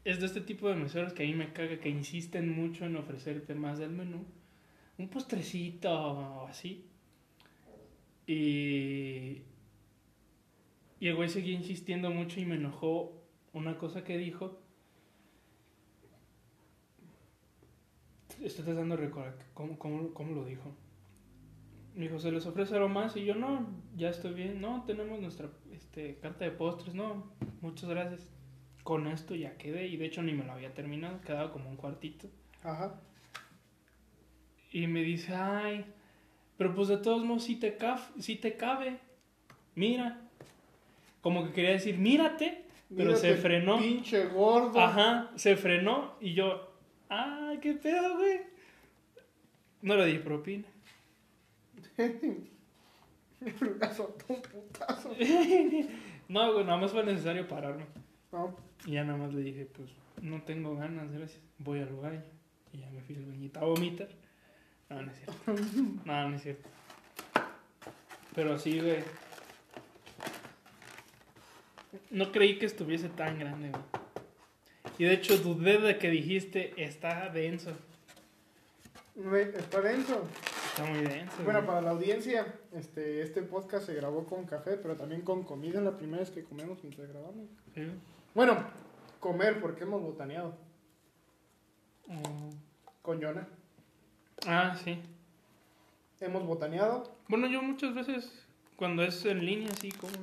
es 0.06 0.22
de 0.22 0.28
este 0.28 0.40
tipo 0.40 0.70
de 0.70 0.76
meseros 0.76 1.12
que 1.12 1.24
a 1.24 1.26
mí 1.26 1.34
me 1.34 1.52
caga, 1.52 1.82
que 1.82 1.90
insisten 1.90 2.50
mucho 2.50 2.86
en 2.86 2.96
ofrecerte 2.96 3.56
más 3.56 3.78
del 3.78 3.90
menú. 3.90 4.26
Un 4.98 5.10
postrecito 5.10 5.92
o 5.92 6.48
así. 6.48 6.88
Y, 8.26 9.42
y 11.02 11.08
el 11.10 11.16
güey 11.16 11.28
seguía 11.28 11.56
insistiendo 11.56 12.10
mucho 12.10 12.40
y 12.40 12.46
me 12.46 12.56
enojó 12.56 13.19
una 13.54 13.78
cosa 13.78 14.04
que 14.04 14.18
dijo. 14.18 14.60
Estoy 18.42 18.66
tratando 18.66 18.96
de 18.96 19.06
recordar 19.06 19.36
cómo, 19.54 19.78
cómo, 19.78 20.14
cómo 20.14 20.34
lo 20.34 20.46
dijo. 20.46 20.72
Me 21.96 22.04
dijo, 22.04 22.20
¿se 22.20 22.32
les 22.32 22.46
ofrece 22.46 22.76
algo 22.76 22.88
más? 22.88 23.18
Y 23.18 23.26
yo, 23.26 23.36
no, 23.36 23.68
ya 23.96 24.10
estoy 24.10 24.34
bien. 24.34 24.62
No, 24.62 24.84
tenemos 24.86 25.20
nuestra 25.20 25.50
este, 25.74 26.18
carta 26.22 26.46
de 26.46 26.52
postres. 26.52 26.96
No, 26.96 27.32
muchas 27.62 27.90
gracias. 27.90 28.32
Con 28.84 29.08
esto 29.08 29.36
ya 29.36 29.58
quedé. 29.58 29.88
Y 29.88 29.98
de 29.98 30.06
hecho 30.06 30.24
ni 30.24 30.34
me 30.34 30.46
lo 30.46 30.54
había 30.54 30.74
terminado. 30.74 31.20
Quedaba 31.22 31.52
como 31.52 31.70
un 31.70 31.76
cuartito. 31.76 32.30
Ajá. 32.64 33.02
Y 34.72 34.88
me 34.88 35.02
dice, 35.02 35.34
ay, 35.36 35.86
pero 36.58 36.76
pues 36.76 36.88
de 36.88 36.98
todos 36.98 37.26
modos 37.26 37.44
sí 37.44 37.56
te, 37.56 37.76
caf 37.76 38.12
sí 38.20 38.36
te 38.36 38.56
cabe. 38.56 39.00
Mira. 39.76 40.22
Como 41.22 41.46
que 41.46 41.54
quería 41.54 41.72
decir, 41.72 41.98
mírate. 41.98 42.69
Pero 42.96 43.16
se 43.16 43.36
frenó. 43.36 43.78
Pinche 43.78 44.26
gordo. 44.28 44.80
Ajá, 44.80 45.32
se 45.36 45.56
frenó. 45.56 46.16
Y 46.20 46.34
yo, 46.34 46.74
ah, 47.10 47.54
qué 47.62 47.74
pedo, 47.74 48.18
güey. 48.18 48.42
No 49.82 49.96
le 49.96 50.06
di 50.08 50.20
propina. 50.20 50.68
Le 51.98 53.86
azotó 53.86 54.26
un 54.34 54.42
putazo. 54.42 55.10
no, 56.28 56.54
güey, 56.54 56.66
nada 56.66 56.78
más 56.78 56.92
fue 56.92 57.04
necesario 57.04 57.48
pararme. 57.48 57.86
No, 58.32 58.56
Y 58.86 58.94
ya 58.94 59.04
nada 59.04 59.18
más 59.18 59.34
le 59.34 59.42
dije, 59.42 59.66
pues 59.66 59.90
no 60.22 60.42
tengo 60.44 60.76
ganas, 60.76 61.12
gracias. 61.12 61.42
Voy 61.60 61.80
al 61.80 61.94
baño. 61.96 62.24
Y 62.74 62.80
ya 62.80 62.90
me 62.90 63.02
fui 63.02 63.16
al 63.16 63.26
bañito 63.26 63.60
a 63.60 63.66
vomitar. 63.66 64.10
No, 64.90 65.02
no 65.02 65.12
es 65.12 65.18
cierto. 65.18 65.64
No, 66.06 66.30
no 66.30 66.36
es 66.36 66.42
cierto. 66.42 66.70
Pero 68.36 68.58
sí, 68.58 68.80
güey. 68.80 69.04
No 72.12 72.32
creí 72.32 72.60
que 72.60 72.66
estuviese 72.66 73.10
tan 73.10 73.40
grande, 73.40 73.70
güey. 73.70 73.84
Y 74.98 75.06
de 75.06 75.14
hecho 75.14 75.38
dudé 75.38 75.78
de 75.78 75.98
que 75.98 76.10
dijiste, 76.10 76.74
está 76.78 77.30
denso. 77.30 77.72
güey, 79.16 79.50
está 79.56 79.82
denso. 79.82 80.28
Está 80.70 80.86
muy 80.86 81.00
denso. 81.02 81.36
Bueno, 81.44 81.60
güey. 81.60 81.68
para 81.68 81.82
la 81.82 81.92
audiencia, 81.92 82.54
este, 82.74 83.22
este 83.22 83.42
podcast 83.42 83.86
se 83.86 83.96
grabó 83.96 84.26
con 84.26 84.46
café, 84.46 84.78
pero 84.78 84.96
también 84.96 85.22
con 85.22 85.44
comida. 85.44 85.80
Es 85.80 85.86
la 85.86 85.98
primera 85.98 86.20
vez 86.20 86.32
que 86.32 86.44
comemos 86.44 86.80
mientras 86.84 87.08
grabamos. 87.08 87.48
Sí. 87.74 87.88
Bueno, 88.36 88.58
comer 89.20 89.60
porque 89.62 89.84
hemos 89.84 90.02
botaneado. 90.02 90.54
Mm. 92.08 92.50
Con 93.02 93.20
Yona. 93.20 93.48
Ah, 94.46 94.76
sí. 94.84 95.00
Hemos 96.20 96.46
botaneado. 96.46 97.10
Bueno, 97.30 97.48
yo 97.48 97.62
muchas 97.62 97.96
veces, 97.96 98.30
cuando 98.76 99.04
es 99.04 99.24
en 99.26 99.46
línea, 99.46 99.72
sí, 99.80 99.92
como. 99.94 100.14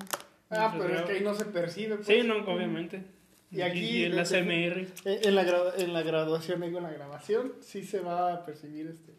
Ah, 0.50 0.74
pero 0.78 0.94
es 0.94 1.02
que 1.02 1.12
ahí 1.12 1.20
no 1.24 1.34
se 1.34 1.44
percibe. 1.46 1.96
pues. 1.96 2.06
Sí, 2.06 2.22
no, 2.24 2.36
obviamente. 2.44 3.02
Y 3.50 3.60
aquí- 3.62 4.04
el 4.04 4.18
ASMR. 4.18 4.86
Eh, 5.04 5.20
En 5.24 5.34
la, 5.34 5.72
en 5.76 5.92
la 5.92 6.02
graduación, 6.02 6.60
digo, 6.60 6.78
en 6.78 6.84
la 6.84 6.90
grabación, 6.92 7.52
sí 7.60 7.84
se 7.84 8.00
va 8.00 8.32
a 8.32 8.44
percibir 8.44 8.86
este. 8.88 9.12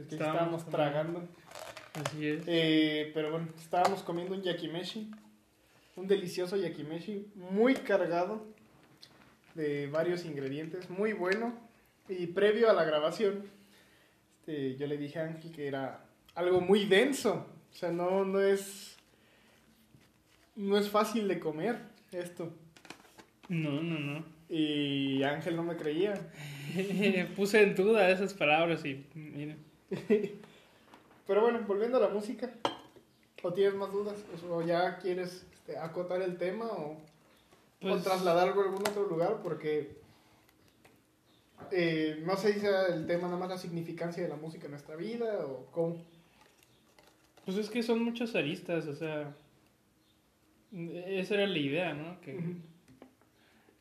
Es 0.00 0.06
que 0.06 0.14
Estábamos 0.14 0.64
tragando. 0.66 1.26
Así 1.94 2.26
es. 2.26 2.44
Eh, 2.46 3.10
pero 3.14 3.30
bueno, 3.32 3.48
estábamos 3.58 4.02
comiendo 4.02 4.34
un 4.34 4.42
yakimeshi. 4.42 5.10
Un 5.96 6.06
delicioso 6.06 6.56
yakimeshi, 6.56 7.26
muy 7.34 7.74
cargado 7.74 8.46
de 9.54 9.88
varios 9.88 10.24
ingredientes, 10.24 10.88
muy 10.90 11.12
bueno. 11.12 11.52
Y 12.08 12.28
previo 12.28 12.70
a 12.70 12.72
la 12.72 12.84
grabación, 12.84 13.42
este, 14.40 14.76
yo 14.76 14.86
le 14.86 14.96
dije 14.96 15.18
a 15.18 15.24
Ángel 15.24 15.50
que 15.50 15.66
era 15.66 16.04
algo 16.36 16.60
muy 16.60 16.84
denso. 16.86 17.46
O 17.72 17.74
sea, 17.74 17.90
no, 17.90 18.24
no 18.24 18.40
es. 18.40 18.96
No 20.58 20.76
es 20.76 20.90
fácil 20.90 21.28
de 21.28 21.38
comer 21.38 21.78
esto. 22.10 22.50
No, 23.48 23.80
no, 23.80 24.00
no. 24.00 24.24
Y 24.48 25.22
Ángel 25.22 25.54
no 25.54 25.62
me 25.62 25.76
creía. 25.76 26.14
Puse 27.36 27.62
en 27.62 27.76
duda 27.76 28.10
esas 28.10 28.34
palabras 28.34 28.84
y 28.84 29.06
miren. 29.14 29.56
Pero 31.28 31.42
bueno, 31.42 31.60
volviendo 31.64 31.98
a 31.98 32.00
la 32.00 32.08
música. 32.08 32.50
¿O 33.40 33.52
tienes 33.52 33.76
más 33.76 33.92
dudas? 33.92 34.16
¿O 34.50 34.60
ya 34.62 34.98
quieres 34.98 35.46
este, 35.52 35.78
acotar 35.78 36.20
el 36.22 36.36
tema 36.38 36.64
o, 36.64 36.90
o 36.90 36.96
Pues, 37.80 38.02
trasladarlo 38.02 38.60
a 38.60 38.64
algún 38.64 38.80
otro 38.80 39.06
lugar? 39.06 39.38
Porque 39.44 39.96
eh, 41.70 42.20
no 42.26 42.36
sé 42.36 42.54
si 42.54 42.60
sea 42.60 42.86
el 42.86 43.06
tema 43.06 43.28
nada 43.28 43.38
más 43.38 43.48
la 43.48 43.58
significancia 43.58 44.24
de 44.24 44.28
la 44.28 44.34
música 44.34 44.64
en 44.64 44.72
nuestra 44.72 44.96
vida 44.96 45.46
o 45.46 45.66
cómo. 45.70 46.04
pues 47.44 47.56
es 47.58 47.70
que 47.70 47.84
son 47.84 48.02
muchas 48.02 48.34
aristas, 48.34 48.88
o 48.88 48.96
sea. 48.96 49.32
Esa 50.72 51.34
era 51.34 51.46
la 51.46 51.58
idea, 51.58 51.94
¿no? 51.94 52.20
Que, 52.20 52.38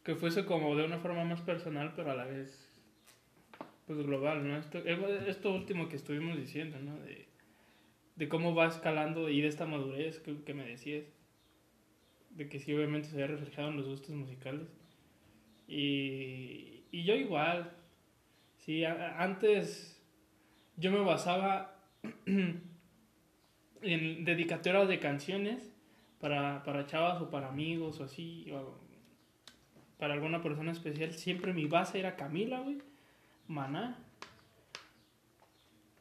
que 0.04 0.16
fuese 0.16 0.46
como 0.46 0.76
de 0.76 0.86
una 0.86 1.00
forma 1.00 1.24
más 1.26 1.42
personal, 1.42 1.94
pero 1.96 2.12
a 2.12 2.16
la 2.16 2.26
vez. 2.26 2.64
Pues 3.86 4.00
global, 4.00 4.48
¿no? 4.48 4.58
Esto, 4.58 4.80
esto 4.80 5.54
último 5.54 5.88
que 5.90 5.96
estuvimos 5.96 6.38
diciendo, 6.38 6.78
¿no? 6.80 6.98
De, 7.00 7.28
de 8.16 8.30
cómo 8.30 8.54
va 8.56 8.68
escalando 8.68 9.30
y 9.30 9.42
de 9.42 9.48
esta 9.48 9.66
madurez 9.66 10.20
que, 10.20 10.44
que 10.44 10.54
me 10.54 10.66
decías. 10.66 11.06
De 12.32 12.48
que 12.50 12.60
sí, 12.60 12.74
obviamente 12.74 13.10
se 13.10 13.18
ve 13.18 13.28
reflejado 13.28 13.70
en 13.70 13.78
los 13.78 13.88
gustos 13.88 14.12
musicales. 14.12 14.68
Y, 15.68 16.84
y 16.92 17.04
yo 17.04 17.16
igual. 17.16 17.72
Sí, 18.60 18.84
a- 18.84 19.22
antes 19.24 20.02
yo 20.78 20.92
me 20.92 21.00
basaba 21.00 21.80
en 23.82 24.26
dedicatorias 24.26 24.88
de 24.88 25.00
canciones 25.00 25.74
para, 26.20 26.64
para 26.64 26.86
chavas 26.86 27.22
o 27.22 27.30
para 27.30 27.48
amigos 27.50 28.00
o 28.00 28.04
así, 28.04 28.52
o 28.52 28.78
para 29.98 30.14
alguna 30.14 30.42
persona 30.42 30.72
especial. 30.72 31.12
Siempre 31.14 31.54
mi 31.54 31.66
base 31.66 32.00
era 32.00 32.16
Camila, 32.16 32.60
güey, 32.62 32.78
Maná. 33.48 33.98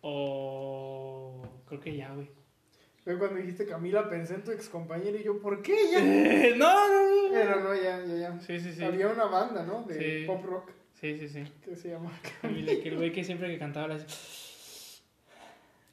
O 0.03 1.43
creo 1.67 1.81
que 1.81 1.97
ya, 1.97 2.13
güey. 2.15 2.29
Yo 3.05 3.19
cuando 3.19 3.37
dijiste 3.37 3.67
Camila 3.67 4.09
pensé 4.09 4.35
en 4.35 4.43
tu 4.45 4.51
ex 4.51 4.69
compañera 4.69 5.17
y 5.19 5.23
yo, 5.25 5.41
¿por 5.41 5.63
qué 5.63 5.77
ya? 5.93 6.01
no, 6.57 6.89
no, 6.89 7.29
no. 7.29 7.33
Pero 7.33 7.61
no, 7.61 7.75
ya, 7.75 8.05
ya, 8.05 8.17
ya. 8.17 8.41
Sí, 8.41 8.59
sí, 8.61 8.73
sí. 8.73 8.83
Había 8.85 9.09
una 9.09 9.25
banda, 9.27 9.65
¿no? 9.65 9.83
De 9.85 10.21
Sí. 10.21 10.27
pop 10.27 10.45
rock 10.45 10.71
Sí, 11.01 11.19
sí, 11.19 11.29
sí. 11.29 11.45
que 11.65 11.77
se 11.77 11.91
llama 11.91 12.11
Camila, 12.43 12.73
que 12.83 12.89
el 12.89 12.97
güey 12.97 13.13
que 13.13 13.23
siempre 13.25 13.49
que 13.49 13.59
cantaba 13.59 13.89
la... 13.89 13.97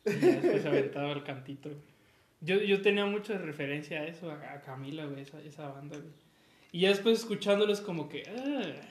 Y 0.06 0.10
después 0.12 0.66
aventaba 0.66 1.12
el 1.14 1.24
cantito. 1.24 1.70
Yo, 2.44 2.58
yo 2.58 2.82
tenía 2.82 3.06
mucha 3.06 3.38
referencia 3.38 4.02
a 4.02 4.08
eso, 4.08 4.30
a, 4.32 4.54
a 4.54 4.62
Camila, 4.62 5.06
güey, 5.06 5.22
esa, 5.22 5.42
esa 5.42 5.70
banda, 5.70 5.98
güey. 5.98 6.12
Y 6.72 6.82
ya 6.82 6.90
después 6.90 7.20
escuchándolos 7.20 7.82
como 7.82 8.10
que... 8.10 8.24
ah, 8.28 8.90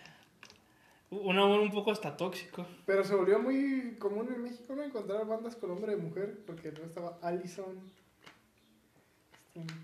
un 1.11 1.39
amor 1.39 1.61
un 1.61 1.70
poco 1.70 1.91
hasta 1.91 2.16
tóxico. 2.16 2.66
Pero 2.87 3.05
se 3.05 3.15
volvió 3.15 3.39
muy 3.39 3.97
común 3.99 4.33
en 4.35 4.43
México, 4.43 4.74
¿no? 4.74 4.83
Encontrar 4.83 5.27
bandas 5.27 5.57
con 5.57 5.69
nombre 5.69 5.95
de 5.95 5.99
mujer, 6.01 6.39
porque 6.47 6.73
no 6.73 6.85
estaba 6.85 7.19
Allison. 7.23 7.79
Este, 9.55 9.74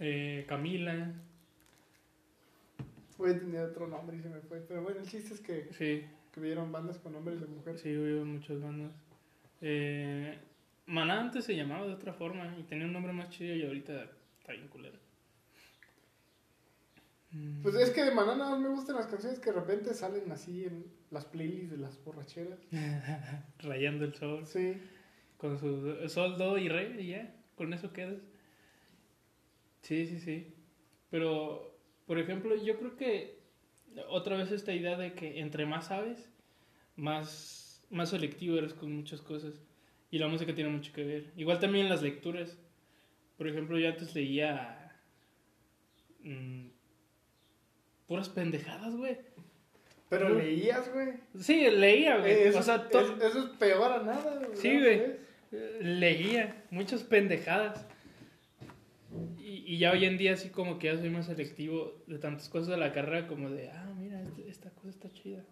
Eh, 0.00 0.44
Camila, 0.46 1.12
Voy 3.16 3.30
a 3.30 3.38
tener 3.38 3.64
otro 3.64 3.88
nombre 3.88 4.16
y 4.16 4.20
se 4.20 4.28
me 4.28 4.40
fue. 4.40 4.60
Pero 4.60 4.82
bueno, 4.82 5.00
el 5.00 5.08
chiste 5.08 5.34
es 5.34 5.40
que, 5.40 5.68
sí, 5.72 6.04
que 6.32 6.40
vieron 6.40 6.70
bandas 6.70 6.98
con 6.98 7.12
nombres 7.14 7.40
de 7.40 7.46
mujer. 7.46 7.76
sí, 7.78 7.96
hubo 7.96 8.24
muchas 8.24 8.60
bandas. 8.60 8.92
Eh, 9.60 10.38
Maná 10.88 11.20
antes 11.20 11.44
se 11.44 11.54
llamaba 11.54 11.86
de 11.86 11.92
otra 11.92 12.14
forma 12.14 12.56
y 12.58 12.62
tenía 12.62 12.86
un 12.86 12.92
nombre 12.94 13.12
más 13.12 13.28
chido 13.28 13.54
y 13.54 13.64
ahorita 13.64 14.10
está 14.40 14.52
bien 14.52 14.68
culero. 14.68 14.98
Mm. 17.30 17.62
Pues 17.62 17.74
es 17.74 17.90
que 17.90 18.04
de 18.04 18.10
Maná 18.10 18.34
nada 18.36 18.52
más 18.52 18.60
me 18.60 18.70
gustan 18.70 18.96
las 18.96 19.06
canciones 19.06 19.38
que 19.38 19.52
de 19.52 19.60
repente 19.60 19.92
salen 19.92 20.32
así 20.32 20.64
en 20.64 20.86
las 21.10 21.26
playlists 21.26 21.70
de 21.70 21.76
las 21.76 22.02
borracheras. 22.02 22.58
Rayando 23.58 24.06
el 24.06 24.14
sol. 24.14 24.46
Sí. 24.46 24.80
Con 25.36 25.58
su 25.58 26.08
sol, 26.08 26.38
do 26.38 26.56
y 26.56 26.68
re, 26.68 26.96
y 27.00 27.08
ya, 27.08 27.34
con 27.54 27.72
eso 27.74 27.92
quedas. 27.92 28.18
Sí, 29.82 30.06
sí, 30.06 30.18
sí. 30.18 30.54
Pero, 31.10 31.78
por 32.06 32.18
ejemplo, 32.18 32.56
yo 32.56 32.78
creo 32.78 32.96
que 32.96 33.38
otra 34.08 34.36
vez 34.36 34.50
esta 34.50 34.72
idea 34.72 34.96
de 34.96 35.12
que 35.12 35.40
entre 35.40 35.66
más 35.66 35.88
sabes, 35.88 36.30
más, 36.96 37.82
más 37.90 38.10
selectivo 38.10 38.56
eres 38.56 38.72
con 38.72 38.92
muchas 38.92 39.20
cosas. 39.20 39.54
Y 40.10 40.18
la 40.18 40.28
música 40.28 40.54
tiene 40.54 40.70
mucho 40.70 40.92
que 40.92 41.04
ver. 41.04 41.32
Igual 41.36 41.58
también 41.60 41.88
las 41.88 42.02
lecturas. 42.02 42.56
Por 43.36 43.46
ejemplo, 43.48 43.78
yo 43.78 43.88
antes 43.88 44.14
leía 44.14 44.92
mm, 46.20 46.66
puras 48.06 48.28
pendejadas, 48.28 48.96
güey. 48.96 49.18
Pero 50.08 50.30
leías, 50.30 50.90
güey. 50.92 51.08
Sí, 51.38 51.68
leía, 51.70 52.16
güey. 52.18 52.32
Eh, 52.32 52.48
Eso, 52.48 52.58
o 52.60 52.62
sea, 52.62 52.88
to- 52.88 53.00
es- 53.00 53.22
eso 53.22 53.38
es 53.44 53.50
peor 53.58 53.92
a 53.92 54.02
nada, 54.02 54.36
güey. 54.38 54.56
Sí, 54.56 54.78
güey. 54.80 55.02
Leía 55.80 56.64
muchas 56.70 57.02
pendejadas. 57.04 57.86
Y, 59.38 59.64
y 59.74 59.78
ya 59.78 59.92
hoy 59.92 60.04
en 60.06 60.16
día 60.18 60.32
así 60.34 60.48
como 60.50 60.78
que 60.78 60.86
ya 60.88 60.98
soy 60.98 61.10
más 61.10 61.26
selectivo 61.26 62.02
de 62.06 62.18
tantas 62.18 62.48
cosas 62.48 62.68
de 62.68 62.76
la 62.78 62.92
carrera 62.92 63.26
como 63.26 63.50
de, 63.50 63.70
ah, 63.70 63.92
mira, 63.98 64.20
este- 64.22 64.48
esta 64.48 64.70
cosa 64.70 64.88
está 64.88 65.10
chida. 65.10 65.44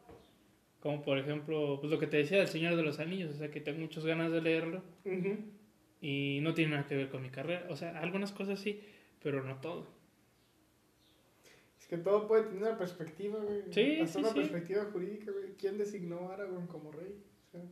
Como 0.86 1.02
por 1.02 1.18
ejemplo, 1.18 1.78
pues 1.80 1.90
lo 1.90 1.98
que 1.98 2.06
te 2.06 2.18
decía 2.18 2.38
del 2.38 2.46
Señor 2.46 2.76
de 2.76 2.84
los 2.84 3.00
Anillos, 3.00 3.34
o 3.34 3.38
sea, 3.38 3.50
que 3.50 3.60
tengo 3.60 3.80
muchas 3.80 4.06
ganas 4.06 4.30
de 4.30 4.40
leerlo 4.40 4.84
y 6.00 6.38
no 6.42 6.54
tiene 6.54 6.76
nada 6.76 6.86
que 6.86 6.94
ver 6.94 7.08
con 7.08 7.22
mi 7.22 7.28
carrera. 7.28 7.66
O 7.70 7.74
sea, 7.74 7.98
algunas 7.98 8.30
cosas 8.30 8.60
sí, 8.60 8.80
pero 9.20 9.42
no 9.42 9.56
todo. 9.56 9.88
Es 11.80 11.88
que 11.88 11.96
todo 11.96 12.28
puede 12.28 12.44
tener 12.44 12.62
una 12.62 12.78
perspectiva, 12.78 13.40
güey. 13.40 13.62
Sí, 13.72 13.98
Hasta 14.00 14.12
sí, 14.12 14.18
una 14.20 14.28
sí. 14.28 14.34
perspectiva 14.36 14.84
jurídica, 14.92 15.32
güey. 15.32 15.54
¿Quién 15.58 15.76
designó 15.76 16.30
a 16.30 16.34
Aragorn 16.34 16.68
como 16.68 16.92
rey? 16.92 17.16
O 17.48 17.50
sea, 17.50 17.62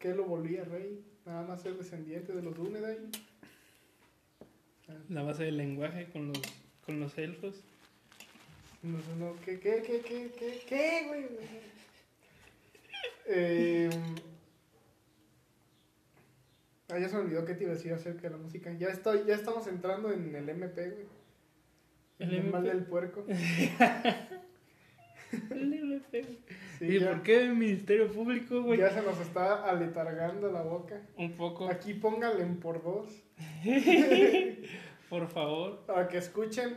¿qué 0.00 0.12
lo 0.12 0.24
volvía 0.24 0.64
rey? 0.64 1.00
Nada 1.26 1.46
más 1.46 1.62
ser 1.62 1.76
descendiente 1.76 2.32
de 2.32 2.42
los 2.42 2.56
Dúnedain. 2.56 3.08
O 4.40 4.84
sea, 4.84 4.96
La 5.10 5.22
base 5.22 5.44
del 5.44 5.58
lenguaje 5.58 6.08
con 6.12 6.26
los, 6.26 6.42
con 6.84 6.98
los 6.98 7.16
elfos. 7.18 7.62
No, 8.82 8.98
no, 8.98 9.26
no, 9.26 9.40
¿qué, 9.44 9.60
qué, 9.60 9.80
qué, 9.86 10.00
qué, 10.00 10.32
qué, 10.36 10.62
qué, 10.68 11.04
güey? 11.06 11.26
Eh, 13.28 13.90
ah, 16.88 16.98
ya 16.98 17.08
se 17.08 17.16
me 17.16 17.22
olvidó 17.22 17.44
qué 17.44 17.54
te 17.54 17.64
iba 17.64 17.72
a 17.72 17.76
decir 17.76 17.92
acerca 17.92 18.22
de 18.22 18.30
la 18.30 18.36
música. 18.36 18.72
Ya 18.72 18.88
estoy, 18.88 19.24
ya 19.26 19.34
estamos 19.34 19.66
entrando 19.66 20.12
en 20.12 20.34
el 20.34 20.48
MP, 20.48 20.90
güey. 20.90 21.06
¿El 22.18 22.34
El 22.34 22.50
mal 22.50 22.64
MP? 22.66 22.76
del 22.76 22.86
puerco. 22.86 23.24
Sí, 26.78 26.84
¿Y 26.84 27.00
ya, 27.00 27.10
por 27.10 27.22
qué 27.22 27.42
el 27.42 27.56
Ministerio 27.56 28.10
Público, 28.10 28.62
güey? 28.62 28.78
ya 28.78 28.90
se 28.90 29.02
nos 29.02 29.18
está 29.20 29.64
aletargando 29.68 30.50
la 30.52 30.62
boca. 30.62 31.02
Un 31.16 31.32
poco, 31.36 31.68
Aquí 31.68 31.94
pónganle 31.94 32.42
en 32.42 32.60
por 32.60 32.82
dos. 32.82 33.08
por 35.10 35.26
favor. 35.28 35.84
Para 35.86 36.08
que 36.08 36.18
escuchen, 36.18 36.76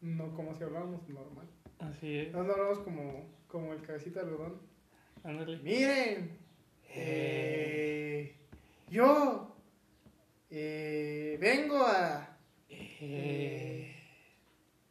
no 0.00 0.32
como 0.34 0.54
si 0.54 0.62
habláramos 0.62 1.08
normal. 1.08 1.46
Así 1.78 2.18
es. 2.18 2.32
No, 2.32 2.44
no 2.44 2.52
hablamos 2.52 2.78
como, 2.80 3.26
como 3.46 3.72
el 3.72 3.82
cabecita 3.82 4.20
de 4.22 4.26
algodón. 4.30 4.60
Ándale. 5.28 5.58
Miren, 5.58 6.38
eh, 6.88 8.34
yo 8.88 9.54
eh, 10.50 11.36
vengo 11.38 11.84
a, 11.84 12.34
Eh, 12.70 13.94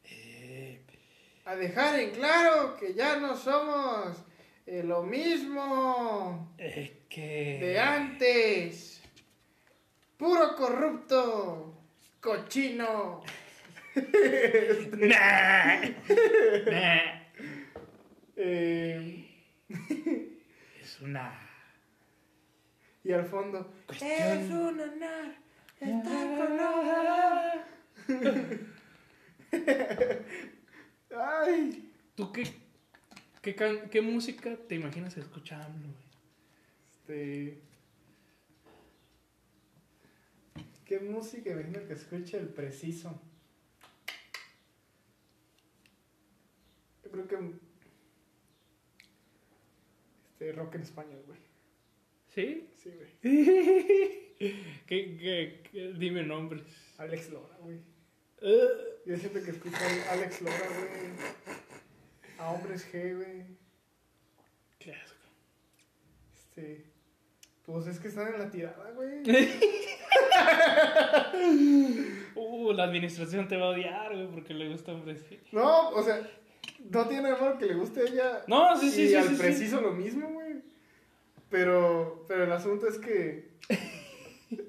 eh, 0.04 0.80
a 1.44 1.56
dejar 1.56 1.98
en 1.98 2.10
claro 2.12 2.76
que 2.76 2.94
ya 2.94 3.16
no 3.16 3.36
somos 3.36 4.16
lo 4.64 5.02
mismo 5.02 6.54
que. 7.08 7.58
de 7.60 7.80
antes. 7.80 9.02
Puro 10.16 10.54
corrupto. 10.54 11.74
Cochino. 12.20 13.22
Nah. 14.98 15.80
Nah. 16.70 17.14
Eh, 18.40 19.28
Es 20.98 21.02
una. 21.02 21.32
y 23.04 23.12
al 23.12 23.24
fondo. 23.24 23.72
Cuestión. 23.86 24.10
Es 24.10 24.50
un 24.50 24.80
honor 24.80 25.34
estar 25.80 26.36
con 26.36 26.56
Ay. 31.16 31.92
¿Tú 32.14 32.32
qué, 32.32 32.44
qué, 33.42 33.54
can- 33.54 33.88
qué 33.90 34.02
música 34.02 34.56
te 34.68 34.74
imaginas 34.74 35.16
escuchando, 35.16 35.88
güey? 35.88 36.08
Este. 36.90 37.62
¿Qué 40.84 40.98
música 41.00 41.50
imagino 41.50 41.86
que 41.86 41.92
escuche 41.94 42.38
el 42.38 42.48
preciso? 42.48 43.20
Yo 47.04 47.10
creo 47.10 47.28
que. 47.28 47.67
Este, 50.38 50.52
rock 50.52 50.76
en 50.76 50.82
español, 50.82 51.20
güey. 51.26 51.38
¿Sí? 52.28 52.70
Sí, 52.76 52.90
güey. 52.90 53.08
¿Qué, 54.38 54.54
qué, 54.86 55.62
qué- 55.72 55.92
Dime 55.98 56.22
nombres. 56.22 56.62
Alex 56.98 57.30
Lora, 57.30 57.56
güey. 57.60 57.78
Uh, 58.40 58.68
Yo 59.04 59.16
siento 59.16 59.42
que 59.42 59.50
escucho 59.50 59.76
a 60.08 60.12
Alex 60.12 60.40
Lora, 60.42 60.68
güey. 60.68 61.10
A 62.38 62.52
Hombres 62.52 62.86
G, 62.92 63.16
güey. 63.16 63.42
qué 64.78 64.92
asco. 64.92 65.26
Este. 66.32 66.84
Pues 67.66 67.88
es 67.88 67.98
que 67.98 68.06
están 68.06 68.32
en 68.32 68.38
la 68.38 68.48
tirada, 68.50 68.92
güey. 68.92 69.24
Uh, 72.34 72.72
la 72.72 72.84
administración 72.84 73.48
te 73.48 73.56
va 73.56 73.66
a 73.66 73.70
odiar, 73.70 74.14
güey, 74.14 74.26
porque 74.28 74.54
le 74.54 74.68
gusta 74.68 74.92
hombres. 74.92 75.28
G. 75.28 75.38
No, 75.52 75.90
o 75.90 76.02
sea, 76.02 76.28
no 76.78 77.08
tiene 77.08 77.32
malo 77.32 77.58
que 77.58 77.66
le 77.66 77.74
guste 77.74 78.00
a 78.00 78.04
ella. 78.04 78.44
No, 78.46 78.78
sí, 78.78 78.90
sí, 78.90 79.02
y 79.02 79.08
sí. 79.08 79.14
al 79.14 79.28
sí, 79.28 79.34
sí. 79.34 79.40
preciso 79.40 79.80
lo 79.80 79.92
mismo, 79.92 80.28
güey. 80.32 80.62
Pero, 81.50 82.24
pero 82.28 82.44
el 82.44 82.52
asunto 82.52 82.86
es 82.86 82.98
que. 82.98 83.56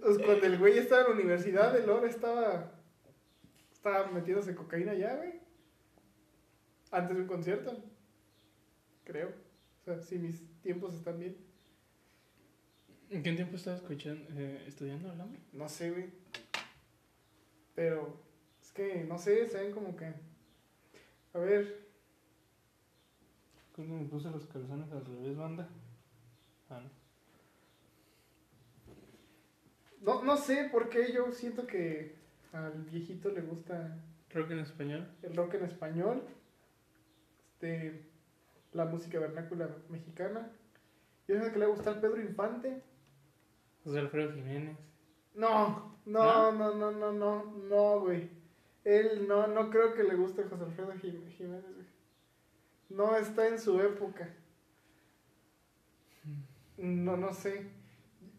pues, 0.02 0.18
cuando 0.18 0.46
el 0.46 0.58
güey 0.58 0.78
estaba 0.78 1.02
en 1.02 1.08
la 1.08 1.14
universidad, 1.14 1.76
el 1.78 1.88
Lora 1.88 2.10
estaba. 2.10 2.72
Estaba 3.72 4.08
metiéndose 4.12 4.56
cocaína 4.56 4.94
ya, 4.94 5.16
güey. 5.16 5.40
Antes 6.92 7.16
de 7.16 7.22
un 7.22 7.28
concierto. 7.28 7.84
Creo. 9.04 9.30
O 9.82 9.86
sea, 9.86 10.02
si 10.02 10.18
mis 10.18 10.42
tiempos 10.62 10.96
están 10.96 11.20
bien. 11.20 11.38
¿En 13.10 13.24
qué 13.24 13.34
tiempo 13.34 13.56
estás 13.56 13.82
escuchando, 13.82 14.24
eh, 14.36 14.64
estudiando 14.68 15.12
hombre? 15.12 15.42
No 15.54 15.68
sé, 15.70 15.92
güey. 15.92 16.10
Pero. 17.76 18.18
Es 18.62 18.72
que, 18.72 19.04
no 19.04 19.18
sé, 19.18 19.48
se 19.48 19.60
ven 19.60 19.72
como 19.72 19.96
que. 19.96 20.14
A 21.34 21.40
ver. 21.40 21.89
Creo 23.80 23.88
que 23.98 24.04
me 24.04 24.10
puse 24.10 24.30
los 24.30 24.46
calzones 24.48 24.92
al 24.92 25.06
revés, 25.06 25.38
banda. 25.38 25.70
Ah, 26.70 26.82
no. 26.82 26.90
No, 30.02 30.22
no 30.24 30.36
sé 30.36 30.68
por 30.70 30.90
qué 30.90 31.14
yo 31.14 31.32
siento 31.32 31.66
que 31.66 32.16
al 32.52 32.74
viejito 32.84 33.30
le 33.30 33.40
gusta 33.42 33.98
Rock 34.34 34.52
en 34.52 34.60
español. 34.60 35.08
el 35.24 35.34
rock 35.36 35.54
en 35.54 35.64
español, 35.64 36.24
este, 37.54 38.06
la 38.74 38.84
música 38.86 39.18
vernácula 39.20 39.70
mexicana. 39.90 40.52
Yo 41.28 41.36
siento 41.36 41.54
que 41.54 41.60
le 41.60 41.66
va 41.68 41.72
a 41.72 41.76
gustar 41.76 42.02
Pedro 42.02 42.22
Infante. 42.22 42.84
José 43.86 44.00
Alfredo 44.00 44.34
Jiménez. 44.34 44.78
No, 45.36 45.98
no, 46.06 46.52
no, 46.52 46.76
no, 46.76 46.92
no, 46.92 47.12
no, 47.14 47.44
no, 47.46 48.00
güey. 48.02 48.30
Él 48.84 49.26
no, 49.28 49.48
no 49.48 49.70
creo 49.70 49.94
que 49.94 50.04
le 50.04 50.16
guste 50.16 50.44
José 50.44 50.64
Alfredo 50.66 50.92
Jim- 51.02 51.28
Jiménez, 51.30 51.64
güey. 51.76 51.89
No 52.90 53.16
está 53.16 53.48
en 53.48 53.60
su 53.60 53.80
época. 53.82 54.28
No, 56.78 57.18
no 57.18 57.34
sé. 57.34 57.66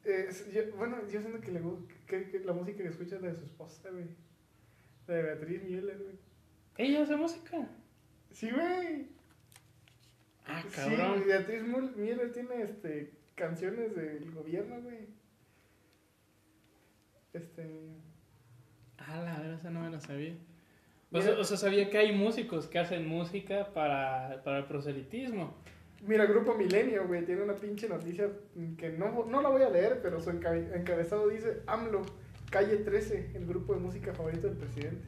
Eh, 0.05 0.29
yo- 0.53 0.75
bueno, 0.77 0.97
yo 1.09 1.21
siento 1.21 1.41
que 1.41 1.53
le 1.53 1.61
gusta 1.61 1.95
que, 2.07 2.31
que 2.31 2.41
la 2.41 2.53
música 2.53 2.79
que 2.83 2.89
escucha 2.89 3.17
es 3.17 3.23
de 3.23 3.35
su 3.37 3.45
esposa, 3.45 3.91
güey. 3.91 4.07
De 5.07 5.23
Beatriz 5.23 5.63
Müller, 5.63 5.99
güey. 5.99 6.19
¿Ella 6.79 7.03
hace 7.03 7.17
música? 7.17 7.69
Sí, 8.33 8.51
güey. 8.51 9.09
Ah, 10.47 10.63
Sí, 10.69 10.75
cabrón. 10.75 11.25
Beatriz 11.27 11.63
Mul- 11.65 11.95
Müller 11.97 12.33
tiene 12.33 12.63
este 12.63 13.13
canciones 13.35 13.95
del 13.95 14.31
gobierno, 14.33 14.81
güey. 14.83 15.07
Este. 17.33 17.91
Ah, 18.99 19.21
la 19.23 19.39
verdad, 19.39 19.55
esa 19.55 19.71
no 19.71 19.81
me 19.83 19.91
la 19.91 20.01
sabía. 20.01 20.35
Mira- 21.19 21.25
sea, 21.25 21.39
o 21.41 21.45
sea, 21.45 21.57
sabía 21.57 21.91
que 21.91 21.99
hay 21.99 22.13
músicos 22.17 22.67
que 22.67 22.79
hacen 22.79 23.07
música 23.09 23.73
para, 23.75 24.43
para 24.45 24.59
el 24.59 24.65
proselitismo. 24.67 25.55
Mira, 26.07 26.25
Grupo 26.27 26.55
Milenio, 26.55 27.07
güey, 27.07 27.25
tiene 27.27 27.43
una 27.43 27.55
pinche 27.55 27.89
noticia 27.89 28.29
que 28.79 28.91
no, 28.91 29.25
no 29.27 29.43
la 29.43 29.49
voy 29.51 29.63
a 29.63 29.69
leer, 29.69 30.01
pero 30.03 30.21
su 30.21 30.31
encabe- 30.31 30.75
encabezado 30.75 31.29
dice 31.29 31.59
AMLO, 31.67 32.03
calle 32.51 32.77
13, 32.79 33.33
el 33.35 33.47
grupo 33.47 33.75
de 33.75 33.81
música 33.81 34.15
favorito 34.15 34.47
del 34.47 34.57
presidente. 34.57 35.05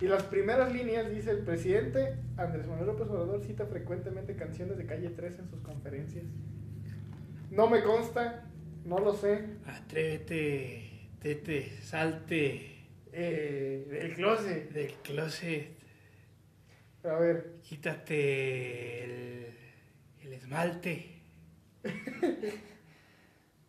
Y 0.00 0.06
las 0.06 0.22
primeras 0.22 0.72
líneas 0.72 1.10
dice, 1.10 1.30
el 1.32 1.40
presidente 1.40 2.16
Andrés 2.38 2.66
Manuel 2.66 2.86
López 2.86 3.08
Obrador 3.08 3.42
cita 3.44 3.66
frecuentemente 3.66 4.34
canciones 4.36 4.78
de 4.78 4.86
calle 4.86 5.10
13 5.10 5.42
en 5.42 5.48
sus 5.50 5.60
conferencias. 5.60 6.24
No 7.50 7.68
me 7.68 7.82
consta, 7.82 8.46
no 8.86 8.98
lo 8.98 9.12
sé. 9.12 9.44
Atrévete, 9.66 11.08
tete, 11.20 11.68
salte 11.82 12.79
Eh, 13.12 13.86
el 14.02 14.14
closet. 14.14 14.70
del 14.70 14.92
closet. 15.02 15.68
A 17.04 17.14
ver, 17.14 17.54
Quítate 17.62 19.04
el, 19.04 19.54
el 20.22 20.32
esmalte. 20.34 21.06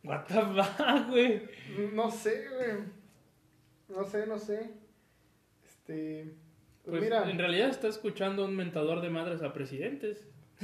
What 0.04 0.26
the 0.26 0.42
fuck, 0.42 1.10
güey. 1.10 1.42
no 1.94 2.12
sé, 2.12 2.48
güey. 2.50 2.78
No 3.90 4.04
sé, 4.06 4.28
no 4.28 4.38
sé. 4.38 4.72
Este... 5.64 6.34
Pues, 6.84 6.98
Pues 6.98 7.02
mira, 7.04 7.30
en 7.30 7.38
realidad 7.38 7.70
está 7.70 7.88
escuchando 7.88 8.44
un 8.46 8.56
mentador 8.56 9.02
de 9.02 9.10
madres 9.10 9.44
a 9.44 9.54
presidentes. 9.54 10.28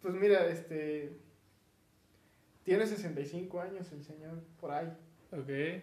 pues 0.00 0.14
mira, 0.14 0.46
este... 0.46 1.18
Tiene 2.62 2.86
65 2.86 3.60
años 3.60 3.92
el 3.92 4.02
señor, 4.02 4.42
por 4.60 4.70
ahí. 4.72 4.88
Ok. 5.36 5.82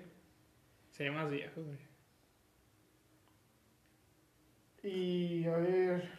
Se 0.91 1.03
ve 1.03 1.11
más 1.11 1.29
viejo, 1.29 1.61
güey. 1.63 1.77
Y 4.83 5.45
a 5.45 5.57
ver... 5.57 6.09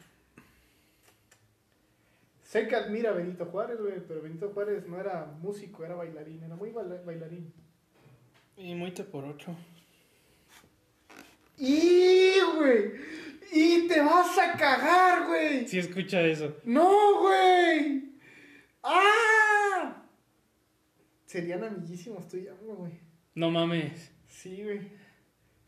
Sé 2.42 2.68
que 2.68 2.76
admira 2.76 3.10
a 3.10 3.14
Benito 3.14 3.46
Juárez, 3.46 3.80
güey, 3.80 4.00
pero 4.06 4.22
Benito 4.22 4.50
Juárez 4.50 4.86
no 4.86 4.98
era 5.00 5.26
músico, 5.40 5.84
era 5.84 5.96
bailarín, 5.96 6.42
era 6.42 6.54
muy 6.54 6.70
baila- 6.70 7.02
bailarín. 7.04 7.52
Y 8.56 8.74
muy 8.74 8.92
te 8.92 9.02
por 9.02 9.24
ocho. 9.24 9.56
¡Y, 11.58 12.38
güey! 12.56 12.92
¡Y 13.52 13.88
te 13.88 14.00
vas 14.00 14.38
a 14.38 14.52
cagar, 14.56 15.26
güey! 15.26 15.66
Sí 15.66 15.78
escucha 15.80 16.20
eso. 16.20 16.56
¡No, 16.64 17.20
güey! 17.20 18.12
¡Ah! 18.82 20.04
Serían 21.26 21.64
amiguísimos 21.64 22.28
tú 22.28 22.36
y 22.36 22.44
yo, 22.44 22.56
güey. 22.56 22.92
No 23.34 23.50
mames. 23.50 24.12
Sí, 24.28 24.62
güey. 24.62 24.80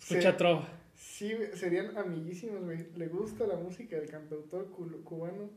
Escucha 0.01 0.33
Se- 0.33 0.37
trova. 0.39 0.69
Sí, 0.95 1.33
güey, 1.35 1.53
serían 1.55 1.97
amiguísimos, 1.97 2.63
güey. 2.65 2.87
Le 2.97 3.07
gusta 3.09 3.47
la 3.47 3.57
música 3.57 3.97
del 3.97 4.09
cantautor 4.11 4.71
cu- 4.71 5.03
cubano. 5.05 5.51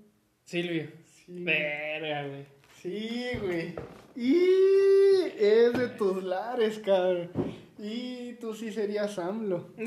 Silvio. 0.43 0.89
Sí. 1.05 1.43
Verga, 1.43 2.27
güey. 2.27 2.45
Sí, 2.81 3.25
güey. 3.41 3.75
Y 4.15 5.23
es 5.37 5.73
de 5.77 5.89
tus 5.97 6.23
lares, 6.23 6.79
cabrón. 6.79 7.29
Y 7.77 8.33
tú 8.33 8.53
sí 8.53 8.71
serías 8.71 9.17
AMLO. 9.19 9.73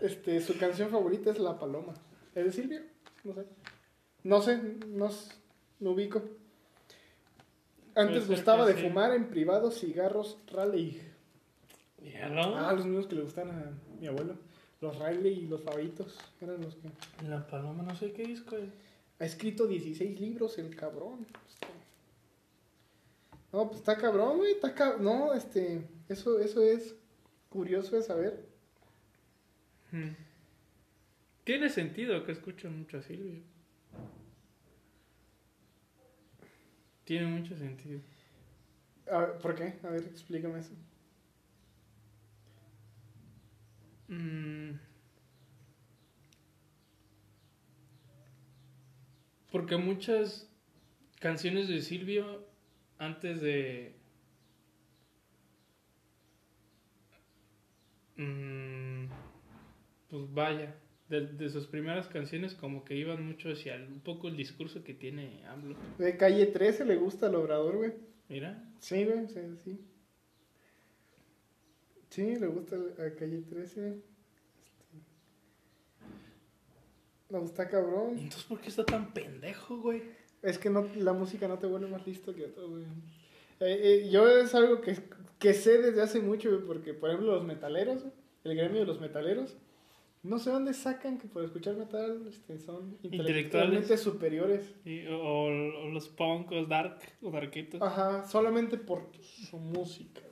Este, 0.00 0.40
su 0.40 0.56
canción 0.56 0.90
favorita 0.90 1.30
es 1.32 1.40
La 1.40 1.58
Paloma. 1.58 1.92
¿Es 2.32 2.44
de 2.44 2.52
Silvio? 2.52 2.80
No 3.24 3.34
sé. 3.34 3.44
No 4.22 4.40
sé, 4.42 4.58
no, 4.86 5.10
no 5.80 5.90
ubico. 5.90 6.22
Antes 7.96 8.28
gustaba 8.28 8.64
de 8.64 8.74
sí. 8.74 8.82
fumar 8.82 9.12
en 9.12 9.28
privado 9.28 9.72
cigarros 9.72 10.38
Raleigh. 10.52 11.00
Ah, 12.16 12.72
los 12.72 12.84
mismos 12.86 13.06
que 13.06 13.16
le 13.16 13.22
gustan 13.22 13.50
a 13.50 13.72
mi 14.00 14.06
abuelo. 14.06 14.36
Los 14.80 14.96
Raleigh 14.98 15.40
y 15.44 15.46
los 15.48 15.62
favoritos 15.62 16.16
eran 16.40 16.60
los 16.60 16.76
que... 16.76 16.88
La 17.28 17.46
paloma, 17.46 17.82
no 17.82 17.94
sé 17.96 18.12
qué 18.12 18.22
disco 18.24 18.56
es. 18.56 18.70
Ha 19.18 19.24
escrito 19.24 19.66
16 19.66 20.20
libros 20.20 20.56
el 20.58 20.74
cabrón. 20.76 21.26
Este, 21.48 21.66
No, 23.52 23.66
pues 23.66 23.80
está 23.80 23.96
cabrón, 23.96 24.36
güey. 24.38 24.52
Está 24.52 24.74
cab- 24.74 24.98
No, 24.98 25.34
este. 25.34 25.82
Eso, 26.08 26.38
eso 26.38 26.62
es 26.62 26.94
curioso 27.48 27.96
de 27.96 28.02
saber. 28.02 28.46
Hmm. 29.90 30.10
Tiene 31.42 31.68
sentido 31.70 32.24
que 32.24 32.32
escucho 32.32 32.70
mucho 32.70 32.98
a 32.98 33.02
Silvio. 33.02 33.42
Tiene 37.04 37.26
mucho 37.26 37.56
sentido. 37.56 38.00
A 39.10 39.18
ver, 39.18 39.38
¿Por 39.38 39.54
qué? 39.56 39.78
A 39.82 39.88
ver, 39.88 40.02
explícame 40.04 40.60
eso. 40.60 40.72
Mm. 40.72 40.88
Porque 49.50 49.76
muchas 49.76 50.48
canciones 51.20 51.68
de 51.68 51.82
Silvio 51.82 52.46
antes 52.98 53.40
de... 53.40 53.94
Mm, 58.16 59.06
pues 60.10 60.32
vaya, 60.34 60.74
de, 61.08 61.26
de 61.26 61.48
sus 61.50 61.66
primeras 61.66 62.08
canciones 62.08 62.54
como 62.54 62.84
que 62.84 62.96
iban 62.96 63.24
mucho 63.26 63.50
hacia 63.50 63.74
el- 63.76 63.88
un 63.92 64.00
poco 64.00 64.28
el 64.28 64.36
discurso 64.36 64.82
que 64.84 64.94
tiene 64.94 65.44
AMLO. 65.46 65.76
De 65.98 66.16
calle 66.16 66.46
13 66.46 66.84
le 66.84 66.96
gusta 66.96 67.26
al 67.26 67.36
obrador, 67.36 67.76
güey. 67.76 67.92
Mira, 68.28 68.64
Sí, 68.78 69.04
güey, 69.04 69.26
sí, 69.28 69.40
sí. 69.64 69.80
Sí, 72.10 72.36
le 72.36 72.46
gusta 72.46 72.76
a 72.76 73.14
calle 73.14 73.42
13. 73.42 73.88
Este... 73.88 74.02
No, 77.30 77.44
está 77.44 77.68
cabrón. 77.68 78.12
entonces 78.18 78.44
¿por 78.44 78.60
qué 78.60 78.68
está 78.68 78.84
tan 78.84 79.12
pendejo, 79.12 79.78
güey? 79.78 80.02
Es 80.42 80.58
que 80.58 80.70
no, 80.70 80.86
la 80.96 81.12
música 81.12 81.46
no 81.48 81.58
te 81.58 81.66
vuelve 81.66 81.88
más 81.88 82.06
listo 82.06 82.34
que 82.34 82.46
otro, 82.46 82.68
güey. 82.70 82.84
Eh, 83.60 83.80
eh, 84.04 84.08
yo 84.10 84.28
es 84.28 84.54
algo 84.54 84.80
que, 84.80 84.96
que 85.38 85.52
sé 85.52 85.78
desde 85.82 86.00
hace 86.00 86.20
mucho, 86.20 86.48
güey, 86.50 86.62
porque, 86.64 86.94
por 86.94 87.10
ejemplo, 87.10 87.32
los 87.34 87.44
metaleros, 87.44 88.04
el 88.44 88.56
gremio 88.56 88.80
de 88.80 88.86
los 88.86 89.00
metaleros, 89.00 89.56
no 90.22 90.38
sé 90.38 90.50
dónde 90.50 90.74
sacan 90.74 91.18
que 91.18 91.28
por 91.28 91.44
escuchar 91.44 91.76
metal 91.76 92.24
este, 92.28 92.58
son 92.58 92.98
intelectualmente 93.02 93.96
superiores. 93.98 94.74
Y- 94.84 95.06
o, 95.06 95.44
o 95.44 95.88
los 95.90 96.08
punk, 96.08 96.50
o 96.52 96.64
dark, 96.66 97.00
o 97.20 97.30
darketos. 97.30 97.82
Ajá, 97.82 98.26
solamente 98.26 98.78
por 98.78 99.10
su 99.20 99.58
música. 99.58 100.22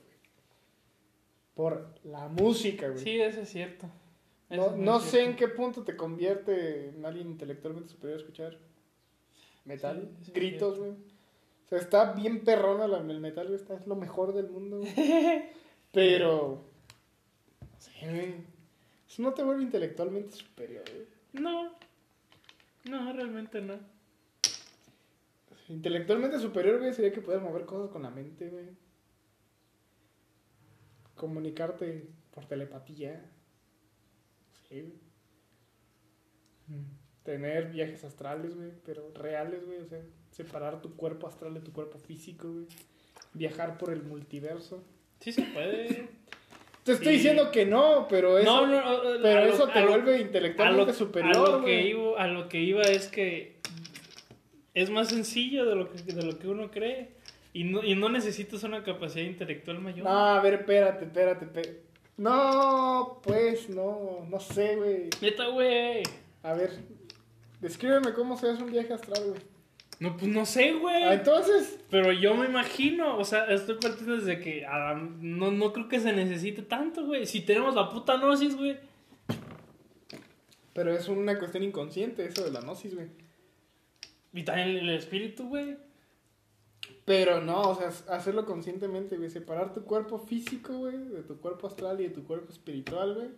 Por 1.57 1.89
la 2.03 2.27
música, 2.27 2.87
güey. 2.87 3.03
Sí, 3.03 3.19
eso 3.19 3.41
es 3.41 3.49
cierto. 3.49 3.87
Eso 4.47 4.61
no 4.61 4.75
es 4.75 4.77
no 4.77 4.99
sé 4.99 5.09
cierto. 5.09 5.29
en 5.31 5.35
qué 5.35 5.47
punto 5.47 5.83
te 5.83 5.97
convierte 5.97 6.89
en 6.89 7.03
alguien 7.03 7.27
intelectualmente 7.27 7.89
superior 7.89 8.19
a 8.19 8.21
escuchar 8.21 8.57
metal, 9.65 10.09
Sí, 10.21 10.31
gritos, 10.31 10.77
güey. 10.77 10.91
O 10.91 11.67
sea, 11.67 11.79
está 11.79 12.13
bien 12.13 12.43
perrona 12.43 12.85
el 12.85 13.19
metal, 13.19 13.47
güey. 13.47 13.59
Está, 13.59 13.73
es 13.73 13.87
lo 13.87 13.95
mejor 13.95 14.33
del 14.33 14.49
mundo, 14.49 14.77
güey. 14.77 14.93
Pero. 15.91 16.63
Sí, 17.79 17.91
güey. 18.03 18.35
Eso 19.09 19.23
no 19.23 19.33
te 19.33 19.41
vuelve 19.41 19.63
intelectualmente 19.63 20.33
superior, 20.33 20.83
güey. 20.93 21.07
No, 21.33 21.71
no, 22.85 23.13
realmente 23.13 23.61
no. 23.61 23.79
Intelectualmente 25.69 26.37
superior, 26.37 26.77
güey, 26.77 26.93
sería 26.93 27.11
que 27.11 27.21
puedas 27.21 27.41
mover 27.41 27.65
cosas 27.65 27.89
con 27.89 28.03
la 28.03 28.11
mente, 28.11 28.47
güey. 28.49 28.67
Comunicarte 31.17 32.07
por 32.33 32.45
telepatía. 32.45 33.29
Sí, 34.69 34.81
güey. 34.81 34.93
Tener 37.23 37.71
viajes 37.71 38.03
astrales, 38.05 38.55
güey, 38.55 38.71
pero 38.85 39.11
reales, 39.13 39.65
güey. 39.65 39.79
O 39.79 39.85
sea, 39.87 40.01
separar 40.31 40.81
tu 40.81 40.95
cuerpo 40.95 41.27
astral 41.27 41.53
de 41.53 41.59
tu 41.61 41.73
cuerpo 41.73 41.97
físico, 41.99 42.49
güey. 42.51 42.65
Viajar 43.33 43.77
por 43.77 43.91
el 43.91 44.03
multiverso. 44.03 44.83
Sí 45.19 45.31
se 45.31 45.41
puede. 45.43 46.07
Te 46.83 46.93
estoy 46.93 47.07
Sí. 47.07 47.13
diciendo 47.15 47.51
que 47.51 47.65
no, 47.65 48.07
pero 48.07 48.37
eso, 48.37 48.65
no, 48.65 48.67
no, 48.67 48.81
no, 49.15 49.21
pero 49.21 49.45
lo- 49.45 49.53
eso 49.53 49.67
te 49.67 49.81
lo- 49.81 49.87
vuelve 49.89 50.15
a 50.15 50.19
intelectualmente 50.19 50.93
lo, 50.93 50.97
superior, 50.97 51.35
a 51.35 51.39
lo 51.39 51.57
que 51.65 51.81
güey. 51.81 51.89
iba, 51.89 52.23
a 52.23 52.27
lo 52.27 52.47
que 52.47 52.61
iba 52.61 52.81
es 52.83 53.07
que 53.07 53.57
es 54.73 54.89
más 54.89 55.09
sencillo 55.09 55.65
de 55.65 55.75
lo 55.75 55.91
que, 55.91 56.01
de 56.01 56.23
lo 56.23 56.39
que 56.39 56.47
uno 56.47 56.71
cree. 56.71 57.16
Y 57.53 57.63
no, 57.63 57.83
y 57.83 57.95
no 57.95 58.09
necesitas 58.09 58.63
una 58.63 58.83
capacidad 58.83 59.25
intelectual 59.25 59.79
mayor. 59.79 60.05
No, 60.05 60.11
a 60.11 60.41
ver, 60.41 60.55
espérate, 60.55 61.05
espérate, 61.05 61.45
espérate. 61.45 61.81
No, 62.17 63.19
pues, 63.23 63.69
no, 63.69 64.25
no 64.29 64.39
sé, 64.39 64.75
güey. 64.75 65.09
Neta, 65.21 65.47
güey. 65.47 66.03
A 66.43 66.53
ver, 66.53 66.71
descríbeme 67.61 68.13
cómo 68.13 68.37
se 68.37 68.49
hace 68.49 68.63
un 68.63 68.71
viaje 68.71 68.93
astral, 68.93 69.23
güey. 69.27 69.41
No, 69.99 70.15
pues 70.15 70.27
no 70.27 70.45
sé, 70.45 70.73
güey. 70.73 71.03
Ah, 71.03 71.13
entonces, 71.15 71.79
Pero 71.89 72.11
yo 72.11 72.35
me 72.35 72.45
imagino, 72.45 73.17
o 73.17 73.23
sea, 73.23 73.45
estoy 73.45 73.75
partiendo 73.75 74.15
desde 74.17 74.39
que 74.39 74.65
ah, 74.65 74.93
no, 75.19 75.51
no 75.51 75.73
creo 75.73 75.87
que 75.87 75.99
se 75.99 76.13
necesite 76.13 76.61
tanto, 76.61 77.05
güey. 77.05 77.25
Si 77.25 77.41
tenemos 77.41 77.73
la 77.73 77.89
puta 77.89 78.17
gnosis, 78.17 78.55
güey. 78.55 78.77
pero 80.73 80.95
es 80.95 81.07
una 81.07 81.39
cuestión 81.39 81.63
inconsciente 81.63 82.25
eso 82.25 82.43
de 82.43 82.51
la 82.51 82.61
gnosis, 82.61 82.93
güey. 82.93 83.07
Y 84.33 84.43
también 84.43 84.69
el 84.69 84.89
espíritu, 84.89 85.47
güey. 85.47 85.77
Pero 87.07 87.39
no, 87.39 87.61
o 87.61 87.75
sea, 87.75 87.87
hacerlo 88.13 88.45
conscientemente, 88.45 89.15
güey. 89.15 89.29
Separar 89.29 89.73
tu 89.73 89.85
cuerpo 89.85 90.19
físico, 90.19 90.73
güey, 90.79 90.97
de 90.97 91.23
tu 91.23 91.39
cuerpo 91.39 91.67
astral 91.67 92.01
y 92.01 92.03
de 92.03 92.09
tu 92.09 92.25
cuerpo 92.25 92.51
espiritual, 92.51 93.15
güey. 93.15 93.29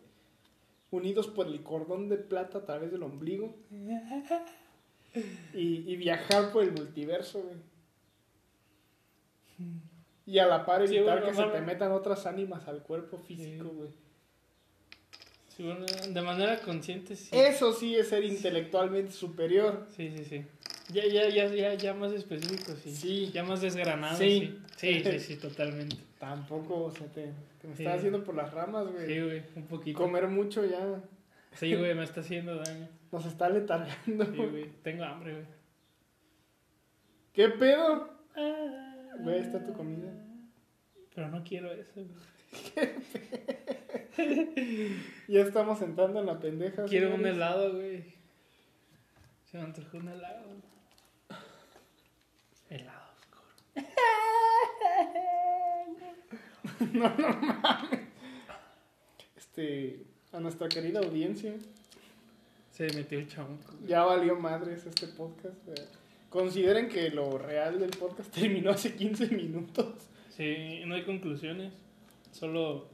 Unidos 0.89 1.27
por 1.27 1.45
el 1.45 1.61
cordón 1.61 2.09
de 2.09 2.17
plata 2.17 2.57
a 2.57 2.65
través 2.65 2.91
del 2.91 3.03
ombligo. 3.03 3.55
Y, 5.53 5.91
y 5.91 5.95
viajar 5.97 6.51
por 6.51 6.63
el 6.63 6.71
multiverso, 6.71 7.43
güey. 7.43 7.57
Y 10.25 10.39
a 10.39 10.47
la 10.47 10.65
par 10.65 10.87
Sí, 10.87 10.95
evitar 10.95 11.19
bueno, 11.19 11.31
que 11.31 11.43
se 11.43 11.49
te 11.49 11.61
metan 11.61 11.91
otras 11.91 12.25
ánimas 12.25 12.67
al 12.67 12.81
cuerpo 12.81 13.19
físico, 13.19 13.69
güey. 13.69 13.91
Sí, 15.55 15.63
bueno, 15.63 15.85
de 15.85 16.21
manera 16.23 16.59
consciente, 16.61 17.15
sí. 17.15 17.29
Eso 17.33 17.71
sí 17.73 17.95
es 17.95 18.09
ser 18.09 18.23
intelectualmente 18.23 19.11
superior. 19.11 19.85
Sí, 19.95 20.11
sí, 20.17 20.25
sí. 20.25 20.45
Ya, 20.91 21.06
ya, 21.06 21.30
ya, 21.30 21.48
ya, 21.48 21.74
ya 21.76 21.94
más 21.94 22.11
específico, 22.14 22.74
sí. 22.84 22.91
Sí. 22.91 23.32
Ya 23.32 23.44
más 23.44 23.61
desgranado, 23.61 24.18
Sí. 24.18 24.57
sí. 24.76 25.02
Sí, 25.02 25.03
sí, 25.03 25.20
sí, 25.20 25.36
totalmente. 25.38 25.95
Tampoco, 26.18 26.86
o 26.86 26.91
sea, 26.91 27.06
te, 27.07 27.32
te 27.61 27.68
me 27.68 27.76
Sí. 27.76 27.84
estás 27.84 27.98
haciendo 27.99 28.24
por 28.24 28.36
las 28.36 28.52
ramas, 28.53 28.88
güey. 28.91 29.06
Sí, 29.07 29.20
güey, 29.22 29.44
un 29.56 29.68
poquito. 29.68 29.98
Comer 29.99 30.28
mucho 30.28 30.66
ya 30.66 31.02
Sí, 31.53 31.74
güey, 31.76 31.94
me 31.95 32.03
está 32.03 32.22
haciendo 32.22 32.56
daño. 32.57 32.88
nos 33.11 33.26
está 33.26 33.49
letargando. 33.49 34.26
Sí, 34.26 34.38
güey. 34.38 34.66
Tengo 34.84 35.03
hambre, 35.03 35.34
güey. 35.34 35.45
¿Qué 37.34 37.49
pedo? 37.49 38.10
Ah. 38.36 39.16
Güey, 39.20 39.40
está 39.40 39.64
tu 39.64 39.74
comida. 39.74 40.11
Pero 41.16 41.30
no 41.30 41.44
quiero 41.44 41.72
eso, 41.72 41.91
güey. 41.95 42.90
Ya 45.28 45.41
estamos 45.41 45.82
entrando 45.82 46.20
en 46.20 46.26
la 46.26 46.40
pendeja. 46.40 46.84
Quiero 46.86 47.14
un 47.16 47.26
helado, 47.26 47.74
güey. 47.74 48.03
Se 49.49 49.57
me 49.57 49.64
antojó 49.64 49.98
un 49.98 50.10
helado. 50.10 50.45
Helado 52.69 52.99
oscuro. 53.17 53.87
Este, 59.35 60.05
a 60.31 60.39
nuestra 60.39 60.69
querida 60.69 60.99
audiencia, 60.99 61.53
Se 62.71 62.85
metió 62.93 63.19
el 63.19 63.25
güey. 63.25 63.87
ya 63.87 64.03
valió 64.03 64.35
madres 64.35 64.85
este 64.85 65.07
podcast. 65.07 65.65
güey. 65.65 65.77
Consideren 66.29 66.87
que 66.87 67.09
lo 67.09 67.37
real 67.37 67.79
del 67.79 67.89
podcast 67.89 68.31
terminó 68.33 68.71
hace 68.71 68.93
15 68.95 69.27
minutos. 69.29 69.95
Sí, 70.29 70.81
no 70.85 70.95
hay 70.95 71.03
conclusiones. 71.03 71.73
Solo 72.31 72.87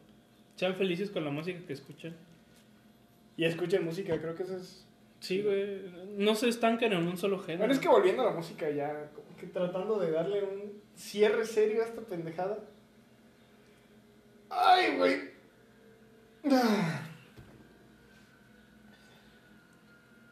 sean 0.56 0.76
felices 0.76 1.10
con 1.12 1.26
la 1.26 1.32
música 1.32 1.60
que 1.68 1.74
escuchan. 1.74 2.16
Y 3.38 3.44
escuchen 3.44 3.84
música, 3.84 4.18
creo 4.20 4.34
que 4.36 4.44
eso 4.44 4.58
es... 4.58 4.86
Sí, 5.20 5.42
güey. 5.42 5.82
No 6.18 6.36
se 6.36 6.48
estancan 6.48 6.94
en 6.94 7.06
un 7.06 7.18
solo 7.18 7.40
género. 7.40 7.60
Bueno, 7.60 7.74
es 7.74 7.80
que 7.80 7.90
volviendo 7.90 8.22
a 8.22 8.26
la 8.26 8.32
música 8.32 8.70
ya, 8.70 9.12
como 9.14 9.35
que 9.46 9.52
tratando 9.54 10.00
de 10.00 10.12
darle 10.12 10.44
un 10.44 10.82
cierre 10.96 11.46
serio 11.46 11.82
a 11.82 11.86
esta 11.86 12.02
pendejada. 12.02 12.60
Ay, 14.50 14.98
güey. 14.98 15.20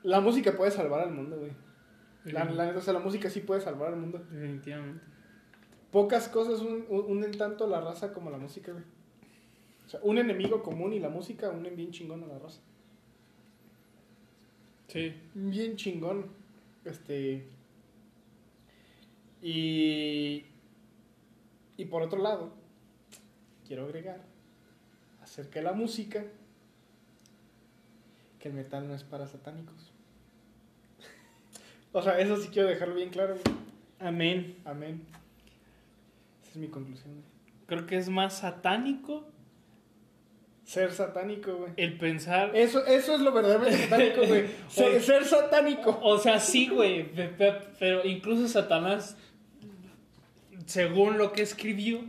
La 0.04 0.20
música 0.20 0.56
puede 0.56 0.72
salvar 0.72 1.02
al 1.02 1.12
mundo, 1.14 1.38
güey. 1.40 1.52
La, 2.26 2.44
o 2.76 2.82
sea, 2.82 2.94
la 2.94 3.00
música 3.00 3.30
sí 3.30 3.40
puede 3.42 3.62
salvar 3.62 3.94
al 3.94 4.00
mundo. 4.00 4.20
Definitivamente. 4.32 5.04
Pocas 5.92 6.28
cosas 6.28 6.62
un- 6.62 6.86
un- 6.90 7.06
unen 7.08 7.32
tanto 7.38 7.66
a 7.66 7.68
la 7.68 7.82
raza 7.82 8.14
como 8.14 8.30
la 8.30 8.38
música, 8.38 8.72
güey. 8.72 8.84
O 9.86 9.90
sea, 9.90 10.00
un 10.04 10.18
enemigo 10.18 10.64
común 10.64 10.94
y 10.94 11.00
la 11.00 11.10
música 11.10 11.50
unen 11.50 11.76
bien 11.76 11.92
chingón 11.92 12.24
a 12.24 12.28
la 12.28 12.40
raza. 12.40 12.62
Sí. 14.88 15.14
Bien 15.34 15.76
chingón. 15.76 16.28
Este. 16.86 17.48
Y. 19.44 20.46
Y 21.76 21.86
por 21.86 22.02
otro 22.02 22.22
lado, 22.22 22.54
quiero 23.68 23.84
agregar 23.86 24.22
acerca 25.22 25.60
de 25.60 25.64
la 25.66 25.74
música 25.74 26.24
que 28.40 28.48
el 28.50 28.54
metal 28.54 28.88
no 28.88 28.94
es 28.96 29.04
para 29.04 29.28
satánicos. 29.28 29.92
o 31.92 32.02
sea, 32.02 32.20
eso 32.20 32.38
sí 32.38 32.50
quiero 32.50 32.68
dejarlo 32.70 32.96
bien 32.96 33.10
claro. 33.10 33.36
güey. 33.44 33.56
Amén. 34.00 34.56
Amén. 34.66 35.02
Esa 36.44 36.52
es 36.52 36.58
mi 36.58 36.68
conclusión. 36.68 37.12
güey. 37.14 37.26
Creo 37.68 37.86
que 37.86 37.98
es 37.98 38.10
más 38.10 38.38
satánico 38.40 39.28
Ser 40.66 40.92
satánico, 40.94 41.56
güey. 41.58 41.72
el 41.76 41.98
pensar. 41.98 42.56
Eso, 42.56 42.86
eso 42.86 43.16
es 43.16 43.22
lo 43.22 43.32
verdaderamente 43.34 43.78
satánico, 43.84 44.26
güey. 44.28 44.46
Ser, 44.70 45.02
ser 45.02 45.26
satánico. 45.26 46.00
O 46.04 46.18
sea, 46.18 46.40
sí, 46.40 46.70
güey. 46.70 47.12
pe- 47.14 47.28
pe- 47.30 47.60
Pero 47.80 48.06
incluso 48.06 48.48
Satanás 48.48 49.18
según 50.66 51.18
lo 51.18 51.32
que 51.32 51.42
escribió, 51.42 52.02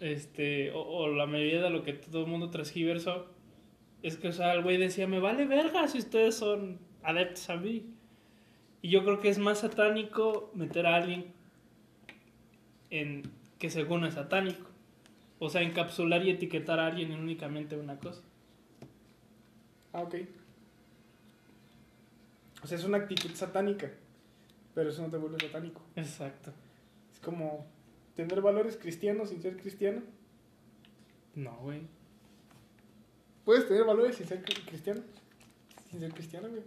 este, 0.00 0.70
o, 0.72 0.80
o 0.80 1.08
la 1.08 1.26
mayoría 1.26 1.62
de 1.62 1.70
lo 1.70 1.82
que 1.82 1.94
todo 1.94 2.22
el 2.22 2.26
mundo 2.28 2.50
transgiversó, 2.50 3.26
es 4.02 4.16
que, 4.16 4.28
o 4.28 4.32
sea, 4.32 4.52
el 4.52 4.62
güey 4.62 4.76
decía, 4.76 5.06
me 5.06 5.18
vale 5.18 5.46
verga 5.46 5.88
si 5.88 5.98
ustedes 5.98 6.36
son 6.36 6.78
adeptos 7.02 7.48
a 7.50 7.56
mí. 7.56 7.86
Y 8.82 8.90
yo 8.90 9.02
creo 9.04 9.20
que 9.20 9.28
es 9.28 9.38
más 9.38 9.60
satánico 9.60 10.50
meter 10.54 10.86
a 10.86 10.96
alguien 10.96 11.32
en 12.90 13.22
que 13.58 13.70
según 13.70 14.04
es 14.04 14.14
satánico. 14.14 14.70
O 15.38 15.50
sea, 15.50 15.62
encapsular 15.62 16.24
y 16.24 16.30
etiquetar 16.30 16.78
a 16.78 16.86
alguien 16.86 17.12
en 17.12 17.20
únicamente 17.20 17.76
una 17.76 17.98
cosa. 17.98 18.22
Ah, 19.92 20.02
ok. 20.02 20.14
O 22.62 22.66
sea, 22.66 22.78
es 22.78 22.84
una 22.84 22.98
actitud 22.98 23.30
satánica, 23.34 23.90
pero 24.74 24.90
eso 24.90 25.02
no 25.02 25.10
te 25.10 25.16
vuelve 25.16 25.38
satánico. 25.40 25.82
Exacto. 25.94 26.52
Es 27.16 27.20
como 27.22 27.66
tener 28.14 28.42
valores 28.42 28.76
cristianos 28.76 29.30
sin 29.30 29.40
ser 29.40 29.56
cristiano. 29.56 30.02
No, 31.34 31.56
güey. 31.62 31.80
Puedes 33.46 33.66
tener 33.66 33.84
valores 33.84 34.16
sin 34.16 34.26
ser 34.26 34.44
cri- 34.44 34.66
cristiano. 34.66 35.00
Sin 35.90 36.00
ser 36.00 36.12
cristiano, 36.12 36.48
güey. 36.50 36.60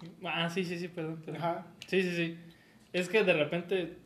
Sí. 0.00 0.10
Ah, 0.24 0.48
sí, 0.48 0.64
sí, 0.64 0.78
sí, 0.78 0.88
perdón. 0.88 1.20
perdón. 1.24 1.42
Ajá. 1.42 1.66
Sí, 1.86 2.02
sí, 2.02 2.16
sí. 2.16 2.38
Es 2.94 3.10
que 3.10 3.22
de 3.22 3.32
repente 3.34 3.96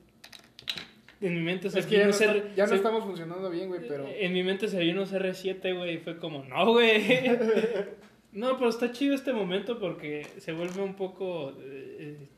en 1.21 1.35
mi 1.37 1.43
mente 1.43 1.71
se 1.71 1.79
Es 1.79 1.87
que 1.87 1.99
ya 1.99 2.07
no, 2.09 2.55
ya 2.57 2.65
no 2.65 2.69
se- 2.71 2.75
estamos 2.77 3.05
funcionando 3.05 3.49
bien, 3.51 3.69
güey, 3.69 3.87
pero... 3.87 4.09
En 4.09 4.33
mi 4.33 4.43
mente 4.43 4.67
se 4.67 4.81
vino 4.81 5.03
un 5.03 5.07
CR7, 5.09 5.77
güey, 5.77 5.95
y 5.95 5.99
fue 5.99 6.19
como, 6.19 6.43
no, 6.45 6.73
güey. 6.73 7.29
no, 8.33 8.57
pero 8.59 8.71
está 8.71 8.91
chido 8.91 9.15
este 9.15 9.33
momento 9.33 9.79
porque 9.79 10.27
se 10.39 10.53
vuelve 10.53 10.83
un 10.83 10.95
poco 10.95 11.53
eh, 11.61 12.29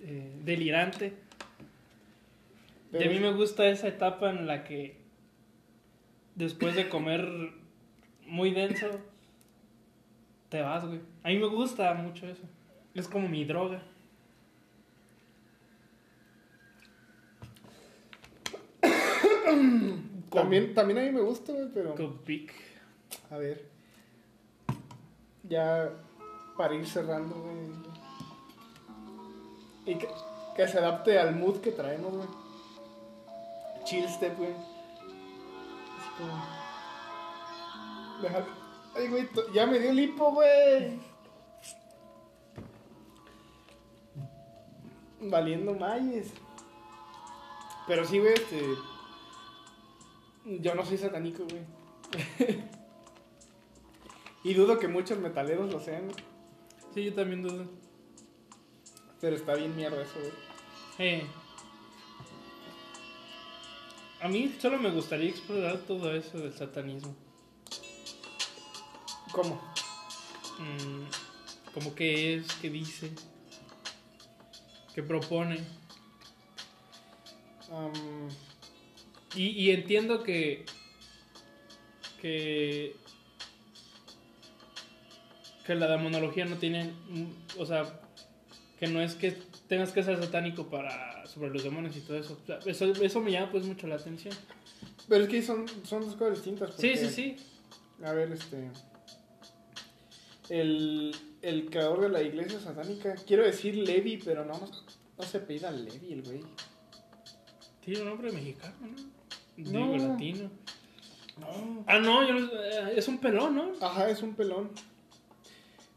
eh, 0.00 0.32
delirante. 0.44 1.12
Y 2.92 2.98
pero 2.98 3.10
a 3.10 3.14
mí 3.14 3.20
me 3.20 3.32
gusta 3.32 3.66
esa 3.68 3.88
etapa 3.88 4.30
en 4.30 4.46
la 4.46 4.64
que 4.64 5.00
después 6.34 6.74
de 6.74 6.90
comer 6.90 7.26
muy 8.26 8.50
denso, 8.50 9.00
te 10.50 10.60
vas, 10.60 10.84
güey. 10.84 11.00
A 11.22 11.28
mí 11.28 11.38
me 11.38 11.46
gusta 11.46 11.94
mucho 11.94 12.26
eso. 12.26 12.42
Es 12.94 13.08
como 13.08 13.28
mi 13.28 13.44
droga. 13.44 13.82
También, 20.30 20.74
también 20.74 20.98
a 20.98 21.02
mí 21.02 21.10
me 21.10 21.20
gusta, 21.20 21.52
güey, 21.52 21.68
pero... 21.72 21.94
Con 21.94 22.24
Vic. 22.24 22.52
A 23.30 23.36
ver. 23.36 23.66
Ya 25.48 25.90
para 26.56 26.74
ir 26.74 26.86
cerrando, 26.86 27.34
güey. 27.34 27.56
Y 29.84 29.98
que, 29.98 30.08
que 30.56 30.68
se 30.68 30.78
adapte 30.78 31.18
al 31.18 31.34
mood 31.36 31.60
que 31.60 31.72
traemos, 31.72 32.12
güey. 32.14 32.41
Chill 33.92 34.08
step, 34.08 34.38
güey. 34.38 34.52
Así 34.52 36.08
como. 36.16 36.42
Deja- 38.22 38.46
Ay, 38.96 39.08
güey, 39.08 39.28
ya 39.52 39.66
me 39.66 39.78
dio 39.78 39.90
el 39.90 40.00
hipo, 40.00 40.32
güey. 40.32 40.98
Valiendo 45.20 45.74
mayes. 45.74 46.32
Pero 47.86 48.06
sí, 48.06 48.18
güey, 48.18 48.32
este. 48.32 48.64
Yo 50.46 50.74
no 50.74 50.86
soy 50.86 50.96
satánico, 50.96 51.44
güey. 51.44 51.62
y 54.44 54.54
dudo 54.54 54.78
que 54.78 54.88
muchos 54.88 55.18
metaleros 55.18 55.70
lo 55.70 55.80
sean, 55.80 56.04
güey. 56.04 56.24
Sí, 56.94 57.04
yo 57.04 57.14
también 57.14 57.42
dudo. 57.42 57.66
Pero 59.20 59.36
está 59.36 59.52
bien 59.54 59.76
mierda 59.76 60.00
eso, 60.00 60.18
güey. 60.18 60.32
Eh. 60.98 61.26
A 64.22 64.28
mí 64.28 64.54
solo 64.60 64.78
me 64.78 64.90
gustaría 64.90 65.30
explorar 65.30 65.78
todo 65.78 66.14
eso 66.14 66.38
del 66.38 66.52
satanismo. 66.52 67.12
¿Cómo? 69.32 69.60
Mm, 70.60 71.72
como 71.74 71.92
qué 71.96 72.36
es, 72.36 72.46
qué 72.60 72.70
dice, 72.70 73.10
qué 74.94 75.02
propone. 75.02 75.58
Y, 79.34 79.46
y 79.48 79.70
entiendo 79.72 80.22
que. 80.22 80.66
que. 82.20 82.94
que 85.66 85.74
la 85.74 85.88
demonología 85.88 86.44
no 86.44 86.58
tiene. 86.58 86.84
mm, 86.84 87.58
O 87.58 87.66
sea, 87.66 88.00
que 88.78 88.86
no 88.86 89.00
es 89.00 89.16
que 89.16 89.32
tengas 89.66 89.90
que 89.90 90.04
ser 90.04 90.22
satánico 90.22 90.68
para. 90.70 91.11
Sobre 91.32 91.50
los 91.50 91.62
demonios 91.64 91.96
y 91.96 92.00
todo 92.00 92.16
eso. 92.18 92.38
O 92.42 92.46
sea, 92.46 92.58
eso, 92.66 92.84
eso 92.86 93.20
me 93.20 93.30
llama 93.32 93.50
pues 93.50 93.64
mucho 93.64 93.86
la 93.86 93.96
atención. 93.96 94.34
pero 95.08 95.24
es 95.24 95.30
que 95.30 95.42
son, 95.42 95.66
son 95.84 96.02
dos 96.02 96.14
cosas 96.16 96.34
distintas. 96.36 96.74
Sí, 96.76 96.90
porque- 96.90 97.08
sí, 97.08 97.36
sí. 97.38 98.04
A 98.04 98.12
ver, 98.12 98.32
este. 98.32 98.70
El, 100.48 101.14
el 101.40 101.70
creador 101.70 102.00
de 102.02 102.08
la 102.10 102.22
iglesia 102.22 102.60
satánica, 102.60 103.14
quiero 103.26 103.44
decir 103.44 103.76
Levi, 103.76 104.18
pero 104.18 104.44
no, 104.44 104.54
no, 105.18 105.22
se 105.24 105.40
pida 105.40 105.70
Levi, 105.70 106.12
el 106.12 106.22
güey. 106.22 106.40
Tiene 107.84 108.02
un 108.02 108.08
nombre 108.08 108.30
mexicano, 108.32 108.74
¿no? 108.80 108.96
No. 109.56 109.92
Digo 109.92 110.08
latino. 110.08 110.50
No. 111.38 111.84
Ah, 111.86 111.98
no, 111.98 112.26
yo 112.28 112.36
eh, 112.60 112.92
es 112.96 113.08
un 113.08 113.18
pelón, 113.18 113.54
¿no? 113.54 113.72
Ajá, 113.80 114.10
es 114.10 114.22
un 114.22 114.34
pelón. 114.34 114.70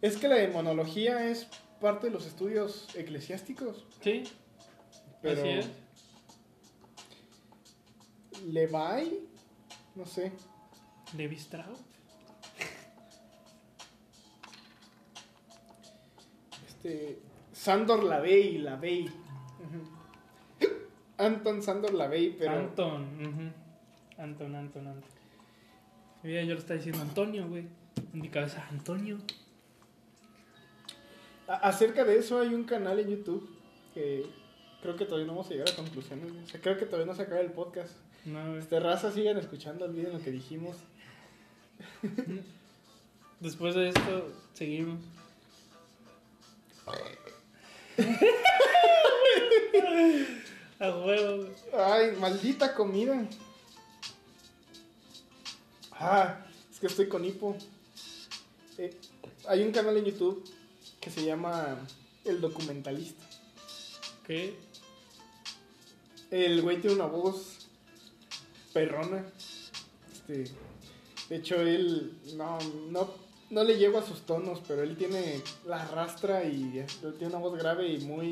Es 0.02 0.18
que 0.18 0.28
la 0.28 0.36
demonología 0.36 1.30
es 1.30 1.48
parte 1.82 2.08
de 2.08 2.14
los 2.14 2.26
estudios 2.26 2.88
eclesiásticos. 2.96 3.86
Sí, 4.02 4.24
Pero 5.22 5.42
así 5.42 5.50
es. 5.50 5.70
Levi, 8.48 9.28
no 9.96 10.06
sé. 10.06 10.32
Levi 11.18 11.36
Strauss. 11.36 11.80
Este. 16.68 17.20
Sandor 17.54 18.04
Lavey, 18.04 18.58
Lavey. 18.60 19.06
Ujú. 19.06 20.70
Anton 21.18 21.62
Sandor 21.64 21.94
Lavey, 21.94 22.36
pero. 22.38 22.52
Anton. 22.52 23.04
ujú. 23.20 24.22
Anton, 24.22 24.56
Anton, 24.56 24.88
Anton. 24.88 25.10
Mira, 26.24 26.44
yo 26.44 26.54
lo 26.54 26.60
estaba 26.60 26.78
diciendo 26.78 27.02
Antonio, 27.02 27.48
güey. 27.48 27.68
En 28.14 28.22
mi 28.22 28.30
cabeza, 28.30 28.66
Antonio. 28.70 29.18
A- 31.48 31.56
Acerca 31.56 32.04
de 32.04 32.18
eso 32.18 32.40
hay 32.40 32.54
un 32.54 32.64
canal 32.64 33.00
en 33.00 33.10
YouTube 33.10 33.48
que 33.94 34.26
creo 34.86 34.98
que 34.98 35.06
todavía 35.06 35.26
no 35.26 35.34
vamos 35.34 35.48
a 35.48 35.54
llegar 35.54 35.70
a 35.70 35.76
conclusiones. 35.76 36.32
güey. 36.32 36.44
O 36.44 36.48
sea, 36.48 36.62
creo 36.62 36.78
que 36.78 36.86
todavía 36.86 37.08
no 37.08 37.16
se 37.16 37.24
acaba 37.24 37.42
el 37.42 37.52
podcast. 37.52 37.94
No. 38.24 38.56
Este 38.58 38.80
raza 38.80 39.12
sigan 39.12 39.38
escuchando, 39.38 39.86
olviden 39.86 40.14
lo 40.14 40.22
que 40.22 40.32
dijimos. 40.32 40.78
Después 43.40 43.74
de 43.76 43.90
esto, 43.90 44.32
seguimos. 44.54 45.00
A 50.80 50.90
huevo. 50.90 51.48
Ay, 51.74 52.12
maldita 52.20 52.76
comida. 52.76 53.28
Ah, 55.94 56.46
es 56.72 56.80
que 56.80 56.88
estoy 56.88 57.08
con 57.08 57.26
hipo. 57.26 57.56
Eh, 58.78 58.96
hay 59.48 59.64
un 59.64 59.72
canal 59.72 59.98
en 59.98 60.06
YouTube 60.06 60.44
que 61.00 61.10
se 61.10 61.26
llama 61.26 61.78
El 62.24 62.42
Documentalista. 62.42 63.24
¿Qué? 64.28 64.56
El 66.32 66.62
güey 66.62 66.80
tiene 66.82 66.96
una 66.96 67.06
voz 67.06 67.68
perrona. 68.74 69.26
Este, 70.12 70.52
de 71.30 71.36
hecho, 71.38 71.56
él 71.62 72.14
no, 72.36 72.58
no, 72.90 73.14
no 73.50 73.64
le 73.64 73.78
llego 73.78 73.98
a 74.00 74.06
sus 74.06 74.22
tonos, 74.26 74.62
pero 74.68 74.82
él 74.84 74.96
tiene 74.98 75.42
la 75.66 75.84
arrastra 75.84 76.44
y 76.44 76.84
tiene 77.18 77.28
una 77.28 77.38
voz 77.38 77.58
grave 77.58 77.88
y 77.88 78.00
muy 78.00 78.30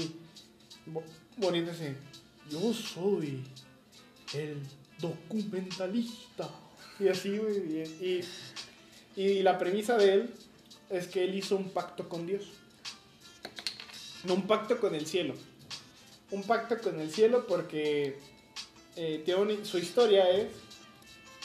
bo- 0.87 1.03
bonita. 1.37 1.71
Ese, 1.71 1.95
Yo 2.49 2.73
soy 2.73 3.43
el 4.33 4.57
documentalista. 4.99 6.49
Y 6.99 7.07
así, 7.07 7.37
güey. 7.37 7.57
Y, 8.01 8.23
y, 9.15 9.21
y 9.21 9.43
la 9.43 9.57
premisa 9.57 9.97
de 9.97 10.13
él 10.13 10.33
es 10.89 11.07
que 11.07 11.23
él 11.23 11.35
hizo 11.35 11.55
un 11.55 11.69
pacto 11.69 12.09
con 12.09 12.25
Dios. 12.27 12.45
No 14.25 14.35
un 14.35 14.47
pacto 14.47 14.79
con 14.79 14.95
el 14.95 15.05
cielo 15.05 15.33
un 16.33 16.43
pacto 16.43 16.77
con 16.79 16.99
el 16.99 17.11
cielo 17.11 17.45
porque 17.47 18.17
eh, 18.95 19.23
su 19.63 19.77
historia 19.77 20.29
es 20.29 20.47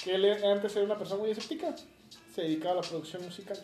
que 0.02 0.14
él 0.14 0.24
antes 0.44 0.74
era 0.76 0.84
una 0.84 0.98
persona 0.98 1.20
muy 1.20 1.30
escéptica, 1.30 1.74
se 2.34 2.42
dedicaba 2.42 2.72
a 2.72 2.82
la 2.82 2.88
producción 2.88 3.24
musical 3.24 3.58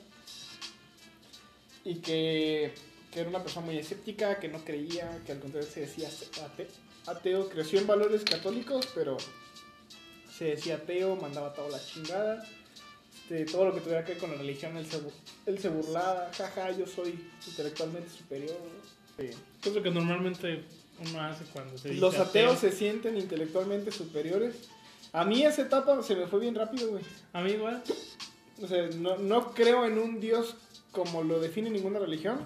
y 1.84 1.96
que, 1.96 2.74
que 3.10 3.20
era 3.20 3.28
una 3.28 3.42
persona 3.42 3.66
muy 3.66 3.78
escéptica, 3.78 4.38
que 4.40 4.48
no 4.48 4.64
creía, 4.64 5.22
que 5.24 5.32
al 5.32 5.40
contrario 5.40 5.68
se 5.68 5.80
decía 5.80 6.08
ate- 6.08 6.68
ateo, 7.06 7.48
creció 7.48 7.78
en 7.78 7.86
valores 7.86 8.22
católicos, 8.24 8.88
pero 8.94 9.16
se 10.36 10.46
decía 10.46 10.76
ateo, 10.76 11.16
mandaba 11.16 11.52
toda 11.54 11.68
la 11.68 11.84
chingada. 11.84 12.44
Este, 13.14 13.44
todo 13.46 13.66
lo 13.66 13.74
que 13.74 13.80
tuviera 13.80 14.04
que 14.04 14.12
ver 14.12 14.20
con 14.20 14.32
la 14.32 14.36
religión, 14.36 14.76
él 14.76 14.86
se, 14.86 15.00
él 15.46 15.58
se 15.58 15.68
burlaba, 15.70 16.30
jaja, 16.36 16.72
yo 16.72 16.86
soy 16.86 17.18
intelectualmente 17.46 18.10
superior. 18.10 18.56
¿Qué 19.62 19.68
es 19.68 19.74
lo 19.74 19.82
que 19.82 19.90
normalmente 19.90 20.64
uno 21.00 21.20
hace 21.22 21.44
cuando 21.52 21.76
se 21.78 21.88
dice 21.90 22.00
Los 22.00 22.14
ateos 22.18 22.56
ateo. 22.58 22.70
se 22.70 22.76
sienten 22.76 23.16
intelectualmente 23.16 23.90
superiores. 23.90 24.54
A 25.12 25.24
mí 25.24 25.42
esa 25.44 25.62
etapa 25.62 26.02
se 26.02 26.14
me 26.16 26.26
fue 26.26 26.40
bien 26.40 26.54
rápido, 26.54 26.88
güey. 26.90 27.04
A 27.32 27.40
mí 27.42 27.52
igual. 27.52 27.82
O 28.62 28.66
sea, 28.68 28.86
no, 28.96 29.16
no 29.18 29.52
creo 29.52 29.84
en 29.86 29.98
un 29.98 30.20
Dios 30.20 30.56
como 30.92 31.22
lo 31.22 31.40
define 31.40 31.70
ninguna 31.70 31.98
religión. 31.98 32.44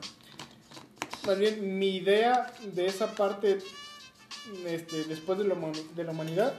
Más 1.27 1.39
bien, 1.39 1.79
mi 1.79 1.97
idea 1.97 2.53
de 2.75 2.87
esa 2.87 3.15
parte 3.15 3.59
este, 4.67 5.05
después 5.05 5.39
de 5.39 5.45
la, 5.45 5.55
huma- 5.55 5.73
de 5.95 6.05
la 6.05 6.13
humanidad 6.13 6.55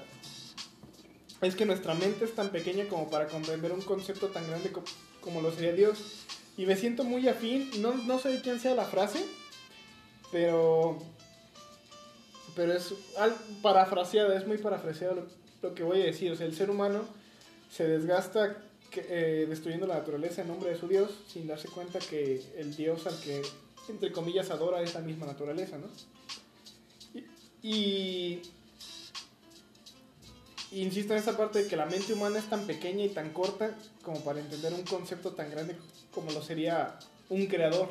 es 1.41 1.55
que 1.55 1.65
nuestra 1.65 1.93
mente 1.95 2.25
es 2.25 2.35
tan 2.35 2.49
pequeña 2.49 2.85
como 2.87 3.09
para 3.09 3.27
comprender 3.27 3.71
un 3.71 3.81
concepto 3.81 4.27
tan 4.27 4.45
grande 4.47 4.71
co- 4.71 4.83
como 5.21 5.41
lo 5.41 5.51
sería 5.51 5.73
Dios. 5.73 6.25
Y 6.57 6.65
me 6.65 6.75
siento 6.75 7.03
muy 7.03 7.27
afín, 7.27 7.69
no, 7.81 7.93
no 7.93 8.19
sé 8.19 8.29
de 8.29 8.41
quién 8.41 8.59
sea 8.59 8.75
la 8.75 8.85
frase, 8.85 9.25
pero, 10.31 10.99
pero 12.55 12.73
es 12.73 12.93
al, 13.17 13.35
parafraseada, 13.61 14.37
es 14.37 14.47
muy 14.47 14.57
parafraseado 14.57 15.27
lo, 15.61 15.75
que 15.75 15.83
voy 15.83 16.01
a 16.01 16.05
decir. 16.05 16.31
O 16.31 16.35
sea, 16.35 16.45
el 16.45 16.55
ser 16.55 16.69
humano 16.69 17.01
se 17.71 17.87
desgasta 17.87 18.57
eh, 18.95 19.45
destruyendo 19.47 19.85
la 19.87 19.95
naturaleza 19.95 20.41
en 20.41 20.47
nombre 20.47 20.71
de 20.71 20.77
su 20.77 20.87
Dios 20.87 21.11
sin 21.27 21.47
darse 21.47 21.67
cuenta 21.67 21.99
que 21.99 22.41
el 22.57 22.75
Dios 22.75 23.05
al 23.07 23.19
que, 23.19 23.41
entre 23.87 24.11
comillas, 24.11 24.49
adora 24.49 24.81
es 24.81 24.93
la 24.93 25.01
misma 25.01 25.25
naturaleza, 25.25 25.77
¿no? 25.77 25.87
Y 27.61 28.41
insisto 30.71 31.13
en 31.13 31.19
esa 31.19 31.35
parte 31.35 31.63
de 31.63 31.69
que 31.69 31.75
la 31.75 31.85
mente 31.85 32.13
humana 32.13 32.39
es 32.39 32.49
tan 32.49 32.65
pequeña 32.65 33.03
y 33.03 33.09
tan 33.09 33.31
corta 33.33 33.75
como 34.03 34.23
para 34.23 34.39
entender 34.39 34.73
un 34.73 34.83
concepto 34.83 35.31
tan 35.31 35.51
grande 35.51 35.75
como 36.13 36.31
lo 36.31 36.41
sería 36.41 36.97
un 37.29 37.47
creador 37.47 37.89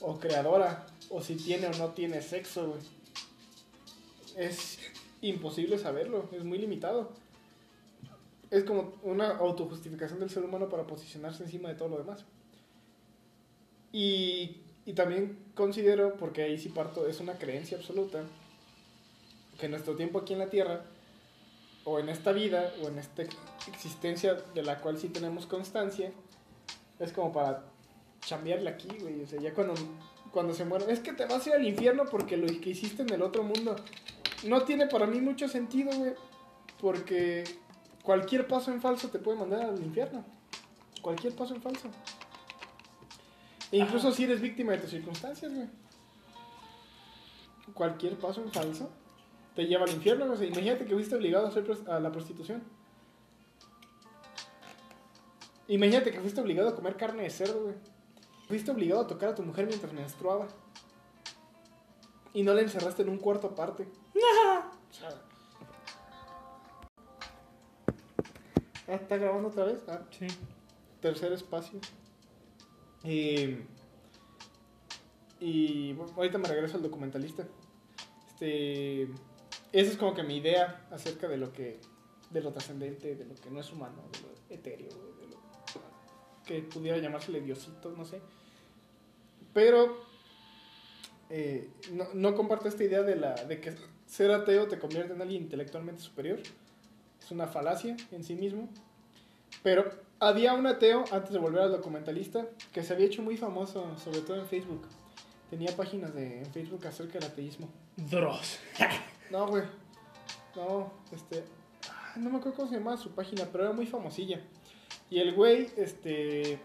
o 0.00 0.18
creadora 0.18 0.86
o 1.10 1.22
si 1.22 1.36
tiene 1.36 1.66
o 1.66 1.72
no 1.74 1.90
tiene 1.90 2.22
sexo, 2.22 2.68
güey. 2.68 2.80
Es 4.36 4.78
imposible 5.20 5.78
saberlo, 5.78 6.28
es 6.32 6.44
muy 6.44 6.58
limitado. 6.58 7.10
Es 8.50 8.64
como 8.64 8.94
una 9.02 9.36
autojustificación 9.36 10.20
del 10.20 10.30
ser 10.30 10.44
humano 10.44 10.68
para 10.68 10.86
posicionarse 10.86 11.44
encima 11.44 11.68
de 11.68 11.74
todo 11.74 11.88
lo 11.88 11.98
demás. 11.98 12.24
Y, 13.92 14.58
y 14.86 14.92
también 14.92 15.38
considero, 15.54 16.16
porque 16.16 16.42
ahí 16.42 16.58
sí 16.58 16.68
parto, 16.68 17.06
es 17.06 17.20
una 17.20 17.34
creencia 17.34 17.78
absoluta, 17.78 18.22
que 19.58 19.68
nuestro 19.68 19.96
tiempo 19.96 20.18
aquí 20.18 20.32
en 20.32 20.40
la 20.40 20.50
Tierra, 20.50 20.84
o 21.84 21.98
en 21.98 22.08
esta 22.08 22.32
vida, 22.32 22.72
o 22.82 22.88
en 22.88 22.98
esta 22.98 23.22
existencia 23.68 24.34
de 24.54 24.62
la 24.62 24.80
cual 24.80 24.98
sí 24.98 25.08
tenemos 25.08 25.46
constancia, 25.46 26.12
es 26.98 27.12
como 27.12 27.32
para 27.32 27.64
chambearle 28.20 28.70
aquí, 28.70 28.88
güey. 29.00 29.22
O 29.22 29.26
sea, 29.26 29.40
ya 29.40 29.52
cuando, 29.52 29.74
cuando 30.32 30.54
se 30.54 30.64
muere, 30.64 30.90
es 30.92 31.00
que 31.00 31.12
te 31.12 31.26
vas 31.26 31.46
a 31.46 31.50
ir 31.50 31.54
al 31.56 31.66
infierno 31.66 32.04
porque 32.10 32.36
lo 32.36 32.46
que 32.46 32.70
hiciste 32.70 33.02
en 33.02 33.12
el 33.12 33.22
otro 33.22 33.42
mundo 33.42 33.76
no 34.44 34.62
tiene 34.62 34.86
para 34.86 35.06
mí 35.06 35.20
mucho 35.20 35.48
sentido, 35.48 35.90
güey. 35.96 36.14
Porque 36.80 37.44
cualquier 38.02 38.46
paso 38.46 38.72
en 38.72 38.80
falso 38.80 39.08
te 39.08 39.18
puede 39.18 39.38
mandar 39.38 39.62
al 39.62 39.82
infierno. 39.82 40.24
Cualquier 41.02 41.34
paso 41.34 41.54
en 41.54 41.62
falso. 41.62 41.88
E 43.72 43.78
incluso 43.78 44.12
si 44.12 44.24
eres 44.24 44.40
víctima 44.40 44.72
de 44.72 44.78
tus 44.78 44.90
circunstancias, 44.90 45.52
güey. 45.52 45.68
Cualquier 47.72 48.18
paso 48.18 48.42
en 48.42 48.52
falso 48.52 48.90
te 49.54 49.66
lleva 49.66 49.84
al 49.84 49.90
infierno. 49.90 50.36
Sea, 50.36 50.46
imagínate 50.46 50.84
que 50.84 50.94
fuiste 50.94 51.14
obligado 51.14 51.46
a 51.46 51.48
hacer 51.48 51.66
a 51.88 52.00
la 52.00 52.12
prostitución. 52.12 52.62
Imagínate 55.68 56.10
que 56.10 56.20
fuiste 56.20 56.40
obligado 56.40 56.68
a 56.68 56.74
comer 56.74 56.96
carne 56.96 57.22
de 57.22 57.30
cerdo, 57.30 57.62
güey. 57.62 57.74
Fuiste 58.48 58.70
obligado 58.70 59.00
a 59.00 59.06
tocar 59.06 59.30
a 59.30 59.34
tu 59.34 59.42
mujer 59.42 59.66
mientras 59.66 59.92
menstruaba. 59.92 60.46
Y 62.34 62.42
no 62.42 62.52
la 62.52 62.60
encerraste 62.60 63.02
en 63.02 63.08
un 63.08 63.18
cuarto 63.18 63.46
aparte. 63.48 63.86
Ah, 68.86 68.94
¿Está 68.94 69.16
grabando 69.16 69.48
otra 69.48 69.64
vez? 69.64 69.82
Ah, 69.88 70.02
Sí. 70.10 70.26
tercer 71.00 71.32
espacio. 71.32 71.80
Y, 73.02 73.58
y 75.40 75.92
bueno, 75.94 76.12
ahorita 76.16 76.38
me 76.38 76.48
regreso 76.48 76.76
al 76.76 76.82
documentalista. 76.82 77.46
Este, 78.28 79.02
esa 79.72 79.90
es 79.90 79.96
como 79.96 80.14
que 80.14 80.22
mi 80.22 80.36
idea 80.36 80.86
acerca 80.90 81.28
de 81.28 81.36
lo 81.38 81.52
que, 81.52 81.80
de 82.30 82.40
lo 82.42 82.52
trascendente, 82.52 83.14
de 83.16 83.24
lo 83.24 83.34
que 83.34 83.50
no 83.50 83.60
es 83.60 83.72
humano, 83.72 84.02
de 84.12 84.20
lo 84.20 84.28
etéreo, 84.54 84.88
de 84.88 85.26
lo 85.28 85.36
que 86.44 86.60
pudiera 86.62 86.98
llamársele 86.98 87.40
diosito, 87.40 87.90
no 87.96 88.04
sé. 88.04 88.20
Pero 89.52 89.96
eh, 91.30 91.68
no, 91.92 92.06
no 92.14 92.34
comparto 92.34 92.68
esta 92.68 92.84
idea 92.84 93.02
de, 93.02 93.16
la, 93.16 93.34
de 93.34 93.60
que 93.60 93.74
ser 94.06 94.30
ateo 94.30 94.68
te 94.68 94.78
convierte 94.78 95.12
en 95.14 95.22
alguien 95.22 95.42
intelectualmente 95.42 96.02
superior. 96.02 96.38
Es 97.20 97.30
una 97.30 97.46
falacia 97.46 97.96
en 98.12 98.22
sí 98.24 98.34
mismo. 98.34 98.68
Pero 99.62 99.90
había 100.20 100.54
un 100.54 100.66
ateo, 100.66 101.04
antes 101.10 101.32
de 101.32 101.38
volver 101.38 101.62
al 101.62 101.72
documentalista, 101.72 102.46
que 102.72 102.82
se 102.82 102.92
había 102.92 103.06
hecho 103.06 103.22
muy 103.22 103.36
famoso, 103.36 103.96
sobre 103.98 104.20
todo 104.20 104.36
en 104.38 104.46
Facebook. 104.46 104.82
Tenía 105.50 105.74
páginas 105.76 106.14
de, 106.14 106.40
en 106.40 106.46
Facebook 106.46 106.86
acerca 106.86 107.18
del 107.18 107.28
ateísmo. 107.28 107.68
Dross. 107.96 108.58
No, 109.30 109.48
güey. 109.48 109.64
No, 110.54 110.92
este. 111.10 111.42
ah, 111.90 112.12
No 112.16 112.28
me 112.30 112.36
acuerdo 112.36 112.56
cómo 112.58 112.68
se 112.68 112.76
llamaba 112.76 112.96
su 112.98 113.10
página, 113.12 113.48
pero 113.50 113.64
era 113.64 113.72
muy 113.72 113.86
famosilla. 113.86 114.38
Y 115.10 115.18
el 115.18 115.34
güey, 115.34 115.70
este. 115.76 116.60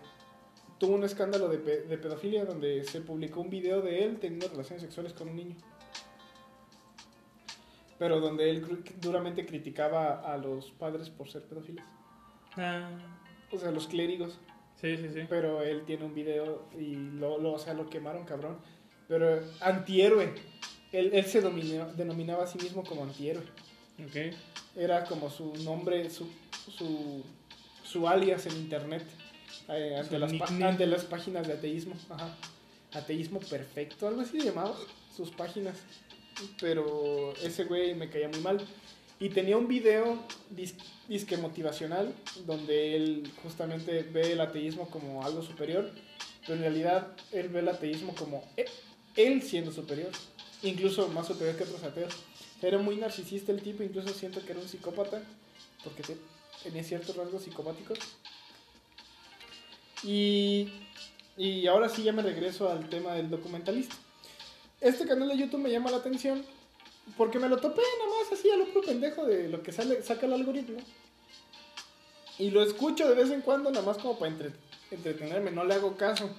Tuvo 0.80 0.95
un 0.95 1.03
escándalo 1.03 1.49
de, 1.49 1.57
pe- 1.57 1.81
de 1.81 1.97
pedofilia 1.97 2.45
donde 2.45 2.84
se 2.85 3.01
publicó 3.01 3.41
un 3.41 3.49
video 3.49 3.81
de 3.81 4.06
él 4.06 4.18
teniendo 4.19 4.47
relaciones 4.47 4.81
sexuales 4.81 5.14
con 5.14 5.27
un 5.30 5.35
niño. 5.35 5.56
Pero 7.97 8.22
donde 8.22 8.49
él 8.49 8.65
duramente 9.01 9.45
criticaba 9.45 10.22
a 10.22 10.38
los 10.38 10.72
padres 10.72 11.10
por 11.10 11.27
ser 11.30 11.43
pedófilos. 11.43 11.85
Ah, 12.56 12.89
O 13.51 13.57
sea, 13.57 13.72
los 13.72 13.88
clérigos. 13.88 14.39
sí, 14.80 14.95
sí, 14.95 15.10
sí. 15.14 15.22
Pero 15.27 15.61
él 15.64 15.84
tiene 15.85 16.06
un 16.06 16.14
video 16.14 16.64
y 16.80 16.95
lo, 16.95 17.38
lo, 17.39 17.53
o 17.53 17.60
sea, 17.60 17.73
lo 17.73 17.89
quemaron, 17.89 18.23
cabrón. 18.23 18.57
Pero 19.10 19.41
antihéroe. 19.60 20.34
Él, 20.93 21.11
él 21.14 21.26
se 21.26 21.41
dominó- 21.41 21.91
denominaba 21.93 22.43
a 22.45 22.47
sí 22.47 22.57
mismo 22.57 22.84
como 22.84 23.03
antihéroe. 23.03 23.43
Ok. 24.06 24.34
Era 24.77 25.03
como 25.03 25.30
su 25.30 25.53
nombre, 25.65 26.10
su, 26.10 26.26
su, 26.72 27.23
su 27.84 28.07
alias 28.07 28.45
en 28.45 28.56
internet. 28.56 29.03
Eh, 29.69 29.95
ante, 29.97 30.19
las 30.19 30.31
ante 30.61 30.85
las 30.87 31.03
páginas 31.05 31.47
de 31.47 31.53
ateísmo. 31.53 31.95
Ajá. 32.09 32.35
Ateísmo 32.93 33.39
perfecto, 33.39 34.07
algo 34.07 34.21
así 34.21 34.39
llamaba 34.39 34.75
sus 35.15 35.29
páginas. 35.29 35.77
Pero 36.59 37.33
ese 37.43 37.65
güey 37.65 37.93
me 37.95 38.09
caía 38.09 38.29
muy 38.29 38.39
mal. 38.39 38.59
Y 39.19 39.29
tenía 39.29 39.57
un 39.57 39.67
video 39.67 40.17
dis- 40.55 40.75
disque 41.09 41.35
motivacional 41.35 42.13
donde 42.45 42.95
él 42.95 43.29
justamente 43.43 44.03
ve 44.03 44.31
el 44.31 44.39
ateísmo 44.41 44.89
como 44.89 45.25
algo 45.25 45.41
superior, 45.41 45.91
pero 46.41 46.53
en 46.53 46.61
realidad 46.61 47.07
él 47.33 47.49
ve 47.49 47.59
el 47.59 47.67
ateísmo 47.67 48.15
como 48.15 48.45
e- 48.55 48.65
él 49.17 49.41
siendo 49.41 49.73
superior, 49.73 50.09
incluso 50.63 51.09
más 51.09 51.27
superior 51.27 51.57
que 51.57 51.63
otros 51.65 51.83
ateos. 51.83 52.13
Era 52.61 52.77
muy 52.77 52.95
narcisista 52.95 53.51
el 53.51 53.61
tipo, 53.61 53.83
incluso 53.83 54.07
siento 54.13 54.41
que 54.45 54.53
era 54.53 54.61
un 54.61 54.69
psicópata, 54.69 55.21
porque 55.83 56.01
te- 56.03 56.17
tenía 56.63 56.83
ciertos 56.85 57.17
rasgos 57.17 57.43
psicopáticos. 57.43 57.99
Y, 60.03 60.71
y 61.38 61.67
ahora 61.67 61.89
sí 61.89 62.03
ya 62.03 62.13
me 62.13 62.21
regreso 62.21 62.69
al 62.69 62.89
tema 62.89 63.13
del 63.13 63.30
documentalista. 63.30 63.95
Este 64.81 65.05
canal 65.05 65.27
de 65.30 65.38
YouTube 65.38 65.59
me 65.59 65.71
llama 65.71 65.91
la 65.91 65.97
atención 65.97 66.43
porque 67.17 67.39
me 67.39 67.49
lo 67.49 67.57
topé 67.57 67.81
nada 67.97 68.11
más 68.23 68.31
así 68.39 68.49
a 68.49 68.57
lo 68.57 68.65
puro 68.71 68.88
pendejo 68.88 69.26
de 69.26 69.49
lo 69.49 69.61
que 69.63 69.71
sale, 69.71 70.01
saca 70.03 70.26
el 70.26 70.34
algoritmo. 70.34 70.80
Y 72.38 72.51
lo 72.51 72.63
escucho 72.63 73.09
de 73.09 73.15
vez 73.15 73.31
en 73.31 73.41
cuando 73.41 73.71
nada 73.71 73.85
más 73.85 73.97
como 73.97 74.17
para 74.17 74.31
entre- 74.31 74.53
entretenerme, 74.91 75.51
no 75.51 75.65
le 75.65 75.73
hago 75.73 75.97
caso. 75.97 76.30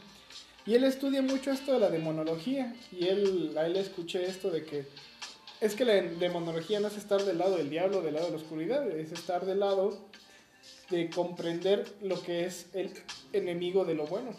Y 0.65 0.74
él 0.74 0.85
estudia 0.85 1.20
mucho 1.20 1.51
esto 1.51 1.73
de 1.73 1.81
la 1.81 1.91
demonología. 1.91 2.74
Y 2.93 3.09
él, 3.09 3.55
a 3.59 3.66
él 3.66 3.74
le 3.74 3.81
escuché 3.81 4.24
esto 4.24 4.51
de 4.51 4.65
que 4.65 4.87
es 5.61 5.74
que 5.74 5.85
la 5.85 5.95
demonología 5.95 6.81
no 6.81 6.89
es 6.89 6.97
estar 6.97 7.23
del 7.23 7.37
lado 7.37 7.57
del 7.57 7.69
diablo, 7.69 8.01
del 8.01 8.15
lado 8.15 8.27
de 8.27 8.32
la 8.32 8.39
oscuridad, 8.39 8.91
es 8.91 9.12
estar 9.12 9.45
del 9.45 9.61
lado 9.61 9.99
de 10.91 11.09
comprender 11.11 11.87
lo 12.03 12.21
que 12.23 12.45
es 12.45 12.67
el 12.75 12.93
enemigo 13.33 13.85
de 13.85 13.95
lo 13.95 14.07
bueno. 14.07 14.35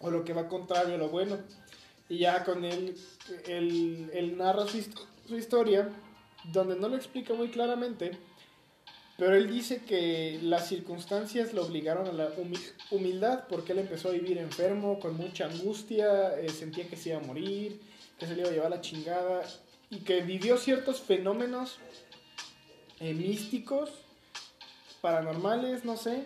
O 0.00 0.10
lo 0.10 0.24
que 0.24 0.32
va 0.32 0.48
contrario 0.48 0.94
a 0.94 0.98
lo 0.98 1.08
bueno. 1.08 1.38
Y 2.08 2.18
ya 2.18 2.44
con 2.44 2.64
él, 2.64 2.96
él, 3.46 4.36
narra 4.36 4.66
su, 4.66 4.78
hist- 4.78 5.06
su 5.26 5.36
historia, 5.36 5.88
donde 6.52 6.76
no 6.76 6.88
lo 6.88 6.96
explica 6.96 7.34
muy 7.34 7.48
claramente, 7.48 8.18
pero 9.16 9.36
él 9.36 9.48
dice 9.48 9.82
que 9.84 10.38
las 10.42 10.68
circunstancias 10.68 11.54
lo 11.54 11.64
obligaron 11.64 12.08
a 12.08 12.12
la 12.12 12.34
humi- 12.36 12.72
humildad, 12.90 13.44
porque 13.48 13.72
él 13.72 13.78
empezó 13.78 14.08
a 14.08 14.12
vivir 14.12 14.38
enfermo, 14.38 14.98
con 14.98 15.16
mucha 15.16 15.46
angustia, 15.46 16.38
eh, 16.40 16.48
sentía 16.48 16.88
que 16.88 16.96
se 16.96 17.10
iba 17.10 17.18
a 17.18 17.22
morir, 17.22 17.80
que 18.18 18.26
se 18.26 18.34
le 18.34 18.40
iba 18.40 18.50
a 18.50 18.52
llevar 18.52 18.70
la 18.70 18.80
chingada, 18.80 19.42
y 19.90 19.98
que 20.00 20.22
vivió 20.22 20.56
ciertos 20.58 21.00
fenómenos 21.00 21.78
eh, 22.98 23.14
místicos, 23.14 23.90
paranormales, 25.02 25.84
no 25.84 25.98
sé, 25.98 26.24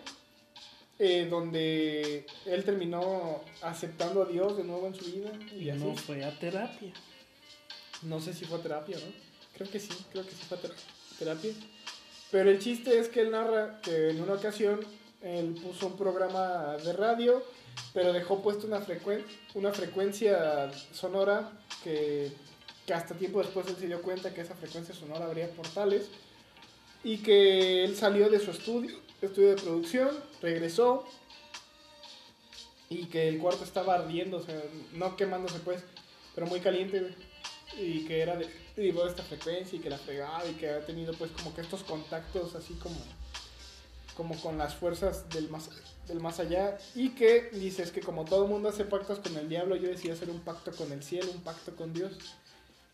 eh, 0.99 1.27
donde 1.29 2.25
él 2.45 2.63
terminó 2.63 3.41
aceptando 3.61 4.21
a 4.23 4.25
Dios 4.25 4.55
de 4.55 4.63
nuevo 4.63 4.87
en 4.87 4.95
su 4.95 5.05
vida 5.11 5.31
y 5.51 5.65
Y 5.65 5.69
así. 5.69 5.83
no 5.83 5.93
fue 5.95 6.23
a 6.23 6.39
terapia. 6.39 6.93
No 8.03 8.21
sé 8.21 8.33
si 8.33 8.45
fue 8.45 8.59
terapia, 8.59 8.97
¿no? 8.97 9.11
Creo 9.55 9.69
que 9.69 9.79
sí, 9.79 9.89
creo 10.11 10.23
que 10.23 10.31
sí 10.31 10.43
fue 10.47 10.57
ter- 10.59 10.71
terapia. 11.19 11.51
Pero 12.31 12.49
el 12.51 12.59
chiste 12.59 12.97
es 12.99 13.09
que 13.09 13.21
él 13.21 13.31
narra 13.31 13.81
que 13.81 14.11
en 14.11 14.21
una 14.21 14.33
ocasión 14.33 14.79
él 15.21 15.55
puso 15.63 15.87
un 15.87 15.97
programa 15.97 16.77
de 16.77 16.93
radio, 16.93 17.43
pero 17.93 18.13
dejó 18.13 18.41
puesto 18.43 18.67
una, 18.67 18.79
frecuen- 18.85 19.25
una 19.55 19.71
frecuencia 19.73 20.71
sonora 20.93 21.51
que, 21.83 22.31
que 22.85 22.93
hasta 22.93 23.15
tiempo 23.15 23.39
después 23.39 23.67
él 23.67 23.75
se 23.77 23.87
dio 23.87 24.01
cuenta 24.03 24.31
que 24.33 24.41
esa 24.41 24.53
frecuencia 24.55 24.93
sonora 24.93 25.25
abría 25.25 25.49
portales 25.49 26.07
y 27.03 27.17
que 27.17 27.83
él 27.83 27.95
salió 27.95 28.29
de 28.29 28.39
su 28.39 28.51
estudio, 28.51 28.97
estudio 29.21 29.49
de 29.49 29.61
producción, 29.61 30.09
regresó 30.41 31.05
y 32.89 33.05
que 33.05 33.27
el 33.27 33.39
cuarto 33.39 33.63
estaba 33.63 33.95
ardiendo, 33.95 34.37
o 34.37 34.43
sea, 34.43 34.61
no 34.93 35.15
quemándose 35.15 35.59
pues, 35.59 35.83
pero 36.35 36.47
muy 36.47 36.59
caliente. 36.59 37.15
Y 37.77 38.05
que 38.05 38.21
era 38.21 38.35
de, 38.35 38.47
de 38.75 38.89
esta 38.89 39.23
frecuencia 39.23 39.77
y 39.77 39.81
que 39.81 39.89
la 39.89 39.97
fregaba 39.97 40.45
y 40.45 40.53
que 40.53 40.69
ha 40.69 40.85
tenido 40.85 41.13
pues 41.13 41.31
como 41.31 41.53
que 41.53 41.61
estos 41.61 41.83
contactos 41.83 42.55
así 42.55 42.73
como, 42.75 42.95
como 44.15 44.39
con 44.39 44.57
las 44.57 44.73
fuerzas 44.73 45.29
del 45.29 45.49
más, 45.49 45.69
del 46.07 46.19
más 46.19 46.39
allá. 46.39 46.77
Y 46.95 47.09
que 47.09 47.49
dice, 47.51 47.83
es 47.83 47.91
que 47.91 48.01
como 48.01 48.23
todo 48.25 48.47
mundo 48.47 48.69
hace 48.69 48.85
pactos 48.85 49.19
con 49.19 49.35
el 49.35 49.49
diablo, 49.49 49.75
yo 49.75 49.89
decidí 49.89 50.11
hacer 50.11 50.29
un 50.29 50.39
pacto 50.39 50.71
con 50.71 50.91
el 50.91 51.03
cielo, 51.03 51.29
un 51.31 51.41
pacto 51.41 51.75
con 51.75 51.93
Dios. 51.93 52.13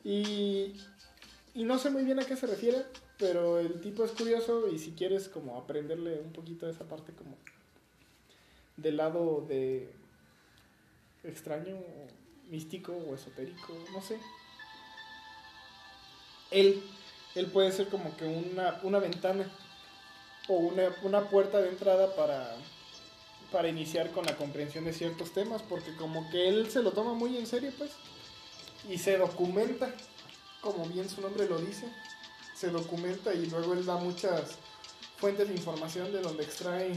Y, 0.04 0.74
y 1.54 1.64
no 1.64 1.78
sé 1.78 1.90
muy 1.90 2.04
bien 2.04 2.20
a 2.20 2.26
qué 2.26 2.36
se 2.36 2.48
refiere, 2.48 2.84
pero 3.24 3.58
el 3.58 3.80
tipo 3.80 4.04
es 4.04 4.12
curioso 4.12 4.68
y 4.68 4.78
si 4.78 4.92
quieres 4.92 5.30
como 5.30 5.58
aprenderle 5.58 6.20
un 6.20 6.34
poquito 6.34 6.66
de 6.66 6.74
esa 6.74 6.84
parte 6.84 7.14
como 7.14 7.38
del 8.76 8.98
lado 8.98 9.46
de 9.48 9.90
extraño, 11.24 11.78
místico 12.50 12.92
o 12.92 13.16
esotérico, 13.16 13.74
no 13.94 14.02
sé. 14.02 14.20
Él, 16.52 16.84
él 17.36 17.46
puede 17.46 17.72
ser 17.72 17.88
como 17.88 18.14
que 18.18 18.26
una, 18.26 18.82
una 18.84 19.00
ventana 19.00 19.50
o 20.50 20.56
una, 20.56 20.94
una 21.04 21.30
puerta 21.30 21.62
de 21.62 21.70
entrada 21.70 22.14
para, 22.18 22.58
para 23.54 23.70
iniciar 23.70 24.12
con 24.12 24.26
la 24.26 24.36
comprensión 24.36 24.84
de 24.84 24.92
ciertos 24.92 25.32
temas, 25.32 25.62
porque 25.62 25.96
como 25.96 26.30
que 26.30 26.50
él 26.50 26.70
se 26.70 26.84
lo 26.84 26.92
toma 26.92 27.14
muy 27.14 27.38
en 27.38 27.48
serio, 27.48 27.72
pues, 27.78 27.92
y 28.90 28.98
se 28.98 29.18
documenta, 29.18 29.96
como 30.60 30.86
bien 30.88 31.08
su 31.10 31.22
nombre 31.22 31.48
lo 31.48 31.58
dice, 31.60 31.88
se 32.64 32.70
documenta 32.70 33.34
y 33.34 33.46
luego 33.48 33.74
él 33.74 33.86
da 33.86 33.98
muchas 33.98 34.58
fuentes 35.18 35.50
de 35.50 35.54
información 35.54 36.14
de 36.14 36.22
donde 36.22 36.44
extrae 36.44 36.94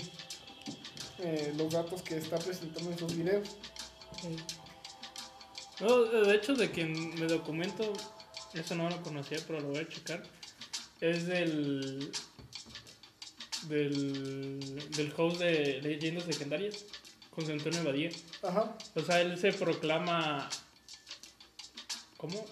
eh, 1.19 1.53
los 1.57 1.73
datos 1.73 2.03
que 2.03 2.19
está 2.19 2.39
presentando 2.39 2.89
en 2.93 2.97
sus 2.97 3.17
videos. 3.17 3.49
No, 5.81 6.05
de 6.05 6.35
hecho, 6.37 6.55
de 6.55 6.71
quien 6.71 7.19
me 7.19 7.27
documento, 7.27 7.93
eso 8.55 8.77
no 8.77 8.89
lo 8.89 9.03
conocía, 9.03 9.39
pero 9.45 9.59
lo 9.59 9.71
voy 9.71 9.79
a 9.79 9.89
checar. 9.89 10.23
Es 11.01 11.27
del. 11.27 12.13
del. 13.63 14.91
del 14.93 15.15
host 15.17 15.41
de 15.41 15.83
Leyendas 15.83 16.29
Legendarias, 16.29 16.85
José 17.33 17.55
Antonio 17.55 17.83
Badía. 17.83 18.11
Ajá. 18.45 18.77
O 18.95 19.01
sea, 19.01 19.21
él 19.21 19.37
se 19.37 19.53
proclama. 19.53 20.49
¿Cómo? 22.19 22.47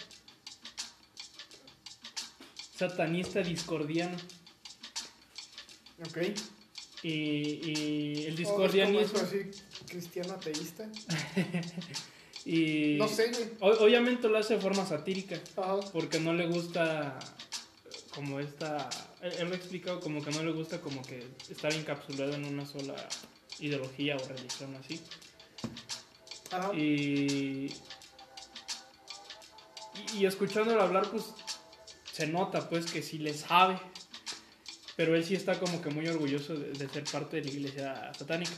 Satanista 2.76 3.40
discordiano. 3.40 4.16
Ok. 6.06 6.18
Y, 7.02 7.08
y 7.08 8.24
el 8.26 8.34
¿Cómo 8.34 8.38
discordianismo. 8.38 9.18
es 9.18 9.22
así 9.22 9.38
cristiano 9.88 10.34
ateísta? 10.34 10.88
Y 12.46 12.96
No 12.98 13.08
sé, 13.08 13.30
güey. 13.30 13.52
obviamente 13.80 14.28
lo 14.28 14.36
hace 14.36 14.56
de 14.56 14.60
forma 14.60 14.84
satírica. 14.84 15.40
Ajá. 15.56 15.80
Porque 15.94 16.20
no 16.20 16.34
le 16.34 16.46
gusta 16.46 17.18
como 18.14 18.38
esta... 18.38 18.90
Él, 19.22 19.32
él 19.38 19.48
lo 19.48 19.54
ha 19.54 19.56
explicado 19.56 19.98
como 20.00 20.22
que 20.22 20.30
no 20.30 20.42
le 20.42 20.52
gusta 20.52 20.78
como 20.82 21.00
que 21.00 21.26
estar 21.48 21.72
encapsulado 21.72 22.34
en 22.34 22.44
una 22.44 22.66
sola 22.66 22.94
ideología 23.60 24.16
o 24.16 24.28
religión 24.28 24.76
así. 24.76 25.00
Ajá. 26.50 26.74
Y, 26.74 27.72
y 30.14 30.26
escuchándolo 30.26 30.82
hablar 30.82 31.10
pues 31.10 31.24
se 32.14 32.26
nota 32.28 32.68
pues 32.68 32.86
que 32.86 33.02
sí 33.02 33.18
le 33.18 33.34
sabe. 33.34 33.78
Pero 34.96 35.16
él 35.16 35.24
sí 35.24 35.34
está 35.34 35.58
como 35.58 35.82
que 35.82 35.90
muy 35.90 36.06
orgulloso 36.06 36.54
de, 36.54 36.70
de 36.72 36.88
ser 36.88 37.02
parte 37.04 37.38
de 37.38 37.44
la 37.46 37.50
iglesia 37.50 38.12
satánica. 38.16 38.52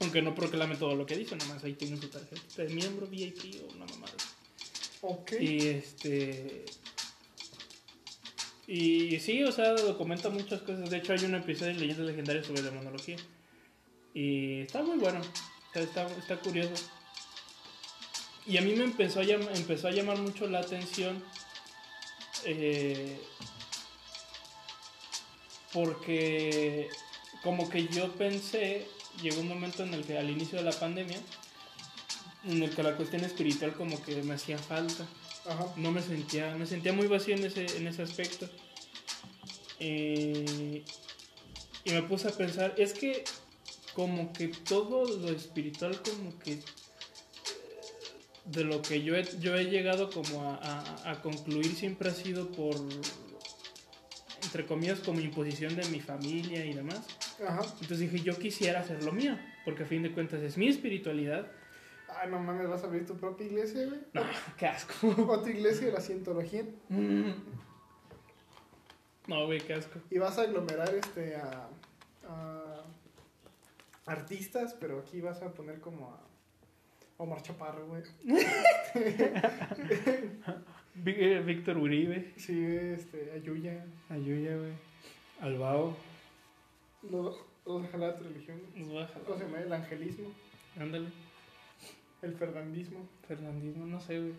Aunque 0.00 0.22
no 0.22 0.34
proclame 0.34 0.76
todo 0.76 0.94
lo 0.94 1.04
que 1.04 1.16
dice, 1.16 1.34
nomás 1.36 1.64
ahí 1.64 1.74
tiene 1.74 1.96
su 2.00 2.08
tarjeta 2.08 2.62
de 2.62 2.68
miembro 2.68 3.06
VIP 3.08 3.60
o 3.64 3.74
una 3.74 3.86
mamada. 3.86 4.12
Ok. 5.02 5.32
Y 5.40 5.66
este. 5.66 6.64
Y 8.68 9.18
sí, 9.18 9.42
o 9.42 9.50
sea, 9.50 9.72
documenta 9.74 10.28
muchas 10.28 10.62
cosas. 10.62 10.88
De 10.88 10.98
hecho, 10.98 11.12
hay 11.12 11.24
un 11.24 11.34
episodio 11.34 11.74
de 11.74 11.80
Leyendas 11.80 12.06
Legendarias 12.06 12.46
sobre 12.46 12.62
demonología. 12.62 13.16
Y 14.14 14.60
está 14.60 14.82
muy 14.82 14.98
bueno. 14.98 15.20
O 15.20 15.72
sea, 15.72 15.82
está, 15.82 16.06
está 16.16 16.36
curioso. 16.38 16.84
Y 18.46 18.56
a 18.58 18.62
mí 18.62 18.74
me 18.76 18.84
empezó 18.84 19.20
a, 19.20 19.24
llam- 19.24 19.48
empezó 19.56 19.88
a 19.88 19.90
llamar 19.90 20.18
mucho 20.18 20.46
la 20.46 20.60
atención. 20.60 21.22
Eh, 22.44 23.20
porque 25.72 26.88
como 27.42 27.68
que 27.68 27.86
yo 27.88 28.12
pensé, 28.12 28.86
llegó 29.22 29.40
un 29.40 29.48
momento 29.48 29.82
en 29.82 29.94
el 29.94 30.04
que 30.04 30.18
al 30.18 30.30
inicio 30.30 30.58
de 30.58 30.64
la 30.64 30.72
pandemia, 30.72 31.18
en 32.44 32.62
el 32.62 32.74
que 32.74 32.82
la 32.82 32.96
cuestión 32.96 33.24
espiritual 33.24 33.74
como 33.74 34.02
que 34.02 34.22
me 34.22 34.34
hacía 34.34 34.58
falta 34.58 35.06
Ajá. 35.46 35.66
no 35.76 35.92
me 35.92 36.02
sentía, 36.02 36.54
me 36.56 36.66
sentía 36.66 36.92
muy 36.92 37.06
vacío 37.06 37.34
en 37.34 37.44
ese, 37.44 37.66
en 37.76 37.86
ese 37.86 38.02
aspecto. 38.02 38.48
Eh, 39.78 40.84
y 41.84 41.90
me 41.92 42.02
puse 42.02 42.28
a 42.28 42.32
pensar, 42.32 42.74
es 42.76 42.92
que 42.92 43.24
como 43.94 44.32
que 44.32 44.48
todo 44.48 45.04
lo 45.04 45.30
espiritual 45.30 46.00
como 46.02 46.38
que 46.38 46.60
de 48.52 48.64
lo 48.64 48.82
que 48.82 49.02
yo 49.02 49.14
he, 49.16 49.22
yo 49.38 49.54
he 49.54 49.64
llegado 49.66 50.10
como 50.10 50.42
a, 50.50 50.56
a- 50.56 51.10
a 51.12 51.22
concluir 51.22 51.74
siempre 51.74 52.08
ha 52.10 52.12
sido 52.14 52.50
por, 52.50 52.74
entre 54.42 54.66
comillas, 54.66 55.00
como 55.00 55.20
imposición 55.20 55.76
de 55.76 55.84
mi 55.88 56.00
familia 56.00 56.64
y 56.64 56.72
demás. 56.74 57.00
Ajá. 57.46 57.62
Entonces 57.80 58.00
dije, 58.00 58.20
yo 58.20 58.36
quisiera 58.38 58.80
hacer 58.80 59.02
lo 59.04 59.12
mío, 59.12 59.38
porque 59.64 59.84
a 59.84 59.86
fin 59.86 60.02
de 60.02 60.12
cuentas 60.12 60.42
es 60.42 60.56
mi 60.56 60.68
espiritualidad. 60.68 61.46
Ay, 62.20 62.28
no 62.30 62.40
mames, 62.40 62.68
vas 62.68 62.82
a 62.82 62.86
abrir 62.86 63.06
tu 63.06 63.16
propia 63.16 63.46
iglesia, 63.46 63.86
güey. 63.86 64.00
No, 64.12 64.22
qué 64.58 64.66
asco. 64.66 64.94
Otra 65.28 65.50
iglesia 65.52 65.86
de 65.86 65.92
la 65.92 66.00
cientología. 66.00 66.64
No, 69.28 69.46
güey, 69.46 69.60
qué 69.60 69.74
asco. 69.74 70.00
Y 70.10 70.18
vas 70.18 70.38
a 70.38 70.42
aglomerar 70.42 70.92
este 70.94 71.36
a, 71.36 71.68
a 72.28 72.84
artistas, 74.06 74.74
pero 74.80 74.98
aquí 74.98 75.20
vas 75.20 75.40
a 75.42 75.52
poner 75.52 75.80
como 75.80 76.08
a 76.10 76.20
Omar 77.20 77.42
Chaparro, 77.42 77.86
güey. 77.86 78.02
Eh, 81.06 81.42
Víctor 81.46 81.78
Uribe. 81.78 82.32
Sí, 82.36 82.62
este, 82.66 83.32
a 83.34 83.38
Yuya. 83.38 83.84
Ayuya, 84.10 84.56
güey. 84.56 84.72
Albao. 85.40 85.96
Los, 87.10 87.36
los 87.64 87.88
jalar 87.90 88.18
de 88.18 88.28
religión. 88.28 88.60
Jalar. 88.76 89.10
¿Cómo 89.24 89.38
se 89.38 89.44
llama? 89.44 89.60
El 89.60 89.72
angelismo, 89.72 90.28
Ándale. 90.78 91.08
el 92.22 92.34
fernandismo. 92.34 93.08
Fernandismo, 93.26 93.86
no 93.86 94.00
sé, 94.00 94.18
güey. 94.18 94.34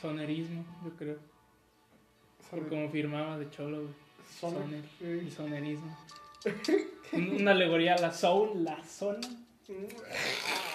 Sonerismo, 0.00 0.64
yo 0.84 0.90
creo. 0.96 1.18
Por 2.50 2.60
Soner- 2.60 2.68
como 2.68 2.90
firmaba 2.90 3.38
de 3.38 3.50
cholo, 3.50 3.82
güey. 3.82 3.94
soner- 4.40 4.82
Soner. 4.98 5.22
Y 5.22 5.30
sonerismo. 5.30 5.96
Un- 7.12 7.36
Una 7.40 7.50
alegoría 7.52 7.94
a 7.94 8.00
la 8.00 8.10
soul, 8.12 8.64
la 8.64 8.82
zona. 8.84 9.20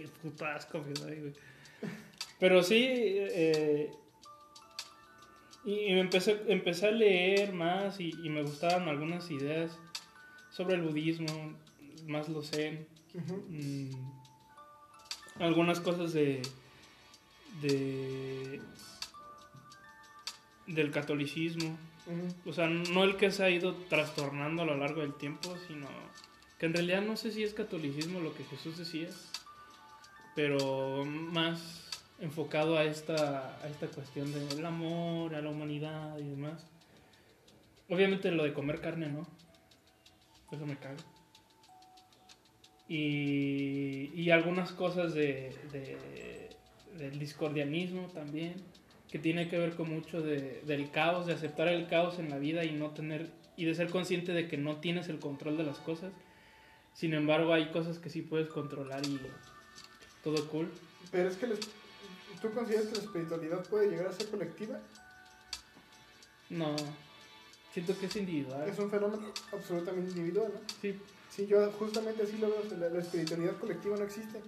Qué 0.00 0.08
puto 0.22 0.46
asco 0.46 0.82
güey. 0.82 1.34
Pero 2.38 2.62
sí, 2.62 2.86
eh, 2.88 3.90
y, 5.64 5.92
me 5.92 6.00
empecé, 6.00 6.40
empecé 6.48 6.88
a 6.88 6.90
leer 6.90 7.52
más 7.52 8.00
y, 8.00 8.14
y 8.22 8.30
me 8.30 8.42
gustaban 8.42 8.88
algunas 8.88 9.30
ideas 9.30 9.78
sobre 10.50 10.76
el 10.76 10.82
budismo, 10.82 11.54
más 12.06 12.30
lo 12.30 12.42
sé. 12.42 12.86
Mm, 13.14 13.90
algunas 15.40 15.80
cosas 15.80 16.14
de, 16.14 16.40
de 17.60 18.60
del 20.66 20.92
catolicismo 20.92 21.76
o 22.46 22.52
sea 22.52 22.68
no 22.68 23.02
el 23.02 23.16
que 23.16 23.32
se 23.32 23.42
ha 23.42 23.50
ido 23.50 23.74
trastornando 23.74 24.62
a 24.62 24.64
lo 24.64 24.76
largo 24.76 25.00
del 25.00 25.14
tiempo 25.14 25.56
sino 25.66 25.88
que 26.58 26.66
en 26.66 26.74
realidad 26.74 27.02
no 27.02 27.16
sé 27.16 27.32
si 27.32 27.42
es 27.42 27.54
catolicismo 27.54 28.20
lo 28.20 28.32
que 28.34 28.44
Jesús 28.44 28.78
decía 28.78 29.08
pero 30.34 31.04
más 31.04 31.88
enfocado 32.20 32.76
a 32.76 32.84
esta 32.84 33.56
a 33.62 33.68
esta 33.68 33.86
cuestión 33.88 34.32
del 34.32 34.64
amor 34.66 35.34
a 35.34 35.40
la 35.40 35.50
humanidad 35.50 36.18
y 36.18 36.28
demás. 36.28 36.66
Obviamente 37.88 38.30
lo 38.30 38.44
de 38.44 38.52
comer 38.52 38.80
carne 38.80 39.08
no 39.08 39.26
eso 40.52 40.66
me 40.66 40.76
caga. 40.76 40.96
Y, 42.88 44.10
y 44.14 44.30
algunas 44.30 44.72
cosas 44.72 45.14
de, 45.14 45.54
de, 45.70 46.50
del 46.98 47.18
discordianismo 47.18 48.08
también, 48.08 48.54
que 49.08 49.18
tiene 49.18 49.48
que 49.48 49.58
ver 49.58 49.74
con 49.74 49.90
mucho 49.90 50.22
de, 50.22 50.62
del 50.66 50.90
caos, 50.90 51.26
de 51.26 51.34
aceptar 51.34 51.68
el 51.68 51.86
caos 51.86 52.18
en 52.18 52.30
la 52.30 52.38
vida 52.38 52.64
y 52.64 52.72
no 52.72 52.90
tener 52.90 53.28
y 53.56 53.64
de 53.64 53.74
ser 53.74 53.90
consciente 53.90 54.32
de 54.32 54.48
que 54.48 54.56
no 54.56 54.76
tienes 54.76 55.08
el 55.08 55.18
control 55.18 55.56
de 55.56 55.64
las 55.64 55.78
cosas. 55.78 56.12
Sin 56.94 57.14
embargo, 57.14 57.52
hay 57.52 57.70
cosas 57.70 57.98
que 57.98 58.10
sí 58.10 58.22
puedes 58.22 58.48
controlar 58.48 59.04
y 59.06 59.20
todo 60.24 60.46
cool. 60.48 60.70
Pero 61.10 61.28
es 61.28 61.36
que 61.36 61.46
les- 61.46 61.60
tú 62.40 62.50
consideras 62.52 62.86
que 62.86 62.96
la 62.96 63.02
espiritualidad 63.04 63.64
puede 63.68 63.88
llegar 63.90 64.06
a 64.06 64.12
ser 64.12 64.28
colectiva. 64.28 64.78
No, 66.48 66.74
siento 67.72 67.96
que 67.98 68.06
es 68.06 68.16
individual. 68.16 68.68
Es 68.68 68.78
un 68.78 68.90
fenómeno 68.90 69.32
absolutamente 69.52 70.10
individual, 70.10 70.50
¿no? 70.54 70.60
Sí, 70.80 70.98
Sí, 71.30 71.46
yo 71.46 71.70
justamente 71.72 72.24
así 72.24 72.38
lo 72.38 72.48
veo. 72.48 72.64
La, 72.76 72.88
la 72.88 72.98
espiritualidad 72.98 73.56
colectiva 73.58 73.96
no 73.96 74.02
existe. 74.04 74.40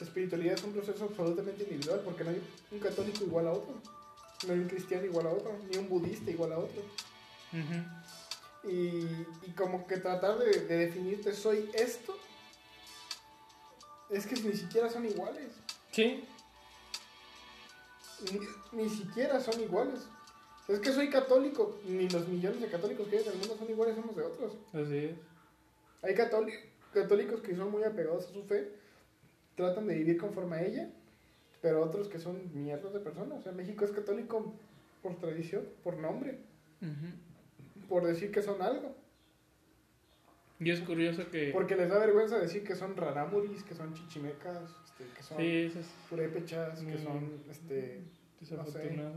La 0.00 0.04
espiritualidad 0.06 0.54
es 0.54 0.64
un 0.64 0.72
proceso 0.72 1.04
absolutamente 1.04 1.62
individual 1.62 2.00
porque 2.04 2.24
no 2.24 2.30
hay 2.30 2.42
un 2.72 2.78
católico 2.80 3.22
igual 3.24 3.46
a 3.46 3.52
otro. 3.52 3.74
No 4.48 4.52
hay 4.52 4.58
un 4.58 4.66
cristiano 4.68 5.04
igual 5.04 5.28
a 5.28 5.30
otro, 5.30 5.56
ni 5.70 5.76
un 5.78 5.88
budista 5.88 6.28
igual 6.28 6.52
a 6.54 6.58
otro. 6.58 6.82
ujú, 7.52 8.68
Y, 8.68 9.06
y 9.46 9.52
como 9.56 9.86
que 9.86 9.98
tratar 9.98 10.38
de, 10.40 10.50
de 10.62 10.76
definirte 10.86 11.32
soy 11.32 11.70
esto, 11.72 12.18
es 14.12 14.26
que 14.26 14.36
ni 14.40 14.52
siquiera 14.54 14.88
son 14.90 15.04
iguales. 15.06 15.48
sí, 15.90 16.24
Ni, 18.72 18.82
ni 18.84 18.88
siquiera 18.88 19.40
son 19.40 19.60
iguales. 19.60 20.00
Es 20.68 20.78
que 20.78 20.92
soy 20.92 21.10
católico, 21.10 21.78
ni 21.84 22.08
los 22.08 22.28
millones 22.28 22.60
de 22.60 22.68
católicos 22.68 23.08
que 23.08 23.18
hay 23.18 23.24
en 23.24 23.32
el 23.32 23.38
mundo 23.38 23.56
son 23.58 23.68
iguales 23.70 23.96
unos 23.98 24.14
de 24.16 24.22
otros. 24.22 24.52
así 24.72 24.96
es. 25.06 25.16
Hay 26.02 26.14
católi- 26.14 26.54
católicos 26.94 27.40
que 27.40 27.56
son 27.56 27.70
muy 27.70 27.82
apegados 27.84 28.26
a 28.26 28.32
su 28.32 28.44
fe, 28.44 28.70
tratan 29.56 29.86
de 29.88 29.94
vivir 29.94 30.18
conforme 30.18 30.56
a 30.56 30.62
ella, 30.64 30.90
pero 31.60 31.82
otros 31.82 32.08
que 32.08 32.18
son 32.18 32.40
mierdas 32.54 32.92
de 32.92 33.00
personas. 33.00 33.40
O 33.40 33.42
sea, 33.42 33.52
México 33.52 33.84
es 33.84 33.90
católico 33.90 34.54
por 35.02 35.16
tradición, 35.16 35.64
por 35.82 35.96
nombre, 35.96 36.38
por 37.88 38.04
decir 38.06 38.30
que 38.30 38.42
son 38.42 38.62
algo. 38.62 38.94
Y 40.64 40.70
es 40.70 40.80
curioso 40.80 41.28
que... 41.30 41.50
Porque 41.52 41.76
les 41.76 41.88
da 41.88 41.98
vergüenza 41.98 42.38
decir 42.38 42.62
que 42.64 42.74
son 42.76 42.96
rarámuris, 42.96 43.62
que 43.64 43.74
son 43.74 43.92
chichimecas, 43.94 44.58
este, 44.84 45.04
que 45.16 45.22
son 45.22 45.38
Sí, 45.38 45.72
es 45.78 45.86
purépechas, 46.08 46.78
que 46.80 46.98
son 46.98 47.42
este, 47.50 48.00
desafortunado. 48.40 49.14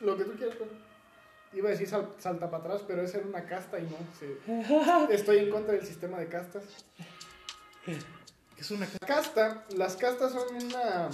lo 0.00 0.16
que 0.16 0.24
tú 0.24 0.32
quieras. 0.36 0.56
pues. 0.56 0.70
Iba 1.54 1.68
a 1.68 1.72
decir 1.72 1.86
sal- 1.88 2.10
salta 2.18 2.50
para 2.50 2.64
atrás, 2.64 2.82
pero 2.86 3.02
esa 3.02 3.18
era 3.18 3.26
una 3.28 3.44
casta 3.46 3.78
y 3.78 3.84
no. 3.84 5.08
Estoy 5.10 5.38
en 5.38 5.50
contra 5.50 5.74
del 5.74 5.84
sistema 5.86 6.18
de 6.18 6.26
castas. 6.28 6.64
Es 8.58 8.70
una... 8.70 8.86
La 9.00 9.06
casta, 9.06 9.64
las 9.76 9.96
castas 9.96 10.32
son 10.32 10.54
una, 10.64 11.10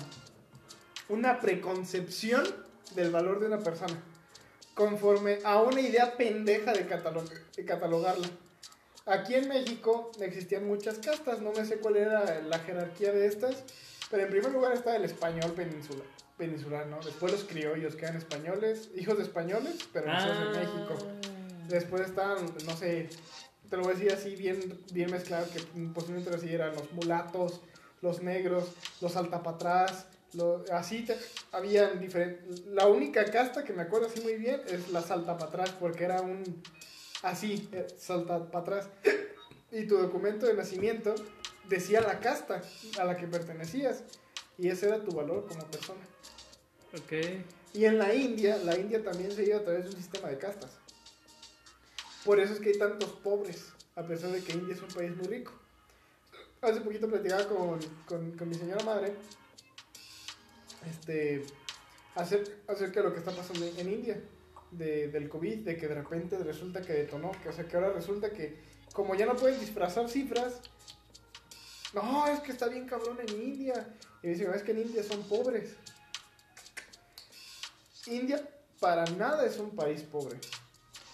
una 1.09 1.41
preconcepción 1.41 2.45
del 2.95 3.11
valor 3.11 3.41
de 3.41 3.47
una 3.47 3.59
persona, 3.59 3.97
conforme 4.74 5.39
a 5.45 5.61
una 5.61 5.81
idea 5.81 6.16
pendeja 6.16 6.73
de, 6.73 6.89
catalo- 6.89 7.28
de 7.57 7.65
catalogarla. 7.65 8.28
Aquí 9.06 9.35
en 9.35 9.48
México 9.48 10.10
existían 10.20 10.66
muchas 10.66 10.98
castas, 10.98 11.40
no 11.40 11.52
me 11.52 11.64
sé 11.64 11.78
cuál 11.78 11.97
era 11.97 12.40
la 12.43 12.59
jerarquía 12.60 13.12
de 13.12 13.27
estas, 13.27 13.64
pero 14.10 14.24
en 14.24 14.31
primer 14.31 14.52
lugar 14.52 14.72
está 14.72 14.94
el 14.97 15.05
español 15.05 15.52
peninsular, 15.52 16.06
peninsular 16.36 16.86
¿no? 16.86 17.01
Después 17.01 17.32
los 17.32 17.44
criollos, 17.44 17.97
que 17.97 18.05
eran 18.05 18.16
españoles, 18.18 18.90
hijos 18.97 19.16
de 19.16 19.24
españoles, 19.24 19.78
pero 19.93 20.06
Ah. 20.09 20.52
en 20.55 20.60
México. 20.60 20.97
Después 21.68 22.02
estaban, 22.02 22.47
no 22.66 22.77
sé, 22.77 23.09
te 23.68 23.77
lo 23.77 23.82
voy 23.85 23.93
a 23.93 23.94
decir 23.94 24.12
así 24.12 24.36
bien, 24.36 24.60
bien 24.93 25.10
mezclado, 25.10 25.47
que 25.51 25.60
posiblemente 25.94 26.35
así 26.35 26.52
eran 26.52 26.74
los 26.74 26.93
mulatos, 26.93 27.60
los 28.02 28.22
negros, 28.22 28.68
los 29.01 29.16
altapatrás, 29.16 30.06
lo- 30.35 30.64
así 30.72 31.05
te- 31.05 31.16
habían 31.52 31.98
diferentes. 32.01 32.66
La 32.66 32.86
única 32.86 33.24
casta 33.24 33.64
que 33.64 33.72
me 33.72 33.82
acuerdo 33.82 34.06
así 34.09 34.20
muy 34.20 34.35
bien 34.35 34.60
es 34.68 34.90
la 34.90 35.02
saltapatrás, 35.02 35.70
porque 35.70 36.05
era 36.05 36.20
un 36.22 36.43
así, 37.23 37.69
eh, 37.73 37.87
saltapatrás. 37.99 38.89
Y 39.73 39.87
tu 39.87 39.97
documento 39.99 40.47
de 40.47 40.55
nacimiento 40.55 41.15
decía 41.69 42.01
la 42.01 42.21
casta 42.21 42.63
a 42.99 43.05
la 43.05 43.17
que 43.17 43.27
pertenecías, 43.27 44.03
y 44.59 44.69
ese 44.69 44.89
era 44.89 45.05
tu 45.05 45.13
valor 45.13 45.47
como 45.47 45.65
persona. 45.67 46.01
Ok. 46.93 47.13
Y 47.73 47.85
en 47.85 47.99
la 47.99 48.13
India, 48.15 48.59
la 48.59 48.77
India 48.77 49.03
también 49.05 49.31
se 49.31 49.45
lleva 49.45 49.61
a 49.61 49.65
través 49.65 49.85
de 49.85 49.91
un 49.91 49.97
sistema 49.97 50.29
de 50.29 50.39
castas. 50.39 50.73
Por 52.25 52.41
eso 52.41 52.53
es 52.53 52.61
que 52.61 52.71
hay 52.71 52.79
tantos 52.79 53.11
pobres, 53.11 53.73
a 53.95 54.03
pesar 54.03 54.31
de 54.31 54.43
que 54.43 54.53
India 54.53 54.75
es 54.75 54.83
un 54.83 54.89
país 54.89 55.17
muy 55.17 55.29
rico. 55.29 55.53
Hace 56.61 56.81
poquito 56.81 57.09
platicaba 57.09 57.47
con, 57.49 57.79
con, 58.07 58.33
con 58.33 58.49
mi 58.49 58.55
señora 58.55 58.85
madre 58.85 59.15
este, 60.91 61.45
acer- 62.17 62.57
acerca 62.67 63.01
de 63.01 63.09
lo 63.09 63.13
que 63.13 63.21
está 63.21 63.31
pasando 63.31 63.65
en 63.65 63.89
India, 63.89 64.21
de, 64.73 65.09
del 65.09 65.29
COVID, 65.29 65.59
de 65.65 65.77
que 65.77 65.89
de 65.89 65.95
repente 65.95 66.39
resulta 66.39 66.81
que 66.83 66.93
detonó, 66.93 67.33
que, 67.43 67.49
o 67.49 67.53
sea, 67.53 67.67
que 67.67 67.77
ahora 67.77 67.91
resulta 67.93 68.31
que 68.31 68.57
como 68.93 69.15
ya 69.15 69.27
no 69.27 69.37
pueden 69.37 69.59
disfrazar 69.61 70.09
cifras, 70.09 70.61
no, 71.93 72.27
es 72.29 72.41
que 72.41 72.53
está 72.53 72.69
bien 72.69 72.87
cabrón 72.87 73.19
en 73.27 73.43
India. 73.43 73.97
Y 74.23 74.29
dicen, 74.29 74.49
"No, 74.49 74.55
es 74.55 74.63
que 74.63 74.73
en 74.73 74.79
India 74.81 75.03
son 75.03 75.23
pobres. 75.25 75.75
India 78.07 78.41
para 78.79 79.05
nada 79.05 79.45
es 79.47 79.59
un 79.59 79.71
país 79.77 80.03
pobre. 80.03 80.39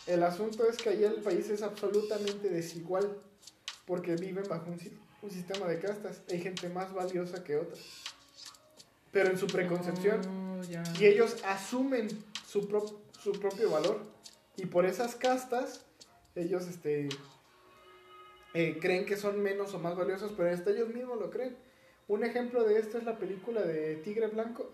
El 0.07 0.23
asunto 0.23 0.69
es 0.69 0.77
que 0.77 0.91
allá 0.91 1.09
el 1.09 1.20
país 1.23 1.49
es 1.51 1.62
absolutamente 1.62 2.49
desigual 2.49 3.19
porque 3.87 4.15
viven 4.16 4.45
bajo 4.49 4.70
un, 4.70 4.78
si- 4.78 4.97
un 5.23 5.31
sistema 5.31 5.66
de 5.66 5.81
castas. 5.81 6.20
Hay 6.31 6.41
gente 6.41 6.69
más 6.69 6.93
valiosa 6.93 7.43
que 7.43 7.57
otra. 7.57 7.77
Pero 9.11 9.31
en 9.31 9.39
su 9.39 9.47
preconcepción. 9.47 10.20
Oh. 10.27 11.01
Y 11.01 11.07
ellos 11.07 11.37
asumen 11.45 12.09
su, 12.47 12.69
pro- 12.69 13.01
su 13.27 13.40
propio 13.40 13.70
valor. 13.70 14.01
Y 14.57 14.66
por 14.66 14.86
esas 14.86 15.16
castas, 15.16 15.85
ellos 16.36 16.66
este, 16.69 17.09
eh, 18.55 18.78
creen 18.81 19.05
que 19.05 19.16
son 19.16 19.43
menos 19.43 19.74
o 19.74 19.81
más 19.81 19.97
valiosos, 19.97 20.32
pero 20.36 20.51
hasta 20.51 20.70
ellos 20.70 20.89
mismos 20.94 21.19
lo 21.19 21.31
creen. 21.31 21.57
Un 22.09 22.23
ejemplo 22.23 22.62
de 22.62 22.78
esto 22.78 22.98
es 22.98 23.05
la 23.05 23.19
película 23.19 23.62
de 23.62 23.97
Tigre 23.97 24.28
Blanco, 24.28 24.70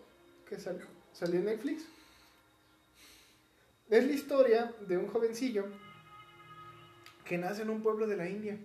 que 0.47 0.61
salió, 0.61 0.85
salió 1.13 1.41
en 1.41 1.47
Netflix. 1.47 1.87
Es 3.89 4.05
la 4.05 4.13
historia 4.13 4.75
de 4.87 4.99
un 4.99 5.09
jovencillo 5.09 5.65
que 7.25 7.39
nace 7.39 7.63
en 7.63 7.71
un 7.71 7.83
pueblo 7.83 8.07
de 8.07 8.17
la 8.17 8.29
India. 8.29 8.59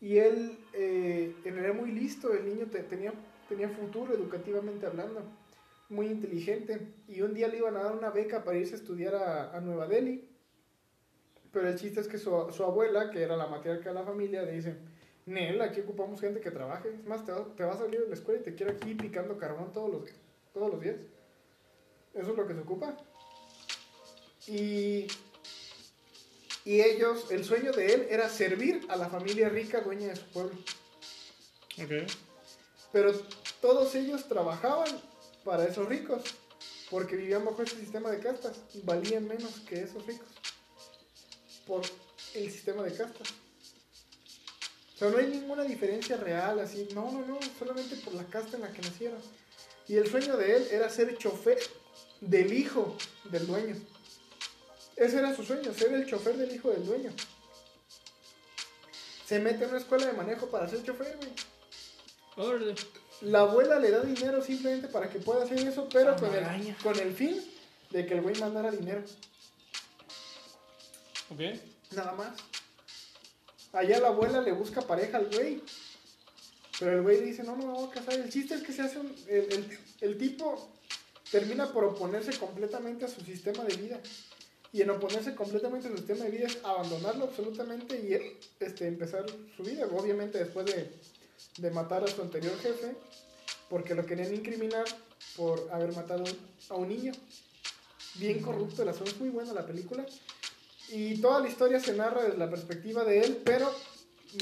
Y 0.00 0.18
él 0.18 0.58
eh, 0.72 1.34
era 1.44 1.72
muy 1.74 1.90
listo, 1.92 2.32
el 2.32 2.46
niño 2.46 2.66
te- 2.66 2.82
tenía, 2.82 3.12
tenía 3.48 3.68
futuro 3.68 4.14
educativamente 4.14 4.86
hablando 4.86 5.22
muy 5.88 6.06
inteligente 6.06 6.94
y 7.08 7.20
un 7.22 7.34
día 7.34 7.48
le 7.48 7.58
iban 7.58 7.76
a 7.76 7.82
dar 7.84 7.94
una 7.96 8.10
beca 8.10 8.42
para 8.44 8.58
irse 8.58 8.74
a 8.74 8.78
estudiar 8.78 9.14
a, 9.14 9.56
a 9.56 9.60
Nueva 9.60 9.86
Delhi. 9.86 10.28
Pero 11.52 11.68
el 11.68 11.78
chiste 11.78 12.00
es 12.00 12.08
que 12.08 12.18
su, 12.18 12.30
su 12.52 12.64
abuela, 12.64 13.10
que 13.10 13.22
era 13.22 13.36
la 13.36 13.46
matriarca 13.46 13.88
de 13.90 13.94
la 13.94 14.04
familia, 14.04 14.42
le 14.42 14.52
dice, 14.52 14.76
Nel, 15.26 15.60
aquí 15.62 15.80
ocupamos 15.80 16.20
gente 16.20 16.40
que 16.40 16.50
trabaje. 16.50 16.90
Es 16.90 17.04
más, 17.06 17.24
te, 17.24 17.32
va- 17.32 17.46
te 17.56 17.64
vas 17.64 17.76
a 17.76 17.84
salir 17.84 18.00
de 18.00 18.08
la 18.08 18.14
escuela 18.14 18.40
y 18.40 18.42
te 18.44 18.54
quiero 18.54 18.72
aquí 18.72 18.94
picando 18.94 19.38
carbón 19.38 19.72
todos 19.72 19.90
los, 19.90 20.10
todos 20.52 20.70
los 20.70 20.80
días. 20.80 20.96
Eso 22.14 22.30
es 22.30 22.36
lo 22.36 22.46
que 22.46 22.54
se 22.54 22.60
ocupa. 22.60 22.96
Y, 24.46 25.06
y 26.64 26.80
ellos, 26.80 27.30
el 27.30 27.44
sueño 27.44 27.72
de 27.72 27.94
él 27.94 28.06
era 28.10 28.28
servir 28.28 28.84
a 28.88 28.96
la 28.96 29.08
familia 29.08 29.48
rica 29.48 29.80
dueña 29.80 30.08
de 30.08 30.16
su 30.16 30.26
pueblo. 30.26 30.54
Ok. 31.82 32.10
Pero 32.92 33.12
todos 33.60 33.94
ellos 33.94 34.28
trabajaban 34.28 34.88
para 35.46 35.64
esos 35.64 35.88
ricos, 35.88 36.22
porque 36.90 37.14
vivían 37.14 37.44
bajo 37.44 37.62
ese 37.62 37.76
sistema 37.76 38.10
de 38.10 38.18
castas, 38.18 38.58
valían 38.82 39.28
menos 39.28 39.60
que 39.60 39.80
esos 39.80 40.04
ricos, 40.04 40.26
por 41.66 41.82
el 42.34 42.50
sistema 42.50 42.82
de 42.82 42.92
castas. 42.92 43.28
O 44.94 44.98
sea, 44.98 45.10
no 45.10 45.18
hay 45.18 45.28
ninguna 45.28 45.62
diferencia 45.62 46.16
real 46.16 46.58
así, 46.58 46.88
no, 46.94 47.12
no, 47.12 47.24
no, 47.24 47.38
solamente 47.58 47.94
por 47.96 48.14
la 48.14 48.24
casta 48.24 48.56
en 48.56 48.62
la 48.62 48.72
que 48.72 48.82
nacieron. 48.82 49.20
Y 49.86 49.96
el 49.96 50.10
sueño 50.10 50.36
de 50.36 50.56
él 50.56 50.68
era 50.72 50.90
ser 50.90 51.16
chofer 51.16 51.58
del 52.20 52.52
hijo 52.52 52.96
del 53.30 53.46
dueño. 53.46 53.76
Ese 54.96 55.18
era 55.18 55.36
su 55.36 55.44
sueño, 55.44 55.72
ser 55.72 55.92
el 55.92 56.06
chofer 56.06 56.36
del 56.36 56.52
hijo 56.52 56.70
del 56.70 56.84
dueño. 56.84 57.12
Se 59.24 59.38
mete 59.38 59.64
en 59.64 59.70
una 59.70 59.78
escuela 59.78 60.06
de 60.06 60.12
manejo 60.12 60.46
para 60.46 60.68
ser 60.68 60.82
chofer, 60.82 61.16
güey. 61.18 61.30
La 63.22 63.40
abuela 63.40 63.78
le 63.78 63.90
da 63.90 64.00
dinero 64.02 64.42
simplemente 64.42 64.88
para 64.88 65.08
que 65.08 65.18
pueda 65.18 65.44
hacer 65.44 65.58
eso, 65.66 65.88
pero 65.92 66.14
con 66.16 66.34
el, 66.34 66.76
con 66.82 66.98
el 66.98 67.14
fin 67.14 67.42
de 67.90 68.04
que 68.06 68.14
el 68.14 68.20
güey 68.22 68.38
mandara 68.38 68.70
dinero. 68.70 69.02
Ok. 71.30 71.40
Nada 71.92 72.12
más. 72.12 72.36
Allá 73.72 74.00
la 74.00 74.08
abuela 74.08 74.40
le 74.40 74.52
busca 74.52 74.82
pareja 74.82 75.18
al 75.18 75.26
güey. 75.26 75.62
Pero 76.78 76.92
el 76.96 77.02
güey 77.02 77.20
dice, 77.22 77.42
no, 77.42 77.56
no 77.56 77.66
me 77.66 77.72
voy 77.72 77.88
a 77.88 77.90
casar. 77.90 78.14
El 78.14 78.30
chiste 78.30 78.54
es 78.54 78.62
que 78.62 78.72
se 78.72 78.82
hace 78.82 78.98
un... 78.98 79.14
El, 79.28 79.52
el- 79.52 79.78
el 80.02 80.18
tipo 80.18 80.70
termina 81.30 81.72
por 81.72 81.84
oponerse 81.84 82.38
completamente 82.38 83.06
a 83.06 83.08
su 83.08 83.22
sistema 83.22 83.64
de 83.64 83.76
vida. 83.76 83.98
Y 84.72 84.82
en 84.82 84.90
oponerse 84.90 85.34
completamente 85.34 85.88
a 85.88 85.90
su 85.90 85.96
sistema 85.96 86.24
de 86.26 86.30
vida 86.32 86.46
es 86.48 86.58
abandonarlo 86.62 87.24
absolutamente 87.24 87.96
y 87.98 88.12
este, 88.62 88.86
empezar 88.88 89.24
su 89.56 89.62
vida. 89.62 89.86
Obviamente 89.90 90.36
después 90.38 90.66
de, 90.66 90.92
de 91.58 91.70
matar 91.70 92.04
a 92.04 92.06
su 92.06 92.22
anterior 92.22 92.56
jefe. 92.58 92.94
porque 93.68 93.96
lo 93.96 94.06
querían 94.06 94.32
incriminar 94.32 94.84
por 95.36 95.68
haber 95.72 95.92
matado 95.92 96.24
a 96.68 96.74
un 96.74 96.88
niño. 96.88 97.12
Bien 98.14 98.40
corrupto 98.40 98.82
el 98.82 98.88
asunto, 98.88 99.10
es 99.10 99.20
muy 99.20 99.28
buena 99.28 99.52
la 99.52 99.66
película. 99.66 100.06
Y 100.88 101.20
toda 101.20 101.40
la 101.40 101.48
historia 101.48 101.80
se 101.80 101.94
narra 101.94 102.22
desde 102.22 102.38
la 102.38 102.48
perspectiva 102.48 103.04
de 103.04 103.20
él, 103.20 103.42
pero 103.44 103.68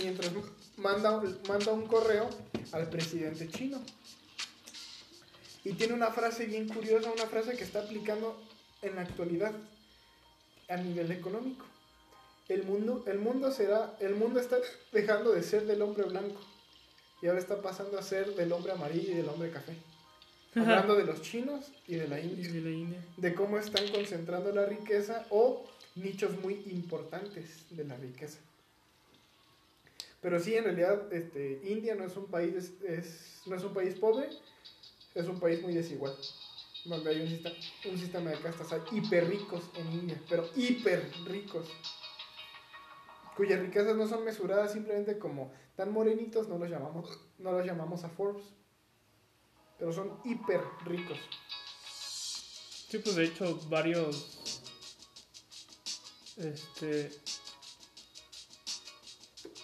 mientras 0.02 0.30
manda, 0.76 1.22
manda 1.48 1.72
un 1.72 1.86
correo 1.86 2.28
al 2.72 2.90
presidente 2.90 3.48
chino. 3.48 3.82
Y 5.64 5.72
tiene 5.72 5.94
una 5.94 6.10
frase 6.10 6.44
bien 6.44 6.68
curiosa, 6.68 7.10
una 7.10 7.26
frase 7.26 7.56
que 7.56 7.64
está 7.64 7.80
aplicando 7.80 8.38
en 8.82 8.96
la 8.96 9.02
actualidad 9.02 9.52
a 10.68 10.76
nivel 10.76 11.10
económico. 11.10 11.64
El 12.48 12.64
mundo, 12.64 13.02
el 13.06 13.18
mundo 13.18 13.50
será, 13.50 13.96
el 14.00 14.14
mundo 14.16 14.38
está 14.38 14.58
dejando 14.92 15.32
de 15.32 15.42
ser 15.42 15.64
del 15.64 15.80
hombre 15.80 16.04
blanco 16.04 16.38
y 17.24 17.26
ahora 17.26 17.40
está 17.40 17.62
pasando 17.62 17.98
a 17.98 18.02
ser 18.02 18.34
del 18.34 18.52
hombre 18.52 18.72
amarillo 18.72 19.12
y 19.12 19.14
del 19.14 19.26
hombre 19.30 19.50
café. 19.50 19.74
Hablando 20.54 20.94
de 20.94 21.04
los 21.04 21.22
chinos 21.22 21.72
y 21.88 21.94
de 21.94 22.06
la 22.06 22.20
India. 22.20 22.52
de 22.52 22.60
la 22.60 22.68
India. 22.68 23.04
De 23.16 23.34
cómo 23.34 23.56
están 23.56 23.88
concentrando 23.88 24.52
la 24.52 24.66
riqueza 24.66 25.24
o 25.30 25.64
nichos 25.94 26.38
muy 26.42 26.62
importantes 26.66 27.64
de 27.70 27.84
la 27.84 27.96
riqueza. 27.96 28.40
Pero 30.20 30.38
sí, 30.38 30.54
en 30.54 30.64
realidad, 30.64 31.10
este, 31.14 31.62
India 31.64 31.94
no 31.94 32.04
es 32.04 32.14
un 32.14 32.26
país, 32.26 32.74
es, 32.86 33.40
no 33.46 33.56
es 33.56 33.64
un 33.64 33.72
país 33.72 33.94
pobre, 33.94 34.28
es 35.14 35.26
un 35.26 35.40
país 35.40 35.62
muy 35.62 35.72
desigual, 35.72 36.14
donde 36.84 37.08
hay 37.08 37.22
un 37.22 37.28
sistema, 37.28 37.56
un 37.86 37.98
sistema 37.98 38.30
de 38.32 38.38
castas, 38.38 38.70
hay 38.70 38.82
hiper 38.92 39.30
ricos 39.30 39.62
en 39.76 39.90
India, 39.92 40.20
pero 40.28 40.46
hiper 40.56 41.10
ricos, 41.24 41.70
cuyas 43.36 43.60
riquezas 43.60 43.96
no 43.96 44.06
son 44.06 44.24
mesuradas 44.24 44.72
simplemente 44.72 45.18
como 45.18 45.52
tan 45.76 45.92
morenitos, 45.92 46.48
no 46.48 46.58
los 46.58 46.70
llamamos, 46.70 47.18
no 47.38 47.52
los 47.52 47.66
llamamos 47.66 48.04
a 48.04 48.08
Forbes, 48.08 48.44
pero 49.78 49.92
son 49.92 50.18
hiper 50.24 50.60
ricos. 50.84 51.18
Sí, 52.88 52.98
pues 52.98 53.16
de 53.16 53.24
hecho 53.24 53.58
varios 53.68 54.60
este 56.36 57.10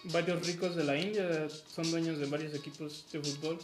varios 0.05 0.47
ricos 0.47 0.77
de 0.77 0.85
la 0.85 0.97
India 0.97 1.49
son 1.49 1.91
dueños 1.91 2.19
de 2.19 2.27
varios 2.27 2.55
equipos 2.55 3.07
de 3.13 3.21
fútbol. 3.21 3.59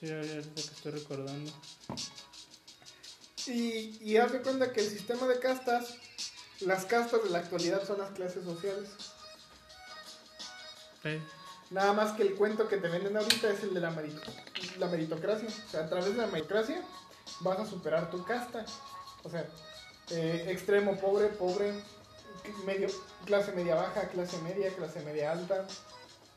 Sí, 0.00 0.10
ahorita 0.10 0.54
que 0.54 0.60
estoy 0.60 0.92
recordando. 0.92 1.52
Y, 3.46 3.98
y 4.02 4.16
haz 4.16 4.32
de 4.32 4.42
cuenta 4.42 4.72
que 4.72 4.80
el 4.80 4.88
sistema 4.88 5.26
de 5.26 5.38
castas, 5.38 5.96
las 6.66 6.84
castas 6.84 7.22
de 7.24 7.30
la 7.30 7.38
actualidad 7.38 7.86
son 7.86 7.98
las 7.98 8.10
clases 8.10 8.44
sociales. 8.44 8.88
Sí. 11.02 11.20
Nada 11.70 11.92
más 11.92 12.12
que 12.12 12.22
el 12.22 12.34
cuento 12.34 12.68
que 12.68 12.76
te 12.76 12.88
venden 12.88 13.16
ahorita 13.16 13.50
es 13.50 13.62
el 13.62 13.74
de 13.74 13.80
la, 13.80 13.90
merito- 13.90 14.20
la 14.78 14.86
meritocracia. 14.88 15.48
O 15.48 15.70
sea, 15.70 15.80
a 15.84 15.88
través 15.88 16.06
de 16.14 16.18
la 16.20 16.26
meritocracia 16.26 16.82
vas 17.40 17.58
a 17.58 17.66
superar 17.66 18.10
tu 18.10 18.24
casta. 18.24 18.64
O 19.24 19.30
sea, 19.30 19.46
eh, 20.10 20.46
extremo, 20.48 20.98
pobre, 20.98 21.28
pobre, 21.28 21.72
medio, 22.66 22.88
clase 23.24 23.52
media 23.52 23.74
baja, 23.74 24.08
clase 24.08 24.36
media, 24.42 24.74
clase 24.74 25.00
media 25.00 25.32
alta, 25.32 25.66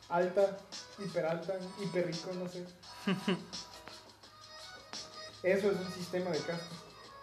alta, 0.09 0.57
hiper 0.99 1.25
alta, 1.25 1.53
hiper 1.81 2.07
rico, 2.07 2.29
no 2.33 2.47
sé. 2.47 2.65
Eso 5.43 5.69
es 5.71 5.77
un 5.77 5.93
sistema 5.93 6.31
de 6.31 6.39
castas. 6.39 6.69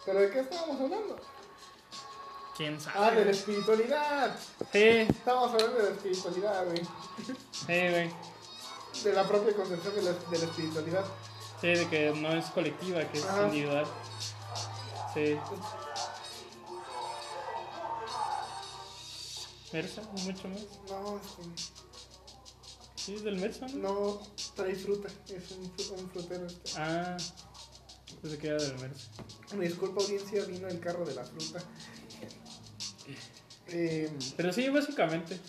¿Pero 0.05 0.19
de 0.19 0.29
qué 0.31 0.39
estábamos 0.41 0.79
hablando? 0.79 1.19
¿Quién 2.55 2.79
sabe? 2.79 2.97
Ah, 2.99 3.11
de 3.11 3.25
la 3.25 3.31
espiritualidad. 3.31 4.35
Sí, 4.71 4.79
Estábamos 5.09 5.53
hablando 5.53 5.77
de 5.77 5.83
la 5.83 5.95
espiritualidad, 5.95 6.65
güey. 6.65 6.81
sí, 7.51 7.65
güey. 7.67 8.11
De 9.03 9.13
la 9.13 9.27
propia 9.27 9.55
concepción 9.55 9.95
de 9.95 10.01
la, 10.03 10.11
de 10.13 10.37
la 10.37 10.45
espiritualidad. 10.45 11.05
Sí, 11.61 11.67
de 11.67 11.87
que 11.89 12.11
no 12.11 12.29
es 12.33 12.45
colectiva, 12.47 13.03
que 13.09 13.17
es 13.17 13.25
Ajá. 13.25 13.43
individual. 13.47 13.85
Sí. 15.13 15.37
Mersa, 19.71 20.01
mucho 20.11 20.47
más. 20.49 20.61
No, 20.89 21.17
este, 21.17 21.73
Sí, 22.95 23.15
es 23.15 23.23
del 23.23 23.37
Mersa, 23.37 23.65
¿no? 23.73 24.21
trae 24.55 24.75
fruta. 24.75 25.09
Es 25.27 25.51
un, 25.51 25.63
un 25.99 26.09
frutero. 26.11 26.45
Este. 26.45 26.71
Ah, 26.77 27.17
pues 28.21 28.37
que 28.37 28.47
era 28.47 28.61
del 28.61 28.77
Mersa. 28.79 29.07
Me 29.55 29.65
disculpa, 29.67 30.01
audiencia, 30.01 30.45
vino 30.45 30.67
el 30.67 30.79
carro 30.79 31.03
de 31.05 31.15
la 31.15 31.25
fruta. 31.25 31.59
Eh, 33.75 34.11
Pero 34.37 34.53
sí, 34.53 34.69
básicamente. 34.69 35.39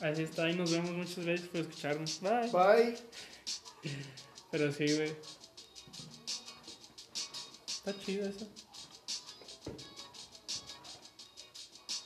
Así 0.00 0.24
está, 0.24 0.44
ahí 0.44 0.56
nos 0.56 0.72
vemos. 0.72 0.90
Muchas 0.90 1.24
gracias 1.24 1.48
por 1.48 1.60
escucharnos. 1.60 2.20
Bye. 2.20 2.50
bye. 2.50 2.98
Pero 4.50 4.72
sí, 4.72 4.86
güey. 4.96 5.16
Está 7.68 7.96
chido 8.00 8.28
eso. 8.28 8.48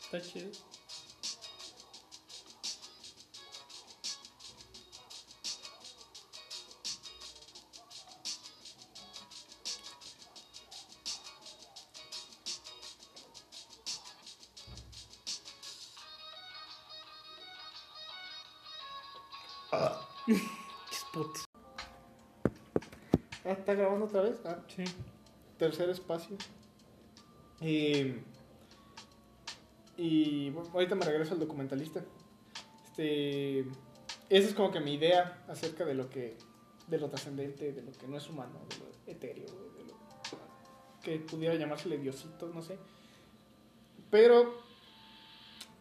Está 0.05 0.21
chido. 0.21 0.51
¿Está 23.73 23.85
grabando 23.85 24.05
otra 24.05 24.21
vez? 24.21 24.39
Ah, 24.45 24.59
Sí. 24.69 24.85
tercer 25.59 25.89
espacio. 25.89 26.37
Y, 27.61 28.17
y 29.97 30.51
bueno, 30.51 30.69
ahorita 30.75 30.95
me 30.95 31.07
regreso 31.07 31.33
al 31.33 31.41
documentalista. 31.41 32.05
Este, 32.85 33.61
esa 34.29 34.49
es 34.49 34.55
como 34.55 34.71
que 34.73 34.81
mi 34.81 34.93
idea 34.95 35.43
acerca 35.49 35.87
de 35.87 35.95
lo 35.95 36.11
que, 36.11 36.37
de 36.87 36.99
lo 36.99 37.09
trascendente, 37.09 37.73
de 37.73 37.81
lo 37.83 37.93
que 37.93 38.07
no 38.09 38.19
es 38.19 38.29
humano, 38.29 38.61
de 38.69 38.77
lo 38.79 39.11
etéreo, 39.11 39.47
de 39.47 39.85
lo 39.85 39.95
que 41.03 41.19
pudiera 41.21 41.55
llamársele 41.55 41.97
diosito, 41.97 42.49
no 42.49 42.61
sé. 42.61 42.77
Pero 44.11 44.53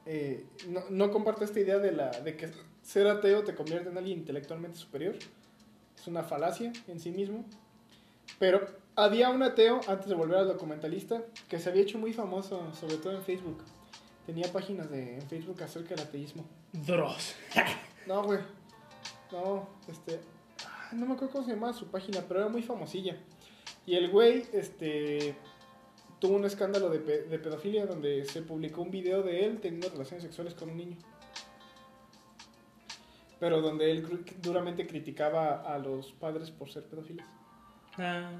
eh, 0.05 0.45
no, 0.69 0.83
no 0.89 1.11
comparto 1.11 1.43
esta 1.43 1.59
idea 1.59 1.79
de, 1.79 1.91
la, 1.91 2.11
de 2.11 2.37
que 2.37 2.51
ser 2.83 3.07
ateo 3.07 3.43
te 3.43 3.53
convierte 3.53 3.89
en 3.89 3.97
alguien 3.97 4.19
intelectualmente 4.19 4.77
superior. 4.77 5.15
Es 5.99 6.07
una 6.07 6.23
falacia 6.23 6.71
en 6.87 6.99
sí 7.01 7.11
mismo. 7.11 7.45
Pero 8.39 8.65
había 8.95 9.29
un 9.29 9.43
ateo, 9.43 9.81
antes 9.87 10.07
de 10.07 10.15
volver 10.15 10.37
al 10.39 10.47
documentalista, 10.47 11.21
que 11.49 11.59
se 11.59 11.69
había 11.69 11.83
hecho 11.83 11.97
muy 11.97 12.13
famoso, 12.13 12.73
sobre 12.73 12.97
todo 12.97 13.13
en 13.13 13.21
Facebook. 13.23 13.63
Tenía 14.25 14.51
páginas 14.51 14.89
de, 14.89 15.15
en 15.15 15.21
Facebook 15.23 15.61
acerca 15.63 15.95
del 15.95 16.01
ateísmo. 16.05 16.45
Dross. 16.73 17.35
No, 18.07 18.23
güey. 18.23 18.39
No, 19.31 19.67
este. 19.87 20.19
ah, 20.65 20.89
No 20.93 21.05
me 21.05 21.13
acuerdo 21.13 21.33
cómo 21.33 21.45
se 21.45 21.53
llamaba 21.53 21.71
su 21.71 21.85
página, 21.91 22.21
pero 22.27 22.39
era 22.41 22.49
muy 22.49 22.63
famosilla. 22.63 23.15
Y 23.85 23.95
el 23.95 24.09
güey, 24.09 24.43
este. 24.53 25.35
Tuvo 26.19 26.35
un 26.35 26.45
escándalo 26.45 26.89
de, 26.89 26.99
pe- 26.99 27.23
de 27.23 27.39
pedofilia 27.39 27.85
donde 27.85 28.25
se 28.25 28.41
publicó 28.41 28.81
un 28.81 28.89
video 28.91 29.21
de 29.21 29.45
él 29.45 29.59
teniendo 29.61 29.89
relaciones 29.89 30.23
sexuales 30.23 30.53
con 30.55 30.69
un 30.71 30.77
niño. 30.77 30.97
Pero 33.39 33.61
donde 33.61 33.91
él 33.91 34.23
duramente 34.41 34.85
criticaba 34.85 35.61
a 35.61 35.77
los 35.79 36.11
padres 36.13 36.51
por 36.51 36.69
ser 36.69 36.83
pedófilos. 36.85 37.25
Ah, 38.03 38.31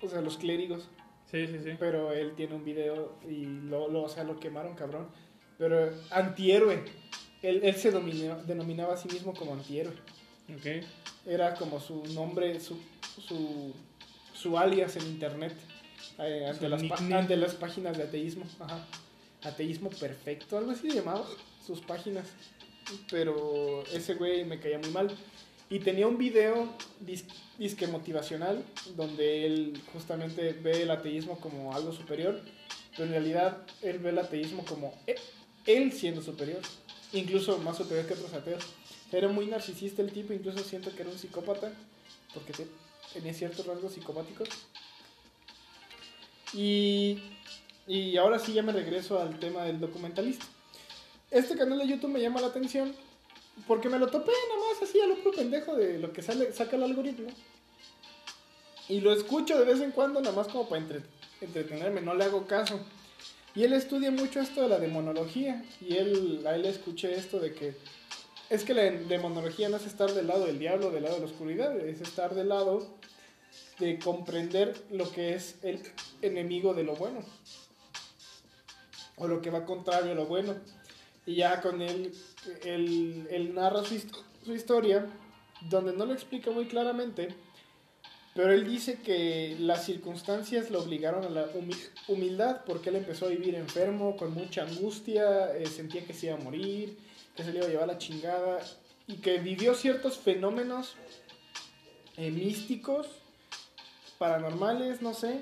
O 0.00 0.08
sea, 0.08 0.20
los 0.20 0.36
clérigos. 0.38 0.88
sí, 1.30 1.46
sí, 1.46 1.58
sí. 1.64 1.70
Pero 1.78 2.12
él 2.12 2.32
tiene 2.36 2.54
un 2.54 2.64
video 2.64 3.18
y 3.28 3.44
lo, 3.44 3.88
lo, 3.88 4.02
o 4.04 4.08
sea, 4.08 4.24
lo 4.24 4.38
quemaron, 4.38 4.74
cabrón. 4.74 5.08
Pero 5.58 5.90
antihéroe. 6.10 6.84
Él, 7.42 7.60
él 7.64 7.74
se 7.74 7.90
dominó- 7.90 8.42
denominaba 8.44 8.94
a 8.94 8.96
sí 8.96 9.08
mismo 9.08 9.34
como 9.34 9.52
antihéroe. 9.54 9.94
Ok. 10.56 10.84
Era 11.26 11.54
como 11.54 11.80
su 11.80 12.02
nombre, 12.14 12.60
su, 12.60 12.78
su, 13.26 13.74
su 14.34 14.56
alias 14.58 14.96
en 14.96 15.06
internet. 15.06 15.54
eh, 16.18 16.46
ante, 16.48 16.68
las 16.68 16.82
ante 17.12 17.36
las 17.36 17.54
páginas 17.54 17.96
de 17.96 18.04
ateísmo. 18.04 18.44
Ajá. 18.60 18.86
Ateísmo 19.42 19.88
perfecto, 19.90 20.56
algo 20.58 20.70
así 20.70 20.90
llamado. 20.90 21.26
Sus 21.66 21.80
páginas. 21.80 22.26
Pero 23.10 23.84
ese 23.92 24.14
güey 24.14 24.44
me 24.44 24.58
caía 24.58 24.78
muy 24.78 24.90
mal. 24.90 25.10
Y 25.70 25.78
tenía 25.78 26.08
un 26.08 26.18
video 26.18 26.68
dis- 27.00 27.24
disque 27.56 27.86
motivacional 27.86 28.64
donde 28.96 29.46
él 29.46 29.80
justamente 29.92 30.52
ve 30.52 30.82
el 30.82 30.90
ateísmo 30.90 31.38
como 31.38 31.72
algo 31.74 31.92
superior, 31.92 32.40
pero 32.90 33.04
en 33.04 33.10
realidad 33.10 33.58
él 33.82 34.00
ve 34.00 34.10
el 34.10 34.18
ateísmo 34.18 34.64
como 34.64 34.92
e- 35.06 35.14
él 35.66 35.92
siendo 35.92 36.22
superior, 36.22 36.60
incluso 37.12 37.56
más 37.58 37.76
superior 37.76 38.04
que 38.06 38.14
otros 38.14 38.32
ateos. 38.34 38.64
Era 39.12 39.28
muy 39.28 39.46
narcisista 39.46 40.02
el 40.02 40.10
tipo, 40.12 40.32
incluso 40.32 40.58
siento 40.64 40.94
que 40.94 41.02
era 41.02 41.10
un 41.10 41.18
psicópata, 41.18 41.72
porque 42.34 42.52
te- 42.52 42.66
tenía 43.12 43.32
ciertos 43.32 43.64
rasgos 43.66 43.92
psicopáticos. 43.92 44.48
Y, 46.52 47.22
y 47.86 48.16
ahora 48.16 48.38
sí 48.40 48.52
ya 48.52 48.62
me 48.62 48.72
regreso 48.72 49.20
al 49.20 49.38
tema 49.38 49.64
del 49.64 49.78
documentalista. 49.78 50.44
Este 51.30 51.56
canal 51.56 51.78
de 51.78 51.86
YouTube 51.86 52.10
me 52.10 52.20
llama 52.20 52.40
la 52.40 52.48
atención 52.48 52.92
porque 53.68 53.88
me 53.88 53.98
lo 53.98 54.08
topé 54.08 54.32
nada 54.48 54.69
así 54.82 55.00
a 55.00 55.06
lo 55.06 55.16
puro 55.16 55.36
pendejo 55.36 55.74
de 55.74 55.98
lo 55.98 56.12
que 56.12 56.22
sale, 56.22 56.52
saca 56.52 56.76
el 56.76 56.82
algoritmo. 56.82 57.30
Y 58.88 59.00
lo 59.00 59.12
escucho 59.12 59.58
de 59.58 59.64
vez 59.64 59.80
en 59.80 59.92
cuando, 59.92 60.20
nada 60.20 60.34
más 60.34 60.48
como 60.48 60.68
para 60.68 60.82
entre- 60.82 61.02
entretenerme, 61.40 62.00
no 62.00 62.14
le 62.14 62.24
hago 62.24 62.46
caso. 62.46 62.80
Y 63.54 63.64
él 63.64 63.72
estudia 63.72 64.10
mucho 64.10 64.40
esto 64.40 64.62
de 64.62 64.68
la 64.68 64.78
demonología. 64.78 65.64
Y 65.80 65.96
él, 65.96 66.44
a 66.46 66.54
él 66.54 66.66
escuché 66.66 67.14
esto 67.14 67.38
de 67.38 67.54
que 67.54 67.74
es 68.48 68.64
que 68.64 68.74
la 68.74 68.82
demonología 68.82 69.68
no 69.68 69.76
es 69.76 69.86
estar 69.86 70.12
del 70.12 70.26
lado 70.26 70.46
del 70.46 70.58
diablo, 70.58 70.90
del 70.90 71.04
lado 71.04 71.16
de 71.16 71.20
la 71.20 71.26
oscuridad, 71.26 71.78
es 71.78 72.00
estar 72.00 72.34
del 72.34 72.48
lado 72.48 72.84
de 73.78 73.98
comprender 74.00 74.74
lo 74.90 75.10
que 75.12 75.34
es 75.34 75.56
el 75.62 75.80
enemigo 76.20 76.74
de 76.74 76.82
lo 76.82 76.96
bueno. 76.96 77.24
O 79.16 79.28
lo 79.28 79.40
que 79.40 79.50
va 79.50 79.64
contrario 79.64 80.12
a 80.12 80.14
lo 80.16 80.26
bueno. 80.26 80.56
Y 81.26 81.36
ya 81.36 81.60
con 81.60 81.80
él, 81.80 82.12
él, 82.64 83.28
él 83.30 83.54
narra 83.54 83.84
su 84.44 84.54
historia, 84.54 85.06
donde 85.62 85.92
no 85.92 86.06
lo 86.06 86.12
explica 86.14 86.50
muy 86.50 86.66
claramente, 86.66 87.28
pero 88.34 88.52
él 88.52 88.64
dice 88.64 89.00
que 89.02 89.56
las 89.58 89.84
circunstancias 89.84 90.70
lo 90.70 90.80
obligaron 90.82 91.24
a 91.24 91.28
la 91.30 91.52
humi- 91.52 91.88
humildad, 92.08 92.62
porque 92.64 92.90
él 92.90 92.96
empezó 92.96 93.26
a 93.26 93.28
vivir 93.28 93.54
enfermo, 93.54 94.16
con 94.16 94.32
mucha 94.34 94.62
angustia, 94.62 95.54
eh, 95.56 95.66
sentía 95.66 96.04
que 96.06 96.14
se 96.14 96.26
iba 96.26 96.36
a 96.36 96.38
morir, 96.40 96.96
que 97.36 97.42
se 97.44 97.52
le 97.52 97.58
iba 97.58 97.66
a 97.66 97.70
llevar 97.70 97.88
la 97.88 97.98
chingada, 97.98 98.60
y 99.06 99.16
que 99.16 99.38
vivió 99.38 99.74
ciertos 99.74 100.16
fenómenos 100.18 100.94
eh, 102.16 102.30
místicos, 102.30 103.08
paranormales, 104.18 105.02
no 105.02 105.14
sé, 105.14 105.40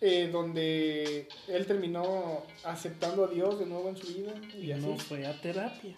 eh, 0.00 0.28
donde 0.32 1.28
él 1.48 1.66
terminó 1.66 2.44
aceptando 2.64 3.24
a 3.24 3.28
Dios 3.28 3.58
de 3.58 3.66
nuevo 3.66 3.88
en 3.88 3.96
su 3.96 4.06
vida. 4.14 4.32
Y 4.54 4.66
Y 4.66 4.72
así. 4.72 4.86
no 4.86 4.96
fue 4.96 5.26
a 5.26 5.38
terapia. 5.40 5.94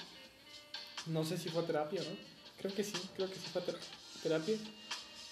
No 1.06 1.24
sé 1.24 1.36
si 1.38 1.48
fue 1.48 1.62
a 1.62 1.66
terapia, 1.66 2.00
¿no? 2.00 2.16
Creo 2.58 2.74
que 2.74 2.84
sí, 2.84 2.92
creo 3.16 3.28
que 3.28 3.34
sí 3.34 3.46
fue 3.52 3.62
terapia. 4.22 4.54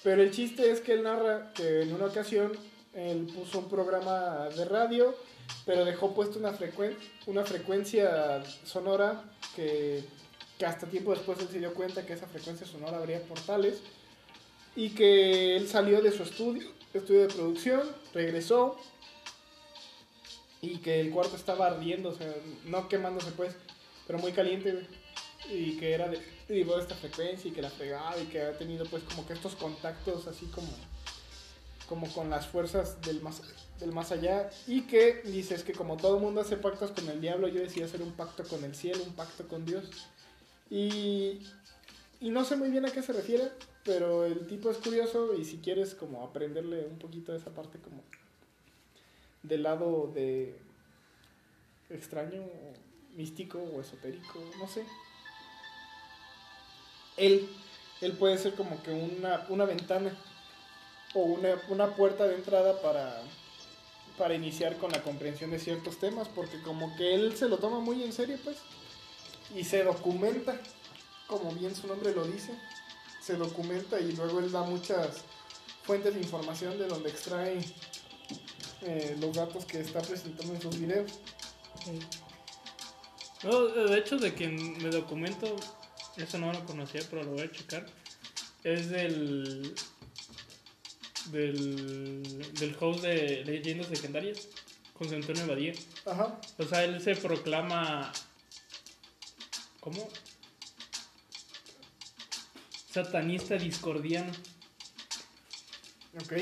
Pero 0.03 0.23
el 0.23 0.31
chiste 0.31 0.71
es 0.71 0.81
que 0.81 0.95
él 0.95 1.03
narra 1.03 1.53
que 1.55 1.83
en 1.83 1.93
una 1.93 2.07
ocasión 2.07 2.53
él 2.95 3.27
puso 3.35 3.61
un 3.61 3.69
programa 3.69 4.49
de 4.49 4.65
radio, 4.65 5.15
pero 5.67 5.85
dejó 5.85 6.15
puesto 6.15 6.39
una, 6.39 6.53
frecuen- 6.53 6.97
una 7.27 7.45
frecuencia 7.45 8.43
sonora 8.65 9.23
que, 9.55 10.03
que 10.59 10.67
hasta 10.67 10.87
tiempo 10.87 11.13
después 11.13 11.39
él 11.41 11.49
se 11.49 11.59
dio 11.59 11.75
cuenta 11.75 12.05
que 12.05 12.15
esa 12.15 12.27
frecuencia 12.27 12.67
sonora 12.67 12.97
abría 12.99 13.23
portales 13.23 13.81
y 14.75 14.91
que 14.91 15.57
él 15.57 15.69
salió 15.69 16.01
de 16.01 16.11
su 16.13 16.23
estudio, 16.23 16.69
estudio 16.95 17.23
de 17.29 17.35
producción, 17.35 17.83
regresó 18.15 18.77
y 20.63 20.79
que 20.79 21.01
el 21.01 21.11
cuarto 21.11 21.37
estaba 21.37 21.67
ardiendo, 21.67 22.11
o 22.11 22.15
sea, 22.15 22.33
no 22.67 22.89
quemándose 22.89 23.31
pues, 23.33 23.55
pero 24.07 24.19
muy 24.19 24.33
caliente. 24.33 24.87
Y 25.49 25.77
que 25.79 25.93
era 25.93 26.09
de, 26.09 26.21
digo, 26.49 26.79
esta 26.79 26.95
frecuencia 26.95 27.51
y 27.51 27.53
que 27.53 27.63
la 27.63 27.71
fregaba 27.71 28.19
y 28.19 28.27
que 28.27 28.43
ha 28.43 28.57
tenido 28.57 28.85
pues 28.87 29.03
como 29.05 29.27
que 29.27 29.33
estos 29.33 29.55
contactos 29.57 30.27
así 30.27 30.47
como, 30.47 30.69
como 31.89 32.13
con 32.13 32.31
las 32.31 32.47
fuerzas 32.47 33.01
del 33.03 33.21
más, 33.21 33.43
del 33.79 33.93
más 33.93 34.13
allá. 34.13 34.51
Y 34.67 34.83
que 34.83 35.23
dice, 35.25 35.55
es 35.55 35.65
que 35.65 35.73
como 35.73 35.97
todo 35.97 36.19
mundo 36.19 36.41
hace 36.41 36.57
pactos 36.57 36.91
con 36.93 37.09
el 37.09 37.21
diablo, 37.21 37.49
yo 37.49 37.61
decidí 37.61 37.83
hacer 37.83 38.03
un 38.03 38.13
pacto 38.13 38.45
con 38.45 38.63
el 38.65 38.75
cielo, 38.75 39.03
un 39.03 39.15
pacto 39.15 39.49
con 39.49 39.65
Dios. 39.65 39.91
Y, 40.69 41.41
y 42.21 42.31
no 42.31 42.45
sé 42.45 42.57
muy 42.57 42.71
bien 42.71 42.87
a 42.87 42.91
qué 42.91 43.03
se 43.03 43.13
refiere, 43.13 43.51
pero 43.85 44.25
el 44.25 44.47
tipo 44.47 44.71
es 44.71 44.77
curioso 44.77 45.35
y 45.35 45.45
si 45.45 45.59
quieres 45.59 45.95
como 45.95 46.23
aprenderle 46.23 46.87
un 46.87 46.99
poquito 46.99 47.33
de 47.33 47.39
esa 47.39 47.51
parte 47.51 47.79
como 47.79 48.03
del 49.43 49.63
lado 49.63 50.11
de 50.15 50.55
extraño, 51.89 52.43
místico 53.17 53.59
o 53.59 53.81
esotérico, 53.81 54.39
no 54.59 54.69
sé. 54.69 54.85
Él, 57.21 57.49
él 58.01 58.13
puede 58.13 58.39
ser 58.39 58.55
como 58.55 58.83
que 58.83 58.91
una, 58.91 59.47
una 59.49 59.67
ventana 59.67 60.17
o 61.15 61.21
una, 61.21 61.61
una 61.69 61.95
puerta 61.95 62.27
de 62.27 62.35
entrada 62.35 62.81
para, 62.81 63.23
para 64.17 64.35
iniciar 64.35 64.77
con 64.79 64.91
la 64.91 65.03
comprensión 65.03 65.51
de 65.51 65.59
ciertos 65.59 65.99
temas, 65.99 66.29
porque 66.29 66.61
como 66.63 66.97
que 66.97 67.15
él 67.15 67.37
se 67.37 67.49
lo 67.49 67.59
toma 67.59 67.81
muy 67.81 68.03
en 68.03 68.13
serio, 68.13 68.39
pues, 68.43 68.57
y 69.55 69.65
se 69.65 69.85
documenta, 69.85 70.61
como 71.27 71.53
bien 71.53 71.75
su 71.75 71.87
nombre 71.87 72.15
lo 72.15 72.25
dice, 72.25 72.53
se 73.21 73.37
documenta 73.37 74.01
y 74.01 74.13
luego 74.13 74.39
él 74.39 74.51
da 74.51 74.63
muchas 74.63 75.25
fuentes 75.85 76.15
de 76.15 76.21
información 76.21 76.79
de 76.79 76.87
donde 76.87 77.11
extrae 77.11 77.61
eh, 78.83 79.17
los 79.21 79.37
datos 79.37 79.65
que 79.67 79.81
está 79.81 80.01
presentando 80.01 80.55
en 80.55 80.63
sus 80.63 80.79
videos. 80.79 81.13
No, 83.43 83.67
de 83.67 83.99
hecho, 83.99 84.19
de 84.19 84.35
quien 84.35 84.79
me 84.83 84.91
documento, 84.91 85.57
eso 86.23 86.39
no 86.39 86.53
lo 86.53 86.65
conocía, 86.65 87.03
pero 87.11 87.23
lo 87.23 87.33
voy 87.33 87.43
a 87.43 87.51
checar. 87.53 87.87
Es 88.65 88.91
del. 88.91 89.75
del. 91.27 92.53
del 92.55 92.77
host 92.79 93.03
de 93.03 93.45
Leyendas 93.45 93.91
Legendarias, 93.91 94.49
José 94.95 95.17
Antonio 95.17 95.47
Badía. 95.47 95.73
Ajá. 96.07 96.41
O 96.59 96.65
sea, 96.65 96.85
él 96.85 97.01
se 97.01 97.17
proclama. 97.17 98.13
¿Cómo? 99.81 100.09
Satanista 102.93 103.57
discordiano. 103.57 104.33
Ok. 106.23 106.33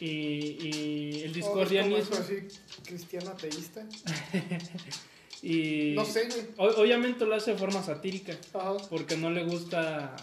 Y, 0.00 0.06
y 0.06 1.22
el 1.22 1.30
¿O 1.30 1.34
discordianismo. 1.34 1.96
es 1.98 2.08
como 2.08 2.22
eso 2.22 2.34
así, 2.34 2.58
cristiano 2.84 3.30
ateísta? 3.30 3.84
Y. 5.42 5.94
No 5.96 6.04
sé, 6.04 6.28
güey. 6.28 6.46
obviamente 6.56 7.26
lo 7.26 7.34
hace 7.34 7.52
de 7.52 7.58
forma 7.58 7.82
satírica. 7.82 8.38
Ajá. 8.54 8.76
Porque 8.88 9.16
no 9.16 9.30
le 9.30 9.44
gusta 9.44 10.16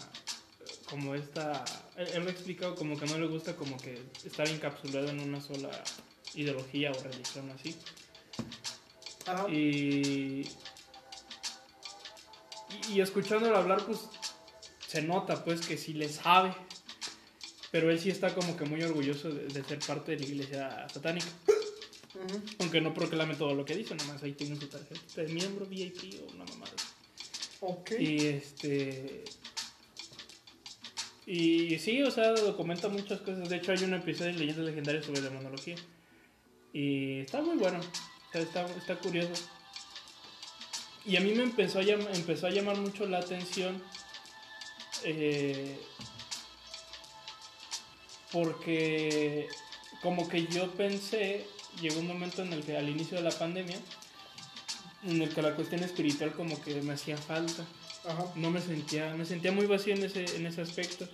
como 0.88 1.14
esta... 1.14 1.64
Él, 1.96 2.22
lo 2.22 2.28
ha 2.28 2.32
explicado 2.32 2.74
como 2.74 2.98
que 2.98 3.06
no 3.06 3.18
le 3.18 3.26
gusta 3.26 3.54
como 3.54 3.76
que 3.76 4.02
estar 4.24 4.48
encapsulado 4.48 5.08
en 5.08 5.20
una 5.20 5.40
sola 5.40 5.70
ideología 6.34 6.90
o 6.90 7.02
religión 7.02 7.50
así. 7.50 7.76
Ajá. 9.26 9.48
Y, 9.48 10.48
y, 12.88 12.92
y 12.94 13.00
escuchándolo 13.00 13.56
hablar 13.56 13.84
pues 13.84 14.08
se 14.86 15.02
nota 15.02 15.44
pues 15.44 15.60
que 15.60 15.76
sí 15.76 15.92
le 15.92 16.08
sabe. 16.08 16.54
Pero 17.70 17.90
él 17.90 18.00
sí 18.00 18.10
está 18.10 18.34
como 18.34 18.56
que 18.56 18.64
muy 18.64 18.82
orgulloso 18.82 19.30
de, 19.30 19.46
de 19.46 19.62
ser 19.62 19.78
parte 19.78 20.12
de 20.12 20.18
la 20.18 20.24
iglesia 20.24 20.88
satánica. 20.92 21.28
Aunque 22.58 22.80
no 22.80 22.92
proclame 22.92 23.34
todo 23.36 23.54
lo 23.54 23.64
que 23.64 23.76
dice, 23.76 23.94
nomás 23.94 24.22
ahí 24.22 24.32
tiene 24.32 24.58
su 24.58 24.66
tarjeta 24.66 25.22
de 25.22 25.28
miembro 25.28 25.66
VIP 25.66 26.20
o 26.22 26.32
una 26.34 26.44
mamada. 26.44 26.72
Ok. 27.60 27.92
Y 27.98 28.26
este. 28.26 29.24
Y 31.26 31.78
sí, 31.78 32.02
o 32.02 32.10
sea, 32.10 32.32
documenta 32.32 32.88
muchas 32.88 33.20
cosas. 33.20 33.48
De 33.48 33.56
hecho, 33.56 33.72
hay 33.72 33.84
un 33.84 33.94
episodio 33.94 34.32
de 34.32 34.38
Leyendas 34.40 34.64
Legendarias 34.64 35.04
sobre 35.06 35.20
demonología. 35.20 35.76
Y 36.72 37.20
está 37.20 37.40
muy 37.42 37.56
bueno. 37.56 37.78
O 37.78 38.32
sea, 38.32 38.40
está, 38.42 38.66
está 38.76 38.96
curioso. 38.98 39.32
Y 41.06 41.16
a 41.16 41.20
mí 41.20 41.32
me 41.32 41.42
empezó 41.44 41.78
a, 41.78 41.82
llam- 41.82 42.08
empezó 42.14 42.46
a 42.46 42.50
llamar 42.50 42.76
mucho 42.78 43.06
la 43.06 43.18
atención. 43.18 43.80
eh, 45.04 45.78
porque 48.32 49.48
como 50.02 50.28
que 50.28 50.46
yo 50.46 50.70
pensé, 50.72 51.46
llegó 51.80 52.00
un 52.00 52.06
momento 52.08 52.42
en 52.42 52.52
el 52.52 52.62
que 52.62 52.76
al 52.76 52.88
inicio 52.88 53.16
de 53.16 53.22
la 53.24 53.30
pandemia, 53.30 53.76
en 55.04 55.22
el 55.22 55.28
que 55.34 55.42
la 55.42 55.54
cuestión 55.54 55.82
espiritual 55.82 56.32
como 56.32 56.60
que 56.62 56.80
me 56.82 56.92
hacía 56.94 57.16
falta 57.16 57.64
Ajá. 58.04 58.26
no 58.34 58.50
me 58.50 58.60
sentía, 58.60 59.14
me 59.14 59.24
sentía 59.24 59.50
muy 59.52 59.66
vacío 59.66 59.94
en 59.94 60.04
ese, 60.04 60.24
en 60.36 60.46
ese 60.46 60.60
aspecto. 60.60 61.08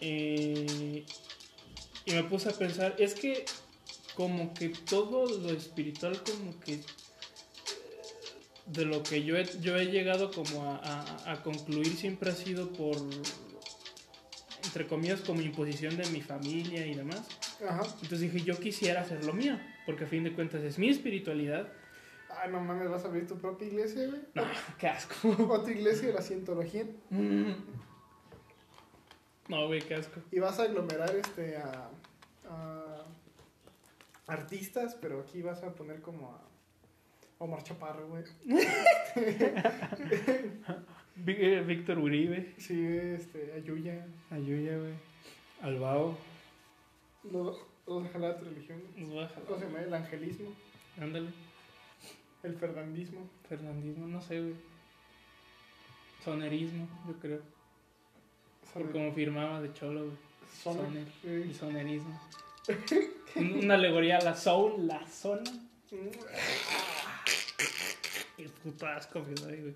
Eh, 0.00 1.04
y 2.04 2.12
me 2.12 2.24
puse 2.24 2.48
a 2.48 2.52
pensar, 2.52 2.94
es 2.98 3.14
que 3.14 3.44
como 4.14 4.52
que 4.54 4.68
todo 4.70 5.26
lo 5.26 5.50
espiritual 5.52 6.20
como 6.22 6.58
que 6.60 6.80
de 8.66 8.84
lo 8.84 9.02
que 9.02 9.22
yo 9.24 9.36
he, 9.36 9.44
yo 9.60 9.76
he 9.76 9.86
llegado 9.86 10.30
como 10.30 10.64
a, 10.70 10.76
a- 10.76 11.32
a 11.32 11.42
concluir 11.42 11.96
siempre 11.96 12.30
ha 12.30 12.34
sido 12.34 12.72
por, 12.72 12.96
entre 14.64 14.86
comillas, 14.86 15.20
como 15.20 15.40
imposición 15.40 15.96
de 15.96 16.06
mi 16.10 16.20
familia 16.20 16.86
y 16.86 16.94
demás. 16.94 17.20
Ajá. 17.68 17.82
Entonces 17.84 18.20
dije, 18.20 18.40
yo 18.40 18.58
quisiera 18.58 19.02
hacer 19.02 19.24
lo 19.24 19.32
mío, 19.32 19.58
porque 19.86 20.04
a 20.04 20.06
fin 20.06 20.24
de 20.24 20.32
cuentas 20.32 20.62
es 20.62 20.78
mi 20.78 20.88
espiritualidad. 20.88 21.68
Ay, 22.40 22.50
no 22.50 22.60
mames, 22.60 22.88
vas 22.90 23.04
a 23.04 23.08
abrir 23.08 23.26
tu 23.26 23.36
propia 23.36 23.68
iglesia, 23.68 24.06
güey. 24.06 24.20
No, 24.34 24.44
qué 24.78 24.88
asco. 24.88 25.14
Otra 25.48 25.72
iglesia 25.72 26.08
de 26.08 26.14
la 26.14 26.22
cientología. 26.22 26.84
No, 29.48 29.66
güey, 29.66 29.82
qué 29.82 29.94
asco. 29.96 30.20
Y 30.30 30.38
vas 30.38 30.58
a 30.58 30.64
aglomerar 30.64 31.14
este 31.14 31.56
a, 31.56 31.90
a 32.48 33.04
artistas, 34.26 34.96
pero 35.00 35.20
aquí 35.20 35.42
vas 35.42 35.62
a 35.62 35.74
poner 35.74 36.00
como 36.00 36.30
a 36.30 36.40
Omar 37.38 37.62
Chaparro, 37.62 38.08
güey. 38.08 38.24
Eh, 41.26 41.62
Víctor 41.66 41.98
Uribe. 41.98 42.54
Sí, 42.56 42.84
este, 42.86 43.52
a 43.54 43.58
Yuya. 43.58 44.06
Ayuya, 44.30 44.78
güey. 44.78 44.94
Albao. 45.60 46.16
Los, 47.30 47.56
los 47.86 48.08
jalar 48.10 48.38
tu 48.38 48.44
religión. 48.46 48.82
Nos 48.96 49.16
va 49.16 49.24
a 49.24 49.28
jalar. 49.28 49.44
¿Cómo 49.46 49.58
se 49.58 49.66
llama? 49.66 49.80
El 49.80 49.94
angelismo, 49.94 50.50
Ándale. 51.00 51.28
el 52.42 52.56
fernandismo. 52.56 53.28
Fernandismo, 53.48 54.06
no 54.06 54.20
sé, 54.20 54.40
güey. 54.40 54.54
Sonerismo, 56.24 56.88
yo 57.06 57.14
creo. 57.20 57.40
Por 58.72 58.82
Soner- 58.84 58.92
como 58.92 59.12
firmaba 59.12 59.60
de 59.60 59.72
cholo, 59.74 60.04
güey. 60.06 60.16
soner- 60.62 61.06
Soner 61.22 61.46
y 61.46 61.54
sonerismo. 61.54 62.20
Un- 63.36 63.64
Una 63.64 63.74
alegoría 63.74 64.18
a 64.18 64.22
la 64.24 64.34
soul, 64.36 64.86
la 64.86 65.06
zona. 65.06 65.42
Qué 68.36 68.48
puto 68.62 68.86
asco 68.86 69.20
doy, 69.20 69.60
güey. 69.60 69.74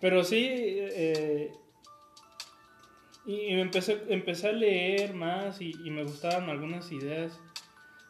Pero 0.00 0.24
sí, 0.24 0.46
eh, 0.48 1.52
y, 3.26 3.48
empecé, 3.48 4.02
empecé 4.08 4.48
a 4.48 4.52
leer 4.52 5.14
más 5.14 5.60
y, 5.60 5.72
y 5.84 5.90
me 5.90 6.04
gustaban 6.04 6.50
algunas 6.50 6.90
ideas 6.90 7.38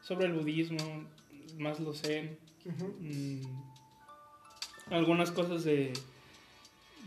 sobre 0.03 0.27
el 0.27 0.33
budismo, 0.33 1.07
más 1.59 1.81
lo 1.81 1.91
Ujú. 2.65 2.97
mm, 3.01 3.41
algunas 4.91 5.31
cosas 5.31 5.65
de, 5.65 5.93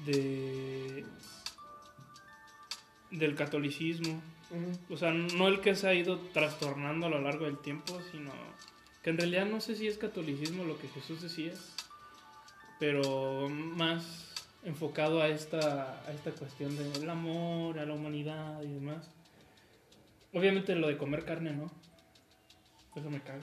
de 0.06 1.06
del 3.12 3.36
catolicismo. 3.36 4.22
O 4.90 4.96
sea, 4.96 5.12
no 5.12 5.48
el 5.48 5.60
que 5.60 5.76
se 5.76 5.88
ha 5.88 5.94
ido 5.94 6.18
trastornando 6.34 7.08
a 7.08 7.10
lo 7.10 7.20
largo 7.20 7.46
del 7.46 7.58
tiempo, 7.58 8.00
sino 8.12 8.32
que 9.04 9.10
en 9.10 9.18
realidad 9.18 9.46
no 9.46 9.60
sé 9.60 9.76
si 9.76 9.88
es 9.88 9.98
catolicismo 9.98 10.64
lo 10.64 10.78
que 10.78 10.88
Jesús 10.88 11.22
decía, 11.22 11.54
pero 12.80 13.50
más 13.50 14.35
enfocado 14.66 15.22
a 15.22 15.30
esta, 15.30 16.02
a 16.06 16.12
esta 16.12 16.32
cuestión 16.32 16.76
del 16.76 17.10
amor, 17.10 17.80
a 17.80 17.86
la 17.86 17.94
humanidad 17.94 18.62
y 18.64 18.68
demás. 18.74 19.10
Obviamente 20.34 20.76
lo 20.76 20.88
de 20.88 20.98
comer 20.98 21.24
carne, 21.24 21.54
¿no? 21.54 21.72
Eso 22.96 23.10
me 23.10 23.22
caga. 23.22 23.42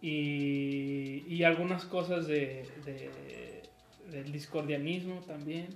Y, 0.00 1.24
y 1.26 1.44
algunas 1.44 1.84
cosas 1.84 2.26
de, 2.26 2.68
de- 2.84 3.62
del 4.10 4.32
discordianismo 4.32 5.20
también, 5.20 5.68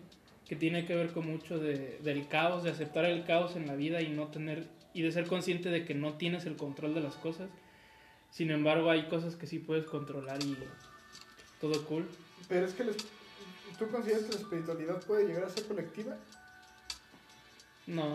que 0.47 0.55
tiene 0.57 0.85
que 0.85 0.95
ver 0.95 1.13
con 1.13 1.27
mucho 1.27 1.59
de- 1.59 1.99
del 2.03 2.29
caos, 2.29 2.63
de 2.63 2.71
aceptar 2.71 3.05
el 3.07 3.25
caos 3.25 3.57
en 3.57 3.67
la 3.67 3.75
vida 3.75 4.01
y 4.03 4.09
no 4.09 4.29
tener 4.29 4.67
y 4.95 5.03
de 5.03 5.13
ser 5.13 5.27
consciente 5.27 5.69
de 5.71 5.85
que 5.85 5.95
no 5.95 6.15
tienes 6.15 6.45
el 6.47 6.57
control 6.57 6.95
de 6.95 7.01
las 7.01 7.15
cosas. 7.17 7.49
Sin 8.31 8.51
embargo, 8.51 8.91
hay 8.91 9.05
cosas 9.09 9.37
que 9.37 9.47
sí 9.47 9.59
puedes 9.59 9.85
controlar 9.87 10.43
y 10.43 10.57
todo 11.61 11.85
cool. 11.87 12.09
Pero 12.49 12.67
es 12.67 12.75
que 12.75 12.85
les- 12.85 12.97
tú 13.79 13.89
consideras 13.91 14.25
que 14.25 14.33
la 14.35 14.41
espiritualidad 14.41 15.03
puede 15.03 15.27
llegar 15.27 15.45
a 15.45 15.51
ser 15.51 15.67
colectiva. 15.67 16.17
No, 17.87 18.13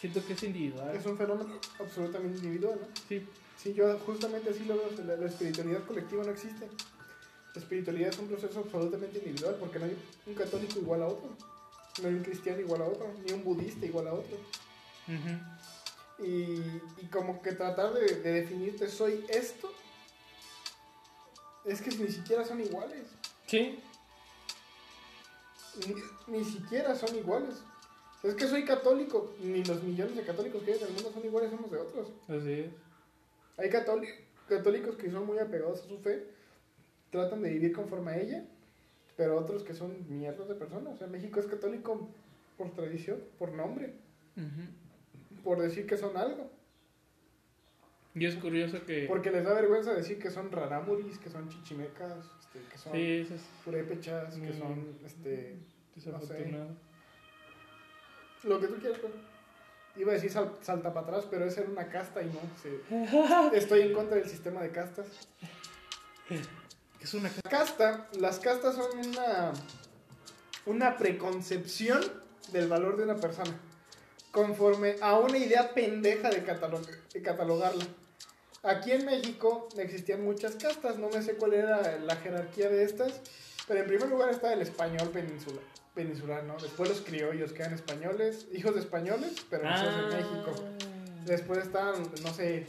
siento 0.00 0.24
que 0.24 0.34
es 0.34 0.42
individual. 0.44 0.94
Es 0.96 1.04
un 1.06 1.16
fenómeno 1.18 1.58
absolutamente 1.80 2.38
individual, 2.38 2.78
¿no? 2.80 2.86
Sí, 3.08 3.26
Sí, 3.60 3.74
yo 3.74 3.98
justamente 4.06 4.50
así 4.50 4.64
lo 4.66 4.76
veo. 4.76 4.88
La, 5.04 5.16
la 5.16 5.26
espiritualidad 5.26 5.84
colectiva 5.84 6.22
no 6.22 6.30
existe. 6.30 6.68
La 7.54 7.60
espiritualidad 7.60 8.10
es 8.10 8.18
un 8.20 8.28
proceso 8.28 8.60
absolutamente 8.60 9.18
individual 9.18 9.56
porque 9.58 9.80
no 9.80 9.86
hay 9.86 9.96
un 10.26 10.34
católico 10.34 10.78
igual 10.78 11.02
a 11.02 11.06
otro. 11.08 11.30
No 12.00 12.06
hay 12.08 12.14
un 12.14 12.22
cristiano 12.22 12.60
igual 12.60 12.82
a 12.82 12.84
otro. 12.84 13.12
Ni 13.26 13.32
un 13.32 13.42
budista 13.42 13.84
igual 13.84 14.06
a 14.06 14.12
otro. 14.14 14.36
ujú, 15.08 16.24
Y, 16.24 16.62
y 17.02 17.06
como 17.10 17.42
que 17.42 17.50
tratar 17.50 17.92
de, 17.94 18.06
de 18.20 18.32
definirte 18.42 18.88
soy 18.88 19.24
esto. 19.28 19.72
Es 21.64 21.82
que 21.82 21.90
ni 21.90 22.12
siquiera 22.12 22.44
son 22.44 22.60
iguales. 22.60 23.06
sí, 23.46 23.80
Ni, 25.86 26.38
ni 26.38 26.44
siquiera 26.44 26.94
son 26.94 27.14
iguales. 27.16 27.62
Es 28.22 28.34
que 28.34 28.46
soy 28.46 28.64
católico. 28.64 29.32
Ni 29.40 29.62
los 29.64 29.82
millones 29.82 30.16
de 30.16 30.22
católicos 30.22 30.62
que 30.62 30.72
hay 30.72 30.78
en 30.78 30.86
el 30.88 30.92
mundo 30.94 31.10
son 31.12 31.24
iguales 31.24 31.52
unos 31.52 31.70
de 31.70 31.78
otros. 31.78 32.08
así 32.28 32.52
es. 32.52 32.70
Hay 33.56 33.70
católi- 33.70 34.08
católicos 34.48 34.96
que 34.96 35.10
son 35.10 35.26
muy 35.26 35.38
apegados 35.38 35.82
a 35.82 35.88
su 35.88 35.98
fe, 35.98 36.26
tratan 37.10 37.42
de 37.42 37.50
vivir 37.50 37.72
conforme 37.72 38.12
a 38.12 38.18
ella, 38.20 38.44
pero 39.16 39.36
otros 39.38 39.62
que 39.64 39.74
son 39.74 39.94
mierdas 40.08 40.48
de 40.48 40.54
personas. 40.54 40.94
O 40.94 40.96
sea, 40.96 41.06
México 41.06 41.40
es 41.40 41.46
católico 41.46 42.08
por 42.56 42.70
tradición, 42.72 43.18
por 43.38 43.52
nombre, 43.52 43.94
por 45.44 45.60
decir 45.60 45.86
que 45.86 45.96
son 45.96 46.16
algo. 46.16 46.50
Y 48.18 48.26
es 48.26 48.34
curioso 48.36 48.84
que... 48.84 49.06
Porque 49.06 49.30
les 49.30 49.44
da 49.44 49.52
vergüenza 49.54 49.92
decir 49.94 50.18
que 50.18 50.30
son 50.30 50.50
rarámuris, 50.50 51.18
que 51.18 51.30
son 51.30 51.48
chichimecas, 51.48 52.16
este, 52.40 52.60
que 52.70 52.78
son 52.78 52.92
Sí, 52.92 53.26
es 53.34 53.42
purépechas, 53.64 54.34
que 54.34 54.52
son 54.52 54.98
este, 55.04 55.56
desafortunado. 55.94 56.70
lo 58.44 58.60
que 58.60 58.66
tú 58.68 58.74
quieras. 58.80 58.98
pues. 59.00 59.12
Iba 59.96 60.12
a 60.12 60.14
decir 60.14 60.30
sal- 60.30 60.56
salta 60.62 60.92
para 60.94 61.06
atrás, 61.08 61.26
pero 61.30 61.44
esa 61.44 61.62
era 61.62 61.70
una 61.70 61.88
casta 61.88 62.22
y 62.22 62.26
no. 62.26 62.40
sí. 62.62 62.70
Estoy 63.56 63.80
en 63.82 63.92
contra 63.92 64.16
del 64.16 64.28
sistema 64.28 64.60
de 64.62 64.70
castas. 64.70 65.06
Es 67.00 67.14
una... 67.14 67.30
casta, 67.48 68.06
las 68.18 68.38
castas 68.38 68.74
son 68.76 68.86
una, 69.08 69.52
una 70.66 70.96
preconcepción 70.96 72.00
del 72.52 72.68
valor 72.68 72.96
de 72.96 73.04
una 73.04 73.16
persona, 73.16 73.52
conforme 74.30 74.96
a 75.00 75.18
una 75.18 75.38
idea 75.38 75.72
pendeja 75.74 76.30
de 76.30 76.44
catalogarla. 77.22 77.84
Aquí 78.62 78.90
en 78.92 79.04
México 79.06 79.68
existían 79.76 80.24
muchas 80.24 80.56
castas, 80.56 80.98
no 80.98 81.08
me 81.10 81.22
sé 81.22 81.34
cuál 81.34 81.54
era 81.54 81.98
la 81.98 82.16
jerarquía 82.16 82.68
de 82.68 82.82
estas, 82.82 83.20
pero 83.68 83.80
en 83.80 83.86
primer 83.86 84.08
lugar 84.08 84.30
está 84.30 84.52
el 84.52 84.60
español 84.62 85.08
peninsular, 85.10 85.62
peninsular 85.94 86.42
¿no? 86.44 86.56
Después 86.58 86.88
los 86.88 87.00
criollos, 87.02 87.52
que 87.52 87.62
eran 87.62 87.74
españoles, 87.74 88.46
hijos 88.52 88.74
de 88.74 88.80
españoles, 88.80 89.34
pero 89.48 89.62
Ah. 89.66 90.10
en 90.10 90.16
México. 90.16 90.54
Después 91.24 91.58
estaban, 91.60 92.02
no 92.22 92.34
sé, 92.34 92.66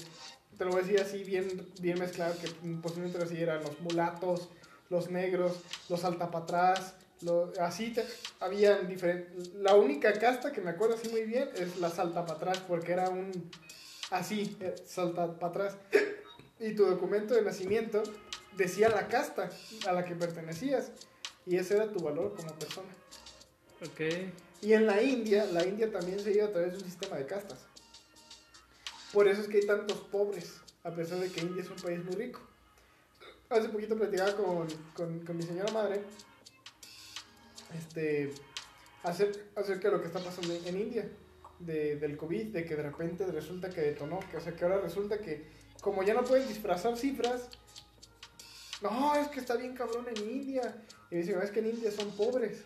te 0.57 0.65
lo 0.65 0.71
voy 0.71 0.81
a 0.81 0.83
decir 0.83 0.99
así 1.01 1.23
bien, 1.23 1.47
bien 1.79 1.97
mezclado, 1.97 2.35
que 2.39 2.49
posiblemente 2.81 3.23
así 3.23 3.41
eran 3.41 3.63
los 3.63 3.79
mulatos, 3.79 4.49
los 4.89 5.09
negros, 5.09 5.59
los 5.87 6.03
altapatrás, 6.03 6.93
así 7.59 7.93
te- 7.93 8.05
habían 8.39 8.87
diferentes. 8.87 9.53
La 9.55 9.75
única 9.75 10.13
casta 10.13 10.51
que 10.51 10.61
me 10.61 10.69
acuerdo 10.71 10.95
así 10.95 11.09
muy 11.09 11.23
bien 11.23 11.49
es 11.55 11.77
la 11.77 11.89
saltapatrás, 11.89 12.59
porque 12.59 12.91
era 12.91 13.09
un 13.09 13.31
así, 14.11 14.57
eh, 14.59 14.75
saltapatrás. 14.85 15.75
Y 16.59 16.75
tu 16.75 16.85
documento 16.85 17.33
de 17.33 17.41
nacimiento 17.41 18.03
decía 18.57 18.89
la 18.89 19.07
casta 19.07 19.49
a 19.87 19.93
la 19.93 20.03
que 20.03 20.15
pertenecías, 20.15 20.91
y 21.45 21.55
ese 21.55 21.75
era 21.75 21.91
tu 21.91 21.99
valor 21.99 22.35
como 22.35 22.53
persona. 22.55 22.89
Ok. 23.81 24.01
Y 24.61 24.73
en 24.73 24.85
la 24.85 25.01
India, 25.01 25.45
la 25.45 25.65
India 25.65 25.89
también 25.91 26.19
se 26.19 26.33
lleva 26.33 26.47
a 26.47 26.51
través 26.51 26.73
de 26.73 26.79
un 26.79 26.83
sistema 26.83 27.15
de 27.15 27.25
castas. 27.25 27.59
Por 29.13 29.27
eso 29.27 29.41
es 29.41 29.47
que 29.47 29.57
hay 29.57 29.65
tantos 29.65 29.97
pobres, 29.97 30.59
a 30.83 30.91
pesar 30.91 31.19
de 31.19 31.31
que 31.31 31.39
India 31.39 31.63
es 31.63 31.69
un 31.69 31.77
país 31.77 32.03
muy 32.03 32.15
rico. 32.15 32.41
Hace 33.49 33.69
poquito 33.69 33.95
platicaba 33.97 34.35
con, 34.35 34.67
con, 34.93 35.19
con 35.25 35.37
mi 35.37 35.43
señora 35.43 35.71
madre 35.71 36.03
este, 37.77 38.33
acer- 39.03 39.45
acerca 39.55 39.89
de 39.89 39.95
lo 39.95 40.01
que 40.01 40.07
está 40.07 40.19
pasando 40.19 40.53
en 40.53 40.77
India, 40.77 41.09
de, 41.59 41.95
del 41.97 42.17
COVID, 42.17 42.47
de 42.53 42.65
que 42.65 42.75
de 42.75 42.83
repente 42.83 43.25
resulta 43.27 43.69
que 43.69 43.81
detonó, 43.81 44.19
que, 44.31 44.37
o 44.37 44.41
sea, 44.41 44.55
que 44.55 44.63
ahora 44.63 44.79
resulta 44.81 45.19
que 45.19 45.45
como 45.81 46.03
ya 46.03 46.13
no 46.13 46.23
pueden 46.23 46.47
disfrazar 46.47 46.97
cifras, 46.97 47.49
no, 48.81 49.15
es 49.15 49.27
que 49.29 49.39
está 49.39 49.55
bien 49.57 49.75
cabrón 49.75 50.05
en 50.15 50.29
India. 50.29 50.83
Y 51.11 51.15
me 51.15 51.21
dicen, 51.21 51.35
"No, 51.37 51.41
es 51.43 51.51
que 51.51 51.59
en 51.59 51.67
India 51.67 51.91
son 51.91 52.11
pobres. 52.11 52.63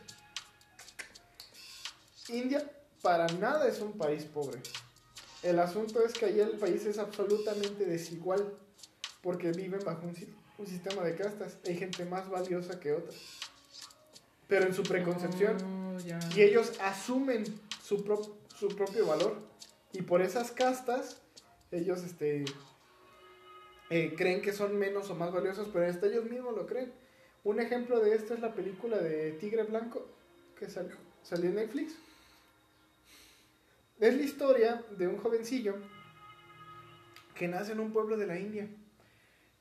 India 2.29 2.63
para 3.01 3.27
nada 3.27 3.67
es 3.67 3.79
un 3.79 3.93
país 3.97 4.23
pobre. 4.23 4.59
El 5.41 5.59
asunto 5.59 6.03
es 6.05 6.13
que 6.13 6.25
allá 6.25 6.45
el 6.45 6.57
país 6.57 6.85
es 6.85 6.97
absolutamente 6.97 7.85
desigual 7.85 8.53
porque 9.21 9.51
viven 9.51 9.81
bajo 9.83 10.05
un, 10.07 10.15
si- 10.15 10.33
un 10.57 10.67
sistema 10.67 11.03
de 11.03 11.15
castas. 11.15 11.57
Hay 11.67 11.75
gente 11.77 12.05
más 12.05 12.29
valiosa 12.29 12.79
que 12.79 12.93
otra. 12.93 13.13
Pero 14.47 14.67
en 14.67 14.73
su 14.73 14.83
preconcepción. 14.83 15.57
Oh. 15.61 15.97
Y 16.35 16.41
ellos 16.41 16.73
asumen 16.79 17.43
su, 17.83 18.03
pro- 18.03 18.37
su 18.57 18.67
propio 18.69 19.05
valor. 19.07 19.37
Y 19.91 20.01
por 20.01 20.21
esas 20.21 20.51
castas, 20.51 21.21
ellos 21.71 22.03
este, 22.03 22.45
eh, 23.89 24.13
creen 24.17 24.41
que 24.41 24.53
son 24.53 24.77
menos 24.77 25.09
o 25.09 25.15
más 25.15 25.31
valiosos, 25.31 25.69
pero 25.71 25.85
hasta 25.87 26.07
ellos 26.07 26.25
mismos 26.25 26.55
lo 26.55 26.65
creen. 26.65 26.93
Un 27.43 27.59
ejemplo 27.59 27.99
de 27.99 28.15
esto 28.15 28.33
es 28.33 28.39
la 28.39 28.53
película 28.53 28.97
de 28.97 29.31
Tigre 29.33 29.63
Blanco, 29.63 30.07
que 30.57 30.69
salió, 30.69 30.95
salió 31.21 31.49
en 31.49 31.55
Netflix. 31.55 31.95
Es 33.99 34.15
la 34.15 34.21
historia 34.21 34.83
de 34.97 35.07
un 35.07 35.17
jovencillo 35.17 35.75
que 37.35 37.47
nace 37.47 37.73
en 37.73 37.79
un 37.79 37.91
pueblo 37.91 38.17
de 38.17 38.27
la 38.27 38.39
India. 38.39 38.67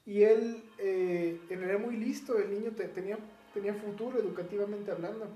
Y 0.04 0.22
él 0.22 0.62
eh, 0.78 1.40
era 1.48 1.78
muy 1.78 1.96
listo, 1.96 2.38
el 2.38 2.50
niño 2.50 2.72
te- 2.72 2.88
tenía, 2.88 3.18
tenía 3.54 3.74
futuro 3.74 4.18
educativamente 4.18 4.90
hablando, 4.90 5.28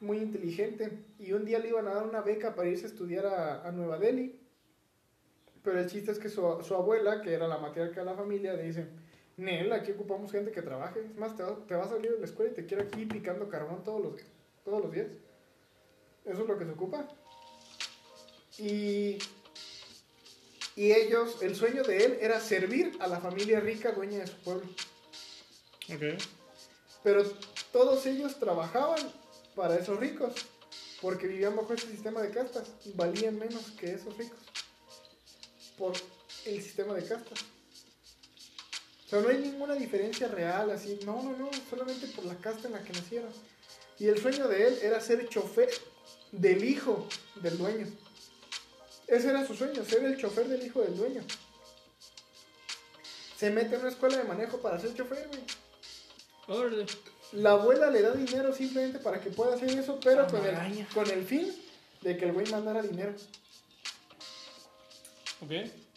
muy 0.00 0.18
inteligente. 0.18 1.04
Y 1.18 1.32
un 1.32 1.44
día 1.44 1.58
le 1.58 1.68
iban 1.68 1.88
a 1.88 1.94
dar 1.94 2.04
una 2.06 2.20
beca 2.20 2.54
para 2.54 2.68
irse 2.68 2.84
a 2.86 2.88
estudiar 2.88 3.26
a, 3.26 3.66
a 3.66 3.72
Nueva 3.72 3.98
Delhi. 3.98 4.38
Pero 5.62 5.80
el 5.80 5.88
chiste 5.90 6.12
es 6.12 6.18
que 6.18 6.28
su, 6.28 6.40
su 6.62 6.74
abuela, 6.74 7.20
que 7.20 7.32
era 7.32 7.46
la 7.48 7.58
matriarca 7.58 8.00
de 8.00 8.06
la 8.06 8.14
familia, 8.14 8.54
le 8.54 8.62
dice, 8.62 8.86
Nel, 9.36 9.72
aquí 9.72 9.92
ocupamos 9.92 10.32
gente 10.32 10.50
que 10.52 10.62
trabaje. 10.62 11.00
Es 11.00 11.16
más, 11.16 11.36
te, 11.36 11.42
va- 11.42 11.58
te 11.66 11.74
vas 11.74 11.88
a 11.88 11.96
salir 11.96 12.12
de 12.12 12.18
la 12.20 12.24
escuela 12.26 12.50
y 12.50 12.54
te 12.54 12.64
quiero 12.66 12.84
aquí 12.84 13.04
picando 13.06 13.48
carbón 13.48 13.84
todos 13.84 14.00
los, 14.00 14.20
todos 14.64 14.82
los 14.82 14.92
días. 14.92 15.08
Eso 16.24 16.42
es 16.42 16.48
lo 16.48 16.58
que 16.58 16.64
se 16.64 16.70
ocupa. 16.72 17.08
Y, 18.58 19.18
y 20.76 20.92
ellos, 20.92 21.42
el 21.42 21.54
sueño 21.54 21.82
de 21.82 22.04
él 22.04 22.18
era 22.20 22.40
servir 22.40 22.96
a 23.00 23.06
la 23.06 23.20
familia 23.20 23.60
rica 23.60 23.92
dueña 23.92 24.18
de 24.20 24.26
su 24.26 24.36
pueblo. 24.42 24.66
Ok. 25.94 26.22
Pero 27.02 27.22
todos 27.72 28.04
ellos 28.06 28.38
trabajaban 28.38 28.98
para 29.58 29.74
esos 29.74 29.98
ricos, 29.98 30.32
porque 31.02 31.26
vivían 31.26 31.56
bajo 31.56 31.74
ese 31.74 31.88
sistema 31.88 32.22
de 32.22 32.30
castas 32.30 32.68
valían 32.94 33.36
menos 33.36 33.72
que 33.72 33.92
esos 33.92 34.16
ricos 34.16 34.38
por 35.76 35.94
el 36.44 36.62
sistema 36.62 36.94
de 36.94 37.04
castas. 37.04 37.40
O 39.04 39.08
sea, 39.08 39.20
no 39.20 39.28
hay 39.30 39.38
ninguna 39.38 39.74
diferencia 39.74 40.28
real 40.28 40.70
así, 40.70 41.00
no, 41.04 41.24
no, 41.24 41.36
no, 41.36 41.50
solamente 41.68 42.06
por 42.06 42.24
la 42.24 42.36
casta 42.36 42.68
en 42.68 42.74
la 42.74 42.84
que 42.84 42.92
nacieron. 42.92 43.32
Y 43.98 44.06
el 44.06 44.22
sueño 44.22 44.46
de 44.46 44.68
él 44.68 44.78
era 44.80 45.00
ser 45.00 45.28
chofer 45.28 45.70
del 46.30 46.62
hijo 46.62 47.08
del 47.42 47.58
dueño. 47.58 47.86
Ese 49.08 49.30
era 49.30 49.44
su 49.44 49.56
sueño, 49.56 49.84
ser 49.84 50.04
el 50.04 50.16
chofer 50.18 50.46
del 50.46 50.64
hijo 50.64 50.82
del 50.82 50.96
dueño. 50.96 51.24
Se 53.36 53.50
mete 53.50 53.74
en 53.74 53.80
una 53.80 53.90
escuela 53.90 54.18
de 54.18 54.24
manejo 54.24 54.58
para 54.58 54.78
ser 54.78 54.94
chofer, 54.94 55.26
güey. 55.26 55.40
La 57.32 57.52
abuela 57.52 57.90
le 57.90 58.00
da 58.02 58.12
dinero 58.12 58.54
simplemente 58.54 58.98
para 58.98 59.20
que 59.20 59.30
pueda 59.30 59.54
hacer 59.54 59.70
eso, 59.78 59.98
pero 60.02 60.26
con 60.28 60.44
el, 60.44 60.86
con 60.94 61.10
el 61.10 61.24
fin 61.24 61.54
de 62.00 62.16
que 62.16 62.24
el 62.24 62.32
güey 62.32 62.46
mandara 62.50 62.82
dinero. 62.82 63.14
Ok. 65.40 65.50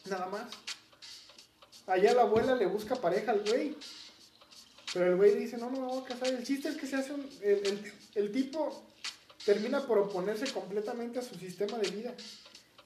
Nada 0.10 0.26
más. 0.28 0.52
Allá 1.88 2.14
la 2.14 2.24
abuela 2.24 2.56
le 2.56 2.66
busca 2.66 2.96
pareja 2.96 3.32
al 3.32 3.42
güey. 3.42 3.76
Pero 4.94 5.06
el 5.12 5.16
güey 5.16 5.34
le 5.34 5.40
dice, 5.40 5.58
no, 5.58 5.70
no 5.70 5.80
me 5.80 5.88
voy 5.88 6.04
a 6.04 6.06
casar. 6.08 6.28
El 6.28 6.44
chiste 6.46 6.68
es 6.70 6.76
que 6.76 6.86
se 6.86 6.98
hace 6.98 7.14
un... 7.14 7.28
El, 7.42 7.66
el- 7.66 7.94
el 8.16 8.32
tipo 8.34 8.84
termina 9.46 9.88
por 9.88 9.98
oponerse 10.00 10.52
completamente 10.52 11.20
a 11.20 11.22
su 11.22 11.36
sistema 11.36 11.78
de 11.78 11.90
vida. 11.92 12.14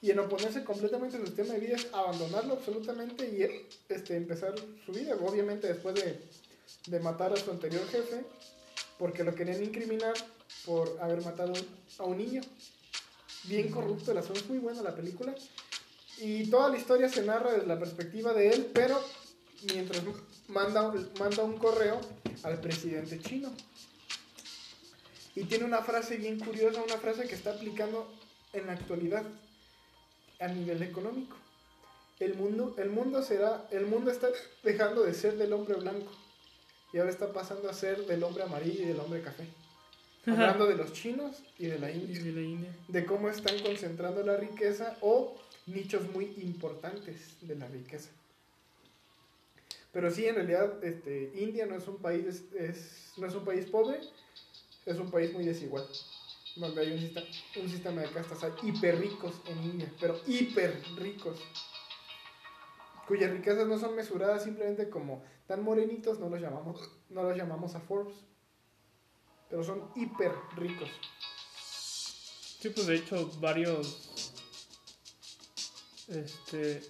Y 0.00 0.12
en 0.12 0.20
oponerse 0.20 0.62
completamente 0.62 1.16
a 1.16 1.20
su 1.20 1.26
sistema 1.26 1.54
de 1.54 1.60
vida 1.60 1.76
es 1.76 1.88
abandonarlo 1.92 2.54
absolutamente 2.54 3.28
y 3.28 3.42
él, 3.42 3.66
este, 3.88 4.16
empezar 4.16 4.54
su 4.84 4.92
vida. 4.92 5.16
Obviamente 5.20 5.66
después 5.66 5.96
de, 5.96 6.20
de 6.86 7.00
matar 7.00 7.32
a 7.32 7.36
su 7.36 7.50
anterior 7.50 7.86
jefe, 7.88 8.24
porque 8.98 9.24
lo 9.24 9.34
querían 9.34 9.62
incriminar 9.62 10.14
por 10.64 10.98
haber 11.00 11.22
matado 11.22 11.52
a 11.98 12.04
un 12.04 12.18
niño. 12.18 12.42
Bien 13.44 13.70
corrupto 13.70 14.12
el 14.12 14.18
asunto, 14.18 14.40
es 14.40 14.48
muy 14.48 14.58
buena 14.58 14.82
la 14.82 14.94
película. 14.94 15.34
Y 16.18 16.48
toda 16.48 16.70
la 16.70 16.78
historia 16.78 17.08
se 17.08 17.22
narra 17.22 17.52
desde 17.52 17.66
la 17.66 17.78
perspectiva 17.78 18.32
de 18.32 18.50
él, 18.50 18.70
pero 18.72 19.00
mientras 19.72 20.02
manda, 20.48 20.92
manda 21.18 21.42
un 21.42 21.58
correo 21.58 22.00
al 22.42 22.60
presidente 22.60 23.20
chino. 23.20 23.52
Y 25.34 25.44
tiene 25.44 25.64
una 25.64 25.82
frase 25.82 26.16
bien 26.16 26.40
curiosa, 26.40 26.82
una 26.82 26.96
frase 26.96 27.28
que 27.28 27.34
está 27.34 27.50
aplicando 27.50 28.10
en 28.54 28.66
la 28.66 28.72
actualidad 28.72 29.22
a 30.40 30.48
nivel 30.48 30.82
económico. 30.82 31.36
El 32.18 32.34
mundo, 32.34 32.74
el 32.78 32.88
mundo 32.88 33.22
será, 33.22 33.68
el 33.70 33.86
mundo 33.86 34.10
está 34.10 34.28
dejando 34.62 35.02
de 35.02 35.12
ser 35.12 35.36
del 35.36 35.52
hombre 35.52 35.74
blanco 35.74 36.10
y 36.96 36.98
ahora 36.98 37.10
está 37.10 37.30
pasando 37.30 37.68
a 37.68 37.74
ser 37.74 38.06
del 38.06 38.22
hombre 38.22 38.42
amarillo 38.44 38.82
y 38.82 38.86
del 38.86 38.98
hombre 38.98 39.20
café. 39.20 39.46
Hablando 40.26 40.66
de 40.66 40.76
los 40.76 40.94
chinos 40.94 41.42
y 41.58 41.66
de 41.66 41.78
la 41.78 41.90
Y 41.90 41.98
India 41.98 42.22
de 42.22 42.32
la 42.32 42.40
India. 42.40 42.76
de 42.88 43.04
cómo 43.04 43.28
están 43.28 43.58
concentrando 43.60 44.22
la 44.22 44.38
riqueza 44.38 44.96
o 45.02 45.36
nichos 45.66 46.10
muy 46.14 46.24
importantes 46.40 47.36
de 47.42 47.54
la 47.54 47.68
riqueza. 47.68 48.08
Pero 49.92 50.10
sí, 50.10 50.24
en 50.26 50.36
realidad, 50.36 50.82
este, 50.82 51.32
India 51.36 51.66
no 51.66 51.74
es 51.76 51.86
un 51.86 51.98
país, 51.98 52.24
es- 52.24 52.44
es- 52.58 53.12
no 53.18 53.26
es 53.26 53.34
un 53.34 53.44
país 53.44 53.66
pobre, 53.66 54.00
es 54.86 54.96
un 54.98 55.10
país 55.10 55.34
muy 55.34 55.44
desigual, 55.44 55.86
donde 56.56 56.80
hay 56.80 56.92
un 56.92 56.98
sistema, 56.98 57.26
un 57.56 57.68
sistema 57.68 58.00
de 58.00 58.10
castas, 58.10 58.42
hay 58.42 58.52
hiper 58.62 58.98
ricos 58.98 59.34
en 59.48 59.62
India, 59.64 59.92
pero 60.00 60.18
hiper 60.26 60.82
ricos, 60.96 61.38
cuyas 63.06 63.30
riquezas 63.30 63.66
no 63.66 63.78
son 63.78 63.94
mesuradas 63.94 64.44
simplemente 64.44 64.90
como 64.90 65.24
tan 65.46 65.62
morenitos, 65.62 66.18
no 66.18 66.28
los 66.28 66.40
llamamos, 66.40 66.90
no 67.08 67.22
los 67.22 67.36
llamamos 67.36 67.74
a 67.74 67.80
Forbes, 67.80 68.16
pero 69.48 69.62
son 69.62 69.90
hiper 69.94 70.32
ricos. 70.56 70.90
Sí, 72.60 72.70
pues 72.70 72.86
de 72.86 72.96
hecho 72.96 73.30
varios 73.40 74.32
este 76.08 76.82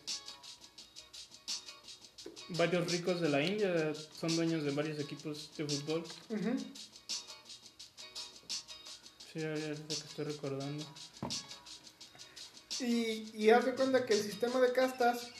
varios 2.50 2.90
ricos 2.90 3.20
de 3.20 3.28
la 3.28 3.42
India 3.42 3.94
son 3.94 4.34
dueños 4.36 4.62
de 4.62 4.70
varios 4.70 4.98
equipos 4.98 5.50
de 5.56 5.64
fútbol. 5.66 6.04
Sí, 9.32 9.44
ahorita 9.44 9.86
que 9.88 9.94
estoy 9.94 10.24
recordando. 10.24 10.84
Y, 12.80 13.30
y 13.34 13.50
haz 13.50 13.64
de 13.64 13.74
cuenta 13.74 14.04
que 14.04 14.14
el 14.14 14.22
sistema 14.22 14.60
de 14.60 14.72
castas, 14.72 15.30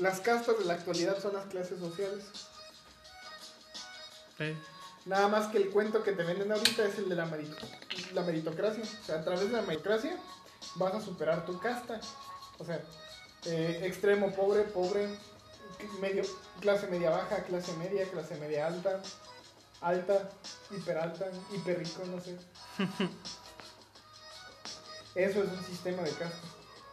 las 0.00 0.20
castas 0.20 0.58
de 0.58 0.64
la 0.64 0.74
actualidad 0.74 1.20
son 1.20 1.34
las 1.34 1.46
clases 1.46 1.78
sociales. 1.78 2.24
Sí. 4.36 4.56
Nada 5.04 5.28
más 5.28 5.46
que 5.48 5.58
el 5.58 5.70
cuento 5.70 6.02
que 6.02 6.12
te 6.12 6.22
venden 6.22 6.52
ahorita 6.52 6.84
es 6.84 6.98
el 6.98 7.08
de 7.08 7.14
la, 7.16 7.26
meri- 7.26 7.54
la 8.12 8.22
meritocracia. 8.22 8.82
O 8.84 9.04
sea, 9.04 9.16
a 9.16 9.24
través 9.24 9.40
de 9.46 9.50
la 9.50 9.62
meritocracia 9.62 10.16
vas 10.76 10.94
a 10.94 11.00
superar 11.00 11.44
tu 11.46 11.58
casta. 11.58 12.00
O 12.58 12.64
sea, 12.64 12.80
eh, 13.46 13.80
extremo, 13.84 14.32
pobre, 14.34 14.62
pobre, 14.64 15.08
medio, 16.00 16.22
clase 16.60 16.86
media 16.88 17.10
baja, 17.10 17.42
clase 17.44 17.72
media, 17.74 18.08
clase 18.10 18.34
media 18.36 18.66
alta, 18.66 19.00
alta, 19.80 20.28
hiper 20.70 20.98
alta, 20.98 21.26
hiper 21.54 21.78
rico, 21.78 22.02
no 22.06 22.20
sé. 22.20 22.36
Eso 25.14 25.42
es 25.42 25.50
un 25.50 25.64
sistema 25.64 26.02
de 26.02 26.10
castas. 26.10 26.40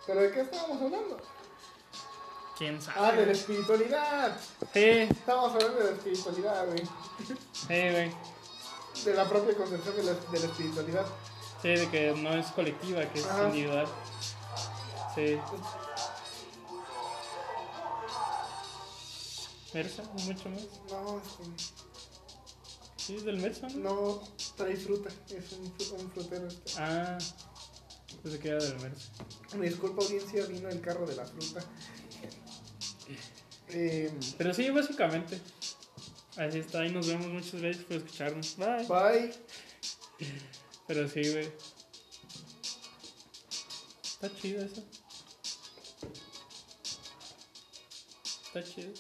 ¿Pero 0.07 0.21
de 0.21 0.31
qué 0.31 0.41
estábamos 0.41 0.81
hablando? 0.81 1.17
¿Quién 2.57 2.81
sabe? 2.81 2.97
Ah, 2.99 3.11
de 3.11 3.25
la 3.25 3.31
espiritualidad. 3.33 4.37
Sí, 4.73 4.79
Estábamos 5.09 5.53
hablando 5.55 5.77
de 5.79 5.91
la 5.91 5.97
espiritualidad, 5.97 6.65
güey. 6.67 6.79
sí, 7.51 7.67
güey. 7.67 8.11
De 9.03 9.13
la 9.13 9.27
propia 9.27 9.55
concepción 9.57 9.95
de 9.97 10.03
la, 10.03 10.13
de 10.13 10.39
la 10.39 10.45
espiritualidad. 10.45 11.05
Sí, 11.61 11.67
de 11.69 11.89
que 11.89 12.13
no 12.13 12.33
es 12.33 12.45
colectiva, 12.47 13.01
que 13.11 13.19
es 13.19 13.25
Ajá. 13.25 13.47
individual. 13.47 13.87
Sí. 15.15 15.37
Mersa, 19.73 20.03
mucho 20.13 20.49
más. 20.49 20.61
No, 20.89 21.17
este, 21.17 21.43
Sí, 22.97 23.15
es 23.17 23.25
del 23.25 23.37
Mersa, 23.37 23.67
¿no? 23.69 23.89
no 23.93 24.23
trae 24.55 24.75
fruta. 24.77 25.09
Es 25.29 25.51
un, 25.51 25.65
un 25.99 26.11
frutero. 26.11 26.47
Este. 26.47 26.71
Ah, 26.79 27.17
pues 28.21 28.33
se 28.33 28.39
queda 28.39 28.57
del 28.57 28.79
Mersa. 28.79 29.11
Me 29.57 29.67
disculpa, 29.67 30.01
audiencia, 30.03 30.45
vino 30.45 30.69
el 30.69 30.81
carro 30.81 31.05
de 31.05 31.15
la 31.15 31.25
fruta. 31.25 31.61
Eh, 33.69 34.11
Pero 34.37 34.53
sí, 34.53 34.69
básicamente. 34.69 35.39
Así 36.37 36.59
está, 36.59 36.85
y 36.85 36.91
nos 36.91 37.07
vemos. 37.07 37.27
Muchas 37.27 37.61
gracias 37.61 37.85
por 37.85 37.97
escucharnos. 37.97 38.57
Bye. 38.57 38.85
bye. 38.87 39.33
Pero 40.87 41.07
sí, 41.07 41.21
güey. 41.31 41.51
Está 44.03 44.35
chido 44.35 44.63
eso. 44.63 44.83
Está 48.45 48.63
chido. 48.63 48.93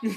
que. 0.00 0.14